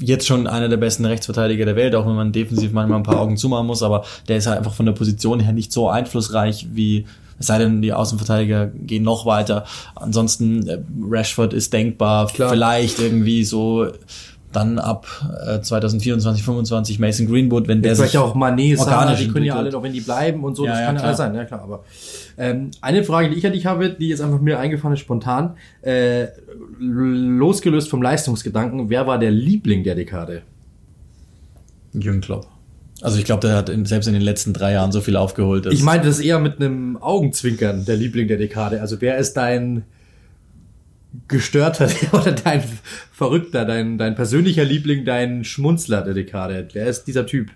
jetzt 0.00 0.26
schon 0.26 0.46
einer 0.46 0.68
der 0.68 0.76
besten 0.76 1.04
Rechtsverteidiger 1.06 1.64
der 1.64 1.76
Welt, 1.76 1.94
auch 1.94 2.06
wenn 2.06 2.14
man 2.14 2.32
defensiv 2.32 2.72
manchmal 2.72 2.98
ein 2.98 3.02
paar 3.04 3.18
Augen 3.20 3.36
zumachen 3.36 3.66
muss, 3.66 3.82
aber 3.82 4.04
der 4.28 4.36
ist 4.36 4.46
halt 4.46 4.58
einfach 4.58 4.74
von 4.74 4.84
der 4.86 4.92
Position 4.92 5.40
her 5.40 5.52
nicht 5.52 5.72
so 5.72 5.88
einflussreich 5.88 6.66
wie 6.72 7.06
es 7.36 7.48
sei 7.48 7.58
denn, 7.58 7.82
die 7.82 7.92
Außenverteidiger 7.92 8.66
gehen 8.68 9.02
noch 9.02 9.26
weiter. 9.26 9.64
Ansonsten, 9.96 10.68
äh, 10.68 10.78
Rashford 11.02 11.52
ist 11.52 11.72
denkbar, 11.72 12.28
Klar. 12.28 12.50
vielleicht 12.50 13.00
irgendwie 13.00 13.42
so 13.42 13.88
dann 14.56 14.78
ab 14.78 15.06
äh, 15.46 15.60
2024, 15.60 16.42
25 16.42 16.98
Mason 16.98 17.26
Greenwood, 17.26 17.68
wenn 17.68 17.82
der 17.82 17.90
Jetzt 17.90 17.98
vielleicht 17.98 18.12
sich 18.12 18.20
auch 18.20 18.34
Mané, 18.34 18.78
organisch 18.78 19.20
die 19.20 19.28
können 19.28 19.44
ja 19.44 19.56
alle 19.56 19.70
noch, 19.70 19.82
wenn 19.82 19.92
die 19.92 20.00
bleiben 20.00 20.44
und 20.44 20.54
so, 20.54 20.64
Ja, 20.64 20.72
das 20.72 20.80
ja, 20.80 20.86
kann 20.86 20.96
ja 20.96 21.02
alles 21.02 21.16
sein, 21.16 21.34
ja 21.34 21.44
klar. 21.44 21.62
Aber 21.62 21.84
ähm, 22.36 22.70
eine 22.80 23.04
Frage, 23.04 23.30
die 23.30 23.36
ich 23.36 23.46
an 23.46 23.52
dich 23.52 23.66
habe, 23.66 23.90
die 23.90 24.08
jetzt 24.08 24.20
einfach 24.20 24.40
mir 24.40 24.58
eingefallen 24.58 24.94
ist, 24.94 25.00
spontan, 25.00 25.56
äh, 25.82 26.26
losgelöst 26.78 27.88
vom 27.88 28.02
Leistungsgedanken, 28.02 28.90
wer 28.90 29.06
war 29.06 29.18
der 29.18 29.30
Liebling 29.30 29.84
der 29.84 29.94
Dekade? 29.94 30.42
Jürgen 31.92 32.20
Klopp. 32.20 32.46
Also 33.00 33.18
ich 33.18 33.24
glaube, 33.24 33.46
der 33.46 33.56
hat 33.56 33.68
in, 33.68 33.84
selbst 33.84 34.06
in 34.06 34.14
den 34.14 34.22
letzten 34.22 34.52
drei 34.52 34.72
Jahren 34.72 34.92
so 34.92 35.00
viel 35.00 35.16
aufgeholt. 35.16 35.66
Ich 35.66 35.82
meinte 35.82 36.06
das 36.06 36.20
eher 36.20 36.38
mit 36.38 36.60
einem 36.60 36.96
Augenzwinkern, 36.96 37.84
der 37.84 37.96
Liebling 37.96 38.28
der 38.28 38.38
Dekade. 38.38 38.80
Also 38.80 39.00
wer 39.00 39.18
ist 39.18 39.34
dein 39.34 39.84
gestörter 41.28 41.88
oder 42.12 42.32
dein 42.32 42.62
Verrückter, 43.12 43.64
dein, 43.64 43.98
dein 43.98 44.14
persönlicher 44.14 44.64
Liebling, 44.64 45.04
dein 45.04 45.44
Schmunzler 45.44 46.02
der 46.02 46.14
Dekade? 46.14 46.68
Wer 46.72 46.86
ist 46.86 47.04
dieser 47.04 47.26
Typ? 47.26 47.50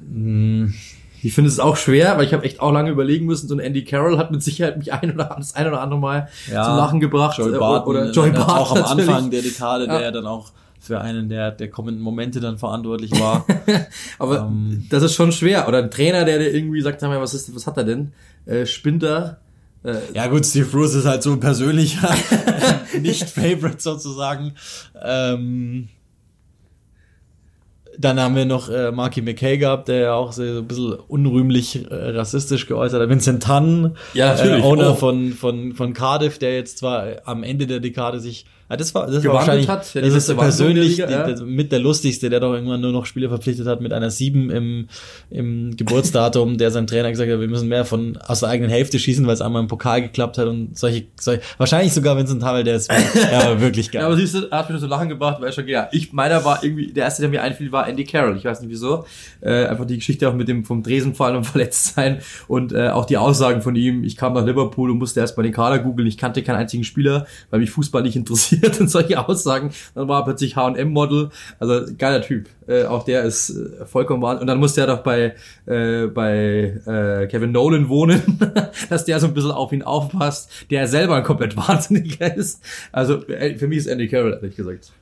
Hm. 0.00 0.74
Ich 1.22 1.32
finde 1.34 1.48
es 1.48 1.58
auch 1.58 1.76
schwer, 1.78 2.18
weil 2.18 2.26
ich 2.26 2.34
habe 2.34 2.44
echt 2.44 2.60
auch 2.60 2.70
lange 2.72 2.90
überlegen 2.90 3.24
müssen. 3.24 3.48
So 3.48 3.54
ein 3.54 3.60
Andy 3.60 3.82
Carroll 3.84 4.18
hat 4.18 4.30
mit 4.30 4.42
Sicherheit 4.42 4.76
mich 4.76 4.92
ein 4.92 5.14
oder 5.14 5.34
das 5.38 5.54
ein 5.54 5.66
oder 5.66 5.80
andere 5.80 5.98
Mal 5.98 6.28
Ja, 6.52 6.64
zum 6.64 6.76
Lachen 6.76 7.00
gebracht. 7.00 7.38
Joey 7.38 7.54
Äh, 7.54 7.58
Barton, 7.58 7.88
oder 7.88 8.10
Joy 8.10 8.30
Barton 8.30 8.50
auch 8.54 8.76
am. 8.76 8.98
Anfang 8.98 9.30
der 9.30 9.40
Dekade, 9.40 9.86
der 9.86 10.02
Ja. 10.02 10.10
dann 10.10 10.26
auch 10.26 10.52
für 10.80 11.00
einen 11.00 11.30
der, 11.30 11.50
der 11.50 11.70
kommenden 11.70 12.02
Momente 12.02 12.40
dann 12.40 12.58
verantwortlich 12.58 13.10
war. 13.12 13.46
Aber 14.18 14.40
Ähm. 14.40 14.84
das 14.90 15.02
ist 15.02 15.14
schon 15.14 15.32
schwer. 15.32 15.66
Oder 15.66 15.78
ein 15.78 15.90
Trainer, 15.90 16.26
der 16.26 16.38
dir 16.38 16.52
irgendwie 16.52 16.82
sagt, 16.82 17.00
sag 17.00 17.08
mal, 17.08 17.18
was 17.22 17.32
ist, 17.32 17.54
was 17.54 17.66
hat 17.66 17.78
er 17.78 17.84
denn? 17.84 18.12
Äh, 18.44 18.66
Spinter. 18.66 19.38
Äh, 19.84 19.96
ja 20.14 20.26
gut, 20.28 20.46
Steve 20.46 20.66
Bruce 20.66 20.94
ist 20.94 21.04
halt 21.06 21.22
so 21.22 21.32
ein 21.32 21.40
persönlicher 21.40 22.08
Nicht-Favorite 23.00 23.80
sozusagen. 23.80 24.54
Ähm, 25.02 25.88
dann 27.96 28.18
haben 28.18 28.34
wir 28.34 28.44
noch 28.44 28.68
äh, 28.70 28.90
Marky 28.90 29.22
McKay 29.22 29.56
gehabt, 29.56 29.86
der 29.88 29.96
ja 29.98 30.14
auch 30.14 30.32
so 30.32 30.42
ein 30.42 30.66
bisschen 30.66 30.94
unrühmlich 31.06 31.88
äh, 31.90 31.94
rassistisch 32.10 32.66
geäußert 32.66 33.00
hat. 33.00 33.08
Vincent 33.08 33.42
Tann, 33.44 33.96
Ja. 34.14 34.34
Äh, 34.36 34.60
Owner 34.62 34.92
Oh. 34.92 34.94
von, 34.94 35.32
von, 35.32 35.74
von 35.74 35.92
Cardiff, 35.92 36.38
der 36.38 36.54
jetzt 36.56 36.78
zwar 36.78 37.06
am 37.24 37.44
Ende 37.44 37.66
der 37.68 37.78
Dekade 37.78 38.18
sich, 38.18 38.46
ja, 38.68 38.76
das 38.76 38.94
war, 38.94 39.06
das 39.06 39.24
war 39.24 39.34
wahrscheinlich, 39.34 39.68
hat, 39.68 39.94
ja, 39.94 40.00
die 40.00 40.08
das 40.08 40.16
ist 40.16 40.28
der 40.28 40.34
persönlich 40.34 40.96
Liga, 40.96 41.06
die, 41.06 41.12
ja. 41.12 41.30
das, 41.30 41.42
mit 41.42 41.70
der 41.70 41.78
lustigste, 41.78 42.30
der 42.30 42.40
doch 42.40 42.52
irgendwann 42.52 42.80
nur 42.80 42.92
noch 42.92 43.06
Spieler 43.06 43.28
verpflichtet 43.28 43.66
hat 43.66 43.80
mit 43.80 43.92
einer 43.92 44.10
7 44.10 44.50
im, 44.50 44.88
im 45.30 45.76
Geburtsdatum, 45.76 46.58
der 46.58 46.72
seinem 46.72 46.88
Trainer 46.88 47.10
gesagt 47.10 47.30
hat, 47.30 47.38
wir 47.40 47.48
müssen 47.48 47.68
mehr 47.68 47.84
von 47.84 48.16
aus 48.16 48.40
der 48.40 48.48
eigenen 48.48 48.70
Hälfte 48.70 48.98
schießen, 48.98 49.24
weil 49.26 49.34
es 49.34 49.40
einmal 49.40 49.62
im 49.62 49.68
Pokal 49.68 50.02
geklappt 50.02 50.38
hat 50.38 50.48
und 50.48 50.76
solche, 50.76 51.04
solche 51.20 51.42
wahrscheinlich 51.58 51.92
sogar 51.92 52.16
Vincent 52.16 52.42
Havel, 52.42 52.64
der 52.64 52.76
ist 52.76 52.90
ja, 53.32 53.60
wirklich 53.60 53.92
geil. 53.92 54.02
Ja, 54.02 54.06
aber 54.08 54.16
siehst 54.16 54.34
du, 54.34 54.50
hat 54.50 54.68
mich 54.68 54.80
so 54.80 54.86
lachen 54.88 55.08
gebracht, 55.08 55.40
weil 55.40 55.52
schon, 55.52 55.68
ja, 55.68 55.88
ich, 55.92 56.12
meiner 56.12 56.44
war 56.44 56.64
irgendwie, 56.64 56.92
der 56.92 57.04
erste, 57.04 57.22
der 57.22 57.30
mir 57.30 57.42
einfiel, 57.42 57.70
war 57.70 57.84
war 57.84 57.88
Andy 57.88 58.04
Carroll. 58.04 58.36
Ich 58.36 58.44
weiß 58.44 58.60
nicht 58.60 58.70
wieso. 58.70 59.04
Äh, 59.40 59.66
einfach 59.66 59.84
die 59.84 59.96
Geschichte 59.96 60.28
auch 60.28 60.34
mit 60.34 60.48
dem 60.48 60.64
vom 60.64 60.82
Dresen 60.82 61.14
fallen 61.14 61.36
und 61.36 61.44
verletzt 61.54 61.94
sein 61.94 62.20
und 62.48 62.72
äh, 62.72 62.88
auch 62.88 63.04
die 63.04 63.16
Aussagen 63.16 63.62
von 63.62 63.76
ihm. 63.76 64.04
Ich 64.04 64.16
kam 64.16 64.34
nach 64.34 64.44
Liverpool 64.44 64.90
und 64.90 64.98
musste 64.98 65.20
erst 65.20 65.36
mal 65.36 65.42
den 65.42 65.52
Kader 65.52 65.78
googeln. 65.78 66.08
Ich 66.08 66.18
kannte 66.18 66.42
keinen 66.42 66.56
einzigen 66.56 66.84
Spieler, 66.84 67.26
weil 67.50 67.60
mich 67.60 67.70
Fußball 67.70 68.02
nicht 68.02 68.16
interessiert 68.16 68.53
und 68.80 68.88
solche 68.88 69.26
Aussagen. 69.26 69.70
Dann 69.94 70.08
war 70.08 70.20
er 70.20 70.24
plötzlich 70.24 70.56
H&M-Model. 70.56 71.30
Also 71.58 71.92
geiler 71.96 72.22
Typ. 72.22 72.48
Äh, 72.66 72.84
auch 72.84 73.04
der 73.04 73.24
ist 73.24 73.50
äh, 73.50 73.86
vollkommen 73.86 74.22
wahr. 74.22 74.40
Und 74.40 74.46
dann 74.46 74.58
musste 74.58 74.80
er 74.80 74.86
doch 74.86 75.02
bei 75.02 75.34
äh, 75.66 76.06
bei 76.06 76.80
äh, 76.86 77.26
Kevin 77.26 77.52
Nolan 77.52 77.88
wohnen, 77.88 78.22
dass 78.88 79.04
der 79.04 79.20
so 79.20 79.26
ein 79.26 79.34
bisschen 79.34 79.50
auf 79.50 79.72
ihn 79.72 79.82
aufpasst, 79.82 80.50
der 80.70 80.86
selber 80.88 81.22
komplett 81.22 81.56
wahnsinniger 81.56 82.34
ist. 82.36 82.62
Also 82.92 83.26
äh, 83.26 83.56
für 83.56 83.68
mich 83.68 83.78
ist 83.78 83.86
Andy 83.86 84.08
Carroll 84.08 84.32
ehrlich 84.32 84.56
gesagt. 84.56 84.92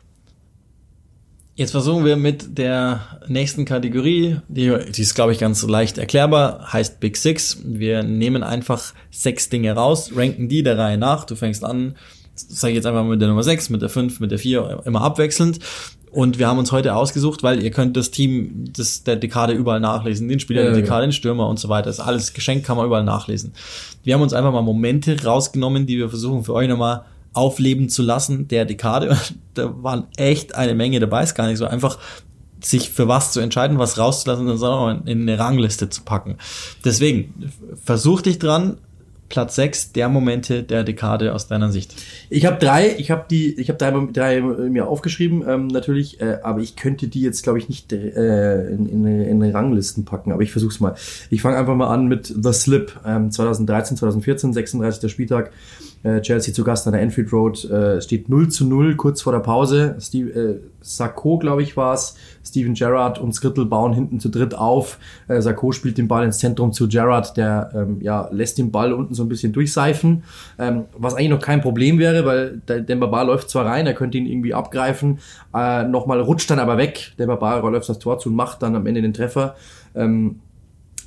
Jetzt 1.55 1.73
versuchen 1.73 2.07
wir 2.07 2.17
mit 2.17 2.57
der 2.57 3.21
nächsten 3.29 3.67
Kategorie, 3.67 4.39
die, 4.49 4.75
die 4.91 5.03
ist, 5.03 5.15
glaube 5.15 5.33
ich, 5.33 5.39
ganz 5.39 5.63
leicht 5.63 5.99
erklärbar, 5.99 6.73
heißt 6.73 6.99
Big 6.99 7.19
Six. 7.19 7.59
Wir 7.63 8.03
nehmen 8.03 8.43
einfach 8.43 8.95
sechs 9.11 9.51
Dinge 9.51 9.73
raus, 9.75 10.13
ranken 10.17 10.49
die 10.49 10.63
der 10.63 10.79
Reihe 10.79 10.97
nach. 10.97 11.27
Du 11.27 11.37
fängst 11.37 11.63
an, 11.63 11.97
sag 12.49 12.71
ich 12.71 12.77
jetzt 12.77 12.87
einfach 12.87 13.05
mit 13.05 13.21
der 13.21 13.29
Nummer 13.29 13.43
sechs, 13.43 13.71
mit 13.71 13.83
der 13.83 13.89
fünf, 13.89 14.21
mit 14.21 14.31
der 14.31 14.39
vier, 14.39 14.83
immer 14.85 15.01
abwechselnd. 15.03 15.59
Und 16.11 16.39
wir 16.39 16.47
haben 16.47 16.59
uns 16.59 16.73
heute 16.73 16.95
ausgesucht, 16.95 17.43
weil 17.43 17.63
ihr 17.63 17.71
könnt 17.71 17.97
das 17.97 18.11
Team 18.11 18.71
des, 18.71 19.03
der 19.03 19.17
Dekade 19.17 19.55
überall 19.55 19.81
nachlesen, 19.81 20.29
den 20.29 20.41
Spieler 20.41 20.63
Ja, 20.63 20.69
der 20.69 20.79
ja. 20.79 20.83
Dekade, 20.83 21.07
den 21.07 21.13
Stürmer 21.13 21.49
und 21.49 21.59
so 21.59 21.71
weiter. 21.71 21.87
Das 21.87 21.99
ist 21.99 22.05
alles 22.05 22.35
geschenkt, 22.35 22.67
kann 22.67 22.77
man 22.77 22.85
überall 22.85 23.05
nachlesen. 23.05 23.53
Wir 24.05 24.15
haben 24.15 24.21
uns 24.21 24.35
einfach 24.35 24.53
mal 24.53 24.61
Momente 24.61 25.25
rausgenommen, 25.25 25.87
die 25.87 25.97
wir 25.97 26.11
versuchen 26.11 26.45
für 26.45 26.53
euch 26.53 26.69
nochmal 26.69 27.07
aufleben 27.33 27.89
zu 27.89 28.03
lassen, 28.03 28.49
der 28.49 28.65
Dekade. 28.65 29.17
Da 29.55 29.71
waren 29.83 30.07
echt 30.17 30.55
eine 30.55 30.75
Menge 30.75 30.99
dabei, 30.99 31.23
ist 31.23 31.35
gar 31.35 31.47
nicht 31.47 31.59
so 31.59 31.67
einfach 31.67 31.99
sich 32.63 32.89
für 32.89 33.07
was 33.07 33.33
zu 33.33 33.41
entscheiden, 33.41 33.79
was 33.79 33.99
rauszulassen 33.99 34.49
und 34.49 34.57
sondern 34.57 35.07
in 35.07 35.23
eine 35.23 35.39
Rangliste 35.39 35.91
zu 35.91 36.03
packen. 36.03 36.39
Deswegen, 36.85 37.53
versuch 37.85 38.23
dich 38.23 38.39
dran, 38.39 38.79
Platz 39.33 39.55
6 39.57 39.93
der 39.93 40.11
Momente 40.11 40.63
der 40.63 40.85
Dekade 40.85 41.35
aus 41.35 41.47
deiner 41.47 41.73
Sicht. 41.73 41.95
Ich 42.29 42.45
habe 42.45 42.59
drei, 42.59 42.95
ich 42.99 43.11
habe 43.11 43.25
die, 43.31 43.59
ich 43.59 43.71
habe 43.71 43.79
drei, 43.79 43.91
drei 44.13 44.43
mir 44.43 44.87
aufgeschrieben, 44.87 45.43
ähm, 45.49 45.69
natürlich, 45.69 46.21
äh, 46.21 46.41
aber 46.43 46.61
ich 46.61 46.77
könnte 46.77 47.09
die 47.09 47.23
jetzt, 47.23 47.43
glaube 47.43 47.59
ich, 47.59 47.67
nicht 47.71 47.95
äh, 47.95 48.69
in, 48.69 48.87
in, 48.87 49.43
in 49.43 49.43
Ranglisten 49.51 50.05
packen, 50.05 50.33
aber 50.33 50.43
ich 50.43 50.53
versuch's 50.53 50.81
mal. 50.81 50.97
Ich 51.31 51.41
fange 51.41 51.57
einfach 51.57 51.75
mal 51.75 51.89
an 51.89 52.09
mit 52.09 52.27
The 52.27 52.53
Slip, 52.53 53.01
ähm, 53.07 53.31
2013, 53.31 53.97
2014, 53.97 54.53
36. 54.53 55.11
Spieltag, 55.11 55.51
äh, 56.03 56.21
Chelsea 56.21 56.53
zu 56.53 56.65
Gast 56.65 56.87
an 56.87 56.93
der 56.93 57.03
Enfield 57.03 57.33
Road, 57.33 57.65
äh, 57.71 58.01
steht 58.01 58.29
0 58.29 58.49
zu 58.49 58.67
0 58.67 58.97
kurz 58.97 59.23
vor 59.23 59.33
der 59.33 59.41
Pause. 59.41 59.97
Steve, 60.01 60.31
äh, 60.31 60.61
Sakho, 60.81 61.39
glaube 61.39 61.63
ich, 61.63 61.77
war's. 61.77 62.17
Steven 62.45 62.75
Gerrard 62.75 63.19
und 63.19 63.33
Skrittel 63.33 63.67
bauen 63.67 63.93
hinten 63.93 64.19
zu 64.19 64.29
dritt 64.29 64.55
auf. 64.55 64.99
Äh, 65.29 65.41
Sakho 65.41 65.73
spielt 65.73 65.99
den 65.99 66.09
Ball 66.09 66.25
ins 66.25 66.39
Zentrum 66.39 66.73
zu 66.73 66.89
Gerrard, 66.89 67.37
der 67.37 67.71
ähm, 67.75 67.99
ja, 68.01 68.29
lässt 68.33 68.59
den 68.59 68.73
Ball 68.73 68.93
unten 68.93 69.15
so 69.15 69.23
ein 69.23 69.29
bisschen 69.29 69.53
durchseifen, 69.53 70.25
ähm, 70.59 70.85
was 70.97 71.15
eigentlich 71.15 71.31
noch 71.31 71.41
kein 71.41 71.61
Problem 71.61 71.99
wäre, 71.99 72.25
weil 72.25 72.61
der, 72.69 72.81
der 72.81 72.97
Baba 72.97 73.23
läuft 73.23 73.51
zwar 73.51 73.67
rein, 73.67 73.87
er 73.87 73.95
könnte 73.95 74.19
ihn 74.19 74.27
irgendwie 74.27 74.55
abgreifen, 74.55 75.19
äh, 75.55 75.85
nochmal 75.85 76.21
rutscht 76.21 76.51
dann 76.51 76.59
aber 76.59 76.79
weg. 76.79 77.13
Der 77.19 77.27
Baba 77.27 77.59
läuft 77.69 77.89
das 77.89 77.99
Tor 77.99 78.19
zu 78.19 78.29
und 78.29 78.35
macht 78.35 78.63
dann 78.63 78.75
am 78.75 78.87
Ende 78.87 79.03
den 79.03 79.15
Treffer. 79.15 79.55
Ähm, 79.95 80.41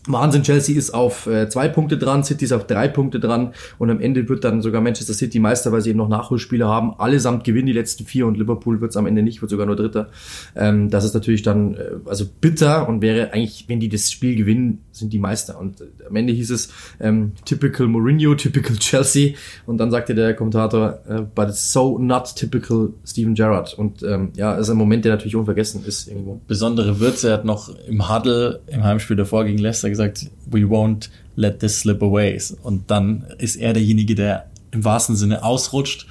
Wahnsinn, 0.08 0.43
Chelsea 0.43 0.78
ist 0.78 0.91
auf 0.91 1.28
äh, 1.28 1.49
zwei 1.49 1.68
Punkte 1.68 1.97
dran, 1.97 2.24
City 2.24 2.45
ist 2.45 2.51
auf 2.51 2.68
drei 2.68 2.88
Punkte 2.88 3.20
dran 3.20 3.53
und 3.78 3.89
am 3.89 3.99
Ende 3.99 4.28
wird 4.30 4.43
dann 4.43 4.62
sogar 4.62 4.82
Manchester 4.82 5.14
City 5.14 5.39
Meister, 5.39 5.72
weil 5.72 5.82
sie 5.82 5.89
eben 5.89 5.97
noch 5.97 6.10
Nachholspiele 6.10 6.68
haben. 6.68 6.93
Allesamt 6.99 7.43
gewinnen 7.43 7.68
die 7.68 7.74
letzten 7.74 8.06
vier 8.06 8.28
und 8.28 8.38
Liverpool 8.38 8.82
wird 8.82 8.91
es 8.91 8.97
am 8.97 9.08
Ende 9.08 9.24
nicht, 9.24 9.41
wird 9.41 9.49
sogar 9.49 9.66
nur 9.66 9.76
Dritter. 9.76 10.10
Ähm, 10.56 10.89
das 10.89 11.06
ist 11.06 11.14
natürlich 11.14 11.41
dann 11.41 11.76
äh, 11.76 11.91
also 12.06 12.26
bitter 12.39 12.88
und 12.88 13.01
wäre 13.01 13.34
eigentlich, 13.34 13.66
wenn 13.68 13.80
die 13.80 13.89
das 13.89 14.12
Spiel 14.12 14.36
gewinnen, 14.36 14.85
sind 14.96 15.14
die 15.14 15.20
Meister. 15.20 15.60
Und 15.60 15.82
äh, 15.82 15.86
am 16.08 16.16
Ende 16.16 16.34
hieß 16.34 16.52
es 16.52 16.70
ähm, 17.00 17.34
typical 17.46 17.88
Mourinho, 17.88 18.36
typical 18.36 18.76
Chelsea 18.78 19.36
und 19.66 19.78
dann 19.78 19.91
sagte 19.91 20.16
der 20.16 20.34
Kommentator, 20.34 21.00
äh, 21.08 21.22
but 21.34 21.50
it's 21.50 21.72
so 21.72 21.98
not 22.00 22.36
typical 22.36 22.89
Steven 23.06 23.36
Gerrard. 23.36 23.74
Und 23.74 24.04
ähm, 24.04 24.32
ja, 24.36 24.56
ist 24.56 24.70
ein 24.70 24.78
Moment, 24.78 25.06
der 25.06 25.14
natürlich 25.14 25.36
unvergessen 25.36 25.86
ist 25.86 26.08
irgendwo. 26.08 26.39
besondere 26.48 27.00
Würze. 27.00 27.32
Hat 27.32 27.46
noch 27.46 27.70
im 27.88 28.10
Huddle 28.10 28.62
im 28.68 28.84
Heimspiel 28.84 29.16
davor 29.16 29.46
gegen 29.46 29.60
Leicester 29.60 29.89
gesagt, 29.89 30.30
we 30.50 30.62
won't 30.62 31.10
let 31.36 31.60
this 31.60 31.80
slip 31.80 32.02
away. 32.02 32.39
Und 32.64 32.89
dann 32.91 33.26
ist 33.38 33.56
er 33.56 33.74
derjenige, 33.74 34.16
der 34.16 34.50
im 34.72 34.84
wahrsten 34.84 35.16
Sinne 35.16 35.43
ausrutscht. 35.43 36.08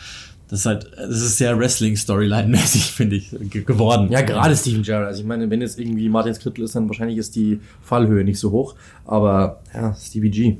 Das 0.48 0.60
ist 0.60 0.66
halt, 0.66 0.90
das 0.96 1.22
ist 1.22 1.38
sehr 1.38 1.58
Wrestling-Storyline-mäßig, 1.58 2.92
finde 2.92 3.16
ich, 3.16 3.30
ge- 3.50 3.64
geworden. 3.64 4.10
Ja, 4.12 4.20
gerade 4.20 4.54
Steven 4.54 4.82
Gerrard. 4.82 5.06
Also 5.06 5.20
ich 5.22 5.26
meine, 5.26 5.48
wenn 5.50 5.60
jetzt 5.60 5.78
irgendwie 5.80 6.08
Martin 6.08 6.34
Skrittel 6.34 6.64
ist, 6.64 6.74
dann 6.76 6.86
wahrscheinlich 6.88 7.18
ist 7.18 7.34
die 7.34 7.60
Fallhöhe 7.82 8.24
nicht 8.24 8.38
so 8.38 8.50
hoch. 8.50 8.74
Aber 9.06 9.60
ja, 9.74 9.94
Stevie 9.94 10.30
G. 10.30 10.56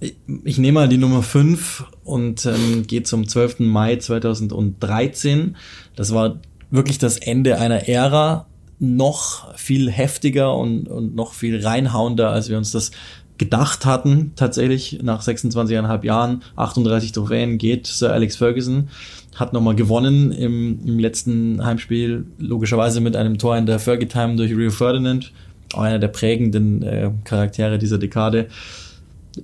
Ich, 0.00 0.14
ich 0.44 0.58
nehme 0.58 0.80
mal 0.80 0.88
die 0.88 0.98
Nummer 0.98 1.22
5 1.22 1.84
und 2.04 2.46
ähm, 2.46 2.86
gehe 2.86 3.02
zum 3.04 3.26
12. 3.26 3.60
Mai 3.60 3.96
2013. 3.96 5.56
Das 5.96 6.12
war 6.12 6.40
wirklich 6.70 6.98
das 6.98 7.16
Ende 7.16 7.58
einer 7.58 7.88
Ära, 7.88 8.46
noch 8.80 9.56
viel 9.56 9.90
heftiger 9.90 10.54
und, 10.56 10.88
und 10.88 11.16
noch 11.16 11.32
viel 11.34 11.64
reinhauender, 11.66 12.30
als 12.30 12.48
wir 12.48 12.56
uns 12.58 12.70
das 12.70 12.92
gedacht 13.38 13.86
hatten. 13.86 14.32
Tatsächlich 14.36 15.00
nach 15.02 15.22
26,5 15.22 16.04
Jahren, 16.04 16.42
38 16.56 17.12
Trophäen 17.12 17.58
geht 17.58 17.86
Sir 17.86 18.12
Alex 18.12 18.36
Ferguson, 18.36 18.88
hat 19.36 19.52
nochmal 19.52 19.76
gewonnen 19.76 20.32
im, 20.32 20.80
im 20.84 20.98
letzten 20.98 21.64
Heimspiel, 21.64 22.26
logischerweise 22.38 23.00
mit 23.00 23.16
einem 23.16 23.38
Tor 23.38 23.56
in 23.56 23.66
der 23.66 23.78
Fergie-Time 23.78 24.36
durch 24.36 24.54
Rio 24.54 24.70
Ferdinand, 24.70 25.32
auch 25.74 25.82
einer 25.82 25.98
der 25.98 26.08
prägenden 26.08 26.82
äh, 26.82 27.10
Charaktere 27.24 27.78
dieser 27.78 27.98
Dekade 27.98 28.48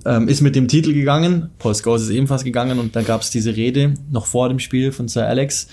ähm, 0.03 0.27
ist 0.27 0.41
mit 0.41 0.55
dem 0.55 0.67
Titel 0.67 0.93
gegangen. 0.93 1.51
Paul 1.59 1.75
Scholes 1.75 2.03
ist 2.03 2.09
ebenfalls 2.09 2.43
gegangen 2.43 2.79
und 2.79 2.95
da 2.95 3.01
gab 3.01 3.21
es 3.21 3.29
diese 3.29 3.55
Rede 3.55 3.93
noch 4.11 4.25
vor 4.25 4.49
dem 4.49 4.59
Spiel 4.59 4.91
von 4.91 5.07
Sir 5.07 5.27
Alex, 5.27 5.67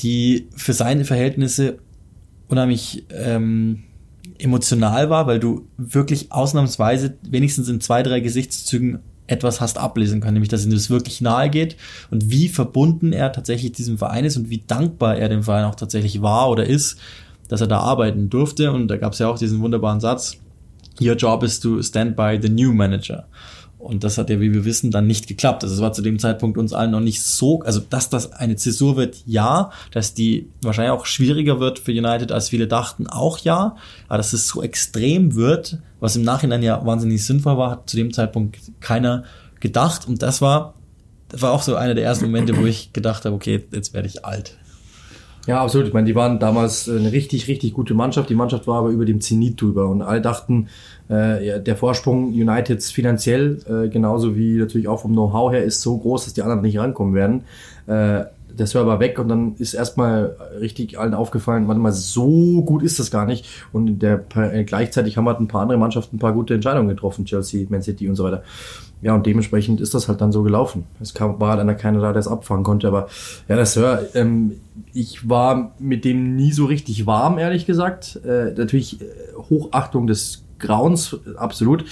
die 0.00 0.48
für 0.56 0.72
seine 0.72 1.04
Verhältnisse 1.04 1.78
unheimlich 2.48 3.04
ähm, 3.10 3.84
emotional 4.44 5.10
war, 5.10 5.26
weil 5.26 5.40
du 5.40 5.66
wirklich 5.76 6.30
ausnahmsweise 6.30 7.16
wenigstens 7.22 7.68
in 7.68 7.80
zwei, 7.80 8.02
drei 8.02 8.20
Gesichtszügen 8.20 9.00
etwas 9.26 9.60
hast 9.60 9.78
ablesen 9.78 10.20
können, 10.20 10.34
nämlich 10.34 10.50
dass 10.50 10.64
ihm 10.64 10.70
das 10.70 10.90
wirklich 10.90 11.20
nahe 11.20 11.48
geht 11.48 11.76
und 12.10 12.30
wie 12.30 12.48
verbunden 12.48 13.12
er 13.12 13.32
tatsächlich 13.32 13.72
diesem 13.72 13.96
Verein 13.96 14.24
ist 14.24 14.36
und 14.36 14.50
wie 14.50 14.62
dankbar 14.66 15.16
er 15.16 15.30
dem 15.30 15.42
Verein 15.42 15.64
auch 15.64 15.74
tatsächlich 15.74 16.20
war 16.20 16.50
oder 16.50 16.66
ist, 16.66 16.98
dass 17.48 17.60
er 17.60 17.66
da 17.66 17.80
arbeiten 17.80 18.28
durfte. 18.28 18.70
Und 18.72 18.88
da 18.88 18.96
gab 18.96 19.14
es 19.14 19.18
ja 19.18 19.28
auch 19.28 19.38
diesen 19.38 19.60
wunderbaren 19.60 20.00
Satz, 20.00 20.38
Your 21.00 21.16
job 21.16 21.42
is 21.42 21.58
to 21.58 21.82
stand 21.82 22.14
by 22.14 22.38
the 22.40 22.48
new 22.48 22.72
manager. 22.72 23.26
Und 23.84 24.02
das 24.02 24.18
hat 24.18 24.30
ja, 24.30 24.40
wie 24.40 24.52
wir 24.52 24.64
wissen, 24.64 24.90
dann 24.90 25.06
nicht 25.06 25.26
geklappt. 25.26 25.62
Also 25.62 25.74
es 25.74 25.80
war 25.80 25.92
zu 25.92 26.02
dem 26.02 26.18
Zeitpunkt 26.18 26.58
uns 26.58 26.72
allen 26.72 26.90
noch 26.90 27.00
nicht 27.00 27.22
so, 27.22 27.60
also 27.60 27.80
dass 27.80 28.10
das 28.10 28.32
eine 28.32 28.56
Zäsur 28.56 28.96
wird, 28.96 29.22
ja, 29.26 29.70
dass 29.92 30.14
die 30.14 30.48
wahrscheinlich 30.62 30.92
auch 30.92 31.06
schwieriger 31.06 31.60
wird 31.60 31.78
für 31.78 31.92
United, 31.92 32.32
als 32.32 32.48
viele 32.48 32.66
dachten, 32.66 33.06
auch 33.06 33.38
ja, 33.38 33.76
aber 34.08 34.16
dass 34.16 34.32
es 34.32 34.48
so 34.48 34.62
extrem 34.62 35.34
wird, 35.34 35.78
was 36.00 36.16
im 36.16 36.22
Nachhinein 36.22 36.62
ja 36.62 36.84
wahnsinnig 36.84 37.24
sinnvoll 37.24 37.56
war, 37.56 37.70
hat 37.70 37.90
zu 37.90 37.96
dem 37.96 38.12
Zeitpunkt 38.12 38.58
keiner 38.80 39.24
gedacht. 39.60 40.08
Und 40.08 40.22
das 40.22 40.40
war, 40.40 40.74
das 41.28 41.42
war 41.42 41.52
auch 41.52 41.62
so 41.62 41.76
einer 41.76 41.94
der 41.94 42.04
ersten 42.04 42.26
Momente, 42.26 42.56
wo 42.56 42.66
ich 42.66 42.92
gedacht 42.92 43.24
habe, 43.24 43.34
okay, 43.34 43.64
jetzt 43.72 43.94
werde 43.94 44.08
ich 44.08 44.24
alt. 44.24 44.56
Ja, 45.46 45.62
absolut. 45.62 45.88
Ich 45.88 45.92
meine, 45.92 46.06
die 46.06 46.14
waren 46.14 46.38
damals 46.38 46.88
eine 46.88 47.12
richtig, 47.12 47.48
richtig 47.48 47.74
gute 47.74 47.92
Mannschaft. 47.92 48.30
Die 48.30 48.34
Mannschaft 48.34 48.66
war 48.66 48.78
aber 48.78 48.88
über 48.88 49.04
dem 49.04 49.20
Zenit 49.20 49.60
drüber 49.60 49.88
und 49.88 50.00
alle 50.00 50.22
dachten, 50.22 50.68
äh, 51.08 51.60
der 51.60 51.76
Vorsprung 51.76 52.28
Uniteds 52.28 52.90
finanziell, 52.90 53.58
äh, 53.68 53.88
genauso 53.88 54.36
wie 54.36 54.56
natürlich 54.56 54.88
auch 54.88 55.00
vom 55.02 55.12
Know-how 55.12 55.52
her, 55.52 55.64
ist 55.64 55.82
so 55.82 55.98
groß, 55.98 56.24
dass 56.24 56.34
die 56.34 56.42
anderen 56.42 56.62
nicht 56.62 56.78
rankommen 56.78 57.14
werden. 57.14 57.44
Äh, 57.86 58.24
der 58.58 58.66
Server 58.66 58.86
war 58.86 59.00
weg 59.00 59.18
und 59.18 59.28
dann 59.28 59.54
ist 59.58 59.74
erstmal 59.74 60.36
richtig 60.60 60.98
allen 60.98 61.14
aufgefallen, 61.14 61.66
warte 61.66 61.80
mal, 61.80 61.92
so 61.92 62.62
gut 62.62 62.82
ist 62.82 62.98
das 62.98 63.10
gar 63.10 63.26
nicht. 63.26 63.46
Und 63.72 63.98
der, 63.98 64.24
äh, 64.36 64.64
gleichzeitig 64.64 65.16
haben 65.16 65.26
halt 65.26 65.40
ein 65.40 65.48
paar 65.48 65.62
andere 65.62 65.78
Mannschaften 65.78 66.16
ein 66.16 66.20
paar 66.20 66.32
gute 66.32 66.54
Entscheidungen 66.54 66.88
getroffen, 66.88 67.24
Chelsea, 67.24 67.66
Man 67.68 67.82
City 67.82 68.08
und 68.08 68.14
so 68.14 68.24
weiter. 68.24 68.42
Ja, 69.02 69.14
und 69.14 69.26
dementsprechend 69.26 69.80
ist 69.80 69.92
das 69.92 70.08
halt 70.08 70.20
dann 70.20 70.32
so 70.32 70.42
gelaufen. 70.42 70.84
Es 71.00 71.12
kam, 71.12 71.38
war 71.38 71.50
halt 71.50 71.60
einer 71.60 71.74
keiner 71.74 72.00
da, 72.00 72.12
der 72.12 72.20
es 72.20 72.28
abfangen 72.28 72.64
konnte. 72.64 72.88
Aber 72.88 73.08
ja, 73.48 73.56
der 73.56 73.66
Sir, 73.66 74.06
ähm, 74.14 74.52
ich 74.94 75.28
war 75.28 75.72
mit 75.78 76.04
dem 76.04 76.36
nie 76.36 76.52
so 76.52 76.64
richtig 76.64 77.06
warm, 77.06 77.38
ehrlich 77.38 77.66
gesagt. 77.66 78.20
Äh, 78.24 78.54
natürlich 78.56 79.02
äh, 79.02 79.04
Hochachtung 79.50 80.06
des 80.06 80.43
Grauens, 80.58 81.16
absolut. 81.36 81.84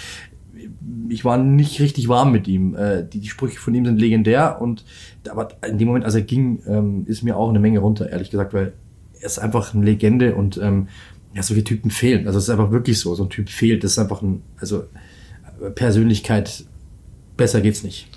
Ich 1.09 1.25
war 1.25 1.39
nicht 1.39 1.81
richtig 1.81 2.09
warm 2.09 2.33
mit 2.33 2.49
ihm. 2.49 2.75
Äh, 2.75 3.05
die, 3.05 3.21
die 3.21 3.29
Sprüche 3.29 3.59
von 3.59 3.75
ihm 3.75 3.85
sind 3.85 4.01
legendär 4.01 4.61
und 4.61 4.85
aber 5.29 5.49
in 5.67 5.79
dem 5.79 5.89
Moment, 5.89 6.05
als 6.05 6.15
er 6.15 6.23
ging, 6.23 6.63
ähm, 6.67 7.05
ist 7.07 7.23
mir 7.23 7.37
auch 7.37 7.49
eine 7.49 7.61
Menge 7.61 7.81
runter, 7.81 8.09
ehrlich 8.09 8.31
gesagt, 8.31 8.55
weil 8.55 8.73
er 9.21 9.27
ist 9.27 9.39
einfach 9.39 9.75
eine 9.75 9.85
Legende 9.85 10.35
und 10.35 10.59
ähm, 10.59 10.89
ja, 11.35 11.43
solche 11.43 11.65
Typen 11.65 11.91
fehlen. 11.91 12.27
Also 12.27 12.39
es 12.39 12.45
ist 12.45 12.51
einfach 12.51 12.71
wirklich 12.71 12.99
so, 12.99 13.15
so 13.15 13.25
ein 13.25 13.31
Typ 13.31 13.49
fehlt. 13.49 13.85
Das 13.85 13.93
ist 13.93 13.99
einfach 13.99 14.23
ein, 14.23 14.43
also 14.59 14.85
Persönlichkeit, 15.75 16.65
besser 17.37 17.61
geht's 17.61 17.83
nicht. 17.83 18.09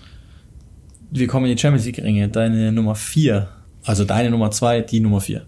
Wir 1.12 1.28
kommen 1.28 1.46
in 1.46 1.56
die 1.56 1.62
Champions 1.62 1.86
League 1.86 2.00
Ringe. 2.00 2.28
Deine 2.30 2.72
Nummer 2.72 2.96
vier, 2.96 3.50
also 3.84 4.04
deine 4.04 4.32
Nummer 4.32 4.52
zwei, 4.52 4.82
die 4.82 5.00
Nummer 5.00 5.22
vier. 5.22 5.46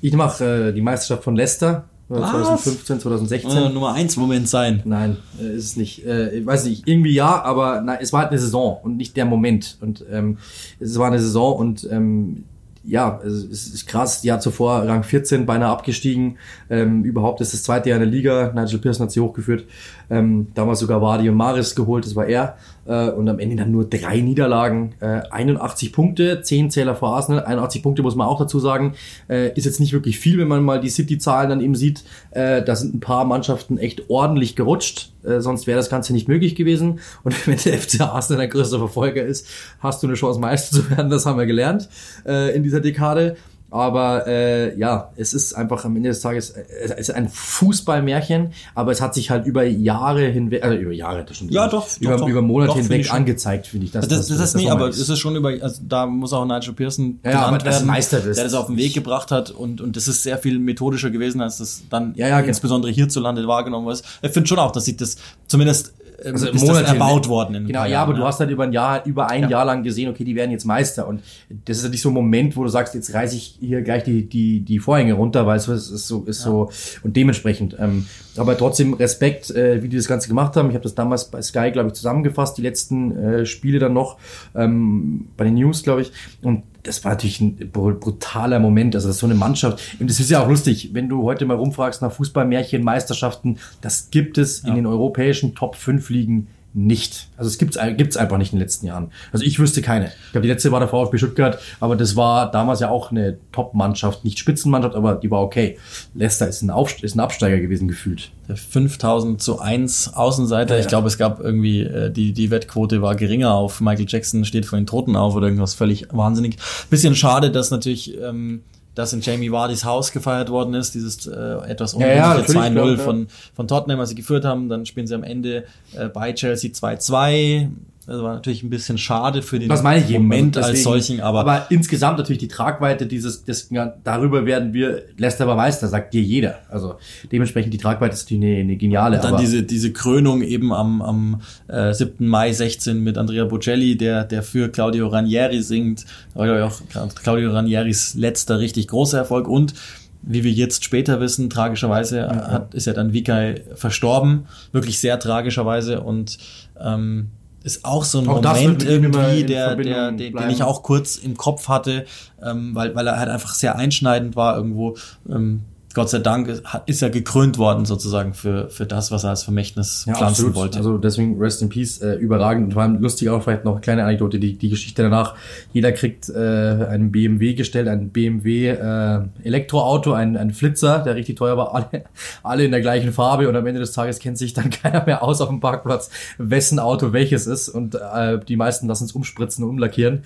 Ich 0.00 0.14
mache 0.14 0.68
äh, 0.68 0.72
die 0.72 0.80
Meisterschaft 0.80 1.24
von 1.24 1.36
Leicester. 1.36 1.88
Was? 2.20 2.30
2015, 2.30 3.00
2016. 3.00 3.50
Äh, 3.50 3.68
Nummer 3.70 3.92
eins 3.94 4.16
Moment 4.16 4.48
sein. 4.48 4.82
Nein, 4.84 5.16
äh, 5.40 5.56
ist 5.56 5.64
es 5.64 5.76
nicht. 5.76 6.04
Äh, 6.04 6.38
ich 6.38 6.46
weiß 6.46 6.64
nicht, 6.66 6.86
irgendwie 6.86 7.14
ja, 7.14 7.42
aber 7.42 7.80
nein, 7.80 7.98
es 8.00 8.12
war 8.12 8.20
halt 8.20 8.30
eine 8.30 8.40
Saison 8.40 8.78
und 8.82 8.96
nicht 8.96 9.16
der 9.16 9.24
Moment. 9.24 9.78
Und 9.80 10.04
ähm, 10.10 10.38
es 10.78 10.98
war 10.98 11.08
eine 11.08 11.18
Saison 11.18 11.56
und 11.56 11.88
ähm, 11.90 12.44
ja, 12.84 13.20
es 13.24 13.44
ist 13.44 13.86
krass. 13.86 14.22
Jahr 14.24 14.40
zuvor 14.40 14.86
Rang 14.86 15.04
14, 15.04 15.46
beinahe 15.46 15.70
abgestiegen. 15.70 16.38
Ähm, 16.68 17.04
überhaupt 17.04 17.40
ist 17.40 17.54
das 17.54 17.62
zweite 17.62 17.90
Jahr 17.90 17.98
in 17.98 18.02
der 18.02 18.10
Liga. 18.10 18.52
Nigel 18.54 18.80
Pearson 18.80 19.04
hat 19.04 19.12
sie 19.12 19.20
hochgeführt. 19.20 19.64
Ähm, 20.10 20.48
damals 20.54 20.80
sogar 20.80 21.00
Vardy 21.00 21.28
und 21.28 21.36
Maris 21.36 21.74
geholt, 21.74 22.04
das 22.04 22.16
war 22.16 22.26
er. 22.26 22.56
Äh, 22.86 23.10
und 23.10 23.28
am 23.28 23.38
Ende 23.38 23.56
dann 23.56 23.70
nur 23.70 23.88
drei 23.88 24.20
Niederlagen, 24.20 24.94
äh, 25.00 25.22
81 25.30 25.92
Punkte, 25.92 26.42
10 26.42 26.70
Zähler 26.70 26.94
vor 26.94 27.14
Arsenal, 27.16 27.44
81 27.44 27.82
Punkte 27.82 28.02
muss 28.02 28.16
man 28.16 28.26
auch 28.26 28.38
dazu 28.38 28.58
sagen. 28.58 28.94
Äh, 29.28 29.56
ist 29.56 29.64
jetzt 29.64 29.80
nicht 29.80 29.92
wirklich 29.92 30.18
viel, 30.18 30.38
wenn 30.38 30.48
man 30.48 30.62
mal 30.62 30.80
die 30.80 30.90
City-Zahlen 30.90 31.50
dann 31.50 31.60
eben 31.60 31.74
sieht. 31.74 32.04
Äh, 32.30 32.62
da 32.62 32.76
sind 32.76 32.94
ein 32.94 33.00
paar 33.00 33.24
Mannschaften 33.24 33.78
echt 33.78 34.10
ordentlich 34.10 34.56
gerutscht. 34.56 35.12
Äh, 35.24 35.40
sonst 35.40 35.66
wäre 35.66 35.76
das 35.76 35.90
Ganze 35.90 36.12
nicht 36.12 36.28
möglich 36.28 36.54
gewesen. 36.54 37.00
Und 37.22 37.34
wenn 37.46 37.56
der 37.58 37.78
FC 37.78 38.00
Arsenal 38.00 38.40
der 38.40 38.48
größte 38.48 38.78
Verfolger 38.78 39.24
ist, 39.24 39.46
hast 39.80 40.02
du 40.02 40.06
eine 40.06 40.16
Chance, 40.16 40.40
Meister 40.40 40.76
zu 40.76 40.90
werden. 40.90 41.10
Das 41.10 41.26
haben 41.26 41.38
wir 41.38 41.46
gelernt 41.46 41.88
äh, 42.26 42.54
in 42.54 42.62
dieser 42.62 42.80
Dekade. 42.80 43.36
Aber 43.72 44.26
äh, 44.26 44.78
ja, 44.78 45.10
es 45.16 45.32
ist 45.32 45.54
einfach 45.54 45.86
am 45.86 45.96
Ende 45.96 46.10
des 46.10 46.20
Tages 46.20 46.50
äh, 46.50 46.62
es 46.78 47.08
ist 47.08 47.10
ein 47.14 47.28
Fußballmärchen, 47.28 48.52
aber 48.74 48.92
es 48.92 49.00
hat 49.00 49.14
sich 49.14 49.30
halt 49.30 49.46
über 49.46 49.64
Jahre 49.64 50.26
hinweg, 50.28 50.62
also 50.62 50.76
über 50.76 50.92
Jahre, 50.92 51.24
das 51.24 51.36
stimmt 51.36 51.52
Ja, 51.52 51.62
nicht. 51.64 51.72
doch, 51.72 51.88
über, 52.00 52.16
doch, 52.18 52.28
über 52.28 52.42
Monate 52.42 52.68
Doch, 52.68 52.76
hinweg 52.76 53.06
schon. 53.06 53.16
angezeigt, 53.16 53.66
finde 53.66 53.86
ich. 53.86 53.92
dass 53.92 54.06
Das, 54.06 54.28
das, 54.28 54.38
ist 54.40 54.56
nee, 54.56 54.64
nochmal 54.64 54.76
aber 54.82 54.88
es 54.90 55.08
ist 55.08 55.18
schon 55.18 55.36
über, 55.36 55.48
also 55.60 55.80
da 55.88 56.04
muss 56.06 56.34
auch 56.34 56.44
Nigel 56.44 56.74
Pearson 56.74 57.18
Ja, 57.24 57.46
genannt 57.46 57.64
werden, 57.64 57.86
Meister 57.86 58.22
wirst. 58.24 58.36
der 58.38 58.44
das 58.44 58.54
auf 58.54 58.66
den 58.66 58.76
Weg 58.76 58.92
gebracht 58.92 59.30
hat 59.30 59.50
und, 59.50 59.80
und 59.80 59.96
das 59.96 60.06
ist 60.06 60.22
sehr 60.22 60.36
viel 60.36 60.58
methodischer 60.58 61.08
gewesen, 61.10 61.40
als 61.40 61.56
das 61.56 61.82
dann 61.88 62.12
Ja, 62.14 62.28
ja, 62.28 62.36
genau. 62.40 62.48
insbesondere 62.48 62.92
hierzulande 62.92 63.46
wahrgenommen 63.48 63.88
ist. 63.90 64.04
Ich 64.20 64.32
finde 64.32 64.48
schon 64.48 64.58
auch, 64.58 64.72
dass 64.72 64.84
sich 64.84 64.98
das 64.98 65.16
zumindest 65.46 65.94
ähm, 66.24 66.32
Also 66.34 66.46
ist 66.46 66.54
das 66.54 66.62
Monate 66.62 66.86
erbaut 66.86 67.28
worden. 67.28 67.54
In 67.54 67.66
Genau, 67.66 67.80
ja, 67.80 67.86
Jahren, 67.86 68.08
aber 68.10 68.18
du 68.18 68.24
hast 68.24 68.40
halt 68.40 68.50
über 68.50 68.64
ein 68.64 68.72
Jahr, 68.72 69.04
über 69.06 69.28
ein 69.30 69.42
Ja. 69.44 69.48
Jahr 69.50 69.64
lang 69.64 69.82
gesehen, 69.82 70.08
okay, 70.10 70.24
die 70.24 70.34
werden 70.34 70.50
jetzt 70.50 70.64
Meister 70.64 71.06
und 71.08 71.20
das 71.64 71.78
ist 71.78 71.84
ja 71.84 71.90
nicht 71.90 72.02
so 72.02 72.10
ein 72.10 72.14
Moment, 72.14 72.56
wo 72.56 72.62
du 72.62 72.68
sagst, 72.68 72.94
jetzt 72.94 73.12
reiße 73.12 73.36
ich 73.36 73.56
hier 73.60 73.82
gleich 73.82 74.04
die 74.04 74.28
die 74.28 74.60
die 74.60 74.78
Vorhänge 74.78 75.14
runter, 75.14 75.46
weil 75.46 75.56
es 75.56 75.68
ist 75.68 76.06
so 76.08 76.22
ist 76.24 76.40
so 76.42 76.70
und 77.02 77.16
dementsprechend. 77.16 77.76
Ähm, 77.78 78.06
aber 78.36 78.56
trotzdem 78.56 78.94
Respekt, 78.94 79.50
äh, 79.50 79.82
wie 79.82 79.88
die 79.88 79.96
das 79.96 80.08
Ganze 80.08 80.28
gemacht 80.28 80.56
haben. 80.56 80.68
Ich 80.70 80.74
habe 80.74 80.82
das 80.84 80.94
damals 80.94 81.26
bei 81.30 81.42
Sky, 81.42 81.70
glaube 81.70 81.88
ich, 81.88 81.94
zusammengefasst, 81.94 82.56
die 82.56 82.62
letzten 82.62 83.16
äh, 83.16 83.46
Spiele 83.46 83.78
dann 83.78 83.92
noch 83.92 84.16
ähm, 84.54 85.26
bei 85.36 85.44
den 85.44 85.54
News, 85.54 85.82
glaube 85.82 86.02
ich. 86.02 86.12
Und 86.42 86.62
das 86.82 87.04
war 87.04 87.12
natürlich 87.12 87.40
ein 87.40 87.70
br- 87.72 87.92
brutaler 87.92 88.58
Moment. 88.58 88.94
Also 88.94 89.08
das 89.08 89.16
ist 89.16 89.20
so 89.20 89.26
eine 89.26 89.34
Mannschaft. 89.34 89.80
Und 90.00 90.10
das 90.10 90.18
ist 90.20 90.30
ja 90.30 90.42
auch 90.42 90.48
lustig, 90.48 90.90
wenn 90.92 91.08
du 91.08 91.22
heute 91.22 91.44
mal 91.46 91.56
rumfragst 91.56 92.02
nach 92.02 92.12
Fußballmärchen, 92.12 92.82
Meisterschaften, 92.82 93.58
das 93.80 94.10
gibt 94.10 94.36
es 94.38 94.60
in 94.64 94.74
den 94.74 94.86
europäischen 94.86 95.54
Top 95.54 95.76
5 95.76 96.10
Ligen 96.10 96.48
nicht. 96.74 97.28
Also 97.36 97.48
es 97.48 97.58
gibt's 97.58 97.78
gibt's 97.96 98.16
einfach 98.16 98.38
nicht 98.38 98.52
in 98.52 98.58
den 98.58 98.62
letzten 98.62 98.86
Jahren. 98.86 99.10
Also 99.30 99.44
ich 99.44 99.58
wüsste 99.58 99.82
keine. 99.82 100.06
Ich 100.06 100.32
glaube, 100.32 100.42
die 100.42 100.52
letzte 100.52 100.72
war 100.72 100.80
der 100.80 100.88
VfB 100.88 101.18
Stuttgart, 101.18 101.58
aber 101.80 101.96
das 101.96 102.16
war 102.16 102.50
damals 102.50 102.80
ja 102.80 102.88
auch 102.88 103.10
eine 103.10 103.38
Top-Mannschaft, 103.52 104.24
nicht 104.24 104.38
Spitzenmannschaft, 104.38 104.94
aber 104.94 105.16
die 105.16 105.30
war 105.30 105.42
okay. 105.42 105.78
Leicester 106.14 106.48
ist 106.48 106.62
ein, 106.62 106.70
Aufst 106.70 107.02
ist 107.02 107.14
ein 107.14 107.20
Absteiger 107.20 107.60
gewesen 107.60 107.88
gefühlt. 107.88 108.30
Der 108.48 108.56
5000 108.56 109.40
zu 109.42 109.60
1 109.60 110.14
Außenseiter. 110.14 110.74
Ja, 110.74 110.80
Ich 110.80 110.86
ja. 110.86 110.90
glaube, 110.90 111.08
es 111.08 111.18
gab 111.18 111.40
irgendwie, 111.40 111.82
äh, 111.82 112.10
die, 112.10 112.32
die 112.32 112.50
Wettquote 112.50 113.02
war 113.02 113.16
geringer 113.16 113.52
auf 113.52 113.80
Michael 113.80 114.06
Jackson 114.08 114.44
steht 114.44 114.66
vor 114.66 114.78
den 114.78 114.86
Toten 114.86 115.14
auf 115.14 115.34
oder 115.34 115.46
irgendwas 115.46 115.74
völlig 115.74 116.08
wahnsinnig. 116.10 116.56
Bisschen 116.88 117.14
schade, 117.14 117.50
dass 117.50 117.70
natürlich, 117.70 118.18
ähm, 118.20 118.62
das 118.94 119.12
in 119.12 119.20
Jamie 119.20 119.50
Vardys 119.50 119.84
Haus 119.84 120.12
gefeiert 120.12 120.50
worden 120.50 120.74
ist, 120.74 120.94
dieses 120.94 121.26
äh, 121.26 121.32
etwas 121.66 121.94
Ja, 121.94 122.06
ja, 122.08 122.30
unglückliche 122.30 122.58
natürlich, 122.60 122.78
2-0 122.78 122.82
klar, 122.82 122.98
ja. 122.98 123.04
von, 123.04 123.26
von 123.54 123.68
Tottenham, 123.68 124.00
als 124.00 124.10
sie 124.10 124.14
geführt 124.14 124.44
haben. 124.44 124.68
Dann 124.68 124.84
spielen 124.86 125.06
sie 125.06 125.14
am 125.14 125.24
Ende 125.24 125.64
äh, 125.94 126.08
bei 126.08 126.32
Chelsea 126.32 126.70
2-2. 126.70 127.68
Das 128.04 128.20
war 128.20 128.34
natürlich 128.34 128.64
ein 128.64 128.70
bisschen 128.70 128.98
schade 128.98 129.42
für 129.42 129.60
den 129.60 129.68
Das 129.68 129.82
meine 129.84 130.04
ich 130.04 130.10
eben. 130.10 130.24
Moment 130.24 130.56
Also 130.56 130.68
als 130.70 130.78
deswegen- 130.78 130.90
solchen, 130.90 131.20
aber, 131.20 131.40
aber 131.40 131.66
insgesamt 131.70 132.18
natürlich 132.18 132.40
die 132.40 132.48
Tragweite 132.48 133.06
dieses, 133.06 133.44
des, 133.44 133.68
darüber 134.02 134.44
werden 134.44 134.72
wir, 134.72 135.02
Leicester 135.16 135.44
aber 135.44 135.54
Meister, 135.54 135.86
sagt 135.86 136.12
dir 136.12 136.20
jeder. 136.22 136.58
Also 136.68 136.96
dementsprechend 137.30 137.72
die 137.72 137.78
Tragweite 137.78 138.14
ist 138.14 138.30
eine, 138.32 138.56
eine 138.56 138.76
geniale. 138.76 139.18
dann 139.18 139.34
aber 139.34 139.38
diese, 139.40 139.62
diese 139.62 139.92
Krönung 139.92 140.42
eben 140.42 140.72
am, 140.72 141.00
am 141.00 141.42
äh, 141.68 141.92
7. 141.94 142.26
Mai 142.26 142.52
16 142.52 143.00
mit 143.04 143.16
Andrea 143.18 143.44
Bocelli, 143.44 143.96
der, 143.96 144.24
der 144.24 144.42
für 144.42 144.68
Claudio 144.68 145.06
Ranieri 145.06 145.62
singt. 145.62 146.04
War, 146.34 146.66
auch 146.66 147.14
Claudio 147.22 147.52
Ranieris 147.52 148.14
letzter 148.14 148.58
richtig 148.58 148.88
großer 148.88 149.18
Erfolg 149.18 149.46
und 149.46 149.74
wie 150.22 150.44
wir 150.44 150.52
jetzt 150.52 150.84
später 150.84 151.20
wissen, 151.20 151.50
tragischerweise 151.50 152.28
hat, 152.28 152.74
ist 152.74 152.86
ja 152.86 152.92
dann 152.92 153.12
Vikai 153.12 153.62
verstorben, 153.74 154.46
wirklich 154.70 155.00
sehr 155.00 155.18
tragischerweise 155.18 156.00
und 156.00 156.38
ähm, 156.80 157.28
ist 157.62 157.84
auch 157.84 158.04
so 158.04 158.18
ein 158.18 158.28
Auch 158.28 158.42
Moment 158.42 158.84
irgendwie, 158.84 159.44
der, 159.44 159.66
Verbindung 159.68 160.16
der, 160.16 160.30
den, 160.30 160.50
ich 160.50 160.62
auch 160.62 160.82
kurz 160.82 161.16
im 161.16 161.36
Kopf 161.36 161.68
hatte, 161.68 162.06
ähm, 162.42 162.74
weil, 162.74 162.94
weil 162.94 163.06
er 163.06 163.18
halt 163.18 163.28
einfach 163.28 163.54
sehr 163.54 163.76
einschneidend 163.76 164.36
war 164.36 164.56
irgendwo. 164.56 164.96
Ähm, 165.28 165.62
Gott 165.94 166.10
sei 166.10 166.18
Dank 166.18 166.48
ist- 166.86 167.02
er 167.02 167.10
gekrönt 167.10 167.58
worden 167.58 167.84
sozusagen 167.84 168.34
für, 168.34 168.68
für 168.70 168.86
das, 168.86 169.10
was 169.10 169.24
er 169.24 169.30
als 169.30 169.42
Vermächtnis 169.42 170.04
Ja, 170.06 170.14
pflanzen 170.14 170.46
absolut. 170.46 170.54
wollte. 170.54 170.78
Also 170.78 170.98
deswegen 170.98 171.38
Rest 171.38 171.62
in 171.62 171.68
Peace, 171.68 172.00
äh, 172.00 172.14
überragend. 172.14 172.66
Und 172.66 172.72
vor 172.74 172.82
allem 172.82 173.00
lustig 173.00 173.28
auch 173.28 173.42
vielleicht 173.42 173.64
noch 173.64 173.72
eine 173.72 173.80
kleine 173.80 174.04
Anekdote, 174.04 174.38
die, 174.38 174.56
die 174.56 174.68
Geschichte 174.68 175.02
danach. 175.02 175.34
Jeder 175.72 175.92
kriegt 175.92 176.28
äh, 176.28 176.36
einen 176.38 177.10
BMW 177.12 177.54
gestellt, 177.54 177.88
ein 177.88 178.10
BMW 178.10 178.68
äh, 178.68 179.20
Elektroauto, 179.42 180.12
ein, 180.12 180.36
ein 180.36 180.52
Flitzer, 180.52 181.00
der 181.00 181.14
richtig 181.16 181.36
teuer 181.36 181.56
war, 181.56 181.74
alle, 181.74 182.04
alle 182.42 182.64
in 182.64 182.70
der 182.70 182.80
gleichen 182.80 183.12
Farbe 183.12 183.48
und 183.48 183.56
am 183.56 183.66
Ende 183.66 183.80
des 183.80 183.92
Tages 183.92 184.18
kennt 184.18 184.38
sich 184.38 184.54
dann 184.54 184.70
keiner 184.82 185.04
mehr 185.04 185.22
aus 185.22 185.40
auf 185.40 185.48
dem 185.48 185.60
Parkplatz, 185.60 186.10
wessen 186.38 186.78
Auto 186.78 187.12
welches 187.12 187.46
ist 187.46 187.68
und 187.68 187.94
äh, 187.94 188.38
die 188.46 188.56
meisten 188.56 188.86
lassen 188.86 189.04
es 189.04 189.12
umspritzen 189.12 189.64
und 189.64 189.70
umlackieren. 189.70 190.22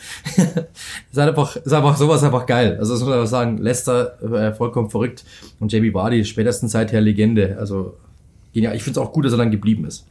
ist 1.10 1.18
einfach, 1.18 1.56
ist 1.56 1.72
einfach 1.72 1.96
sowas 1.96 2.22
einfach 2.22 2.46
geil. 2.46 2.76
Also 2.78 2.92
das 2.92 3.00
muss 3.00 3.08
man 3.08 3.18
einfach 3.18 3.30
sagen, 3.30 3.58
Leicester 3.58 4.22
äh, 4.22 4.52
vollkommen 4.52 4.90
verrückt 4.90 5.24
und 5.60 5.72
JB 5.72 5.94
Vardy 5.94 6.24
spätestens 6.24 6.72
seither 6.72 7.00
Legende. 7.00 7.56
Also 7.58 7.96
genial. 8.52 8.76
Ich 8.76 8.82
finde 8.82 9.00
es 9.00 9.06
auch 9.06 9.12
gut, 9.12 9.24
dass 9.24 9.32
er 9.32 9.38
dann 9.38 9.50
geblieben 9.50 9.84
ist. 9.84 10.06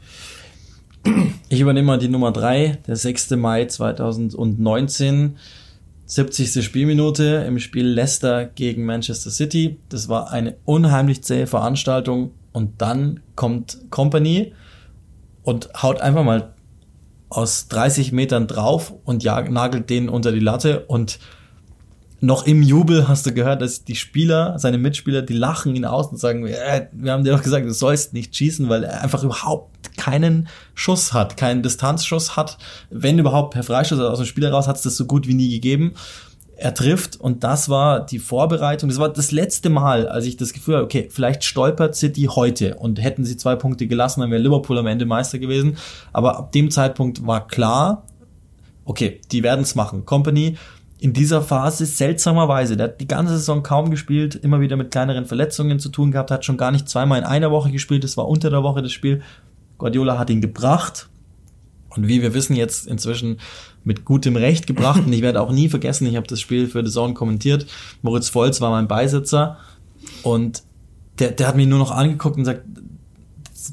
Ich 1.50 1.60
übernehme 1.60 1.88
mal 1.88 2.00
die 2.00 2.08
Nummer 2.08 2.32
drei, 2.32 2.80
der 2.88 2.96
6. 2.96 3.32
Mai 3.32 3.66
2019. 3.66 5.38
70. 6.08 6.64
Spielminute 6.64 7.46
im 7.48 7.60
Spiel 7.60 7.88
Leicester 7.88 8.46
gegen 8.46 8.86
Manchester 8.86 9.32
City. 9.32 9.78
Das 9.90 10.08
war 10.08 10.32
eine 10.32 10.56
unheimlich 10.66 11.24
zähe 11.24 11.48
Veranstaltung 11.48 12.32
und 12.52 12.82
dann 12.82 13.22
kommt 13.36 13.80
Company 13.90 14.54
und 15.42 15.70
haut 15.82 16.02
einfach 16.02 16.24
mal 16.24 16.54
aus 17.30 17.68
30 17.68 18.12
Metern 18.12 18.48
drauf 18.48 18.94
und 19.04 19.24
nagelt 19.24 19.90
den 19.90 20.10
unter 20.10 20.32
die 20.32 20.40
Latte 20.40 20.86
und 20.86 21.20
noch 22.22 22.46
im 22.46 22.64
Jubel 22.64 23.08
hast 23.08 23.26
du 23.26 23.34
gehört, 23.34 23.62
dass 23.62 23.84
die 23.84 23.96
Spieler, 23.96 24.58
seine 24.58 24.78
Mitspieler, 24.78 25.22
die 25.22 25.34
lachen 25.34 25.76
ihn 25.76 25.86
aus 25.86 26.08
und 26.08 26.18
sagen, 26.18 26.48
äh, 26.48 26.88
wir 26.92 27.12
haben 27.12 27.24
dir 27.24 27.32
doch 27.32 27.44
gesagt, 27.44 27.66
du 27.66 27.74
sollst 27.74 28.14
nicht 28.14 28.36
schießen, 28.36 28.70
weil 28.70 28.84
er 28.86 29.04
einfach 29.04 29.24
überhaupt 29.24 29.98
keinen 29.98 30.48
Schuss 30.74 31.14
hat, 31.14 31.38
keinen 31.38 31.62
Distanzschuss 31.62 32.36
hat. 32.36 32.58
Wenn 32.90 33.20
überhaupt 33.20 33.54
per 33.54 33.64
Freischuss 33.64 34.00
aus 34.00 34.20
dem 34.20 34.28
Spiel 34.28 34.46
heraus 34.46 34.68
hat 34.68 34.78
es 34.78 34.84
das 34.84 34.98
so 34.98 35.06
gut 35.06 35.28
wie 35.28 35.34
nie 35.34 35.50
gegeben. 35.50 35.94
Er 36.58 36.74
trifft 36.74 37.20
und 37.20 37.44
das 37.44 37.68
war 37.68 38.06
die 38.06 38.20
Vorbereitung. 38.20 38.88
Das 38.88 38.98
war 38.98 39.10
das 39.10 39.32
letzte 39.32 39.70
Mal, 39.70 40.08
als 40.08 40.26
ich 40.26 40.38
das 40.38 40.54
Gefühl 40.54 40.76
hatte, 40.76 40.86
okay, 40.86 41.10
vielleicht 41.12 41.44
stolpert 41.44 41.96
City 41.96 42.30
heute 42.32 42.76
und 42.76 43.04
hätten 43.04 43.26
sie 43.26 43.36
zwei 43.36 43.58
Punkte 43.58 43.88
gelassen, 43.88 44.22
dann 44.22 44.32
wäre 44.32 44.42
Liverpool 44.42 44.78
am 44.78 44.88
Ende 44.88 45.06
Meister 45.06 45.38
gewesen. 45.38 45.78
Aber 46.14 46.38
ab 46.38 46.54
dem 46.54 46.72
Zeitpunkt 46.72 47.28
war 47.28 47.46
klar, 47.46 48.04
okay, 48.86 49.20
die 49.32 49.44
werden 49.44 49.62
es 49.62 49.76
machen. 49.76 50.06
Company 50.06 50.58
in 51.00 51.14
dieser 51.14 51.42
Phase 51.42 51.86
seltsamerweise, 51.86 52.78
der 52.78 52.88
hat 52.88 53.02
die 53.02 53.08
ganze 53.08 53.38
Saison 53.38 53.64
kaum 53.64 53.92
gespielt, 53.92 54.36
immer 54.36 54.62
wieder 54.62 54.78
mit 54.78 54.92
kleineren 54.92 55.26
Verletzungen 55.26 55.80
zu 55.80 55.90
tun 55.90 56.12
gehabt, 56.12 56.32
hat 56.32 56.46
schon 56.46 56.58
gar 56.58 56.72
nicht 56.72 56.88
zweimal 56.88 57.20
in 57.20 57.26
einer 57.26 57.52
Woche 57.52 57.72
gespielt, 57.72 58.04
das 58.04 58.18
war 58.18 58.28
unter 58.28 58.50
der 58.50 58.64
Woche 58.64 58.82
das 58.82 58.94
Spiel. 58.94 59.22
Guardiola 59.78 60.18
hat 60.18 60.30
ihn 60.30 60.42
gebracht. 60.42 61.10
Und 61.90 62.08
wie 62.08 62.22
wir 62.22 62.34
wissen 62.34 62.56
jetzt 62.56 62.88
inzwischen 62.88 63.40
mit 63.84 64.04
gutem 64.04 64.36
Recht 64.36 64.68
gebracht. 64.68 65.04
Und 65.06 65.14
ich 65.14 65.22
werde 65.22 65.42
auch 65.42 65.52
nie 65.52 65.70
vergessen, 65.70 66.08
ich 66.08 66.16
habe 66.16 66.28
das 66.28 66.42
Spiel 66.42 66.68
für 66.68 66.86
The 66.86 66.92
Zone 66.92 67.14
kommentiert, 67.14 67.66
Moritz 68.02 68.30
Volz 68.34 68.62
war 68.62 68.72
mein 68.72 68.88
Beisitzer. 68.88 69.58
Und 70.24 70.64
der, 71.20 71.32
der 71.32 71.48
hat 71.48 71.56
mich 71.56 71.68
nur 71.68 71.80
noch 71.80 71.92
angeguckt 71.92 72.38
und 72.38 72.46
sagt, 72.46 72.64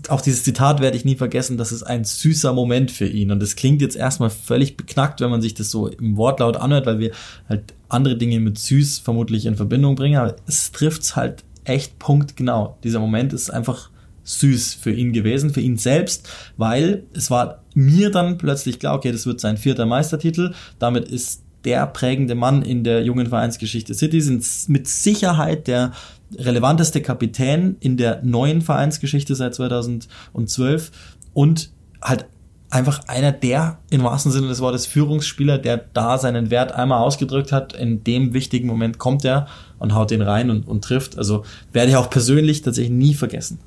auch 0.09 0.21
dieses 0.21 0.45
Zitat 0.45 0.81
werde 0.81 0.97
ich 0.97 1.05
nie 1.05 1.17
vergessen, 1.17 1.57
das 1.57 1.73
ist 1.73 1.83
ein 1.83 2.05
süßer 2.05 2.53
Moment 2.53 2.91
für 2.91 3.07
ihn. 3.07 3.31
Und 3.31 3.41
das 3.41 3.57
klingt 3.57 3.83
jetzt 3.83 3.97
erstmal 3.97 4.31
völlig 4.31 4.77
beknackt, 4.77 5.21
wenn 5.21 5.31
man 5.31 5.43
sich 5.43 5.55
das 5.55 5.71
so 5.71 5.89
im 5.89 6.17
Wortlaut 6.17 6.57
anhört, 6.57 6.87
weil 6.87 6.99
wir 6.99 7.13
halt 7.49 7.75
andere 7.89 8.17
Dinge 8.17 8.41
mit 8.41 8.59
süß 8.59 8.99
vermutlich 8.99 9.47
in 9.47 9.57
Verbindung 9.57 9.95
bringen. 9.95 10.19
Aber 10.19 10.37
es 10.47 10.73
trifft's 10.73 11.17
halt 11.17 11.45
echt 11.65 11.99
punktgenau. 11.99 12.79
Dieser 12.85 13.01
Moment 13.01 13.33
ist 13.33 13.51
einfach 13.51 13.91
süß 14.25 14.75
für 14.75 14.93
ihn 14.93 15.13
gewesen, 15.13 15.51
für 15.51 15.61
ihn 15.61 15.77
selbst, 15.77 16.29
weil 16.57 17.05
es 17.13 17.31
war 17.31 17.63
mir 17.75 18.11
dann 18.11 18.39
plötzlich 18.39 18.79
klar, 18.79 18.95
okay, 18.95 19.13
das 19.13 19.27
wird 19.27 19.41
sein 19.41 19.57
vierter 19.57 19.87
Meistertitel. 19.87 20.53
Damit 20.79 21.09
ist 21.09 21.43
der 21.65 21.87
prägende 21.87 22.35
Mann 22.35 22.63
in 22.63 22.85
der 22.85 23.05
jungen 23.05 23.29
Vereinsgeschichte. 23.29 23.95
City 23.95 24.21
sind 24.21 24.45
mit 24.69 24.89
Sicherheit 24.89 25.67
der 25.67 25.93
relevanteste 26.39 27.03
Kapitän 27.03 27.77
in 27.81 27.97
der 27.97 28.23
neuen 28.23 28.63
Vereinsgeschichte 28.63 29.35
seit 29.35 29.55
2012 29.55 30.91
und 31.33 31.71
halt 32.01 32.27
einfach 32.73 33.01
einer 33.07 33.33
der, 33.33 33.79
im 33.91 34.03
wahrsten 34.03 34.33
Sinne 34.33 34.49
des 34.49 34.61
Wortes, 34.61 34.87
Führungsspieler, 34.87 35.59
der 35.59 35.77
da 35.93 36.17
seinen 36.17 36.51
Wert 36.51 36.73
einmal 36.73 37.03
ausgedrückt 37.03 37.53
hat. 37.53 37.75
In 37.75 38.03
dem 38.03 38.33
wichtigen 38.33 38.67
Moment 38.67 38.99
kommt 38.99 39.25
er 39.27 39.47
und 39.79 39.95
haut 39.95 40.11
den 40.11 40.23
rein 40.23 40.49
und, 40.49 40.67
und 40.67 40.83
trifft. 40.83 41.19
Also 41.19 41.45
werde 41.73 41.91
ich 41.91 41.97
auch 41.97 42.09
persönlich 42.09 42.63
tatsächlich 42.63 42.93
nie 42.93 43.15
vergessen. 43.15 43.59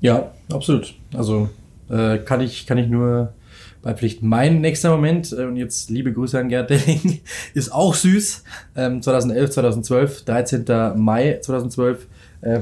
Ja, 0.00 0.30
absolut. 0.52 0.94
Also 1.12 1.48
äh, 1.90 2.18
kann 2.18 2.40
ich 2.40 2.66
kann 2.66 2.78
ich 2.78 2.88
nur 2.88 3.32
beipflichten. 3.82 4.28
Mein 4.28 4.60
nächster 4.60 4.90
Moment 4.90 5.32
äh, 5.32 5.44
und 5.44 5.56
jetzt 5.56 5.90
liebe 5.90 6.12
Grüße 6.12 6.38
an 6.38 6.48
Gerd 6.48 6.70
Delling 6.70 7.20
ist 7.54 7.72
auch 7.72 7.94
süß. 7.94 8.44
Ähm, 8.76 9.02
2011, 9.02 9.50
2012, 9.50 10.24
13. 10.24 10.64
Mai 10.96 11.38
2012. 11.40 12.06
Äh, 12.40 12.60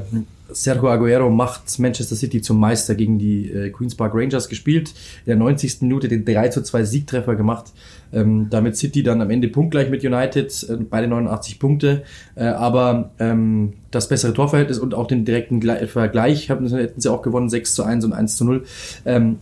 Sergio 0.49 0.89
Aguero 0.89 1.29
macht 1.29 1.79
Manchester 1.79 2.15
City 2.15 2.41
zum 2.41 2.61
Meister 2.61 2.95
gegen 2.95 3.19
die 3.19 3.51
äh, 3.51 3.71
Queens 3.71 3.95
Park 3.95 4.13
Rangers 4.15 4.49
gespielt. 4.49 4.91
In 5.25 5.31
der 5.31 5.37
90. 5.37 5.83
Minute 5.83 6.09
den 6.09 6.25
3 6.25 6.49
zu 6.49 6.63
2 6.63 6.85
Siegtreffer 6.85 7.35
gemacht. 7.35 7.73
Ähm, 8.13 8.47
damit 8.51 8.77
City 8.77 9.03
dann 9.03 9.21
am 9.21 9.31
Ende 9.31 9.49
punktgleich 9.49 9.91
mit 9.91 10.05
United, 10.05 10.67
äh, 10.69 10.77
beide 10.89 11.09
89 11.09 11.59
Punkte. 11.59 12.05
Äh, 12.37 12.45
aber 12.45 13.11
ähm, 13.19 13.75
das 13.91 14.09
bessere 14.09 14.33
Torverhältnis 14.33 14.79
und 14.79 14.95
auch 14.95 15.09
den 15.09 15.25
direkten 15.25 15.61
Gle 15.61 15.89
Vergleich 15.89 16.49
hätten 16.49 17.01
sie 17.01 17.11
auch 17.11 17.23
gewonnen, 17.23 17.49
6 17.49 17.75
zu 17.75 17.83
1 17.83 18.05
und 18.05 18.13
1 18.13 18.37
zu 18.37 18.45
0. 18.45 18.65
Ähm, 19.05 19.39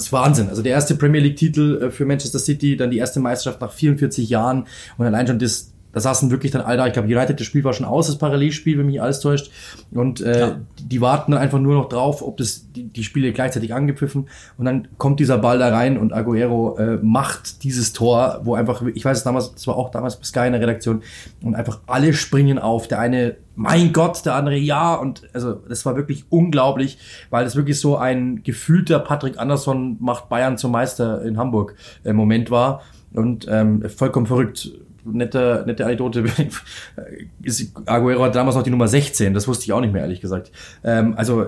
das 0.00 0.06
ist 0.06 0.12
Wahnsinn. 0.12 0.48
Also 0.48 0.62
der 0.62 0.72
erste 0.72 0.94
Premier 0.94 1.20
League-Titel 1.20 1.82
äh, 1.82 1.90
für 1.90 2.06
Manchester 2.06 2.38
City, 2.38 2.76
dann 2.76 2.90
die 2.90 2.96
erste 2.96 3.20
Meisterschaft 3.20 3.60
nach 3.60 3.70
44 3.72 4.28
Jahren 4.30 4.66
und 4.96 5.04
allein 5.04 5.26
schon 5.26 5.38
das, 5.38 5.72
da 5.92 6.00
saßen 6.00 6.30
wirklich 6.30 6.52
dann 6.52 6.62
all 6.62 6.76
da. 6.76 6.86
Ich 6.86 6.92
glaube, 6.92 7.08
United, 7.08 7.38
das 7.40 7.46
Spiel 7.46 7.64
war 7.64 7.72
schon 7.72 7.86
aus, 7.86 8.06
das 8.06 8.18
Parallelspiel, 8.18 8.78
wenn 8.78 8.86
mich 8.86 9.02
alles 9.02 9.20
täuscht. 9.20 9.50
Und 9.90 10.20
äh, 10.20 10.40
Ja. 10.40 10.60
die 10.80 11.00
warten 11.00 11.32
dann 11.32 11.40
einfach 11.40 11.58
nur 11.58 11.74
noch 11.74 11.88
drauf, 11.88 12.22
ob 12.22 12.36
das 12.36 12.70
die, 12.72 12.84
die 12.84 13.02
Spiele 13.04 13.32
gleichzeitig 13.32 13.74
angepfiffen. 13.74 14.28
Und 14.56 14.64
dann 14.64 14.88
kommt 14.98 15.20
dieser 15.20 15.38
Ball 15.38 15.58
da 15.58 15.68
rein 15.68 15.98
und 15.98 16.12
Aguero 16.12 16.76
äh, 16.78 16.98
macht 17.02 17.64
dieses 17.64 17.92
Tor, 17.92 18.40
wo 18.44 18.54
einfach, 18.54 18.82
ich 18.94 19.04
weiß 19.04 19.18
es 19.18 19.24
damals, 19.24 19.52
das 19.52 19.66
war 19.66 19.76
auch 19.76 19.90
damals 19.90 20.16
bei 20.16 20.24
Sky 20.24 20.46
in 20.46 20.52
der 20.52 20.60
Redaktion, 20.60 21.02
und 21.42 21.54
einfach 21.54 21.80
alle 21.86 22.12
springen 22.12 22.58
auf. 22.58 22.86
Der 22.88 23.00
eine, 23.00 23.36
mein 23.56 23.92
Gott, 23.92 24.24
der 24.24 24.34
andere, 24.34 24.56
ja. 24.56 24.94
Und 24.94 25.22
also 25.32 25.54
das 25.54 25.84
war 25.86 25.96
wirklich 25.96 26.24
unglaublich, 26.30 26.98
weil 27.30 27.44
das 27.44 27.56
wirklich 27.56 27.80
so 27.80 27.96
ein 27.96 28.42
gefühlter 28.42 28.98
Patrick 29.00 29.38
Andersson 29.38 29.96
macht 30.00 30.28
Bayern 30.28 30.56
zum 30.56 30.72
Meister 30.72 31.22
in 31.22 31.36
Hamburg 31.36 31.74
äh, 32.04 32.12
Moment 32.12 32.50
war. 32.50 32.82
Und 33.12 33.46
ähm, 33.50 33.82
vollkommen 33.88 34.26
verrückt 34.26 34.70
nette, 35.04 35.64
nette 35.66 35.84
Anekdote. 35.84 36.24
Ist- 37.42 37.72
Aguero 37.86 38.24
hat 38.24 38.34
damals 38.34 38.56
noch 38.56 38.62
die 38.62 38.70
Nummer 38.70 38.88
16, 38.88 39.34
das 39.34 39.48
wusste 39.48 39.64
ich 39.64 39.72
auch 39.72 39.80
nicht 39.80 39.92
mehr, 39.92 40.02
ehrlich 40.02 40.20
gesagt. 40.20 40.50
Ähm, 40.84 41.14
also, 41.16 41.46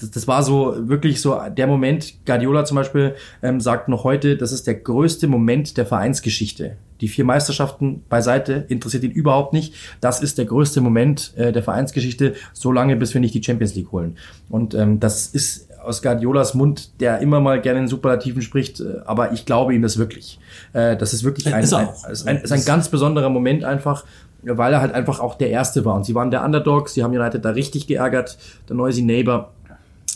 das, 0.00 0.10
das 0.12 0.28
war 0.28 0.42
so 0.42 0.74
wirklich 0.88 1.20
so 1.20 1.40
der 1.56 1.66
Moment, 1.66 2.24
Guardiola 2.24 2.64
zum 2.64 2.76
Beispiel 2.76 3.14
ähm, 3.42 3.60
sagt 3.60 3.88
noch 3.88 4.04
heute, 4.04 4.36
das 4.36 4.52
ist 4.52 4.66
der 4.66 4.74
größte 4.74 5.26
Moment 5.26 5.76
der 5.76 5.86
Vereinsgeschichte. 5.86 6.76
Die 7.00 7.08
vier 7.08 7.24
Meisterschaften 7.24 8.02
beiseite 8.08 8.64
interessiert 8.68 9.04
ihn 9.04 9.10
überhaupt 9.12 9.52
nicht. 9.52 9.74
Das 10.00 10.20
ist 10.20 10.38
der 10.38 10.46
größte 10.46 10.80
Moment 10.80 11.32
äh, 11.36 11.52
der 11.52 11.62
Vereinsgeschichte, 11.62 12.34
so 12.52 12.72
lange, 12.72 12.96
bis 12.96 13.14
wir 13.14 13.20
nicht 13.20 13.34
die 13.34 13.42
Champions 13.42 13.74
League 13.74 13.92
holen. 13.92 14.16
Und 14.48 14.74
ähm, 14.74 14.98
das 15.00 15.26
ist 15.28 15.67
aus 15.88 16.02
Guardiolas 16.02 16.54
Mund, 16.54 17.00
der 17.00 17.18
immer 17.20 17.40
mal 17.40 17.60
gerne 17.60 17.80
in 17.80 17.88
Superlativen 17.88 18.42
spricht, 18.42 18.80
äh, 18.80 18.98
aber 19.04 19.32
ich 19.32 19.46
glaube 19.46 19.74
ihm 19.74 19.82
das 19.82 19.98
wirklich. 19.98 20.38
Äh, 20.72 20.96
das 20.96 21.12
ist 21.12 21.24
wirklich 21.24 21.52
ein, 21.52 21.64
Ist 21.64 21.72
ein, 21.72 21.88
ein, 22.26 22.42
ist 22.42 22.52
ein 22.52 22.64
ganz 22.64 22.88
besonderer 22.88 23.30
Moment 23.30 23.64
einfach, 23.64 24.04
weil 24.42 24.72
er 24.72 24.80
halt 24.80 24.94
einfach 24.94 25.20
auch 25.20 25.34
der 25.34 25.50
Erste 25.50 25.84
war. 25.84 25.94
Und 25.94 26.04
sie 26.04 26.14
waren 26.14 26.30
der 26.30 26.44
Underdog, 26.44 26.88
sie 26.88 27.02
haben 27.02 27.12
United 27.16 27.44
da 27.44 27.50
richtig 27.50 27.86
geärgert, 27.86 28.38
der 28.68 28.76
Noisy 28.76 29.02
Neighbor 29.02 29.52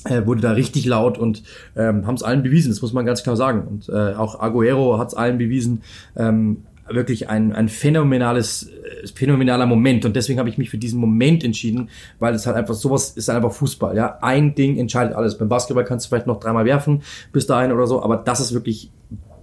äh, 0.04 0.26
wurde 0.26 0.40
da 0.40 0.52
richtig 0.52 0.84
laut 0.84 1.16
und 1.16 1.42
ähm, 1.76 2.06
haben 2.06 2.14
es 2.14 2.22
allen 2.22 2.42
bewiesen, 2.42 2.70
das 2.70 2.82
muss 2.82 2.92
man 2.92 3.06
ganz 3.06 3.22
klar 3.22 3.36
sagen. 3.36 3.62
Und 3.68 3.88
äh, 3.88 4.14
auch 4.14 4.40
Aguero 4.40 4.98
hat 4.98 5.08
es 5.08 5.14
allen 5.14 5.38
bewiesen. 5.38 5.82
Ähm, 6.16 6.64
wirklich 6.88 7.28
ein, 7.28 7.52
ein 7.52 7.68
phänomenales, 7.68 8.68
äh, 8.68 9.06
phänomenaler 9.14 9.66
Moment. 9.66 10.04
Und 10.04 10.16
deswegen 10.16 10.38
habe 10.38 10.48
ich 10.48 10.58
mich 10.58 10.70
für 10.70 10.78
diesen 10.78 11.00
Moment 11.00 11.44
entschieden, 11.44 11.88
weil 12.18 12.34
es 12.34 12.46
halt 12.46 12.56
einfach 12.56 12.74
sowas 12.74 13.10
ist 13.10 13.30
einfach 13.30 13.52
Fußball. 13.52 13.96
Ja, 13.96 14.18
ein 14.20 14.54
Ding 14.54 14.76
entscheidet 14.78 15.14
alles. 15.14 15.38
Beim 15.38 15.48
Basketball 15.48 15.84
kannst 15.84 16.06
du 16.06 16.08
vielleicht 16.10 16.26
noch 16.26 16.40
dreimal 16.40 16.64
werfen 16.64 17.02
bis 17.32 17.46
dahin 17.46 17.72
oder 17.72 17.86
so, 17.86 18.02
aber 18.02 18.16
das 18.16 18.40
ist 18.40 18.52
wirklich 18.52 18.90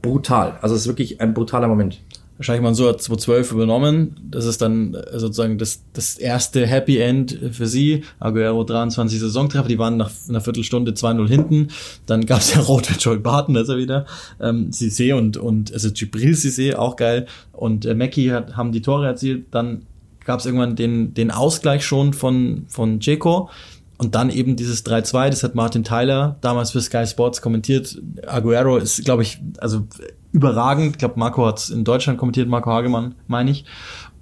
brutal. 0.01 0.57
Also 0.61 0.75
es 0.75 0.81
ist 0.81 0.87
wirklich 0.87 1.21
ein 1.21 1.33
brutaler 1.33 1.67
Moment. 1.67 2.01
Wahrscheinlich 2.39 2.63
mal 2.63 2.73
so 2.73 2.87
hat 2.87 3.01
2012 3.01 3.51
übernommen. 3.51 4.15
Das 4.31 4.45
ist 4.45 4.61
dann 4.61 4.93
äh, 4.93 5.19
sozusagen 5.19 5.57
das, 5.57 5.83
das 5.91 6.17
erste 6.17 6.65
Happy 6.65 6.97
End 6.97 7.37
für 7.51 7.67
sie. 7.67 8.05
Aguero 8.17 8.63
23 8.63 9.19
Saisontreffer, 9.19 9.67
die 9.67 9.77
waren 9.77 9.97
nach 9.97 10.09
einer 10.29 10.39
Viertelstunde 10.39 10.93
2-0 10.93 11.27
hinten. 11.27 11.67
Dann 12.05 12.25
gab 12.25 12.39
es 12.39 12.53
ja 12.53 12.61
Rot 12.67 12.87
für 12.87 12.97
Joel 12.97 13.19
Barton, 13.19 13.57
er 13.57 13.67
wieder. 13.77 14.05
Ähm, 14.39 14.69
Cissé 14.71 15.13
und, 15.13 15.35
und 15.35 15.73
also 15.73 15.91
Gibril 15.91 16.31
Cissé, 16.31 16.75
auch 16.75 16.95
geil. 16.95 17.27
Und 17.51 17.85
äh, 17.85 17.93
Mackie 17.93 18.31
hat, 18.31 18.55
haben 18.55 18.71
die 18.71 18.81
Tore 18.81 19.05
erzielt. 19.05 19.47
Dann 19.51 19.81
gab 20.23 20.39
es 20.39 20.45
irgendwann 20.45 20.77
den, 20.77 21.13
den 21.13 21.31
Ausgleich 21.31 21.85
schon 21.85 22.13
von, 22.13 22.67
von 22.69 23.01
Dzeko. 23.01 23.49
Und 23.97 24.15
dann 24.15 24.29
eben 24.29 24.55
dieses 24.55 24.85
3-2, 24.85 25.29
das 25.29 25.43
hat 25.43 25.55
Martin 25.55 25.83
Tyler 25.83 26.37
damals 26.39 26.71
für 26.71 26.79
Sky 26.79 27.05
Sports 27.05 27.41
kommentiert. 27.41 28.01
Aguero 28.25 28.77
ist, 28.77 29.03
glaube 29.03 29.23
ich, 29.23 29.41
also 29.57 29.87
überragend. 30.32 30.91
Ich 30.91 30.97
glaube, 30.97 31.19
Marco 31.19 31.45
hat 31.45 31.59
es 31.59 31.69
in 31.69 31.84
Deutschland 31.84 32.19
kommentiert, 32.19 32.47
Marco 32.47 32.71
Hagemann, 32.71 33.15
meine 33.27 33.51
ich. 33.51 33.65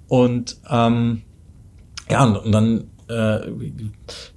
Und 0.08 0.56
ähm, 0.68 1.22
ja, 2.10 2.24
und, 2.24 2.36
und 2.36 2.52
dann 2.52 2.84
äh, 3.08 3.40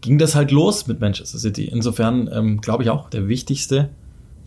ging 0.02 0.18
das 0.18 0.36
halt 0.36 0.52
los 0.52 0.88
mit 0.88 1.00
Manchester 1.00 1.38
City. 1.38 1.66
Insofern 1.66 2.30
ähm, 2.32 2.62
glaube 2.62 2.84
ich 2.84 2.90
auch 2.90 3.10
der 3.10 3.28
wichtigste, 3.28 3.90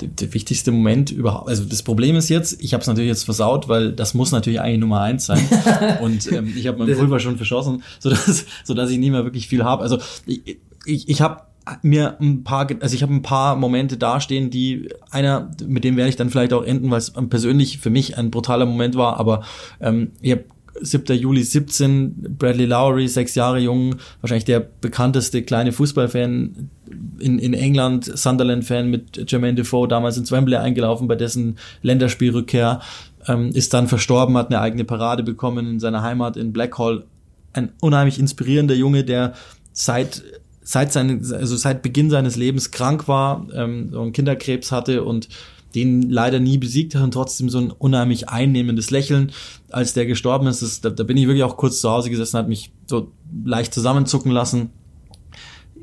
der, 0.00 0.08
der 0.08 0.34
wichtigste 0.34 0.72
Moment 0.72 1.10
überhaupt. 1.10 1.48
Also 1.48 1.64
das 1.64 1.82
Problem 1.82 2.16
ist 2.16 2.28
jetzt, 2.28 2.62
ich 2.62 2.74
habe 2.74 2.82
es 2.82 2.86
natürlich 2.86 3.08
jetzt 3.08 3.24
versaut, 3.24 3.68
weil 3.68 3.92
das 3.92 4.14
muss 4.14 4.32
natürlich 4.32 4.60
eigentlich 4.60 4.80
Nummer 4.80 5.00
eins 5.00 5.26
sein. 5.26 5.46
und 6.00 6.30
ähm, 6.30 6.52
ich 6.56 6.66
habe 6.66 6.84
mein 6.84 6.96
Pulver 6.96 7.20
schon 7.20 7.36
verschossen, 7.36 7.82
sodass, 7.98 8.44
sodass 8.64 8.90
ich 8.90 8.98
nie 8.98 9.10
mehr 9.10 9.24
wirklich 9.24 9.48
viel 9.48 9.64
habe. 9.64 9.82
Also 9.82 9.98
ich, 10.26 10.58
ich, 10.84 11.08
ich 11.08 11.20
habe 11.20 11.42
mir 11.82 12.20
ein 12.20 12.44
paar, 12.44 12.68
also 12.80 12.94
ich 12.94 13.02
habe 13.02 13.14
ein 13.14 13.22
paar 13.22 13.56
Momente 13.56 13.96
dastehen, 13.96 14.50
die 14.50 14.88
einer, 15.10 15.50
mit 15.66 15.84
dem 15.84 15.96
werde 15.96 16.10
ich 16.10 16.16
dann 16.16 16.30
vielleicht 16.30 16.52
auch 16.52 16.64
enden, 16.64 16.90
weil 16.90 16.98
es 16.98 17.12
persönlich 17.30 17.78
für 17.78 17.90
mich 17.90 18.18
ein 18.18 18.30
brutaler 18.30 18.66
Moment 18.66 18.96
war, 18.96 19.18
aber 19.18 19.44
ähm, 19.80 20.12
ich 20.20 20.32
habe 20.32 20.44
7. 20.80 21.16
Juli 21.16 21.42
17, 21.42 22.36
Bradley 22.38 22.66
Lowry, 22.66 23.06
sechs 23.08 23.34
Jahre 23.34 23.58
jung, 23.58 23.96
wahrscheinlich 24.20 24.44
der 24.44 24.60
bekannteste 24.60 25.42
kleine 25.42 25.72
Fußballfan 25.72 26.70
in, 27.18 27.38
in 27.38 27.54
England, 27.54 28.04
Sunderland-Fan 28.04 28.90
mit 28.90 29.30
Jermaine 29.30 29.54
Defoe, 29.54 29.86
damals 29.86 30.16
ins 30.16 30.32
Wembley 30.32 30.56
eingelaufen 30.56 31.06
bei 31.06 31.14
dessen 31.14 31.58
Länderspielrückkehr, 31.82 32.80
ähm, 33.28 33.50
ist 33.50 33.72
dann 33.72 33.88
verstorben, 33.88 34.36
hat 34.36 34.48
eine 34.48 34.60
eigene 34.60 34.84
Parade 34.84 35.22
bekommen 35.22 35.66
in 35.70 35.80
seiner 35.80 36.02
Heimat 36.02 36.36
in 36.36 36.52
Blackhall. 36.52 37.04
Ein 37.52 37.72
unheimlich 37.80 38.18
inspirierender 38.18 38.74
Junge, 38.74 39.04
der 39.04 39.34
seit 39.72 40.24
seit 40.64 40.92
seine, 40.92 41.20
also 41.34 41.56
seit 41.56 41.82
Beginn 41.82 42.10
seines 42.10 42.36
Lebens 42.36 42.70
krank 42.70 43.06
war, 43.06 43.46
ähm, 43.54 43.92
einen 43.94 44.12
Kinderkrebs 44.12 44.72
hatte 44.72 45.04
und 45.04 45.28
den 45.74 46.08
leider 46.08 46.40
nie 46.40 46.58
besiegt 46.58 46.94
hat 46.94 47.02
und 47.02 47.12
trotzdem 47.12 47.48
so 47.50 47.58
ein 47.58 47.70
unheimlich 47.70 48.28
einnehmendes 48.28 48.90
Lächeln, 48.90 49.32
als 49.70 49.92
der 49.92 50.06
gestorben 50.06 50.46
ist. 50.46 50.62
Das, 50.62 50.80
da, 50.80 50.90
da 50.90 51.04
bin 51.04 51.16
ich 51.16 51.26
wirklich 51.26 51.42
auch 51.42 51.56
kurz 51.56 51.80
zu 51.80 51.90
Hause 51.90 52.10
gesessen, 52.10 52.38
hat 52.38 52.48
mich 52.48 52.72
so 52.86 53.12
leicht 53.44 53.74
zusammenzucken 53.74 54.32
lassen. 54.32 54.70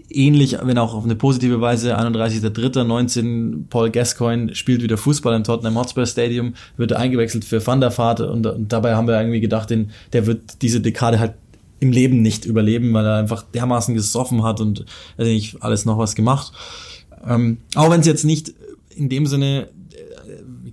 Ähnlich, 0.10 0.58
wenn 0.62 0.78
auch 0.78 0.94
auf 0.94 1.06
eine 1.06 1.16
positive 1.16 1.62
Weise, 1.62 1.98
31.03.19, 1.98 3.68
Paul 3.70 3.92
Gascoigne 3.92 4.56
spielt 4.56 4.82
wieder 4.84 4.98
Fußball 4.98 5.34
im 5.36 5.44
Tottenham 5.44 5.78
Hotspur 5.78 6.06
Stadium, 6.06 6.54
wird 6.76 6.94
eingewechselt 6.94 7.46
für 7.46 7.66
Van 7.66 7.80
der 7.80 7.98
Vaart 7.98 8.22
und, 8.22 8.46
und 8.46 8.74
dabei 8.74 8.96
haben 8.96 9.08
wir 9.08 9.18
irgendwie 9.18 9.40
gedacht, 9.40 9.70
den, 9.70 9.92
der 10.12 10.26
wird 10.26 10.62
diese 10.62 10.82
Dekade 10.82 11.20
halt 11.20 11.34
im 11.82 11.92
Leben 11.92 12.22
nicht 12.22 12.46
überleben, 12.46 12.94
weil 12.94 13.06
er 13.06 13.18
einfach 13.18 13.44
dermaßen 13.44 13.94
gesoffen 13.96 14.44
hat 14.44 14.62
und 14.62 14.86
er 15.18 15.26
hat 15.26 15.32
nicht 15.32 15.62
alles 15.62 15.84
noch 15.84 15.98
was 15.98 16.16
gemacht. 16.16 16.54
Ähm, 17.28 17.58
auch 17.76 17.90
wenn 17.90 18.00
es 18.00 18.08
jetzt 18.08 18.24
nicht 18.24 18.54
in 18.96 19.10
dem 19.10 19.26
Sinne, 19.26 19.68
äh, 19.94 19.98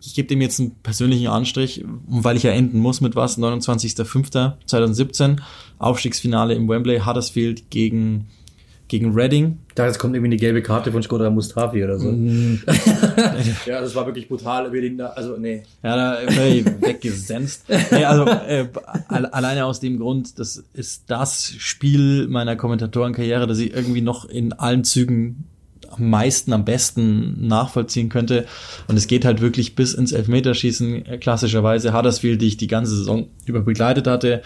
ich 0.01 0.15
gebe 0.15 0.29
dem 0.29 0.43
jetzt 0.43 0.61
einen 0.61 0.73
persönlichen 0.83 1.29
Anstrich, 1.29 1.83
weil 2.07 2.37
ich 2.37 2.43
ja 2.43 2.53
enden 2.53 2.79
muss 2.79 3.01
mit 3.01 3.17
was, 3.17 3.39
29.05.2017, 3.39 5.39
Aufstiegsfinale 5.79 6.55
im 6.55 6.69
Wembley, 6.69 7.01
Huddersfield 7.01 7.71
gegen, 7.71 8.27
gegen 8.89 9.13
Reading. 9.15 9.59
Da 9.75 9.87
jetzt 9.87 9.99
kommt 9.99 10.15
irgendwie 10.15 10.29
eine 10.31 10.37
gelbe 10.37 10.63
Karte 10.63 10.91
von 10.91 11.03
Skoda 11.03 11.31
Mustafi 11.31 11.85
oder 11.85 11.99
so. 11.99 12.11
ja, 13.67 13.81
das 13.81 13.95
war 13.95 14.07
wirklich 14.07 14.29
brutal. 14.29 14.71
Den 14.71 14.99
da, 14.99 15.09
also 15.09 15.37
nee. 15.37 15.63
Ja, 15.83 15.97
da 15.97 16.31
völlig 16.33 16.65
weggesenzt. 16.81 17.65
Nee, 17.91 18.05
also 18.05 18.25
äh, 18.27 18.69
alle- 19.09 19.33
alleine 19.33 19.65
aus 19.67 19.81
dem 19.81 19.99
Grund, 19.99 20.39
das 20.39 20.63
ist 20.73 21.05
das 21.09 21.53
Spiel 21.59 22.27
meiner 22.29 22.57
Kommentatorenkarriere, 22.57 23.47
das 23.47 23.59
ich 23.59 23.73
irgendwie 23.75 24.01
noch 24.01 24.25
in 24.25 24.53
allen 24.53 24.85
Zügen 24.85 25.45
am 25.91 26.11
meisten, 26.11 26.53
am 26.53 26.65
besten 26.65 27.47
nachvollziehen 27.47 28.09
könnte. 28.09 28.47
Und 28.89 28.97
es 28.97 29.07
geht 29.07 29.25
halt 29.25 29.41
wirklich 29.41 29.75
bis 29.75 29.95
ins 29.95 30.13
Elfmeterschießen. 30.13 31.05
Klassischerweise 31.21 31.93
Huddersfield, 31.97 32.41
die 32.43 32.47
ich 32.49 32.57
die 32.57 32.67
ganze 32.67 32.95
Saison 32.97 33.29
über 33.47 33.63
begleitet 33.63 34.07
hatte, 34.07 34.43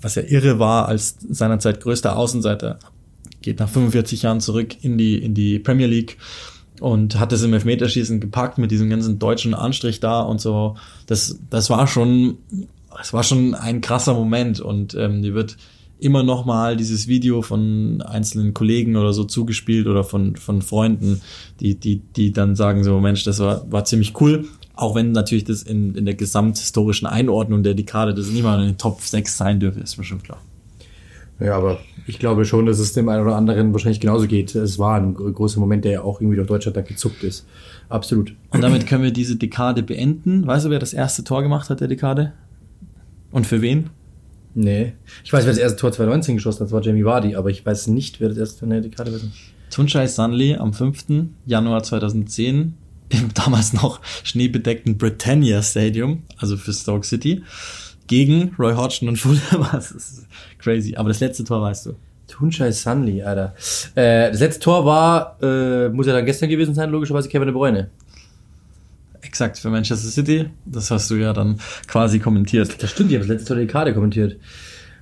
was 0.00 0.14
ja 0.14 0.22
irre 0.22 0.58
war 0.58 0.88
als 0.88 1.16
seinerzeit 1.28 1.80
größter 1.80 2.16
Außenseiter, 2.16 2.78
geht 3.46 3.60
nach 3.60 3.68
45 3.68 4.22
Jahren 4.22 4.40
zurück 4.40 4.76
in 4.82 4.98
die, 4.98 5.16
in 5.16 5.32
die 5.32 5.60
Premier 5.60 5.86
League 5.86 6.18
und 6.80 7.18
hat 7.18 7.32
es 7.32 7.44
im 7.44 7.54
Elfmeterschießen 7.54 8.20
gepackt 8.20 8.58
mit 8.58 8.72
diesem 8.72 8.90
ganzen 8.90 9.20
deutschen 9.20 9.54
Anstrich 9.54 10.00
da 10.00 10.20
und 10.20 10.40
so. 10.40 10.76
Das, 11.06 11.38
das 11.48 11.70
war 11.70 11.86
schon, 11.86 12.38
das 12.94 13.12
war 13.12 13.22
schon 13.22 13.54
ein 13.54 13.80
krasser 13.80 14.14
Moment 14.14 14.60
und 14.60 14.94
ähm, 14.94 15.22
die 15.22 15.32
wird 15.32 15.56
immer 15.98 16.24
noch 16.24 16.44
mal 16.44 16.76
dieses 16.76 17.06
Video 17.06 17.40
von 17.40 18.02
einzelnen 18.02 18.52
Kollegen 18.52 18.96
oder 18.96 19.12
so 19.12 19.22
zugespielt 19.22 19.86
oder 19.86 20.02
von, 20.02 20.34
von 20.34 20.60
Freunden, 20.60 21.22
die, 21.60 21.76
die, 21.76 22.00
die 22.16 22.32
dann 22.32 22.56
sagen 22.56 22.82
so, 22.82 22.98
Mensch, 22.98 23.22
das 23.22 23.38
war, 23.38 23.70
war 23.70 23.84
ziemlich 23.84 24.20
cool. 24.20 24.46
Auch 24.74 24.96
wenn 24.96 25.12
natürlich 25.12 25.44
das 25.44 25.62
in, 25.62 25.94
in 25.94 26.04
der 26.04 26.14
gesamthistorischen 26.14 27.06
Einordnung 27.06 27.62
der 27.62 27.74
Dekade 27.74 28.12
das 28.12 28.26
niemand 28.26 28.60
in 28.62 28.70
den 28.70 28.78
Top 28.78 29.00
6 29.00 29.36
sein 29.36 29.60
dürfte, 29.60 29.80
ist 29.80 29.96
mir 29.96 30.04
schon 30.04 30.22
klar. 30.22 30.40
Ja, 31.38 31.56
aber 31.56 31.80
ich 32.06 32.18
glaube 32.18 32.44
schon, 32.44 32.64
dass 32.66 32.78
es 32.78 32.92
dem 32.92 33.08
einen 33.08 33.22
oder 33.22 33.36
anderen 33.36 33.72
wahrscheinlich 33.72 34.00
genauso 34.00 34.26
geht. 34.26 34.54
Es 34.54 34.78
war 34.78 34.96
ein 34.96 35.14
großer 35.14 35.60
Moment, 35.60 35.84
der 35.84 35.92
ja 35.92 36.00
auch 36.02 36.20
irgendwie 36.20 36.36
durch 36.36 36.48
Deutschland 36.48 36.76
da 36.76 36.80
gezuckt 36.80 37.22
ist. 37.22 37.46
Absolut. 37.88 38.34
Und 38.50 38.62
damit 38.62 38.86
können 38.86 39.02
wir 39.02 39.12
diese 39.12 39.36
Dekade 39.36 39.82
beenden. 39.82 40.46
Weißt 40.46 40.66
du, 40.66 40.70
wer 40.70 40.78
das 40.78 40.94
erste 40.94 41.24
Tor 41.24 41.42
gemacht 41.42 41.68
hat 41.68 41.80
der 41.80 41.88
Dekade? 41.88 42.32
Und 43.30 43.46
für 43.46 43.60
wen? 43.60 43.90
Nee. 44.54 44.94
Ich 45.24 45.32
weiß, 45.32 45.44
wer 45.44 45.52
das 45.52 45.60
erste 45.60 45.78
Tor 45.78 45.92
2019 45.92 46.36
geschossen 46.36 46.60
hat, 46.60 46.66
das 46.68 46.72
war 46.72 46.82
Jamie 46.82 47.04
Vardy, 47.04 47.36
aber 47.36 47.50
ich 47.50 47.66
weiß 47.66 47.88
nicht, 47.88 48.20
wer 48.20 48.30
das 48.30 48.38
erste 48.38 48.64
in 48.64 48.70
der 48.70 48.80
Dekade 48.80 49.12
war. 49.12 49.20
Tunchai 49.70 50.06
Sunley 50.06 50.56
am 50.56 50.72
5. 50.72 51.04
Januar 51.44 51.82
2010 51.82 52.74
im 53.10 53.34
damals 53.34 53.72
noch 53.74 54.00
schneebedeckten 54.24 54.96
Britannia 54.96 55.62
Stadium, 55.62 56.22
also 56.38 56.56
für 56.56 56.72
Stoke 56.72 57.06
City, 57.06 57.42
gegen 58.06 58.54
Roy 58.58 58.74
Hodgson 58.74 59.08
und 59.08 59.16
Fulham. 59.18 59.66
Das 59.72 59.90
ist 59.90 60.26
crazy. 60.58 60.96
Aber 60.96 61.08
das 61.08 61.20
letzte 61.20 61.44
Tor 61.44 61.62
weißt 61.62 61.86
du. 61.86 61.94
Tunchai 62.28 62.72
Sunley, 62.72 63.22
Alter. 63.22 63.54
Äh, 63.94 64.30
das 64.30 64.40
letzte 64.40 64.60
Tor 64.60 64.84
war, 64.84 65.38
äh, 65.42 65.88
muss 65.90 66.06
ja 66.06 66.12
dann 66.12 66.26
gestern 66.26 66.48
gewesen 66.48 66.74
sein, 66.74 66.90
logischerweise 66.90 67.28
Kevin 67.28 67.46
De 67.46 67.54
Bruyne. 67.54 67.90
Exakt, 69.22 69.58
für 69.58 69.70
Manchester 69.70 70.08
City. 70.08 70.50
Das 70.64 70.90
hast 70.90 71.10
du 71.10 71.16
ja 71.16 71.32
dann 71.32 71.58
quasi 71.86 72.18
kommentiert. 72.18 72.82
Das 72.82 72.90
stimmt, 72.90 73.10
ich 73.10 73.16
habe 73.16 73.26
das 73.26 73.34
letzte 73.34 73.48
Tor 73.48 73.56
der 73.56 73.66
Dekade 73.66 73.94
kommentiert. 73.94 74.36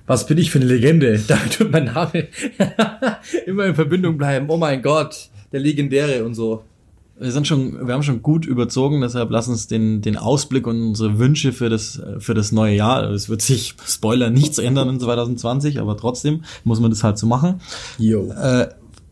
Was 0.07 0.27
bin 0.27 0.37
ich 0.37 0.51
für 0.51 0.59
eine 0.59 0.67
Legende? 0.67 1.19
Damit 1.27 1.59
wird 1.59 1.71
mein 1.71 1.85
Name 1.85 2.27
immer 3.45 3.65
in 3.65 3.75
Verbindung 3.75 4.17
bleiben. 4.17 4.45
Oh 4.49 4.57
mein 4.57 4.81
Gott, 4.81 5.29
der 5.51 5.59
Legendäre 5.59 6.23
und 6.23 6.35
so. 6.35 6.63
Wir 7.17 7.31
sind 7.31 7.47
schon, 7.47 7.87
wir 7.87 7.93
haben 7.93 8.03
schon 8.03 8.21
gut 8.21 8.45
überzogen, 8.45 8.99
deshalb 8.99 9.31
lass 9.31 9.47
uns 9.47 9.67
den, 9.67 10.01
den 10.01 10.17
Ausblick 10.17 10.67
und 10.67 10.81
unsere 10.81 11.17
Wünsche 11.17 11.53
für 11.53 11.69
das, 11.69 12.01
für 12.19 12.33
das 12.33 12.51
neue 12.51 12.75
Jahr. 12.75 13.09
Es 13.09 13.29
wird 13.29 13.41
sich, 13.41 13.75
Spoiler, 13.85 14.29
nichts 14.29 14.57
ändern 14.57 14.89
in 14.89 14.99
2020, 14.99 15.79
aber 15.79 15.95
trotzdem 15.95 16.43
muss 16.65 16.79
man 16.79 16.91
das 16.91 17.03
halt 17.03 17.17
so 17.17 17.25
machen. 17.27 17.61
Yo. 17.97 18.31
Äh, 18.31 18.67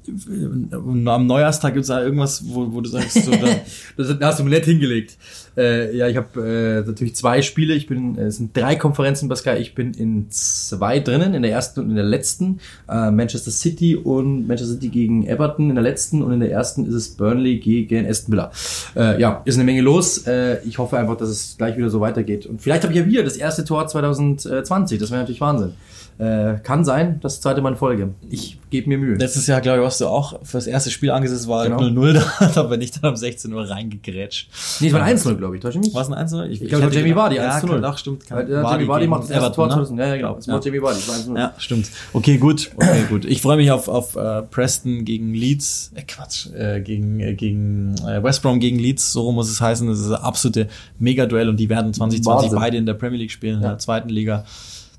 am 0.07 1.27
Neujahrstag 1.27 1.73
gibt's 1.73 1.87
da 1.87 2.03
irgendwas, 2.03 2.43
wo, 2.45 2.71
wo 2.73 2.81
du 2.81 2.89
sagst, 2.89 3.23
so, 3.23 3.31
da, 3.31 3.47
Das 3.97 4.17
hast 4.21 4.39
du 4.39 4.43
mir 4.43 4.49
nett 4.51 4.65
hingelegt. 4.65 5.17
Äh, 5.55 5.95
ja, 5.95 6.07
ich 6.07 6.17
habe 6.17 6.41
äh, 6.41 6.87
natürlich 6.87 7.15
zwei 7.15 7.41
Spiele. 7.41 7.73
Ich 7.73 7.87
bin, 7.87 8.17
äh, 8.17 8.23
es 8.23 8.37
sind 8.37 8.55
drei 8.57 8.75
Konferenzen 8.75 9.29
bei. 9.29 9.35
Ich 9.59 9.75
bin 9.75 9.93
in 9.93 10.27
zwei 10.31 10.99
drinnen, 10.99 11.33
in 11.33 11.43
der 11.43 11.51
ersten 11.51 11.81
und 11.81 11.89
in 11.89 11.95
der 11.95 12.05
letzten. 12.05 12.59
Äh, 12.89 13.11
Manchester 13.11 13.51
City 13.51 13.95
und 13.95 14.47
Manchester 14.47 14.73
City 14.73 14.89
gegen 14.89 15.27
Everton 15.27 15.69
in 15.69 15.75
der 15.75 15.83
letzten 15.83 16.23
und 16.23 16.33
in 16.33 16.39
der 16.39 16.51
ersten 16.51 16.85
ist 16.85 16.93
es 16.93 17.09
Burnley 17.09 17.59
gegen 17.59 18.07
Aston 18.07 18.33
Villa. 18.33 18.51
Äh, 18.95 19.21
ja, 19.21 19.41
ist 19.45 19.55
eine 19.55 19.63
Menge 19.63 19.81
los. 19.81 20.25
Äh, 20.25 20.63
ich 20.65 20.77
hoffe 20.77 20.97
einfach, 20.97 21.17
dass 21.17 21.29
es 21.29 21.55
gleich 21.57 21.77
wieder 21.77 21.89
so 21.89 22.01
weitergeht. 22.01 22.45
Und 22.45 22.61
vielleicht 22.61 22.83
habe 22.83 22.93
ich 22.93 22.99
ja 22.99 23.05
wieder 23.05 23.23
das 23.23 23.37
erste 23.37 23.63
Tor 23.63 23.87
2020. 23.87 24.99
Das 24.99 25.11
wäre 25.11 25.21
natürlich 25.21 25.41
Wahnsinn. 25.41 25.73
Äh, 26.19 26.59
kann 26.61 26.85
sein, 26.85 27.19
das 27.21 27.41
zweite 27.41 27.61
Mal 27.61 27.69
in 27.69 27.75
Folge. 27.75 28.13
Ich 28.29 28.59
gebe 28.69 28.87
mir 28.89 28.97
Mühe. 28.97 29.15
letztes 29.15 29.47
Jahr, 29.47 29.61
glaube 29.61 29.79
ich, 29.79 29.83
warst 29.83 29.99
du 30.01 30.07
auch 30.07 30.39
für 30.43 30.57
das 30.57 30.67
erste 30.67 30.91
Spiel 30.91 31.09
angesetzt, 31.11 31.47
war 31.47 31.63
Genau. 31.67 31.79
0-0 31.79 32.13
da, 32.39 32.47
da 32.53 32.63
bin 32.63 32.81
ich 32.81 32.91
dann 32.91 33.09
um 33.11 33.15
16 33.15 33.51
Uhr 33.51 33.67
reingegrätscht. 33.69 34.49
Nee, 34.79 34.87
es 34.87 34.93
war 34.93 35.01
ein 35.03 35.17
1-0, 35.17 35.35
glaube 35.35 35.55
ich. 35.55 35.61
Täusche 35.61 35.79
ich 35.79 35.85
mich? 35.85 35.93
War 35.95 36.03
es 36.03 36.11
ein 36.11 36.27
1-0? 36.27 36.45
Ich 36.49 36.59
glaube, 36.67 36.85
hätte 36.85 36.97
Jamie 36.99 37.15
Vardy, 37.15 37.35
ja, 37.37 37.49
1 37.51 37.61
zu 37.61 37.65
klar, 37.67 37.79
0. 37.79 37.89
Doch, 37.89 37.97
stimmt. 37.97 38.29
Weil, 38.31 38.47
äh, 38.47 38.53
Jamie 38.61 38.87
Vardy 38.87 39.07
macht 39.07 39.23
das 39.23 39.29
erste 39.31 39.45
Everton, 39.47 39.55
Tor 39.55 39.67
ne? 39.67 39.73
2000. 39.73 39.99
Ja, 39.99 40.07
ja, 40.07 40.15
genau. 40.17 40.35
Das 40.35 40.45
Ja. 40.45 40.53
macht 40.53 40.65
Jamie 40.65 40.81
Vardy. 40.81 40.99
1-0. 40.99 41.37
Ja, 41.37 41.53
stimmt. 41.57 41.89
Okay, 42.13 42.37
gut. 42.37 42.71
Okay, 42.75 43.03
gut. 43.09 43.25
Ich 43.25 43.41
freue 43.41 43.57
mich 43.57 43.71
auf, 43.71 43.87
auf 43.87 44.15
äh, 44.15 44.41
Preston 44.43 45.05
gegen 45.05 45.33
Leeds. 45.33 45.91
Äh, 45.95 46.03
Quatsch. 46.03 46.47
Äh, 46.53 46.81
gegen 46.81 47.19
äh, 47.19 47.33
gegen 47.33 47.95
äh, 48.07 48.21
West 48.23 48.41
Brom 48.43 48.59
gegen 48.59 48.77
Leeds. 48.79 49.11
So 49.13 49.31
muss 49.31 49.49
es 49.49 49.59
heißen. 49.61 49.87
Das 49.87 49.99
ist 49.99 50.07
ein 50.11 50.15
absolute 50.15 50.67
Mega-Duell 50.99 51.49
und 51.49 51.57
die 51.59 51.69
werden 51.69 51.93
2020 51.93 52.25
Wahnsinn. 52.51 52.59
beide 52.59 52.77
in 52.77 52.85
der 52.85 52.93
Premier 52.93 53.17
League 53.19 53.31
spielen, 53.31 53.57
in 53.57 53.63
Ja. 53.63 53.69
der 53.69 53.77
zweiten 53.79 54.09
Liga. 54.09 54.45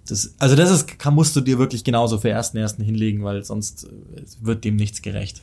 Das, 0.08 0.34
also 0.38 0.54
das 0.54 0.70
ist, 0.70 0.98
kann, 0.98 1.14
musst 1.14 1.34
du 1.34 1.40
dir 1.40 1.58
wirklich 1.58 1.84
genauso 1.84 2.18
für 2.18 2.28
ersten 2.28 2.58
ersten 2.58 2.82
hinlegen, 2.82 3.24
weil 3.24 3.42
sonst 3.44 3.84
äh, 3.84 4.22
wird 4.40 4.64
dem 4.64 4.76
nichts 4.76 5.02
gerecht. 5.02 5.42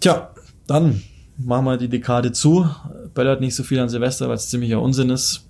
Tja, 0.00 0.30
dann 0.66 1.02
machen 1.38 1.64
wir 1.64 1.76
die 1.76 1.88
Dekade 1.88 2.32
zu. 2.32 2.68
Böllert 3.14 3.40
nicht 3.40 3.54
so 3.54 3.62
viel 3.62 3.78
an 3.78 3.88
Silvester, 3.88 4.28
weil 4.28 4.36
es 4.36 4.48
ziemlicher 4.48 4.80
Unsinn 4.80 5.10
ist. 5.10 5.44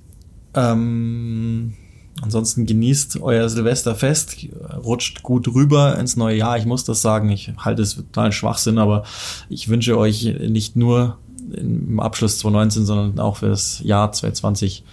Ähm, 0.54 1.74
ansonsten 2.20 2.66
genießt 2.66 3.20
euer 3.20 3.48
Silvesterfest, 3.48 4.46
rutscht 4.84 5.22
gut 5.22 5.48
rüber 5.48 5.98
ins 5.98 6.16
neue 6.16 6.36
Jahr. 6.36 6.58
Ich 6.58 6.66
muss 6.66 6.84
das 6.84 7.02
sagen, 7.02 7.30
ich 7.30 7.52
halte 7.58 7.82
es 7.82 7.96
total 7.96 8.32
Schwachsinn, 8.32 8.78
aber 8.78 9.04
ich 9.48 9.68
wünsche 9.68 9.96
euch 9.98 10.24
nicht 10.24 10.76
nur 10.76 11.18
im 11.52 12.00
Abschluss 12.00 12.38
2019, 12.38 12.86
sondern 12.86 13.18
auch 13.18 13.38
für 13.38 13.48
das 13.48 13.80
Jahr 13.80 14.12
2020 14.12 14.84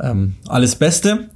ähm, 0.00 0.34
alles 0.48 0.76
Beste. 0.76 1.30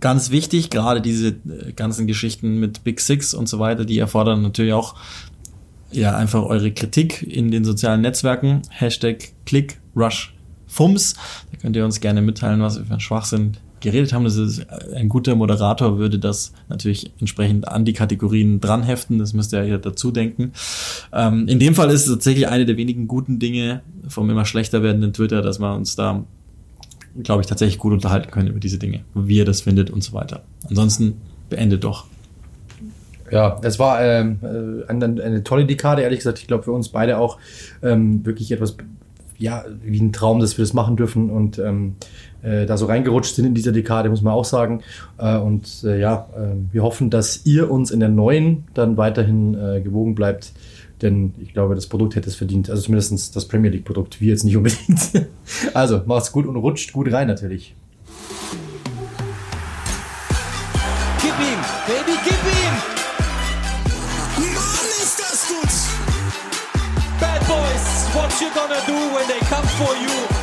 Ganz 0.00 0.30
wichtig, 0.30 0.70
gerade 0.70 1.00
diese 1.00 1.28
äh, 1.28 1.72
ganzen 1.74 2.06
Geschichten 2.06 2.58
mit 2.58 2.84
Big 2.84 3.00
Six 3.00 3.34
und 3.34 3.48
so 3.48 3.58
weiter, 3.58 3.84
die 3.84 3.98
erfordern 3.98 4.42
natürlich 4.42 4.72
auch 4.72 4.94
ja 5.90 6.16
einfach 6.16 6.42
eure 6.42 6.72
Kritik 6.72 7.22
in 7.22 7.50
den 7.50 7.64
sozialen 7.64 8.00
Netzwerken. 8.00 8.62
Hashtag 8.70 9.32
Click 9.44 9.78
Rush 9.94 10.34
Fums. 10.66 11.14
Da 11.50 11.58
könnt 11.58 11.76
ihr 11.76 11.84
uns 11.84 12.00
gerne 12.00 12.22
mitteilen, 12.22 12.62
was 12.62 12.78
wir 12.78 12.84
für 12.84 12.92
einen 12.92 13.00
Schwachsinn 13.00 13.56
geredet 13.82 14.12
haben. 14.12 14.24
Das 14.24 14.36
ist 14.36 14.66
ein 14.94 15.08
guter 15.08 15.34
Moderator 15.34 15.98
würde 15.98 16.18
das 16.18 16.52
natürlich 16.68 17.12
entsprechend 17.20 17.68
an 17.68 17.84
die 17.84 17.92
Kategorien 17.92 18.60
dranheften. 18.60 19.18
Das 19.18 19.34
müsst 19.34 19.52
ihr 19.52 19.64
ja 19.64 19.78
dazu 19.78 20.10
denken. 20.10 20.52
Ähm, 21.12 21.46
in 21.48 21.58
dem 21.58 21.74
Fall 21.74 21.90
ist 21.90 22.06
es 22.06 22.12
tatsächlich 22.12 22.48
eine 22.48 22.64
der 22.64 22.78
wenigen 22.78 23.06
guten 23.06 23.38
Dinge 23.38 23.82
vom 24.08 24.30
immer 24.30 24.46
schlechter 24.46 24.82
werdenden 24.82 25.12
Twitter, 25.12 25.42
dass 25.42 25.58
wir 25.58 25.74
uns 25.74 25.94
da 25.96 26.24
glaube 27.22 27.42
ich, 27.42 27.46
tatsächlich 27.46 27.78
gut 27.78 27.92
unterhalten 27.92 28.30
können 28.30 28.48
über 28.48 28.60
diese 28.60 28.78
Dinge, 28.78 29.00
wie 29.14 29.38
ihr 29.38 29.44
das 29.44 29.60
findet 29.60 29.90
und 29.90 30.02
so 30.02 30.12
weiter. 30.12 30.42
Ansonsten 30.68 31.20
beendet 31.50 31.84
doch. 31.84 32.06
Ja, 33.30 33.58
es 33.62 33.78
war 33.78 34.02
ähm, 34.02 34.38
äh, 34.42 34.90
eine, 34.90 35.22
eine 35.22 35.42
tolle 35.42 35.64
Dekade, 35.64 36.02
ehrlich 36.02 36.18
gesagt. 36.18 36.38
Ich 36.38 36.46
glaube 36.46 36.64
für 36.64 36.72
uns 36.72 36.90
beide 36.90 37.18
auch 37.18 37.38
ähm, 37.82 38.24
wirklich 38.26 38.52
etwas, 38.52 38.76
ja, 39.38 39.64
wie 39.82 40.00
ein 40.00 40.12
Traum, 40.12 40.40
dass 40.40 40.58
wir 40.58 40.62
das 40.62 40.74
machen 40.74 40.96
dürfen 40.96 41.30
und 41.30 41.58
ähm, 41.58 41.94
äh, 42.42 42.66
da 42.66 42.76
so 42.76 42.86
reingerutscht 42.86 43.34
sind 43.34 43.46
in 43.46 43.54
dieser 43.54 43.72
Dekade, 43.72 44.10
muss 44.10 44.20
man 44.20 44.34
auch 44.34 44.44
sagen. 44.44 44.82
Äh, 45.16 45.38
und 45.38 45.82
äh, 45.84 45.98
ja, 45.98 46.28
äh, 46.36 46.72
wir 46.72 46.82
hoffen, 46.82 47.08
dass 47.08 47.46
ihr 47.46 47.70
uns 47.70 47.90
in 47.90 48.00
der 48.00 48.10
neuen 48.10 48.64
dann 48.74 48.98
weiterhin 48.98 49.54
äh, 49.54 49.80
gewogen 49.80 50.14
bleibt. 50.14 50.52
Denn 51.02 51.34
ich 51.42 51.52
glaube, 51.52 51.74
das 51.74 51.86
Produkt 51.86 52.14
hätte 52.14 52.28
es 52.28 52.36
verdient. 52.36 52.70
Also 52.70 52.82
zumindest 52.82 53.34
das 53.34 53.46
Premier 53.46 53.70
League 53.70 53.84
Produkt, 53.84 54.20
wir 54.20 54.30
jetzt 54.30 54.44
nicht 54.44 54.56
unbedingt. 54.56 55.26
also 55.74 56.02
macht's 56.06 56.30
gut 56.30 56.46
und 56.46 56.56
rutscht 56.56 56.92
gut 56.92 57.12
rein 57.12 57.26
natürlich. 57.26 57.74
Gib 61.20 61.32
ihm, 61.32 61.60
Baby, 61.86 62.18
gib 62.24 62.32
ihm! 62.32 62.74
Mann, 64.38 64.88
ist 65.02 65.18
das 65.18 65.48
gut! 65.48 67.20
Bad 67.20 67.40
Boys, 67.48 68.14
what 68.14 68.40
you 68.40 68.48
gonna 68.54 68.80
do 68.86 68.94
when 69.14 69.26
they 69.26 69.40
come 69.48 69.66
for 69.78 69.94
you? 69.96 70.41